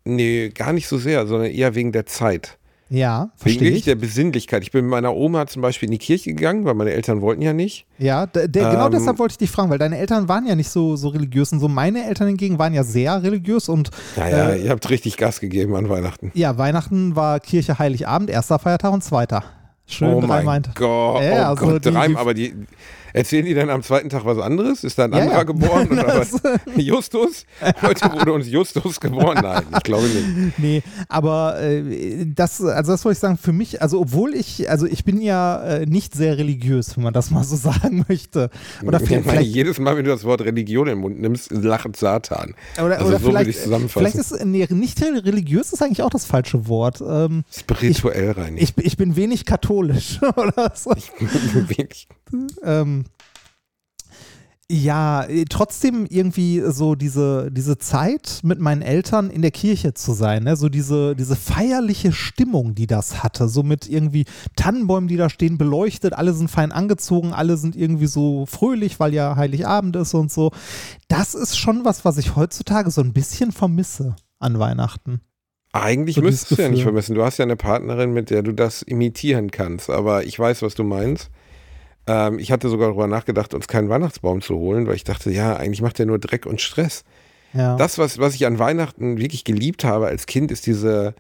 nee, 0.05 0.48
gar 0.50 0.72
nicht 0.72 0.88
so 0.88 0.98
sehr, 0.98 1.26
sondern 1.26 1.50
eher 1.50 1.74
wegen 1.74 1.92
der 1.92 2.07
Zeit. 2.07 2.59
ja, 2.88 3.20
Wegen 3.22 3.30
verstehe 3.36 3.61
wirklich 3.62 3.78
ich. 3.78 3.84
der 3.86 3.94
Besinnlichkeit. 3.94 4.62
Ich 4.62 4.70
bin 4.70 4.84
mit 4.84 4.90
meiner 4.90 5.14
Oma 5.14 5.46
zum 5.46 5.62
Beispiel 5.62 5.86
in 5.88 5.92
die 5.92 5.98
Kirche 5.98 6.34
gegangen, 6.34 6.64
weil 6.64 6.74
meine 6.74 6.90
Eltern 6.92 7.20
wollten 7.22 7.40
ja 7.42 7.53
nicht. 7.53 7.86
Ja, 7.98 8.26
der, 8.26 8.48
der, 8.48 8.70
genau 8.70 8.86
Ähm, 8.86 8.92
deshalb 8.92 9.18
wollte 9.18 9.32
ich 9.32 9.38
dich 9.38 9.50
fragen, 9.50 9.70
weil 9.70 9.78
deine 9.78 9.96
Eltern 9.98 10.28
waren 10.28 10.46
ja 10.46 10.55
nicht 10.55 10.68
so, 10.68 10.96
so 10.96 11.09
religiös 11.09 11.53
und 11.53 11.61
so. 11.61 11.68
Meine 11.68 12.07
Eltern 12.07 12.28
hingegen 12.28 12.59
waren 12.59 12.74
ja 12.74 12.82
sehr 12.84 13.22
religiös 13.22 13.68
und 13.70 13.90
Naja, 14.16 14.50
Äh, 14.50 14.64
ihr 14.64 14.70
habt 14.70 14.88
richtig 14.90 15.16
Gas 15.16 15.40
gegeben 15.40 15.74
an 15.74 15.88
Weihnachten. 15.88 16.30
ja, 16.34 16.59
Weihnachten 16.59 17.16
war 17.16 17.40
Kirche 17.40 17.78
Heiligabend, 17.78 18.28
erster 18.28 18.59
Feiertag 18.59 18.92
und 18.92 19.03
zweiter. 19.03 19.42
Schön 19.86 20.14
oh 20.14 20.20
drei 20.20 20.42
mein. 20.42 20.62
Gott, 20.74 21.22
Ja, 21.22 21.46
oh 21.48 21.50
also 21.50 21.64
Gott, 21.66 21.84
die- 21.84 21.90
drei, 21.90 22.14
aber 22.16 22.34
die 22.34 22.55
erzählen 23.12 23.44
die 23.44 23.54
dann 23.54 23.70
am 23.70 23.82
zweiten 23.82 24.08
Tag 24.08 24.24
was 24.24 24.38
anderes? 24.38 24.84
Ist 24.84 24.98
da 24.98 25.04
ein 25.04 25.12
Ja, 25.12 25.18
anderer 25.20 25.36
ja. 25.38 25.42
geboren 25.44 25.88
oder? 25.92 26.26
Justus? 26.76 27.44
Heute 27.82 28.12
wurde 28.12 28.32
uns 28.32 28.48
Justus 28.48 29.00
geboren? 29.00 29.38
Nein, 29.42 29.62
ich 29.76 29.82
glaube 29.82 30.06
nicht. 30.06 30.58
Nee, 30.58 30.82
aber 31.08 31.60
äh, 31.60 32.26
das, 32.26 32.60
also 32.62 32.92
das 32.92 33.04
wollte 33.04 33.14
ich 33.16 33.20
sagen, 33.20 33.36
für 33.38 33.52
mich, 33.52 33.82
also 33.82 34.00
obwohl 34.00 34.34
ich, 34.34 34.68
also 34.70 34.86
ich 34.86 35.04
bin 35.04 35.20
ja 35.20 35.62
äh, 35.62 35.86
nicht 35.86 36.14
sehr 36.14 36.38
religiös, 36.38 36.96
wenn 36.96 37.04
man 37.04 37.12
das 37.14 37.30
mal 37.30 37.44
so 37.44 37.56
sagen 37.70 38.04
möchte. 38.08 38.50
Oder 38.84 39.00
Ich 39.00 39.08
vielleicht, 39.08 39.26
meine, 39.26 39.40
jedes 39.42 39.78
Mal, 39.78 39.96
wenn 39.96 40.04
du 40.04 40.10
das 40.10 40.24
Wort 40.24 40.40
Religion 40.42 40.88
im 40.88 40.98
Mund 41.00 41.20
nimmst, 41.20 41.50
lacht 41.52 41.96
Satan. 41.96 42.54
oder, 42.78 42.98
also 42.98 43.08
oder 43.08 43.18
so 43.18 43.22
würde 43.24 43.24
vielleicht, 43.24 43.50
ich 43.50 43.56
es 43.56 43.62
zusammenfassen. 43.64 44.06
vielleicht 44.06 44.16
ist 44.16 44.44
nee, 44.44 44.66
nicht 44.70 45.02
religiös 45.02 45.72
ist 45.72 45.82
eigentlich 45.82 46.02
auch 46.02 46.10
das 46.10 46.24
falsche 46.24 46.68
Wort. 46.68 47.00
Ähm, 47.06 47.44
Spirituell 47.50 48.32
rein. 48.32 48.56
ich, 48.56 48.74
ich 48.78 48.96
bin 48.96 49.16
wenig 49.16 49.44
katholisch 49.44 50.20
oder 50.36 50.72
so. 50.74 50.90
Wirklich. 51.68 52.08
ähm, 52.64 53.01
ja, 54.72 55.24
äh, 55.24 55.44
trotzdem 55.44 56.06
irgendwie 56.08 56.62
so 56.66 56.94
diese, 56.94 57.50
diese 57.52 57.76
Zeit 57.76 58.40
mit 58.42 58.58
meinen 58.58 58.80
Eltern 58.80 59.28
in 59.28 59.42
der 59.42 59.50
Kirche 59.50 59.92
zu 59.92 60.14
sein, 60.14 60.44
ne? 60.44 60.56
so 60.56 60.70
diese, 60.70 61.14
diese 61.14 61.36
feierliche 61.36 62.10
Stimmung, 62.10 62.74
die 62.74 62.86
das 62.86 63.22
hatte, 63.22 63.48
so 63.48 63.62
mit 63.62 63.86
irgendwie 63.86 64.24
Tannenbäumen, 64.56 65.08
die 65.08 65.18
da 65.18 65.28
stehen, 65.28 65.58
beleuchtet, 65.58 66.14
alle 66.14 66.32
sind 66.32 66.50
fein 66.50 66.72
angezogen, 66.72 67.34
alle 67.34 67.58
sind 67.58 67.76
irgendwie 67.76 68.06
so 68.06 68.46
fröhlich, 68.46 68.98
weil 68.98 69.12
ja 69.12 69.36
Heiligabend 69.36 69.94
ist 69.96 70.14
und 70.14 70.32
so. 70.32 70.52
Das 71.06 71.34
ist 71.34 71.58
schon 71.58 71.84
was, 71.84 72.06
was 72.06 72.16
ich 72.16 72.34
heutzutage 72.34 72.90
so 72.90 73.02
ein 73.02 73.12
bisschen 73.12 73.52
vermisse 73.52 74.16
an 74.38 74.58
Weihnachten. 74.58 75.20
Eigentlich 75.74 76.16
So 76.16 76.22
müsstest 76.22 76.58
du 76.58 76.62
ja 76.62 76.70
nicht 76.70 76.82
vermissen. 76.82 77.14
Du 77.14 77.22
hast 77.22 77.36
ja 77.38 77.44
eine 77.44 77.56
Partnerin, 77.56 78.14
mit 78.14 78.30
der 78.30 78.42
du 78.42 78.52
das 78.52 78.80
imitieren 78.80 79.50
kannst. 79.50 79.90
Aber 79.90 80.24
ich 80.24 80.38
weiß, 80.38 80.62
was 80.62 80.74
du 80.74 80.84
meinst. 80.84 81.30
Ähm, 82.07 82.38
ich 82.38 82.50
hatte 82.50 82.68
sogar 82.68 82.88
darüber 82.88 83.07
nachgedacht, 83.07 83.55
uns 83.55 83.68
keinen 83.68 83.88
Weihnachtsbaum 83.88 84.40
zu 84.42 84.57
holen, 84.57 84.86
weil 84.86 84.96
ich 84.96 85.05
dachte, 85.05 85.30
ja, 85.30 85.57
eigentlich 85.57 85.82
macht 85.82 85.98
der 85.98 86.07
nur 86.07 86.18
Dreck 86.18 86.46
und 86.46 86.61
Stress. 86.61 87.05
Ja. 87.53 87.76
Das, 87.76 87.98
was, 87.98 88.18
was 88.18 88.34
ich 88.34 88.46
an 88.46 88.59
Weihnachten 88.59 89.18
wirklich 89.18 89.44
geliebt 89.44 89.84
habe 89.84 90.07
als 90.07 90.26
Kind, 90.26 90.50
ist 90.50 90.66
diese. 90.66 91.14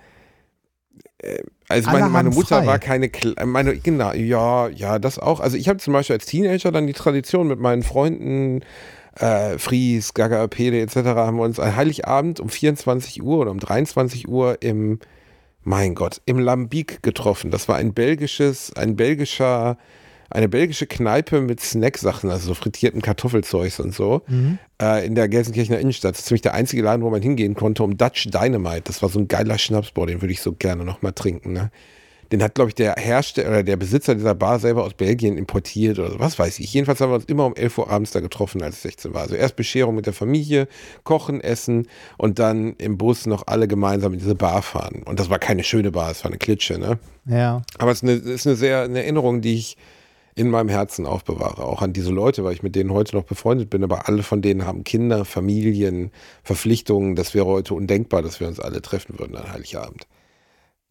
Äh, 1.18 1.38
also 1.68 1.90
meine, 1.90 2.08
meine 2.08 2.30
Mutter 2.30 2.58
frei. 2.58 2.66
war 2.66 2.78
keine, 2.78 3.06
Kle- 3.06 3.38
äh, 3.38 3.46
meine, 3.46 3.76
genau, 3.76 4.12
ja, 4.12 4.68
ja, 4.68 4.98
das 4.98 5.18
auch. 5.18 5.40
Also 5.40 5.56
ich 5.56 5.68
habe 5.68 5.78
zum 5.78 5.92
Beispiel 5.92 6.14
als 6.16 6.26
Teenager 6.26 6.72
dann 6.72 6.86
die 6.86 6.92
Tradition 6.92 7.48
mit 7.48 7.60
meinen 7.60 7.82
Freunden, 7.82 8.60
äh, 9.18 9.58
Fries, 9.58 10.14
Gaga, 10.14 10.46
Pede 10.48 10.80
etc. 10.80 10.96
haben 10.96 11.36
wir 11.36 11.44
uns 11.44 11.60
an 11.60 11.76
Heiligabend 11.76 12.40
um 12.40 12.48
24 12.48 13.22
Uhr 13.22 13.38
oder 13.38 13.50
um 13.50 13.58
23 13.60 14.26
Uhr 14.28 14.58
im, 14.60 14.98
mein 15.62 15.94
Gott, 15.94 16.20
im 16.26 16.38
Lambic 16.38 17.02
getroffen. 17.02 17.50
Das 17.50 17.68
war 17.68 17.76
ein 17.76 17.92
belgisches, 17.94 18.72
ein 18.74 18.96
belgischer, 18.96 19.76
eine 20.32 20.48
belgische 20.48 20.86
Kneipe 20.86 21.40
mit 21.40 21.60
Snacksachen, 21.60 22.30
also 22.30 22.48
so 22.48 22.54
frittierten 22.54 23.02
Kartoffelzeugs 23.02 23.78
und 23.80 23.94
so, 23.94 24.22
Mhm. 24.28 24.58
äh, 24.80 25.06
in 25.06 25.14
der 25.14 25.28
Gelsenkirchener 25.28 25.78
Innenstadt. 25.78 26.12
Das 26.14 26.20
ist 26.20 26.26
ziemlich 26.26 26.42
der 26.42 26.54
einzige 26.54 26.82
Laden, 26.82 27.02
wo 27.02 27.10
man 27.10 27.22
hingehen 27.22 27.54
konnte, 27.54 27.82
um 27.82 27.96
Dutch 27.96 28.28
Dynamite. 28.30 28.82
Das 28.84 29.02
war 29.02 29.08
so 29.08 29.18
ein 29.18 29.28
geiler 29.28 29.58
Schnaps, 29.58 29.90
boah, 29.92 30.06
den 30.06 30.20
würde 30.22 30.32
ich 30.32 30.40
so 30.40 30.52
gerne 30.52 30.84
nochmal 30.84 31.12
trinken, 31.12 31.52
ne? 31.52 31.70
Den 32.30 32.42
hat, 32.42 32.54
glaube 32.54 32.70
ich, 32.70 32.74
der 32.74 32.94
Hersteller 32.96 33.50
oder 33.50 33.62
der 33.62 33.76
Besitzer 33.76 34.14
dieser 34.14 34.34
Bar 34.34 34.58
selber 34.58 34.84
aus 34.84 34.94
Belgien 34.94 35.36
importiert 35.36 35.98
oder 35.98 36.12
so, 36.12 36.18
was 36.18 36.38
weiß 36.38 36.60
ich. 36.60 36.72
Jedenfalls 36.72 36.98
haben 37.02 37.10
wir 37.10 37.16
uns 37.16 37.26
immer 37.26 37.44
um 37.44 37.54
11 37.54 37.76
Uhr 37.76 37.90
abends 37.90 38.12
da 38.12 38.20
getroffen, 38.20 38.62
als 38.62 38.76
ich 38.76 38.80
16 38.80 39.12
war. 39.12 39.20
Also 39.20 39.34
erst 39.34 39.54
Bescherung 39.54 39.94
mit 39.94 40.06
der 40.06 40.14
Familie, 40.14 40.66
Kochen, 41.04 41.42
Essen 41.42 41.88
und 42.16 42.38
dann 42.38 42.72
im 42.78 42.96
Bus 42.96 43.26
noch 43.26 43.48
alle 43.48 43.68
gemeinsam 43.68 44.14
in 44.14 44.18
diese 44.18 44.34
Bar 44.34 44.62
fahren. 44.62 45.02
Und 45.04 45.20
das 45.20 45.28
war 45.28 45.38
keine 45.38 45.62
schöne 45.62 45.90
Bar, 45.90 46.10
es 46.10 46.24
war 46.24 46.30
eine 46.30 46.38
Klitsche, 46.38 46.78
ne? 46.78 46.98
ja. 47.26 47.60
Aber 47.76 47.90
es 47.90 47.98
ist 47.98 48.04
eine, 48.04 48.12
es 48.12 48.24
ist 48.24 48.46
eine 48.46 48.56
sehr 48.56 48.80
eine 48.84 49.02
Erinnerung, 49.02 49.42
die 49.42 49.56
ich 49.56 49.76
in 50.34 50.48
meinem 50.48 50.68
Herzen 50.68 51.06
aufbewahre. 51.06 51.64
Auch 51.64 51.82
an 51.82 51.92
diese 51.92 52.10
Leute, 52.10 52.44
weil 52.44 52.54
ich 52.54 52.62
mit 52.62 52.74
denen 52.74 52.92
heute 52.92 53.16
noch 53.16 53.24
befreundet 53.24 53.70
bin. 53.70 53.84
Aber 53.84 54.08
alle 54.08 54.22
von 54.22 54.42
denen 54.42 54.66
haben 54.66 54.84
Kinder, 54.84 55.24
Familien, 55.24 56.10
Verpflichtungen. 56.42 57.16
Das 57.16 57.34
wäre 57.34 57.46
heute 57.46 57.74
undenkbar, 57.74 58.22
dass 58.22 58.40
wir 58.40 58.48
uns 58.48 58.60
alle 58.60 58.80
treffen 58.82 59.18
würden 59.18 59.36
an 59.36 59.52
Heiligabend. 59.52 60.06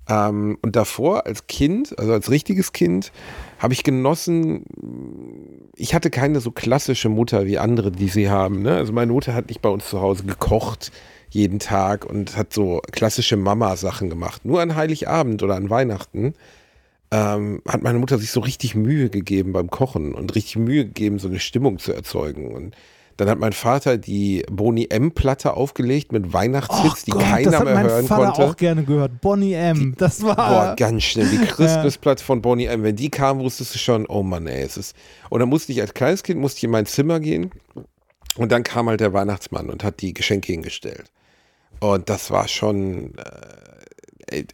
Ähm, 0.08 0.58
und 0.62 0.76
davor 0.76 1.26
als 1.26 1.48
Kind, 1.48 1.98
also 1.98 2.14
als 2.14 2.30
richtiges 2.30 2.74
Kind, 2.74 3.12
habe 3.60 3.74
ich 3.74 3.84
genossen, 3.84 4.66
ich 5.76 5.94
hatte 5.94 6.10
keine 6.10 6.40
so 6.40 6.52
klassische 6.52 7.10
Mutter 7.10 7.46
wie 7.46 7.58
andere, 7.58 7.92
die 7.92 8.10
sie 8.10 8.30
haben. 8.30 8.62
Ne? 8.62 8.76
Also 8.76 8.94
meine 8.94 9.12
Mutter 9.12 9.34
hat 9.34 9.50
nicht 9.50 9.62
bei 9.62 9.70
uns 9.70 9.90
zu 9.90 10.02
Hause 10.02 10.24
gekocht 10.24 10.92
jeden 11.30 11.60
Tag 11.60 12.06
und 12.06 12.36
hat 12.36 12.52
so 12.52 12.82
klassische 12.92 13.38
Mama-Sachen 13.38 14.10
gemacht. 14.10 14.44
Nur 14.44 14.62
an 14.62 14.76
Heiligabend 14.76 15.42
oder 15.44 15.56
an 15.56 15.70
Weihnachten 15.70 16.34
ähm, 17.12 17.62
hat 17.68 17.84
meine 17.84 18.00
Mutter 18.00 18.18
sich 18.18 18.32
so 18.32 18.40
richtig 18.40 18.74
Mühe 18.76 19.10
gegeben 19.10 19.54
beim 19.54 19.70
Kochen 19.70 20.14
und 20.14 20.34
richtig 20.36 20.56
Mühe 20.56 20.86
gegeben, 20.86 21.20
so 21.20 21.28
eine 21.28 21.40
Stimmung 21.40 21.78
zu 21.78 21.92
erzeugen. 21.92 22.54
Und 22.54 22.76
dann 23.18 23.30
hat 23.30 23.38
mein 23.38 23.54
Vater 23.54 23.98
die 23.98 24.44
Boni 24.50 24.88
M-Platte 24.90 25.54
aufgelegt 25.54 26.12
mit 26.14 26.34
Weihnachtshits, 26.34 27.04
die 27.04 27.12
Gott, 27.12 27.22
das 27.22 27.30
keiner 27.30 27.60
hat 27.60 27.66
mehr 27.66 27.74
mein 27.76 27.86
hören 27.86 28.08
Vater 28.08 28.26
konnte. 28.32 28.46
auch 28.46 28.58
gerne 28.58 28.84
gehört. 28.84 29.22
Bonnie 29.22 29.54
M. 29.54 29.94
Das 29.98 30.24
war. 30.24 30.36
Boah, 30.36 30.76
ganz 30.78 31.04
schnell. 31.04 31.28
Die 31.30 31.38
Christmasplatte 31.46 32.24
von 32.24 32.42
Bonnie 32.42 32.66
M. 32.66 32.84
Wenn 32.84 32.96
die 32.96 33.10
kam, 33.10 33.40
wusstest 33.40 33.76
du 33.76 33.80
schon, 33.80 34.06
oh 34.08 34.24
Mann, 34.24 34.48
ey, 34.48 34.64
es 34.64 34.78
ist. 34.78 34.96
Und 35.30 35.42
dann 35.42 35.50
musste 35.50 35.74
ich 35.74 35.82
als 35.82 35.94
kleines 35.94 36.24
Kind 36.24 36.40
musste 36.40 36.60
ich 36.60 36.64
in 36.64 36.72
mein 36.72 36.86
Zimmer 36.86 37.20
gehen 37.20 37.52
und 38.38 38.52
dann 38.52 38.64
kam 38.64 38.88
halt 38.88 39.02
der 39.02 39.14
Weihnachtsmann 39.14 39.70
und 39.70 39.84
hat 39.84 40.02
die 40.02 40.14
Geschenke 40.14 40.54
hingestellt. 40.54 41.12
Und 41.82 42.10
das 42.10 42.32
war 42.32 42.48
schon 42.48 43.16
äh, 43.18 43.71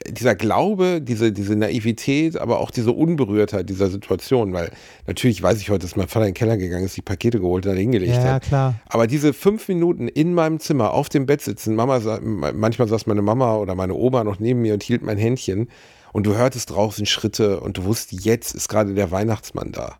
dieser 0.07 0.36
Glaube, 0.36 1.01
diese, 1.01 1.32
diese 1.32 1.55
Naivität, 1.55 2.38
aber 2.38 2.59
auch 2.59 2.71
diese 2.71 2.91
Unberührtheit 2.91 3.69
dieser 3.69 3.89
Situation, 3.89 4.53
weil 4.53 4.71
natürlich 5.05 5.41
weiß 5.41 5.59
ich 5.59 5.69
heute, 5.69 5.86
dass 5.86 5.95
mein 5.95 6.07
Vater 6.07 6.25
in 6.25 6.32
den 6.32 6.38
Keller 6.38 6.57
gegangen 6.57 6.86
ist, 6.86 6.97
die 6.97 7.01
Pakete 7.01 7.39
geholt 7.39 7.65
und 7.65 7.71
dann 7.71 7.78
hingelegt 7.78 8.13
ja, 8.13 8.23
hat. 8.23 8.43
klar. 8.43 8.75
Aber 8.88 9.07
diese 9.07 9.34
fünf 9.34 9.67
Minuten 9.67 10.07
in 10.07 10.34
meinem 10.34 10.59
Zimmer 10.59 10.93
auf 10.93 11.09
dem 11.09 11.25
Bett 11.25 11.41
sitzen, 11.41 11.75
Mama, 11.75 11.99
manchmal 12.21 12.88
saß 12.88 13.05
meine 13.05 13.21
Mama 13.21 13.57
oder 13.57 13.75
meine 13.75 13.93
Oma 13.93 14.23
noch 14.23 14.39
neben 14.39 14.61
mir 14.61 14.73
und 14.73 14.84
hielt 14.84 15.03
mein 15.03 15.17
Händchen 15.17 15.69
und 16.13 16.25
du 16.25 16.36
hörtest 16.36 16.71
draußen 16.71 17.05
Schritte 17.05 17.59
und 17.59 17.78
du 17.78 17.84
wusstest, 17.84 18.25
jetzt 18.25 18.55
ist 18.55 18.69
gerade 18.69 18.93
der 18.93 19.11
Weihnachtsmann 19.11 19.71
da. 19.71 19.97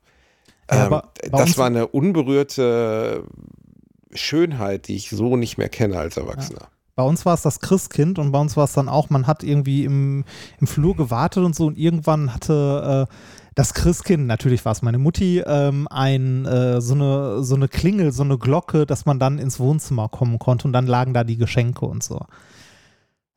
Ja, 0.72 1.04
ähm, 1.24 1.32
das 1.32 1.58
war 1.58 1.68
eine 1.68 1.88
unberührte 1.88 3.24
Schönheit, 4.14 4.88
die 4.88 4.96
ich 4.96 5.10
so 5.10 5.38
nicht 5.38 5.58
mehr 5.58 5.70
kenne 5.70 5.98
als 5.98 6.18
Erwachsener. 6.18 6.70
Bei 6.98 7.04
uns 7.04 7.28
war 7.28 7.36
es 7.36 7.44
das 7.44 7.60
Christkind 7.60 8.18
und 8.18 8.32
bei 8.32 8.40
uns 8.40 8.58
war 8.58 8.64
es 8.64 8.74
dann 8.74 8.90
auch, 8.90 9.12
man 9.12 9.28
hat 9.28 9.44
irgendwie 9.44 9.86
im, 9.86 10.26
im 10.60 10.66
Flur 10.66 10.96
gewartet 10.96 11.44
und 11.44 11.56
so 11.56 11.68
und 11.68 11.78
irgendwann 11.78 12.34
hatte 12.34 13.08
äh, 13.08 13.14
das 13.54 13.76
Christkind, 13.76 14.26
natürlich 14.26 14.66
war 14.66 14.72
es 14.72 14.82
meine 14.82 14.98
Mutti, 14.98 15.44
ähm, 15.46 15.88
ein, 15.92 16.48
äh, 16.48 16.82
so, 16.82 16.96
eine, 16.96 17.44
so 17.44 17.54
eine 17.54 17.68
Klingel, 17.68 18.12
so 18.12 18.24
eine 18.24 18.40
Glocke, 18.40 18.88
dass 18.88 19.06
man 19.06 19.20
dann 19.20 19.38
ins 19.38 19.60
Wohnzimmer 19.60 20.10
kommen 20.10 20.40
konnte 20.40 20.66
und 20.68 20.74
dann 20.74 20.88
lagen 20.88 21.14
da 21.14 21.24
die 21.24 21.38
Geschenke 21.38 21.86
und 21.86 22.02
so. 22.02 22.26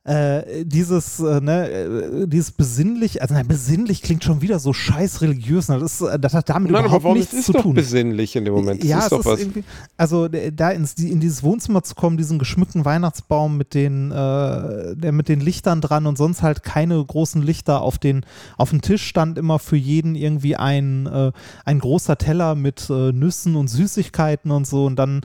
Äh, 0.03 0.65
dieses, 0.65 1.19
äh, 1.19 1.41
ne, 1.41 1.69
äh, 1.69 2.27
dieses 2.27 2.51
besinnlich, 2.51 3.21
also 3.21 3.35
nein, 3.35 3.47
besinnlich 3.47 4.01
klingt 4.01 4.23
schon 4.23 4.41
wieder 4.41 4.57
so 4.57 4.73
scheiß 4.73 5.21
religiös, 5.21 5.69
ne? 5.69 5.77
das, 5.77 6.01
ist, 6.01 6.09
äh, 6.09 6.17
das 6.17 6.33
hat 6.33 6.49
damit 6.49 6.71
Nein, 6.71 6.85
überhaupt 6.85 7.15
nichts 7.15 7.33
ist 7.33 7.45
zu 7.45 7.53
doch 7.53 7.61
tun. 7.61 7.75
besinnlich 7.75 8.35
in 8.35 8.43
dem 8.43 8.55
Moment. 8.55 8.81
Das 8.81 8.89
ja, 8.89 8.97
ist 8.97 9.03
es 9.03 9.09
doch 9.11 9.19
ist 9.19 9.25
was. 9.27 9.39
irgendwie, 9.41 9.63
also 9.97 10.27
da 10.27 10.71
ins, 10.71 10.95
in 10.95 11.19
dieses 11.19 11.43
Wohnzimmer 11.43 11.83
zu 11.83 11.93
kommen, 11.93 12.17
diesen 12.17 12.39
geschmückten 12.39 12.83
Weihnachtsbaum 12.83 13.57
mit 13.57 13.75
den, 13.75 14.09
äh, 14.09 14.95
der 14.95 15.11
mit 15.11 15.29
den 15.29 15.39
Lichtern 15.39 15.81
dran 15.81 16.07
und 16.07 16.17
sonst 16.17 16.41
halt 16.41 16.63
keine 16.63 17.05
großen 17.05 17.43
Lichter 17.43 17.83
auf 17.83 17.99
den, 17.99 18.25
auf 18.57 18.71
dem 18.71 18.81
Tisch 18.81 19.05
stand 19.05 19.37
immer 19.37 19.59
für 19.59 19.77
jeden 19.77 20.15
irgendwie 20.15 20.55
ein, 20.55 21.05
äh, 21.05 21.31
ein 21.63 21.77
großer 21.77 22.17
Teller 22.17 22.55
mit 22.55 22.89
äh, 22.89 23.11
Nüssen 23.11 23.55
und 23.55 23.67
Süßigkeiten 23.67 24.49
und 24.49 24.65
so 24.65 24.87
und 24.87 24.95
dann 24.95 25.21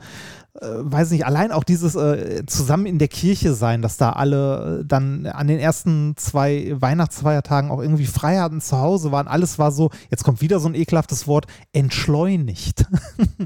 weiß 0.61 1.11
nicht, 1.11 1.25
allein 1.25 1.51
auch 1.51 1.63
dieses 1.63 1.95
äh, 1.95 2.45
zusammen 2.47 2.85
in 2.85 2.97
der 2.97 3.07
Kirche 3.07 3.53
sein, 3.53 3.81
dass 3.81 3.97
da 3.97 4.13
alle 4.13 4.79
äh, 4.81 4.85
dann 4.85 5.25
an 5.27 5.47
den 5.47 5.59
ersten 5.59 6.15
zwei 6.17 6.75
Weihnachtsfeiertagen 6.79 7.69
auch 7.69 7.81
irgendwie 7.81 8.07
frei 8.07 8.37
hatten, 8.37 8.59
zu 8.61 8.77
Hause 8.77 9.11
waren, 9.11 9.27
alles 9.27 9.59
war 9.59 9.71
so, 9.71 9.91
jetzt 10.09 10.23
kommt 10.23 10.41
wieder 10.41 10.59
so 10.59 10.67
ein 10.67 10.75
ekelhaftes 10.75 11.27
Wort, 11.27 11.45
entschleunigt. 11.73 12.85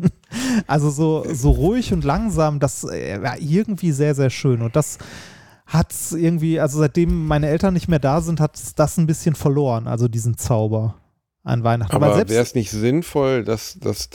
also 0.68 0.90
so, 0.90 1.26
so 1.34 1.52
ruhig 1.52 1.92
und 1.94 2.04
langsam, 2.04 2.60
das 2.60 2.84
äh, 2.86 3.22
war 3.22 3.38
irgendwie 3.38 3.92
sehr, 3.92 4.16
sehr 4.16 4.30
schön 4.30 4.62
und 4.62 4.76
das 4.76 4.98
hat 5.66 5.94
irgendwie, 6.12 6.60
also 6.60 6.80
seitdem 6.80 7.28
meine 7.28 7.48
Eltern 7.48 7.74
nicht 7.74 7.88
mehr 7.88 8.00
da 8.00 8.22
sind, 8.22 8.40
hat 8.40 8.58
das 8.76 8.98
ein 8.98 9.08
bisschen 9.08 9.36
verloren, 9.36 9.88
also 9.88 10.08
diesen 10.08 10.38
Zauber 10.38 10.96
an 11.44 11.64
Weihnachten. 11.64 11.96
Aber 11.96 12.14
selbst- 12.16 12.32
wäre 12.32 12.44
es 12.44 12.56
nicht 12.56 12.72
sinnvoll, 12.72 13.44
dass 13.44 13.78
das 13.82 14.10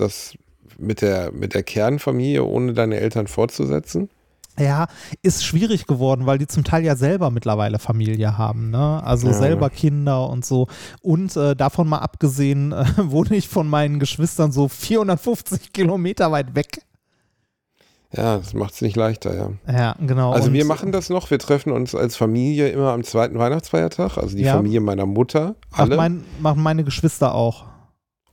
mit 0.78 1.00
der, 1.02 1.32
mit 1.32 1.54
der 1.54 1.62
Kernfamilie 1.62 2.44
ohne 2.44 2.72
deine 2.74 2.96
Eltern 2.98 3.26
fortzusetzen? 3.26 4.08
Ja, 4.58 4.86
ist 5.20 5.44
schwierig 5.44 5.86
geworden, 5.86 6.24
weil 6.24 6.38
die 6.38 6.46
zum 6.46 6.64
Teil 6.64 6.82
ja 6.82 6.96
selber 6.96 7.30
mittlerweile 7.30 7.78
Familie 7.78 8.38
haben, 8.38 8.70
ne? 8.70 9.02
Also 9.04 9.26
Ja. 9.26 9.34
selber 9.34 9.68
Kinder 9.68 10.30
und 10.30 10.46
so. 10.46 10.66
Und 11.02 11.36
äh, 11.36 11.54
davon 11.54 11.86
mal 11.88 11.98
abgesehen, 11.98 12.72
äh, 12.72 12.86
wohne 12.98 13.36
ich 13.36 13.48
von 13.48 13.68
meinen 13.68 13.98
Geschwistern 13.98 14.52
so 14.52 14.66
450 14.68 15.74
Kilometer 15.74 16.32
weit 16.32 16.54
weg. 16.54 16.80
Ja, 18.16 18.38
das 18.38 18.54
macht 18.54 18.72
es 18.72 18.80
nicht 18.80 18.96
leichter, 18.96 19.34
ja. 19.36 19.50
Ja, 19.70 19.94
genau. 20.00 20.32
Also 20.32 20.48
Und- 20.48 20.54
wir 20.54 20.64
machen 20.64 20.90
das 20.90 21.10
noch, 21.10 21.30
wir 21.30 21.38
treffen 21.38 21.70
uns 21.72 21.94
als 21.94 22.16
Familie 22.16 22.68
immer 22.70 22.92
am 22.92 23.04
zweiten 23.04 23.38
Weihnachtsfeiertag, 23.38 24.16
also 24.16 24.36
die 24.36 24.44
Ja. 24.44 24.54
Familie 24.54 24.80
meiner 24.80 25.04
Mutter, 25.04 25.56
alle. 25.72 25.96
mein, 25.96 26.24
machen 26.40 26.62
meine 26.62 26.82
Geschwister 26.84 27.34
auch. 27.34 27.64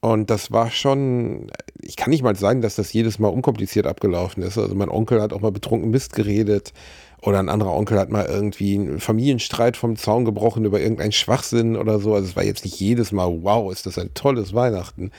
Und 0.03 0.29
das 0.29 0.51
war 0.51 0.69
schon, 0.69 1.49
ich 1.81 1.95
kann 1.95 2.09
nicht 2.09 2.23
mal 2.23 2.35
sagen, 2.35 2.61
dass 2.61 2.75
das 2.75 2.91
jedes 2.91 3.19
Mal 3.19 3.29
unkompliziert 3.29 3.87
abgelaufen 3.87 4.43
ist. 4.43 4.57
Also 4.57 4.75
mein 4.75 4.89
Onkel 4.89 5.21
hat 5.21 5.31
auch 5.31 5.39
mal 5.39 5.53
betrunken 5.53 5.91
Mist 5.91 6.11
geredet 6.11 6.73
oder 7.21 7.39
ein 7.39 7.47
anderer 7.47 7.73
Onkel 7.73 7.97
hat 7.97 8.09
mal 8.09 8.25
irgendwie 8.25 8.75
einen 8.75 8.99
Familienstreit 8.99 9.77
vom 9.77 9.95
Zaun 9.95 10.25
gebrochen 10.25 10.65
über 10.65 10.81
irgendeinen 10.81 11.13
Schwachsinn 11.13 11.77
oder 11.77 11.99
so. 11.99 12.13
Also 12.15 12.27
es 12.27 12.35
war 12.35 12.43
jetzt 12.43 12.65
nicht 12.65 12.77
jedes 12.81 13.13
Mal, 13.13 13.43
wow, 13.43 13.71
ist 13.71 13.85
das 13.85 13.97
ein 13.97 14.13
tolles 14.13 14.53
Weihnachten. 14.53 15.09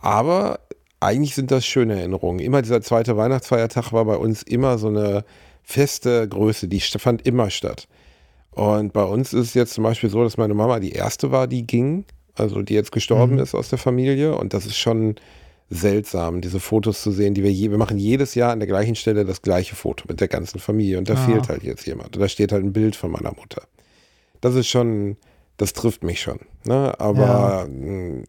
Aber 0.00 0.58
eigentlich 0.98 1.36
sind 1.36 1.52
das 1.52 1.64
schöne 1.64 1.96
Erinnerungen. 1.96 2.40
Immer 2.40 2.60
dieser 2.60 2.82
zweite 2.82 3.16
Weihnachtsfeiertag 3.16 3.92
war 3.92 4.04
bei 4.04 4.16
uns 4.16 4.42
immer 4.42 4.78
so 4.78 4.88
eine 4.88 5.24
feste 5.62 6.28
Größe, 6.28 6.66
die 6.66 6.80
fand 6.80 7.24
immer 7.24 7.50
statt. 7.50 7.86
Und 8.50 8.92
bei 8.94 9.04
uns 9.04 9.32
ist 9.32 9.46
es 9.46 9.54
jetzt 9.54 9.74
zum 9.74 9.84
Beispiel 9.84 10.10
so, 10.10 10.24
dass 10.24 10.38
meine 10.38 10.54
Mama 10.54 10.80
die 10.80 10.90
erste 10.90 11.30
war, 11.30 11.46
die 11.46 11.64
ging, 11.64 12.04
also 12.34 12.62
die 12.62 12.74
jetzt 12.74 12.92
gestorben 12.92 13.34
Mhm. 13.34 13.40
ist 13.42 13.54
aus 13.54 13.68
der 13.70 13.78
Familie. 13.78 14.36
Und 14.36 14.54
das 14.54 14.66
ist 14.66 14.76
schon 14.76 15.16
seltsam, 15.70 16.40
diese 16.40 16.60
Fotos 16.60 17.02
zu 17.02 17.10
sehen, 17.10 17.34
die 17.34 17.42
wir 17.42 17.50
je, 17.52 17.70
wir 17.70 17.78
machen 17.78 17.98
jedes 17.98 18.34
Jahr 18.34 18.52
an 18.52 18.60
der 18.60 18.66
gleichen 18.68 18.94
Stelle 18.96 19.24
das 19.24 19.40
gleiche 19.42 19.74
Foto 19.74 20.04
mit 20.08 20.20
der 20.20 20.28
ganzen 20.28 20.58
Familie. 20.60 20.98
Und 20.98 21.08
da 21.08 21.14
Ah. 21.14 21.16
fehlt 21.16 21.48
halt 21.48 21.62
jetzt 21.62 21.86
jemand. 21.86 22.16
Und 22.16 22.22
da 22.22 22.28
steht 22.28 22.52
halt 22.52 22.62
ein 22.64 22.72
Bild 22.72 22.96
von 22.96 23.10
meiner 23.10 23.32
Mutter. 23.34 23.62
Das 24.40 24.54
ist 24.54 24.68
schon, 24.68 25.16
das 25.56 25.72
trifft 25.72 26.04
mich 26.04 26.20
schon. 26.20 26.38
Ne? 26.64 26.92
Aber 27.00 27.66
mh, 27.68 28.24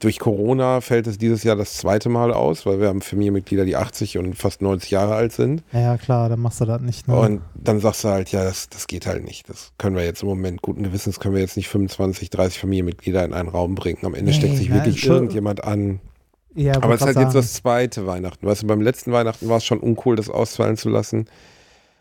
durch 0.00 0.18
Corona 0.20 0.80
fällt 0.80 1.06
es 1.08 1.18
dieses 1.18 1.42
Jahr 1.42 1.56
das 1.56 1.74
zweite 1.74 2.08
Mal 2.08 2.32
aus, 2.32 2.64
weil 2.66 2.80
wir 2.80 2.86
haben 2.88 3.00
Familienmitglieder, 3.00 3.64
die 3.64 3.74
80 3.76 4.18
und 4.18 4.34
fast 4.34 4.62
90 4.62 4.90
Jahre 4.92 5.14
alt 5.16 5.32
sind. 5.32 5.64
Ja, 5.72 5.80
ja, 5.80 5.96
klar, 5.98 6.28
dann 6.28 6.38
machst 6.40 6.60
du 6.60 6.64
das 6.66 6.80
nicht. 6.80 7.08
Ne? 7.08 7.16
Und 7.18 7.42
dann 7.54 7.80
sagst 7.80 8.04
du 8.04 8.08
halt, 8.08 8.30
ja, 8.30 8.44
das, 8.44 8.68
das 8.68 8.86
geht 8.86 9.06
halt 9.06 9.24
nicht. 9.24 9.48
Das 9.48 9.72
können 9.76 9.96
wir 9.96 10.04
jetzt 10.04 10.22
im 10.22 10.28
Moment 10.28 10.62
guten 10.62 10.84
Gewissens 10.84 11.18
können 11.18 11.34
wir 11.34 11.40
jetzt 11.40 11.56
nicht 11.56 11.68
25, 11.68 12.30
30 12.30 12.58
Familienmitglieder 12.60 13.24
in 13.24 13.32
einen 13.32 13.48
Raum 13.48 13.74
bringen. 13.74 13.98
Am 14.04 14.14
Ende 14.14 14.30
Nee, 14.30 14.36
steckt 14.36 14.56
sich 14.56 14.68
nein, 14.68 14.78
wirklich 14.78 15.00
schon- 15.00 15.14
irgendjemand 15.14 15.64
an. 15.64 15.98
ja, 16.54 16.74
Aber 16.76 16.94
es 16.94 17.00
ist 17.00 17.06
halt 17.06 17.16
grad 17.16 17.24
jetzt 17.24 17.32
sagen. 17.34 17.44
das 17.44 17.52
zweite 17.54 18.06
Weihnachten. 18.06 18.46
Weißt 18.46 18.62
du, 18.62 18.66
beim 18.68 18.80
letzten 18.80 19.10
Weihnachten 19.12 19.48
war 19.48 19.56
es 19.56 19.64
schon 19.64 19.80
uncool, 19.80 20.14
das 20.14 20.30
ausfallen 20.30 20.76
zu 20.76 20.90
lassen. 20.90 21.26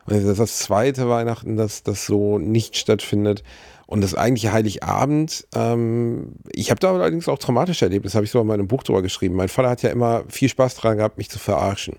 Und 0.06 0.14
jetzt 0.16 0.24
ist 0.26 0.40
das 0.40 0.60
zweite 0.60 1.10
Weihnachten, 1.10 1.58
dass 1.58 1.82
das 1.84 2.06
so 2.06 2.38
nicht 2.38 2.78
stattfindet. 2.78 3.44
Und 3.88 4.02
das 4.02 4.14
eigentliche 4.16 4.52
Heiligabend, 4.52 5.48
ähm, 5.56 6.34
ich 6.52 6.70
habe 6.70 6.80
da 6.80 6.94
allerdings 6.94 7.28
auch 7.30 7.40
traumatische 7.40 7.86
Erlebnisse, 7.86 8.16
habe 8.16 8.26
ich 8.26 8.32
so 8.32 8.42
in 8.42 8.48
meinem 8.48 8.68
Buch 8.68 8.84
drüber 8.84 9.02
geschrieben. 9.02 9.36
Mein 9.36 9.48
Vater 9.48 9.70
hat 9.70 9.82
ja 9.82 9.90
immer 9.90 10.24
viel 10.28 10.50
Spaß 10.50 10.76
dran 10.76 10.98
gehabt, 10.98 11.18
mich 11.18 11.30
zu 11.30 11.40
verarschen. 11.40 11.96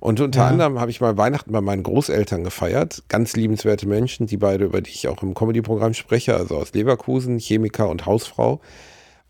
Und 0.00 0.20
unter 0.20 0.40
Ja. 0.40 0.48
anderem 0.48 0.80
habe 0.80 0.90
ich 0.90 1.00
mal 1.00 1.16
Weihnachten 1.16 1.52
bei 1.52 1.60
meinen 1.60 1.84
Großeltern 1.84 2.42
gefeiert. 2.42 3.04
Ganz 3.08 3.36
liebenswerte 3.36 3.86
Menschen, 3.86 4.26
die 4.26 4.36
beide, 4.36 4.64
über 4.64 4.80
die 4.80 4.90
ich 4.90 5.06
auch 5.06 5.22
im 5.22 5.32
Comedy-Programm 5.32 5.94
spreche, 5.94 6.34
also 6.34 6.56
aus 6.56 6.72
Leverkusen, 6.74 7.38
Chemiker 7.38 7.88
und 7.88 8.04
Hausfrau. 8.04 8.60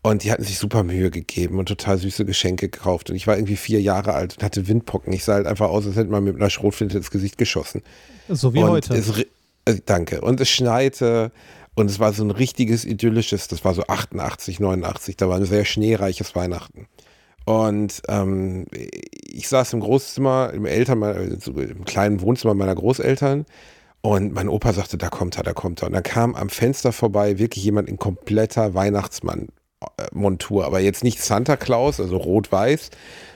Und 0.01 0.23
die 0.23 0.31
hatten 0.31 0.43
sich 0.43 0.57
super 0.57 0.83
Mühe 0.83 1.11
gegeben 1.11 1.59
und 1.59 1.67
total 1.67 1.99
süße 1.99 2.25
Geschenke 2.25 2.69
gekauft. 2.69 3.11
Und 3.11 3.15
ich 3.15 3.27
war 3.27 3.37
irgendwie 3.37 3.55
vier 3.55 3.81
Jahre 3.81 4.13
alt 4.15 4.37
und 4.37 4.43
hatte 4.43 4.67
Windpocken. 4.67 5.13
Ich 5.13 5.23
sah 5.23 5.35
halt 5.35 5.45
einfach 5.45 5.69
aus, 5.69 5.85
als 5.85 5.95
hätte 5.95 6.09
man 6.09 6.23
mit 6.23 6.35
einer 6.35 6.49
Schrotflinte 6.49 6.97
ins 6.97 7.11
Gesicht 7.11 7.37
geschossen. 7.37 7.83
So 8.27 8.53
wie 8.55 8.63
und 8.63 8.69
heute. 8.71 8.95
Es, 8.95 9.11
äh, 9.65 9.79
danke. 9.85 10.21
Und 10.21 10.41
es 10.41 10.49
schneite 10.49 11.31
und 11.75 11.89
es 11.89 11.99
war 11.99 12.13
so 12.13 12.23
ein 12.23 12.31
richtiges 12.31 12.85
idyllisches, 12.85 13.47
das 13.47 13.65
war 13.65 13.73
so 13.73 13.83
88, 13.87 14.59
89, 14.59 15.17
da 15.17 15.29
war 15.29 15.37
ein 15.37 15.45
sehr 15.45 15.65
schneereiches 15.65 16.35
Weihnachten. 16.35 16.87
Und 17.45 18.01
ähm, 18.07 18.65
ich 18.71 19.47
saß 19.49 19.73
im 19.73 19.81
Großzimmer, 19.81 20.51
im 20.53 20.65
Eltern, 20.65 21.03
also 21.03 21.51
im 21.51 21.83
kleinen 21.83 22.21
Wohnzimmer 22.21 22.53
meiner 22.53 22.75
Großeltern 22.75 23.45
und 24.01 24.33
mein 24.33 24.49
Opa 24.49 24.73
sagte, 24.73 24.97
da 24.97 25.09
kommt 25.09 25.37
er, 25.37 25.43
da 25.43 25.53
kommt 25.53 25.81
er. 25.81 25.87
Und 25.87 25.93
dann 25.93 26.03
kam 26.03 26.35
am 26.35 26.49
Fenster 26.49 26.91
vorbei 26.91 27.39
wirklich 27.39 27.63
jemand 27.63 27.89
in 27.89 27.97
kompletter 27.97 28.73
Weihnachtsmann-Montur, 28.73 30.65
aber 30.65 30.79
jetzt 30.79 31.03
nicht 31.03 31.21
Santa 31.21 31.57
Claus, 31.57 31.99
also 31.99 32.17
rot-weiß, 32.17 32.91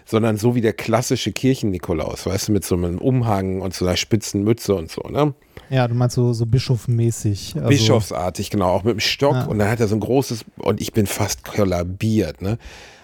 sondern 0.06 0.38
so 0.38 0.56
wie 0.56 0.62
der 0.62 0.74
klassische 0.74 1.34
Kirchen-Nikolaus, 1.34 2.26
weißt 2.26 2.48
du, 2.48 2.52
mit 2.54 2.64
so 2.64 2.76
einem 2.76 3.00
Umhang 3.00 3.62
und 3.62 3.74
so 3.74 3.86
einer 3.86 3.98
spitzen 3.98 4.44
Mütze 4.44 4.76
und 4.76 4.92
so, 4.92 5.02
ne? 5.10 5.34
Ja, 5.70 5.88
du 5.88 5.96
meinst 5.96 6.16
so, 6.16 6.34
so 6.34 6.46
bischofmäßig. 6.46 7.56
Also, 7.56 7.68
Bischofsartig, 7.70 8.50
genau, 8.50 8.70
auch 8.70 8.84
mit 8.84 8.94
dem 8.94 9.00
Stock. 9.00 9.34
Ja. 9.34 9.46
Und 9.46 9.60
dann 9.60 9.70
hat 9.70 9.80
er 9.80 9.88
so 9.88 9.96
ein 9.96 10.00
großes, 10.00 10.46
und 10.58 10.82
ich 10.82 10.94
bin 10.94 11.08
fast 11.08 11.44
kollabiert, 11.44 12.42
ne? 12.42 12.58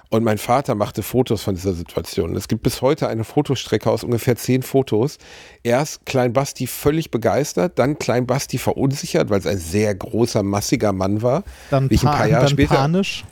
Und 0.09 0.23
mein 0.23 0.37
Vater 0.37 0.75
machte 0.75 1.01
Fotos 1.01 1.41
von 1.41 1.55
dieser 1.55 1.73
Situation. 1.73 2.35
Es 2.35 2.47
gibt 2.47 2.61
bis 2.61 2.83
heute 2.83 3.07
eine 3.07 3.23
Fotostrecke 3.23 3.89
aus 3.89 4.03
ungefähr 4.03 4.35
zehn 4.35 4.61
Fotos. 4.61 5.17
Erst 5.63 6.05
Klein 6.05 6.33
Basti 6.33 6.67
völlig 6.67 7.09
begeistert, 7.09 7.79
dann 7.79 7.97
Klein 7.97 8.27
Basti 8.27 8.59
verunsichert, 8.59 9.31
weil 9.31 9.39
es 9.39 9.47
ein 9.47 9.57
sehr 9.57 9.95
großer, 9.95 10.43
massiger 10.43 10.93
Mann 10.93 11.23
war. 11.23 11.43
Dann, 11.71 11.87
ich 11.89 12.03
ein 12.03 12.11
pa 12.11 12.17
paar 12.17 12.27
Jahre 12.27 12.43
dann 12.43 12.51
später- 12.51 12.75
panisch. 12.75 13.25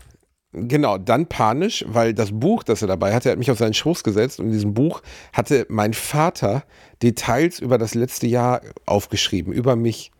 Genau, 0.54 0.98
dann 0.98 1.28
panisch, 1.28 1.86
weil 1.88 2.14
das 2.14 2.32
Buch, 2.38 2.64
das 2.64 2.82
er 2.82 2.90
dabei 2.90 3.14
hatte, 3.14 3.30
er 3.30 3.34
hat 3.34 3.40
mich 3.40 3.52
auf 3.52 3.58
seinen 3.58 3.74
Schoß 3.74 4.04
gesetzt 4.04 4.40
und 4.40 4.48
in 4.48 4.52
diesem 4.52 4.74
Buch 4.74 5.02
hatte 5.32 5.66
mein 5.70 5.94
Vater 5.94 6.64
Details 7.02 7.60
über 7.60 7.78
das 7.78 7.96
letzte 7.96 8.28
Jahr 8.28 8.62
aufgeschrieben, 8.86 9.54
über 9.54 9.78
mich. 9.78 10.12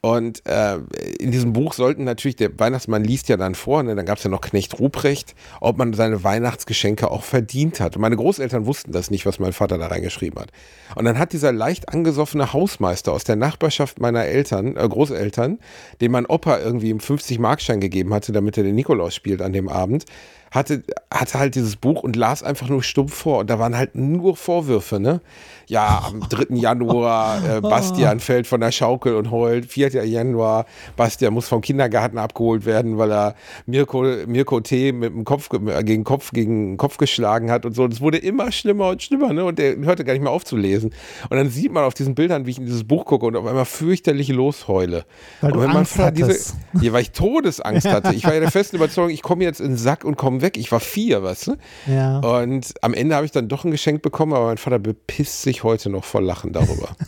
Und 0.00 0.46
äh, 0.46 0.76
in 1.18 1.32
diesem 1.32 1.52
Buch 1.52 1.72
sollten 1.72 2.04
natürlich, 2.04 2.36
der 2.36 2.56
Weihnachtsmann 2.58 3.02
liest 3.02 3.28
ja 3.28 3.36
dann 3.36 3.56
vor, 3.56 3.82
ne, 3.82 3.96
dann 3.96 4.06
gab 4.06 4.18
es 4.18 4.24
ja 4.24 4.30
noch 4.30 4.40
Knecht 4.40 4.78
Ruprecht, 4.78 5.34
ob 5.60 5.76
man 5.76 5.92
seine 5.92 6.22
Weihnachtsgeschenke 6.22 7.10
auch 7.10 7.24
verdient 7.24 7.80
hat. 7.80 7.96
Und 7.96 8.02
meine 8.02 8.16
Großeltern 8.16 8.66
wussten 8.66 8.92
das 8.92 9.10
nicht, 9.10 9.26
was 9.26 9.40
mein 9.40 9.52
Vater 9.52 9.76
da 9.76 9.88
reingeschrieben 9.88 10.40
hat. 10.40 10.52
Und 10.94 11.04
dann 11.04 11.18
hat 11.18 11.32
dieser 11.32 11.52
leicht 11.52 11.88
angesoffene 11.88 12.52
Hausmeister 12.52 13.12
aus 13.12 13.24
der 13.24 13.36
Nachbarschaft 13.36 14.00
meiner 14.00 14.24
Eltern, 14.24 14.76
äh, 14.76 14.88
Großeltern, 14.88 15.58
dem 16.00 16.12
mein 16.12 16.26
Opa 16.26 16.58
irgendwie 16.58 16.90
einen 16.90 17.00
50-Markschein 17.00 17.80
gegeben 17.80 18.14
hatte, 18.14 18.30
damit 18.30 18.56
er 18.56 18.62
den 18.62 18.76
Nikolaus 18.76 19.16
spielt 19.16 19.42
an 19.42 19.52
dem 19.52 19.68
Abend, 19.68 20.04
hatte, 20.50 20.82
hatte 21.12 21.38
halt 21.38 21.54
dieses 21.56 21.76
Buch 21.76 22.02
und 22.02 22.16
las 22.16 22.42
einfach 22.42 22.68
nur 22.68 22.82
stumpf 22.82 23.14
vor. 23.14 23.38
Und 23.40 23.50
da 23.50 23.58
waren 23.58 23.76
halt 23.76 23.96
nur 23.96 24.36
Vorwürfe, 24.36 25.00
ne? 25.00 25.20
Ja, 25.68 26.02
am 26.06 26.20
3. 26.20 26.54
Januar, 26.56 27.44
äh, 27.44 27.60
Bastian 27.62 28.20
fällt 28.20 28.46
von 28.46 28.60
der 28.60 28.72
Schaukel 28.72 29.14
und 29.14 29.30
heult. 29.30 29.66
4. 29.66 30.04
Januar, 30.04 30.64
Bastian 30.96 31.34
muss 31.34 31.46
vom 31.46 31.60
Kindergarten 31.60 32.16
abgeholt 32.16 32.64
werden, 32.64 32.96
weil 32.96 33.12
er 33.12 33.34
Mirko, 33.66 34.02
Mirko 34.26 34.60
T. 34.60 34.92
mit 34.92 35.12
dem 35.12 35.24
Kopf 35.24 35.50
äh, 35.52 35.84
gegen 35.84 36.04
Kopf 36.04 36.30
gegen 36.32 36.72
den 36.72 36.76
Kopf 36.78 36.96
geschlagen 36.96 37.50
hat 37.50 37.66
und 37.66 37.74
so. 37.74 37.84
Es 37.86 38.00
wurde 38.00 38.16
immer 38.16 38.50
schlimmer 38.50 38.88
und 38.88 39.02
schlimmer, 39.02 39.34
ne? 39.34 39.44
Und 39.44 39.58
der 39.58 39.76
hörte 39.76 40.04
gar 40.04 40.14
nicht 40.14 40.22
mehr 40.22 40.32
auf 40.32 40.44
zu 40.44 40.56
lesen. 40.56 40.94
Und 41.28 41.36
dann 41.36 41.50
sieht 41.50 41.70
man 41.70 41.84
auf 41.84 41.94
diesen 41.94 42.14
Bildern, 42.14 42.46
wie 42.46 42.50
ich 42.50 42.58
in 42.58 42.64
dieses 42.64 42.84
Buch 42.84 43.04
gucke 43.04 43.26
und 43.26 43.36
auf 43.36 43.46
einmal 43.46 43.66
fürchterlich 43.66 44.28
losheule. 44.28 45.04
Weil 45.42 45.52
und 45.52 45.62
du 45.62 45.74
wenn 45.74 45.84
Vater 45.84 46.12
diese, 46.12 46.54
ja, 46.80 46.92
weil 46.94 47.02
ich 47.02 47.12
Todesangst 47.12 47.86
hatte. 47.90 48.14
Ich 48.14 48.24
war 48.24 48.32
ja 48.32 48.40
der 48.40 48.50
festen 48.50 48.76
Überzeugung, 48.76 49.10
ich 49.10 49.22
komme 49.22 49.44
jetzt 49.44 49.60
in 49.60 49.68
den 49.68 49.76
Sack 49.76 50.04
und 50.04 50.16
komme 50.16 50.40
weg. 50.40 50.56
Ich 50.56 50.72
war 50.72 50.80
vier, 50.80 51.22
weißt 51.22 51.48
du? 51.48 51.56
Ja. 51.86 52.20
Und 52.20 52.72
am 52.80 52.94
Ende 52.94 53.14
habe 53.14 53.26
ich 53.26 53.32
dann 53.32 53.48
doch 53.48 53.64
ein 53.64 53.70
Geschenk 53.70 54.00
bekommen, 54.00 54.32
aber 54.32 54.46
mein 54.46 54.58
Vater 54.58 54.78
bepisst 54.78 55.42
sich 55.42 55.57
heute 55.62 55.90
noch 55.90 56.04
vor 56.04 56.20
Lachen 56.20 56.52
darüber. 56.52 56.96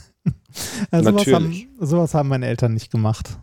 Also 0.91 1.11
sowas, 1.11 1.27
haben, 1.29 1.45
natürlich. 1.45 1.69
sowas 1.79 2.15
haben 2.15 2.29
meine 2.29 2.47
Eltern 2.47 2.75
nicht 2.75 2.91
gemacht. 2.91 3.39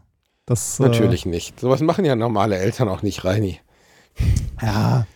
Das, 0.45 0.79
Natürlich 0.79 1.25
nicht. 1.25 1.59
Sowas 1.59 1.81
machen 1.81 2.05
ja 2.05 2.15
normale 2.15 2.57
Eltern 2.57 2.89
auch 2.89 3.01
nicht, 3.01 3.23
Reini. 3.23 3.59
Äh, 4.59 4.65
ja, 4.65 5.07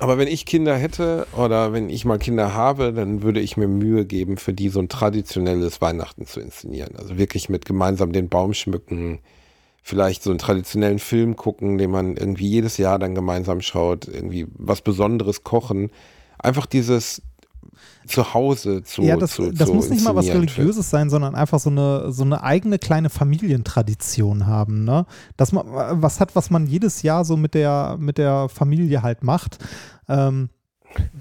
Aber 0.00 0.18
wenn 0.18 0.28
ich 0.28 0.46
Kinder 0.46 0.76
hätte 0.76 1.26
oder 1.36 1.72
wenn 1.72 1.90
ich 1.90 2.04
mal 2.04 2.18
Kinder 2.18 2.54
habe, 2.54 2.92
dann 2.92 3.22
würde 3.22 3.40
ich 3.40 3.56
mir 3.56 3.68
Mühe 3.68 4.06
geben, 4.06 4.36
für 4.36 4.52
die 4.52 4.68
so 4.68 4.80
ein 4.80 4.88
traditionelles 4.88 5.80
Weihnachten 5.80 6.26
zu 6.26 6.40
inszenieren. 6.40 6.96
Also 6.96 7.18
wirklich 7.18 7.48
mit 7.48 7.64
gemeinsam 7.66 8.12
den 8.12 8.28
Baum 8.28 8.54
schmücken, 8.54 9.20
vielleicht 9.82 10.22
so 10.22 10.30
einen 10.30 10.38
traditionellen 10.38 10.98
Film 10.98 11.36
gucken, 11.36 11.78
den 11.78 11.90
man 11.90 12.16
irgendwie 12.16 12.48
jedes 12.48 12.78
Jahr 12.78 12.98
dann 12.98 13.14
gemeinsam 13.14 13.60
schaut, 13.60 14.06
irgendwie 14.06 14.46
was 14.54 14.82
Besonderes 14.82 15.44
kochen. 15.44 15.90
Einfach 16.38 16.66
dieses 16.66 17.22
Zuhause 18.06 18.82
zu 18.82 19.02
ja, 19.02 19.16
das, 19.16 19.32
zu, 19.32 19.50
das 19.52 19.68
zu 19.68 19.74
muss 19.74 19.90
nicht 19.90 20.02
mal 20.02 20.16
was 20.16 20.26
Religiöses 20.28 20.88
sein, 20.88 21.10
sondern 21.10 21.34
einfach 21.34 21.60
so 21.60 21.70
eine, 21.70 22.10
so 22.10 22.24
eine 22.24 22.42
eigene 22.42 22.78
kleine 22.78 23.10
Familientradition 23.10 24.46
haben, 24.46 24.84
ne? 24.84 25.06
Dass 25.36 25.52
man 25.52 25.66
was 25.66 26.20
hat, 26.20 26.34
was 26.34 26.50
man 26.50 26.66
jedes 26.66 27.02
Jahr 27.02 27.24
so 27.24 27.36
mit 27.36 27.54
der, 27.54 27.96
mit 27.98 28.18
der 28.18 28.48
Familie 28.48 29.02
halt 29.02 29.22
macht. 29.22 29.58
Ähm, 30.08 30.48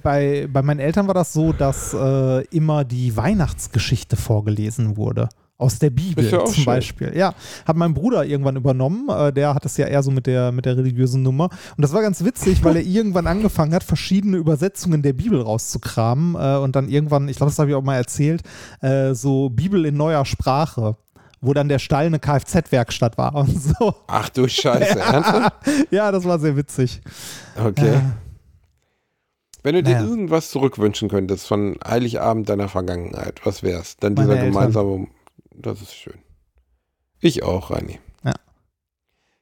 bei, 0.02 0.48
bei 0.52 0.62
meinen 0.62 0.80
Eltern 0.80 1.08
war 1.08 1.14
das 1.14 1.34
so, 1.34 1.52
dass 1.52 1.94
äh, 1.94 2.46
immer 2.46 2.86
die 2.86 3.16
Weihnachtsgeschichte 3.16 4.16
vorgelesen 4.16 4.96
wurde. 4.98 5.30
Aus 5.60 5.80
der 5.80 5.90
Bibel 5.90 6.24
ja 6.24 6.46
zum 6.46 6.54
schön. 6.54 6.66
Beispiel. 6.66 7.18
Ja, 7.18 7.34
hat 7.66 7.76
mein 7.76 7.96
Bruder 7.96 8.24
irgendwann 8.26 8.58
übernommen. 8.58 9.10
Äh, 9.10 9.34
der 9.34 9.56
hat 9.56 9.66
es 9.66 9.76
ja 9.78 9.88
eher 9.88 10.04
so 10.04 10.12
mit 10.12 10.28
der, 10.28 10.52
mit 10.52 10.66
der 10.66 10.78
religiösen 10.78 11.24
Nummer. 11.24 11.46
Und 11.76 11.82
das 11.82 11.94
war 11.94 12.04
ganz 12.04 12.24
witzig, 12.24 12.64
weil 12.64 12.76
er 12.76 12.84
irgendwann 12.86 13.26
angefangen 13.26 13.74
hat, 13.74 13.84
verschiedene 13.84 14.38
Übersetzungen 14.38 15.02
der 15.02 15.14
Bibel 15.14 15.42
rauszukramen. 15.42 16.36
Äh, 16.36 16.58
und 16.64 16.76
dann 16.76 16.90
irgendwann, 16.90 17.28
ich 17.28 17.38
glaube, 17.38 17.50
das 17.50 17.58
habe 17.58 17.72
ich 17.72 17.76
auch 17.76 17.82
mal 17.82 17.96
erzählt, 17.96 18.44
äh, 18.82 19.16
so 19.16 19.50
Bibel 19.50 19.86
in 19.86 19.98
neuer 19.98 20.26
Sprache. 20.26 20.96
Wo 21.40 21.54
dann 21.54 21.70
der 21.70 21.78
Stall 21.78 22.08
eine 22.08 22.18
Kfz-Werkstatt 22.20 23.18
war 23.20 23.36
und 23.36 23.62
so. 23.80 23.94
Ach 24.08 24.28
du 24.30 24.48
Scheiße, 24.48 25.00
ernsthaft? 25.00 25.54
ja, 25.92 26.12
das 26.12 26.24
war 26.26 26.40
sehr 26.40 26.56
witzig. 26.58 27.00
Okay. 27.64 27.94
Ja. 27.94 28.02
Wenn 29.64 29.76
du 29.76 29.84
dir 29.84 29.96
Naja. 29.96 30.08
irgendwas 30.08 30.50
zurückwünschen 30.50 31.10
könntest 31.10 31.46
von 31.48 31.78
Heiligabend 31.86 32.50
deiner 32.50 32.70
Vergangenheit, 32.70 33.42
was 33.44 33.64
wär's? 33.64 33.98
Dann 33.98 34.14
Meine 34.14 34.28
dieser 34.30 34.40
Eltern. 34.40 34.54
gemeinsame, 34.54 35.08
das 35.58 35.82
ist 35.82 35.96
schön. 35.96 36.18
Ich 37.20 37.44
auch, 37.44 37.72
Rani. 37.72 38.00
Ja. 38.24 38.34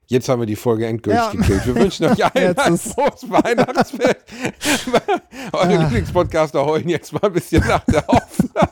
Jetzt 0.07 0.29
haben 0.29 0.39
wir 0.41 0.45
die 0.45 0.55
Folge 0.55 0.85
endgültig 0.87 1.21
Ja. 1.21 1.31
gekillt. 1.31 1.65
Wir 1.67 1.75
wünschen 1.75 2.05
euch 2.05 2.23
allen 2.35 2.57
ein 2.57 2.77
frohes 2.77 3.29
Weihnachtsfest. 3.29 4.17
Eure 5.51 5.77
Ah. 5.77 5.83
Lieblingspodcaster 5.83 6.65
heulen 6.65 6.89
jetzt 6.89 7.11
mal 7.13 7.23
ein 7.23 7.33
bisschen 7.33 7.65
nach 7.67 7.83
der 7.85 8.09
Aufnahme. 8.09 8.69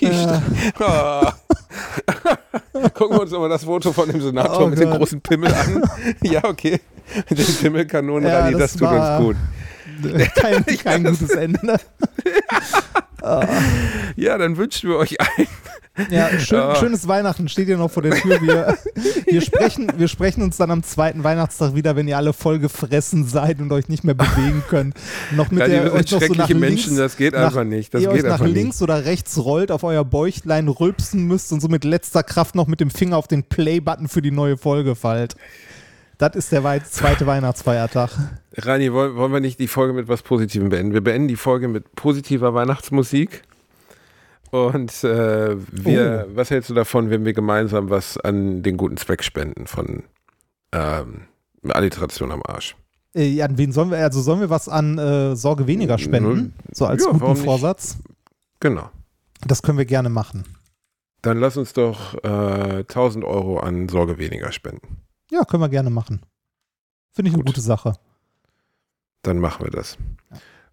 Ja. 0.00 0.42
Ah. 0.80 1.34
Gucken 2.94 3.16
wir 3.16 3.22
uns 3.22 3.30
nochmal 3.30 3.48
das 3.48 3.64
Foto 3.64 3.92
von 3.92 4.08
dem 4.10 4.20
Senator 4.20 4.64
Oh 4.64 4.66
mit 4.68 4.78
dem 4.78 4.90
großen 4.90 5.20
Pimmel 5.20 5.52
an. 5.54 5.82
Ja, 6.22 6.44
okay. 6.44 6.80
Mit 7.30 7.38
den 7.38 7.54
Pimmelkanonen, 7.56 8.28
Ja, 8.28 8.40
Rani, 8.40 8.52
das, 8.58 8.72
das 8.72 8.80
tut 8.80 8.88
uns 8.88 9.18
gut. 9.18 9.36
Kein, 10.36 10.64
kein 10.66 11.04
gutes 11.04 11.30
Ende. 11.30 11.78
Ja, 14.16 14.38
dann 14.38 14.56
wünschen 14.56 14.90
wir 14.90 14.96
euch 14.98 15.16
allen. 15.20 15.48
Ja, 16.10 16.28
schön, 16.38 16.58
Ja. 16.58 16.76
schönes 16.76 17.08
Weihnachten 17.08 17.48
steht 17.48 17.66
ihr 17.68 17.78
noch 17.78 17.90
vor 17.90 18.02
der 18.02 18.12
Tür. 18.12 18.40
Wir, 18.42 18.76
wir, 19.26 19.40
sprechen, 19.40 19.90
wir 19.96 20.06
sprechen 20.08 20.42
uns 20.42 20.58
dann 20.58 20.70
am 20.70 20.82
zweiten 20.82 21.24
Weihnachtstag 21.24 21.74
wieder, 21.74 21.96
wenn 21.96 22.06
ihr 22.06 22.18
alle 22.18 22.32
voll 22.34 22.58
gefressen 22.58 23.26
seid 23.26 23.60
und 23.60 23.72
euch 23.72 23.88
nicht 23.88 24.04
mehr 24.04 24.14
bewegen 24.14 24.62
könnt. 24.68 24.94
Noch 25.34 25.50
mit 25.50 25.60
Ja, 25.60 25.68
der 25.68 25.92
euch 25.94 26.02
noch 26.02 26.08
so 26.08 26.16
nach 26.18 26.20
schreckliche 26.26 26.52
links, 26.52 26.60
Menschen, 26.86 26.96
das 26.98 27.16
geht 27.16 27.32
nach, 27.32 27.46
einfach 27.46 27.64
nicht. 27.64 27.94
Das 27.94 28.02
ihr 28.02 28.08
geht 28.10 28.18
euch 28.18 28.22
nach 28.24 28.32
einfach 28.34 28.44
nicht. 28.46 28.54
links 28.54 28.82
oder 28.82 29.06
rechts 29.06 29.38
rollt, 29.38 29.72
auf 29.72 29.82
euer 29.82 30.04
Bäuchlein 30.04 30.68
rülpsen 30.68 31.24
müsst 31.26 31.50
und 31.52 31.60
so 31.60 31.68
mit 31.68 31.82
letzter 31.84 32.22
Kraft 32.22 32.54
noch 32.54 32.66
mit 32.66 32.78
dem 32.80 32.90
Finger 32.90 33.16
auf 33.16 33.26
den 33.26 33.42
Play-Button 33.44 34.08
für 34.08 34.20
die 34.22 34.30
neue 34.30 34.58
Folge 34.58 34.94
fallt. 34.94 35.34
Das 36.18 36.34
ist 36.34 36.50
der 36.50 36.64
wei 36.64 36.78
zweite 36.80 37.26
Weihnachtsfeiertag. 37.26 38.10
Rani, 38.54 38.92
wollen, 38.92 39.16
wollen 39.16 39.32
wir 39.32 39.40
nicht 39.40 39.58
die 39.58 39.68
Folge 39.68 39.92
mit 39.92 40.08
was 40.08 40.22
Positivem 40.22 40.70
beenden? 40.70 40.94
Wir 40.94 41.02
beenden 41.02 41.28
die 41.28 41.36
Folge 41.36 41.68
mit 41.68 41.94
positiver 41.94 42.54
Weihnachtsmusik. 42.54 43.42
Und 44.50 45.04
äh, 45.04 45.56
wir, 45.70 46.28
was 46.34 46.50
hältst 46.50 46.70
du 46.70 46.74
davon, 46.74 47.10
wenn 47.10 47.24
wir 47.24 47.34
gemeinsam 47.34 47.90
was 47.90 48.16
an 48.16 48.62
den 48.62 48.76
guten 48.76 48.96
Zweck 48.96 49.22
spenden 49.24 49.66
von 49.66 50.04
ähm, 50.72 51.22
Alliteration 51.68 52.32
am 52.32 52.42
Arsch? 52.46 52.76
Äh, 53.14 53.26
ja, 53.28 53.44
an 53.44 53.58
wen 53.58 53.72
sollen 53.72 53.90
wir, 53.90 53.98
also 53.98 54.22
sollen 54.22 54.40
wir 54.40 54.48
was 54.48 54.68
an 54.68 54.98
äh, 54.98 55.36
Sorge 55.36 55.66
weniger 55.66 55.98
spenden? 55.98 56.54
So 56.72 56.86
als 56.86 57.04
Ja, 57.04 57.10
guten 57.10 57.32
nicht? 57.32 57.44
Vorsatz? 57.44 57.98
Genau. 58.60 58.88
Das 59.46 59.62
können 59.62 59.76
wir 59.76 59.84
gerne 59.84 60.08
machen. 60.08 60.44
Dann 61.20 61.38
lass 61.38 61.56
uns 61.58 61.74
doch 61.74 62.14
äh, 62.24 62.78
1000 62.78 63.24
Euro 63.24 63.58
an 63.58 63.88
Sorge 63.88 64.18
weniger 64.18 64.52
spenden. 64.52 65.05
Ja, 65.30 65.44
können 65.44 65.62
wir 65.62 65.68
gerne 65.68 65.90
machen. 65.90 66.20
Finde 67.12 67.30
ich 67.30 67.34
eine 67.34 67.44
Gut. 67.44 67.54
gute 67.54 67.60
Sache. 67.60 67.94
Dann 69.22 69.38
machen 69.38 69.64
wir 69.64 69.70
das. 69.70 69.96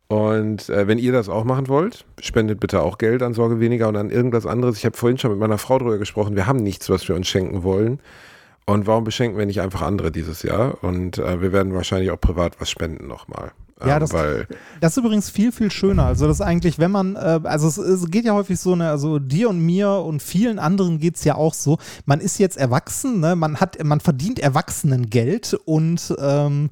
Und 0.07 0.69
äh, 0.69 0.87
wenn 0.87 0.99
ihr 0.99 1.11
das 1.11 1.29
auch 1.29 1.43
machen 1.43 1.67
wollt, 1.69 2.05
spendet 2.19 2.59
bitte 2.59 2.81
auch 2.81 2.97
Geld 2.97 3.23
an 3.23 3.33
Sorge 3.33 3.59
weniger 3.59 3.87
und 3.87 3.95
an 3.95 4.11
irgendwas 4.11 4.45
anderes. 4.45 4.77
Ich 4.77 4.85
habe 4.85 4.95
vorhin 4.97 5.17
schon 5.17 5.31
mit 5.31 5.39
meiner 5.39 5.57
Frau 5.57 5.79
drüber 5.79 5.97
gesprochen. 5.97 6.35
Wir 6.35 6.45
haben 6.45 6.59
nichts, 6.59 6.89
was 6.89 7.07
wir 7.07 7.15
uns 7.15 7.27
schenken 7.27 7.63
wollen. 7.63 7.99
Und 8.65 8.85
warum 8.85 9.03
beschenken 9.03 9.37
wir 9.37 9.45
nicht 9.45 9.61
einfach 9.61 9.81
andere 9.81 10.11
dieses 10.11 10.43
Jahr? 10.43 10.83
Und 10.83 11.17
äh, 11.17 11.41
wir 11.41 11.51
werden 11.51 11.73
wahrscheinlich 11.73 12.11
auch 12.11 12.19
privat 12.19 12.61
was 12.61 12.69
spenden 12.69 13.07
nochmal. 13.07 13.51
Ja, 13.89 13.99
das- 13.99 14.13
weil 14.13 14.47
Das 14.81 14.93
ist 14.93 14.97
übrigens 15.03 15.29
viel, 15.29 15.51
viel 15.51 15.71
schöner. 15.71 16.05
Also 16.05 16.27
das 16.27 16.37
ist 16.37 16.41
eigentlich, 16.41 16.79
wenn 16.79 16.91
man, 16.91 17.15
äh, 17.15 17.39
also 17.43 17.67
es, 17.67 17.77
es 17.77 18.09
geht 18.11 18.25
ja 18.25 18.33
häufig 18.33 18.59
so, 18.59 18.75
ne, 18.75 18.89
also 18.89 19.19
dir 19.19 19.49
und 19.49 19.59
mir 19.59 19.89
und 19.89 20.21
vielen 20.21 20.59
anderen 20.59 20.99
geht 20.99 21.15
es 21.17 21.23
ja 21.23 21.35
auch 21.35 21.53
so, 21.53 21.77
man 22.05 22.19
ist 22.19 22.37
jetzt 22.39 22.57
erwachsen, 22.57 23.19
ne, 23.19 23.35
man 23.35 23.59
hat, 23.59 23.83
man 23.83 23.99
verdient 23.99 24.39
Erwachsenengeld 24.39 25.53
und 25.65 26.13
ähm, 26.19 26.69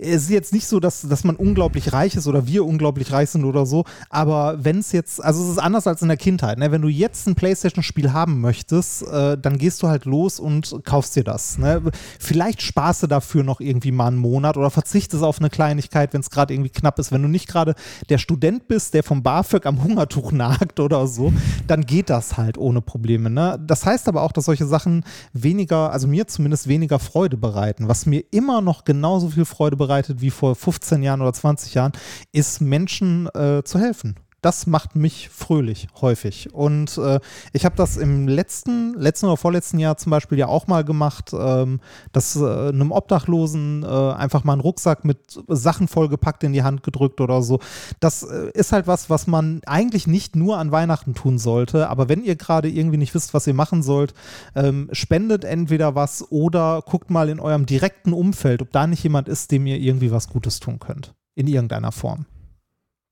es 0.00 0.22
ist 0.22 0.30
jetzt 0.30 0.52
nicht 0.52 0.66
so, 0.66 0.80
dass, 0.80 1.02
dass 1.02 1.24
man 1.24 1.36
unglaublich 1.36 1.92
reich 1.92 2.16
ist 2.16 2.26
oder 2.26 2.46
wir 2.46 2.64
unglaublich 2.64 3.12
reich 3.12 3.30
sind 3.30 3.44
oder 3.44 3.66
so, 3.66 3.84
aber 4.08 4.64
wenn 4.64 4.78
es 4.78 4.92
jetzt, 4.92 5.22
also 5.22 5.42
es 5.44 5.50
ist 5.50 5.58
anders 5.58 5.86
als 5.86 6.00
in 6.00 6.08
der 6.08 6.16
Kindheit, 6.16 6.58
ne? 6.58 6.72
wenn 6.72 6.80
du 6.80 6.88
jetzt 6.88 7.26
ein 7.26 7.34
Playstation-Spiel 7.34 8.12
haben 8.12 8.40
möchtest, 8.40 9.02
äh, 9.02 9.36
dann 9.36 9.58
gehst 9.58 9.82
du 9.82 9.88
halt 9.88 10.06
los 10.06 10.40
und 10.40 10.80
kaufst 10.84 11.16
dir 11.16 11.24
das. 11.24 11.58
Ne? 11.58 11.82
Vielleicht 12.18 12.62
sparst 12.62 13.02
du 13.02 13.06
dafür 13.06 13.42
noch 13.42 13.60
irgendwie 13.60 13.92
mal 13.92 14.06
einen 14.06 14.16
Monat 14.16 14.56
oder 14.56 14.70
verzichtest 14.70 15.22
auf 15.22 15.38
eine 15.38 15.50
Kleinigkeit, 15.50 16.14
wenn 16.14 16.20
es 16.20 16.30
gerade 16.30 16.54
irgendwie 16.54 16.70
knapp 16.70 16.98
ist. 16.98 17.12
Wenn 17.12 17.22
du 17.22 17.28
nicht 17.28 17.46
gerade 17.46 17.74
der 18.08 18.18
Student 18.18 18.68
bist, 18.68 18.94
der 18.94 19.02
vom 19.02 19.22
BAföG 19.22 19.66
am 19.66 19.82
Hungertuch 19.82 20.32
nagt 20.32 20.80
oder 20.80 21.06
so, 21.06 21.32
dann 21.66 21.84
geht 21.84 22.08
das 22.08 22.38
halt 22.38 22.56
ohne 22.56 22.80
Probleme. 22.80 23.28
Ne? 23.28 23.60
Das 23.66 23.84
heißt 23.84 24.08
aber 24.08 24.22
auch, 24.22 24.32
dass 24.32 24.46
solche 24.46 24.66
Sachen 24.66 25.04
weniger, 25.34 25.92
also 25.92 26.08
mir 26.08 26.26
zumindest 26.26 26.68
weniger 26.68 26.98
Freude 26.98 27.36
bereiten. 27.36 27.88
Was 27.88 28.06
mir 28.06 28.24
immer 28.30 28.62
noch 28.62 28.84
genauso 28.84 29.28
viel 29.28 29.44
Freude 29.44 29.76
bereitet 29.76 29.89
wie 30.20 30.30
vor 30.30 30.54
15 30.54 31.02
Jahren 31.02 31.20
oder 31.20 31.32
20 31.32 31.74
Jahren, 31.74 31.92
ist 32.32 32.60
Menschen 32.60 33.28
äh, 33.34 33.62
zu 33.64 33.78
helfen. 33.78 34.16
Das 34.42 34.66
macht 34.66 34.96
mich 34.96 35.28
fröhlich, 35.28 35.88
häufig. 36.00 36.54
Und 36.54 36.96
äh, 36.96 37.20
ich 37.52 37.64
habe 37.64 37.76
das 37.76 37.96
im 37.96 38.26
letzten, 38.26 38.94
letzten 38.94 39.26
oder 39.26 39.36
vorletzten 39.36 39.78
Jahr 39.78 39.98
zum 39.98 40.10
Beispiel 40.10 40.38
ja 40.38 40.46
auch 40.46 40.66
mal 40.66 40.82
gemacht, 40.82 41.32
ähm, 41.32 41.80
dass 42.12 42.36
äh, 42.36 42.68
einem 42.68 42.90
Obdachlosen 42.90 43.82
äh, 43.82 43.86
einfach 43.86 44.44
mal 44.44 44.54
einen 44.54 44.62
Rucksack 44.62 45.04
mit 45.04 45.18
Sachen 45.48 45.88
vollgepackt 45.88 46.42
in 46.44 46.52
die 46.52 46.62
Hand 46.62 46.82
gedrückt 46.82 47.20
oder 47.20 47.42
so. 47.42 47.60
Das 48.00 48.22
äh, 48.22 48.50
ist 48.54 48.72
halt 48.72 48.86
was, 48.86 49.10
was 49.10 49.26
man 49.26 49.60
eigentlich 49.66 50.06
nicht 50.06 50.36
nur 50.36 50.56
an 50.56 50.72
Weihnachten 50.72 51.14
tun 51.14 51.38
sollte. 51.38 51.88
Aber 51.90 52.08
wenn 52.08 52.24
ihr 52.24 52.36
gerade 52.36 52.68
irgendwie 52.68 52.98
nicht 52.98 53.14
wisst, 53.14 53.34
was 53.34 53.46
ihr 53.46 53.54
machen 53.54 53.82
sollt, 53.82 54.14
ähm, 54.54 54.88
spendet 54.92 55.44
entweder 55.44 55.94
was 55.94 56.30
oder 56.30 56.82
guckt 56.86 57.10
mal 57.10 57.28
in 57.28 57.40
eurem 57.40 57.66
direkten 57.66 58.14
Umfeld, 58.14 58.62
ob 58.62 58.72
da 58.72 58.86
nicht 58.86 59.02
jemand 59.02 59.28
ist, 59.28 59.50
dem 59.50 59.66
ihr 59.66 59.76
irgendwie 59.76 60.10
was 60.10 60.28
Gutes 60.28 60.60
tun 60.60 60.78
könnt. 60.78 61.14
In 61.34 61.46
irgendeiner 61.46 61.92
Form. 61.92 62.24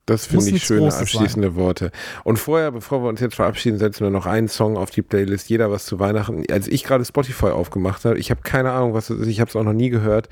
Das 0.08 0.26
finde 0.26 0.50
ich 0.50 0.64
schöne 0.64 0.80
Großes 0.80 1.00
abschließende 1.00 1.54
Worte. 1.54 1.90
Und 2.24 2.38
vorher, 2.38 2.72
bevor 2.72 3.02
wir 3.02 3.08
uns 3.08 3.20
jetzt 3.20 3.34
verabschieden, 3.36 3.78
setzen 3.78 4.04
wir 4.04 4.10
noch 4.10 4.26
einen 4.26 4.48
Song 4.48 4.76
auf 4.76 4.90
die 4.90 5.02
Playlist. 5.02 5.48
Jeder 5.50 5.70
was 5.70 5.84
zu 5.84 5.98
Weihnachten. 6.00 6.44
Als 6.50 6.66
ich 6.66 6.82
gerade 6.84 7.04
Spotify 7.04 7.46
aufgemacht 7.46 8.04
habe, 8.04 8.18
ich 8.18 8.30
habe 8.30 8.40
keine 8.42 8.72
Ahnung, 8.72 8.94
was 8.94 9.08
das 9.08 9.18
ist, 9.18 9.26
ich 9.28 9.40
habe 9.40 9.48
es 9.50 9.56
auch 9.56 9.64
noch 9.64 9.72
nie 9.74 9.90
gehört, 9.90 10.28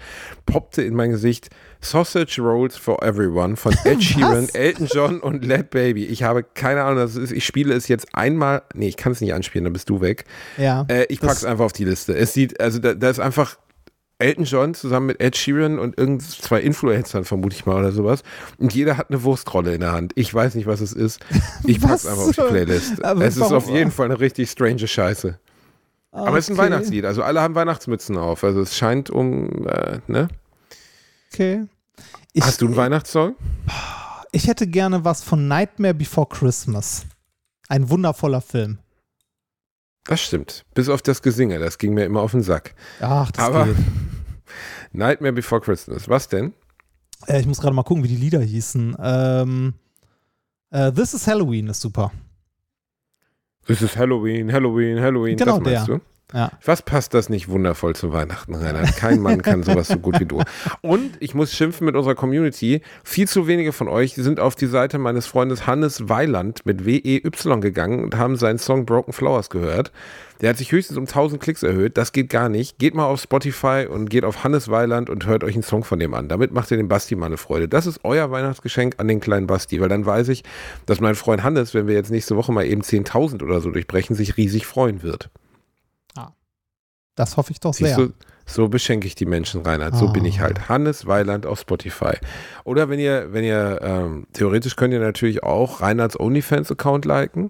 poppte 0.47 0.83
in 0.83 0.95
mein 0.95 1.11
Gesicht 1.11 1.51
Sausage 1.81 2.41
Rolls 2.41 2.77
for 2.77 3.03
Everyone 3.03 3.57
von 3.57 3.75
Ed 3.85 4.03
Sheeran, 4.03 4.49
Elton 4.55 4.89
John 4.93 5.21
und 5.21 5.45
Led 5.45 5.71
Baby. 5.71 6.07
Ich 6.07 6.23
habe 6.23 6.43
keine 6.43 6.83
Ahnung, 6.83 7.05
was 7.05 7.11
es 7.13 7.17
ist. 7.25 7.33
Ich 7.33 7.45
spiele 7.45 7.75
es 7.75 7.87
jetzt 7.89 8.15
einmal. 8.15 8.63
Nee, 8.75 8.89
ich 8.89 8.97
kann 8.97 9.13
es 9.13 9.21
nicht 9.21 9.35
anspielen, 9.35 9.65
dann 9.65 9.73
bist 9.75 9.91
du 9.91 10.01
weg. 10.01 10.25
Ja. 10.57 10.87
Äh, 10.89 11.05
ich 11.11 11.21
das- 11.21 11.29
pack's 11.29 11.45
einfach 11.45 11.67
auf 11.67 11.73
die 11.73 11.85
Liste. 11.85 12.17
Es 12.17 12.33
sieht, 12.33 12.61
also 12.61 12.79
da, 12.79 12.95
da 12.95 13.11
ist 13.11 13.21
einfach 13.21 13.57
Elton 14.19 14.45
John 14.45 14.75
zusammen 14.75 15.07
mit 15.07 15.21
Ed 15.21 15.37
Sheeran 15.37 15.79
und 15.79 15.99
irgend 15.99 16.23
zwei 16.23 16.61
Influencern, 16.61 17.25
vermute 17.25 17.55
ich 17.55 17.67
mal, 17.67 17.77
oder 17.77 17.93
sowas. 17.93 18.23
Und 18.59 18.73
jeder 18.75 18.97
hat 18.97 19.11
eine 19.11 19.23
Wurstrolle 19.23 19.75
in 19.75 19.81
der 19.81 19.93
Hand. 19.93 20.13
Ich 20.15 20.33
weiß 20.33 20.55
nicht, 20.55 20.67
was 20.67 20.81
es 20.81 20.93
ist. 20.95 21.21
Ich 21.65 21.81
pack's 21.81 22.07
einfach 22.07 22.23
auf 22.23 22.35
die 22.35 22.41
Playlist. 22.41 23.05
Aber 23.05 23.25
es 23.25 23.37
ist 23.37 23.53
auf 23.53 23.69
jeden 23.69 23.91
Fall 23.91 24.07
eine 24.07 24.19
richtig 24.19 24.51
strange 24.51 24.89
Scheiße. 24.89 25.39
Aber 26.13 26.39
es 26.39 26.49
ist 26.49 26.51
ein 26.51 26.59
Okay. 26.59 26.71
Weihnachtslied, 26.71 27.05
also 27.05 27.23
alle 27.23 27.43
haben 27.43 27.55
Weihnachtsmützen 27.55 28.17
auf. 28.17 28.43
Also 28.43 28.63
es 28.63 28.75
scheint 28.75 29.11
um, 29.11 29.67
äh, 29.69 29.99
ne? 30.07 30.29
Okay. 31.31 31.67
Ich, 32.33 32.43
Hast 32.43 32.63
du 32.63 32.67
einen 32.67 32.77
Weihnachtssong? 32.77 33.35
ich 34.33 34.47
hätte 34.49 34.67
gerne 34.67 35.05
was 35.05 35.23
von 35.23 35.47
Nightmare 35.47 35.93
Before 35.95 36.27
Christmas. 36.27 37.05
Ein 37.69 37.91
wundervoller 37.91 38.41
Film. 38.41 38.79
Das 40.07 40.21
stimmt. 40.21 40.65
Bis 40.75 40.89
auf 40.89 41.03
das 41.03 41.23
Gesinge, 41.23 41.59
das 41.59 41.79
ging 41.79 41.95
mir 41.95 42.05
immer 42.05 42.21
auf 42.21 42.31
den 42.31 42.43
Sack. 42.43 42.75
Ach, 43.01 43.31
das 43.33 43.45
Aber 43.45 43.67
geht. 43.67 43.77
Nightmare 44.93 45.33
Before 45.33 45.61
Christmas, 45.61 46.09
was 46.09 46.29
denn? 46.29 46.55
Äh, 47.27 47.41
ich 47.41 47.47
muss 47.47 47.61
gerade 47.61 47.75
mal 47.75 47.83
gucken, 47.83 48.05
wie 48.05 48.09
die 48.09 48.17
Lieder 48.17 48.41
hießen. 48.41 48.97
Ähm, 49.03 49.75
äh, 50.71 50.93
This 50.93 51.15
is 51.15 51.27
Halloween 51.27 51.69
ist 51.69 51.81
super. 51.81 52.13
Das 53.67 53.83
ist 53.83 53.97
Halloween, 53.97 54.53
Halloween, 54.53 55.01
Halloween. 55.01 55.37
Genau 55.37 55.59
das 55.59 55.65
meinst 55.65 55.89
der. 55.89 55.95
du? 55.97 56.03
Ja. 56.35 56.51
Was 56.65 56.83
passt 56.83 57.15
das 57.15 57.29
nicht 57.29 57.49
wundervoll 57.49 57.95
zu 57.95 58.13
Weihnachten, 58.13 58.57
Reinhard? 58.57 58.97
Kein 58.97 59.21
Mann 59.21 59.43
kann 59.43 59.63
sowas 59.63 59.87
so 59.87 59.99
gut 59.99 60.19
wie 60.19 60.27
du. 60.27 60.43
Und 60.81 61.13
ich 61.21 61.35
muss 61.35 61.53
schimpfen 61.53 61.85
mit 61.85 61.95
unserer 61.95 62.17
Community. 62.17 62.83
Viel 63.05 63.29
zu 63.29 63.47
wenige 63.47 63.73
von 63.73 63.87
euch 63.87 64.15
sind 64.15 64.41
auf 64.41 64.57
die 64.57 64.67
Seite 64.67 64.99
meines 64.99 65.27
Freundes 65.27 65.69
Hannes 65.69 66.09
Weiland 66.09 66.67
mit 66.67 66.85
W-E-Y 66.85 67.61
gegangen 67.61 68.03
und 68.03 68.17
haben 68.17 68.37
seinen 68.37 68.59
Song 68.59 68.87
Broken 68.87 69.13
Flowers 69.13 69.51
gehört. 69.51 69.93
Der 70.41 70.51
hat 70.51 70.59
sich 70.59 70.73
höchstens 70.73 70.99
um 70.99 71.05
1000 71.05 71.41
Klicks 71.41 71.63
erhöht. 71.63 71.97
Das 71.97 72.11
geht 72.11 72.29
gar 72.29 72.49
nicht. 72.49 72.79
Geht 72.79 72.95
mal 72.97 73.07
auf 73.07 73.21
Spotify 73.21 73.87
und 73.89 74.11
geht 74.11 74.25
auf 74.25 74.43
Hannes 74.43 74.69
Weiland 74.69 75.09
und 75.09 75.27
hört 75.27 75.45
euch 75.45 75.55
einen 75.55 75.63
Song 75.63 75.85
von 75.85 76.01
dem 76.01 76.13
an. 76.13 76.29
Damit 76.29 76.53
macht 76.53 76.73
ihr 76.73 76.77
dem 76.77 76.89
Basti 76.89 77.15
mal 77.15 77.27
eine 77.27 77.37
Freude. 77.37 77.69
Das 77.69 77.87
ist 77.87 78.01
euer 78.03 78.33
Weihnachtsgeschenk 78.33 78.97
an 78.99 79.07
den 79.07 79.21
kleinen 79.21 79.47
Basti, 79.47 79.81
weil 79.81 79.89
dann 79.89 80.05
weiß 80.05 80.29
ich, 80.29 80.43
dass 80.87 81.01
mein 81.01 81.15
Freund 81.15 81.45
Hannes, 81.45 81.73
wenn 81.73 81.87
wir 81.87 81.95
jetzt 81.95 82.11
nächste 82.11 82.37
Woche 82.37 82.51
mal 82.53 82.67
eben 82.67 82.83
10.000 82.83 83.45
oder 83.45 83.61
so 83.61 83.71
durchbrechen, 83.71 84.17
sich 84.17 84.37
riesig 84.37 84.67
freuen 84.67 85.05
wird. 85.05 85.31
Das 87.17 87.37
hoffe 87.37 87.51
ich 87.53 87.59
doch 87.61 87.75
Siehst 87.75 87.97
sehr. 87.97 88.07
du, 88.07 88.13
so 88.47 88.69
beschenke 88.69 89.07
ich 89.09 89.15
die 89.17 89.27
Menschen, 89.27 89.63
Reinhard. 89.63 89.97
So 89.97 90.07
Ah. 90.09 90.13
bin 90.13 90.25
ich 90.25 90.39
halt. 90.41 90.69
Hannes 90.69 91.07
Weiland 91.07 91.47
auf 91.47 91.59
Spotify. 91.61 92.13
Oder 92.65 92.89
wenn 92.89 93.01
ihr, 93.01 93.33
wenn 93.33 93.43
ihr, 93.43 93.81
ähm, 93.83 94.27
theoretisch 94.33 94.77
könnt 94.77 94.93
ihr 94.95 95.01
natürlich 95.01 95.43
auch 95.43 95.81
Reinhards 95.81 96.19
OnlyFans-Account 96.21 97.05
liken, 97.05 97.49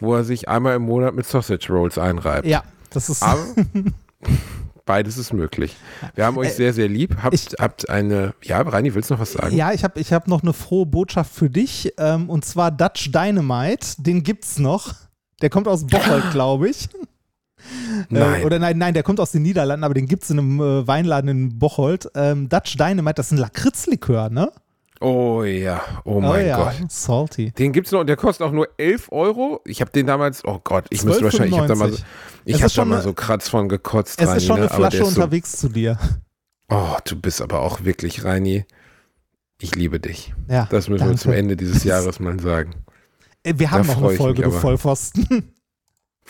wo 0.00 0.14
er 0.14 0.24
sich 0.24 0.48
einmal 0.48 0.76
im 0.76 0.82
Monat 0.82 1.14
mit 1.14 1.26
Sausage 1.26 1.72
Rolls 1.72 1.96
einreibt. 1.96 2.46
Ja, 2.46 2.62
das 2.90 3.08
ist. 3.08 3.22
Aber 3.22 3.40
Beides 4.84 5.18
ist 5.18 5.34
möglich. 5.34 5.76
Wir 6.14 6.24
haben 6.24 6.38
euch 6.38 6.54
sehr, 6.54 6.72
sehr 6.72 6.88
lieb. 6.88 7.16
Habt, 7.22 7.34
ich- 7.34 7.48
habt 7.58 7.90
eine. 7.90 8.32
Ja, 8.42 8.62
Reini, 8.62 8.94
willst 8.94 9.10
du 9.10 9.14
noch 9.14 9.20
was 9.20 9.32
sagen? 9.32 9.54
Ja, 9.54 9.72
ich 9.72 9.84
habe 9.84 10.00
ich 10.00 10.14
hab 10.14 10.28
noch 10.28 10.42
eine 10.42 10.54
frohe 10.54 10.86
Botschaft 10.86 11.30
für 11.34 11.50
dich. 11.50 11.92
Ähm, 11.98 12.30
und 12.30 12.44
zwar 12.46 12.70
Dutch 12.70 13.10
Dynamite. 13.12 13.86
Den 14.02 14.22
gibt's 14.22 14.58
noch. 14.58 14.94
Der 15.42 15.50
kommt 15.50 15.68
aus 15.68 15.86
Bocholt, 15.86 16.24
glaube 16.32 16.70
ich. 16.70 16.88
Nein. 18.08 18.42
Äh, 18.42 18.44
oder 18.44 18.58
nein, 18.58 18.78
nein, 18.78 18.94
der 18.94 19.02
kommt 19.02 19.20
aus 19.20 19.32
den 19.32 19.42
Niederlanden, 19.42 19.84
aber 19.84 19.94
den 19.94 20.06
gibt's 20.06 20.30
in 20.30 20.38
einem 20.38 20.60
äh, 20.60 20.86
Weinladen 20.86 21.28
in 21.30 21.58
Bocholt. 21.58 22.08
Ähm, 22.14 22.48
Dutch 22.48 22.76
Dynamite, 22.76 23.14
das 23.14 23.26
ist 23.26 23.32
ein 23.32 23.38
Lakritzlikör, 23.38 24.30
ne? 24.30 24.50
Oh 25.00 25.44
ja, 25.44 25.80
oh 26.04 26.20
mein 26.20 26.46
ja, 26.48 26.56
Gott. 26.56 26.90
salty. 26.90 27.52
Den 27.52 27.72
gibt's 27.72 27.92
noch 27.92 28.00
und 28.00 28.08
der 28.08 28.16
kostet 28.16 28.44
auch 28.46 28.50
nur 28.50 28.68
11 28.78 29.12
Euro. 29.12 29.60
Ich 29.64 29.80
habe 29.80 29.92
den 29.92 30.06
damals, 30.08 30.44
oh 30.44 30.60
Gott, 30.64 30.86
ich 30.90 31.04
müsste 31.04 31.22
wahrscheinlich, 31.24 31.52
ich 31.52 31.58
habe 31.58 31.68
da 31.68 31.74
mal 31.76 31.92
so, 31.92 31.98
12,95. 31.98 32.04
ich 32.46 32.54
Es 32.56 32.60
hab 32.62 32.68
da 32.68 32.74
schon 32.74 32.88
mal 32.88 33.02
so 33.02 33.12
Kratz 33.12 33.48
von 33.48 33.68
gekotzt, 33.68 34.20
Es 34.20 34.26
Reini, 34.26 34.36
ist 34.38 34.46
schon 34.46 34.56
ne? 34.56 34.62
eine 34.62 34.70
Flasche 34.74 34.96
ist 35.04 35.14
so, 35.14 35.20
unterwegs 35.20 35.52
zu 35.52 35.68
dir. 35.68 35.98
Oh, 36.68 36.96
du 37.04 37.14
bist 37.14 37.40
aber 37.40 37.60
auch 37.62 37.84
wirklich, 37.84 38.24
Reini. 38.24 38.64
Ich 39.60 39.74
liebe 39.76 40.00
dich. 40.00 40.34
Ja, 40.48 40.66
Das 40.70 40.88
müssen 40.88 41.00
wir 41.02 41.06
danke. 41.06 41.20
zum 41.22 41.32
Ende 41.32 41.56
dieses 41.56 41.84
Jahres 41.84 42.18
mal 42.18 42.38
sagen. 42.40 42.74
Äh, 43.44 43.54
Wir 43.56 43.70
haben 43.70 43.86
Da 43.86 43.94
noch 43.94 44.02
eine 44.02 44.16
Folge, 44.16 44.42
du. 44.42 44.50
Vollpfosten. 44.50 45.54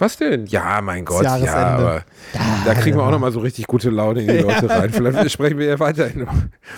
Was 0.01 0.16
denn? 0.16 0.47
Ja, 0.47 0.81
mein 0.81 1.05
Gott, 1.05 1.25
ja, 1.25 1.35
aber 1.35 2.05
da 2.65 2.75
kriegen 2.75 2.97
wir 2.97 3.03
auch 3.05 3.11
nochmal 3.11 3.33
so 3.33 3.41
richtig 3.41 3.66
gute 3.66 3.91
Laune 3.91 4.20
in 4.23 4.29
die 4.29 4.39
Leute 4.45 4.70
rein. 4.70 4.91
Vielleicht 4.91 5.31
sprechen 5.33 5.59
wir 5.59 5.66
ja 5.66 5.79
weiterhin. 5.81 6.20
noch. 6.20 6.35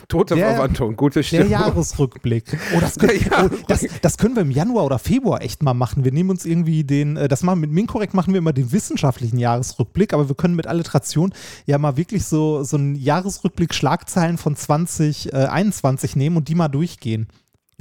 Tote 0.08 0.34
Der- 0.36 0.54
Verwandlung, 0.54 0.96
gute 0.96 1.20
Der 1.20 1.22
Stimmung. 1.24 1.50
Jahresrückblick. 1.50 2.44
Oh, 2.76 2.80
das, 2.80 2.94
können, 2.98 3.18
Der 3.30 3.44
oh, 3.44 3.48
das, 3.68 3.86
das 4.00 4.16
können 4.18 4.36
wir 4.36 4.42
im 4.42 4.50
Januar 4.50 4.84
oder 4.84 4.98
Februar 4.98 5.42
echt 5.42 5.62
mal 5.62 5.74
machen. 5.74 6.04
Wir 6.04 6.12
nehmen 6.12 6.30
uns 6.30 6.44
irgendwie 6.46 6.82
den, 6.84 7.16
äh, 7.16 7.28
das 7.28 7.42
machen 7.42 7.60
mit 7.60 7.70
Minkorrekt 7.70 8.14
machen 8.14 8.32
wir 8.32 8.38
immer 8.38 8.52
den 8.52 8.72
wissenschaftlichen 8.72 9.38
Jahresrückblick, 9.38 10.14
aber 10.14 10.28
wir 10.28 10.34
können 10.36 10.56
mit 10.56 10.66
Alliteration 10.66 11.32
ja 11.66 11.76
mal 11.78 11.96
wirklich 11.96 12.24
so, 12.24 12.62
so 12.62 12.76
einen 12.76 12.94
Jahresrückblick 12.94 13.74
Schlagzeilen 13.74 14.38
von 14.38 14.56
2021 14.56 16.16
nehmen 16.16 16.36
und 16.36 16.48
die 16.48 16.54
mal 16.54 16.68
durchgehen. 16.68 17.28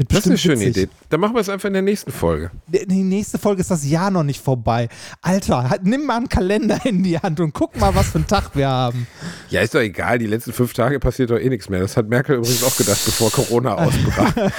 Das 0.08 0.20
ist 0.20 0.28
eine 0.28 0.38
schöne 0.38 0.62
witzig. 0.62 0.84
Idee. 0.84 0.92
Dann 1.10 1.20
machen 1.20 1.34
wir 1.34 1.42
es 1.42 1.50
einfach 1.50 1.68
in 1.68 1.74
der 1.74 1.82
nächsten 1.82 2.12
Folge. 2.12 2.52
Die 2.68 3.04
nächste 3.04 3.38
Folge 3.38 3.62
ist 3.62 3.72
das 3.72 3.88
Jahr 3.88 4.12
noch 4.12 4.24
nicht 4.24 4.42
vorbei. 4.42 4.88
Alter, 5.22 5.70
halt, 5.70 5.84
nimm 5.84 6.06
mal 6.06 6.18
einen 6.18 6.30
Kalender 6.30 6.80
in 6.86 7.04
die 7.04 7.20
Hand 7.20 7.40
und 7.40 7.54
guck 7.54 7.78
mal, 7.78 7.94
was 7.96 8.10
für 8.10 8.20
einen 8.20 8.28
Tag 8.28 8.56
wir 8.56 8.70
haben. 8.70 9.08
Ja, 9.50 9.62
ist 9.62 9.76
doch 9.76 9.82
egal. 9.82 10.20
Die 10.20 10.28
letzten 10.28 10.54
fünf 10.54 10.74
Tage 10.74 11.00
passiert 11.00 11.32
doch 11.32 11.40
eh 11.40 11.50
nichts 11.50 11.70
mehr. 11.70 11.82
Das 11.82 11.98
hat 11.98 12.08
Merkel 12.08 12.38
übrigens 12.38 12.64
auch 12.64 12.78
gedacht, 12.78 13.02
bevor 13.04 13.32
Corona 13.32 13.76
ausbrach. 13.76 14.34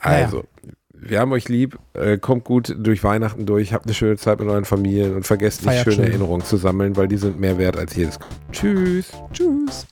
also, 0.00 0.44
wir 0.92 1.20
haben 1.20 1.32
euch 1.32 1.48
lieb. 1.48 1.78
Äh, 1.94 2.18
kommt 2.18 2.44
gut 2.44 2.76
durch 2.78 3.02
Weihnachten 3.02 3.46
durch. 3.46 3.72
Habt 3.72 3.86
eine 3.86 3.94
schöne 3.94 4.16
Zeit 4.16 4.40
mit 4.40 4.48
euren 4.48 4.64
Familien 4.64 5.14
und 5.14 5.26
vergesst 5.26 5.64
nicht, 5.64 5.82
schöne 5.82 5.96
schön. 5.96 6.04
Erinnerungen 6.04 6.44
zu 6.44 6.56
sammeln, 6.56 6.96
weil 6.96 7.08
die 7.08 7.16
sind 7.16 7.40
mehr 7.40 7.56
wert 7.56 7.76
als 7.76 7.96
jedes. 7.96 8.18
Tschüss. 8.52 9.10
Tschüss. 9.32 9.86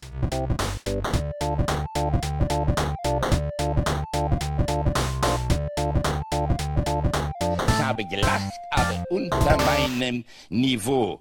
Gelacht, 8.39 8.61
aber 8.71 9.05
unter 9.11 9.57
meinem 9.65 10.25
Niveau. 10.49 11.17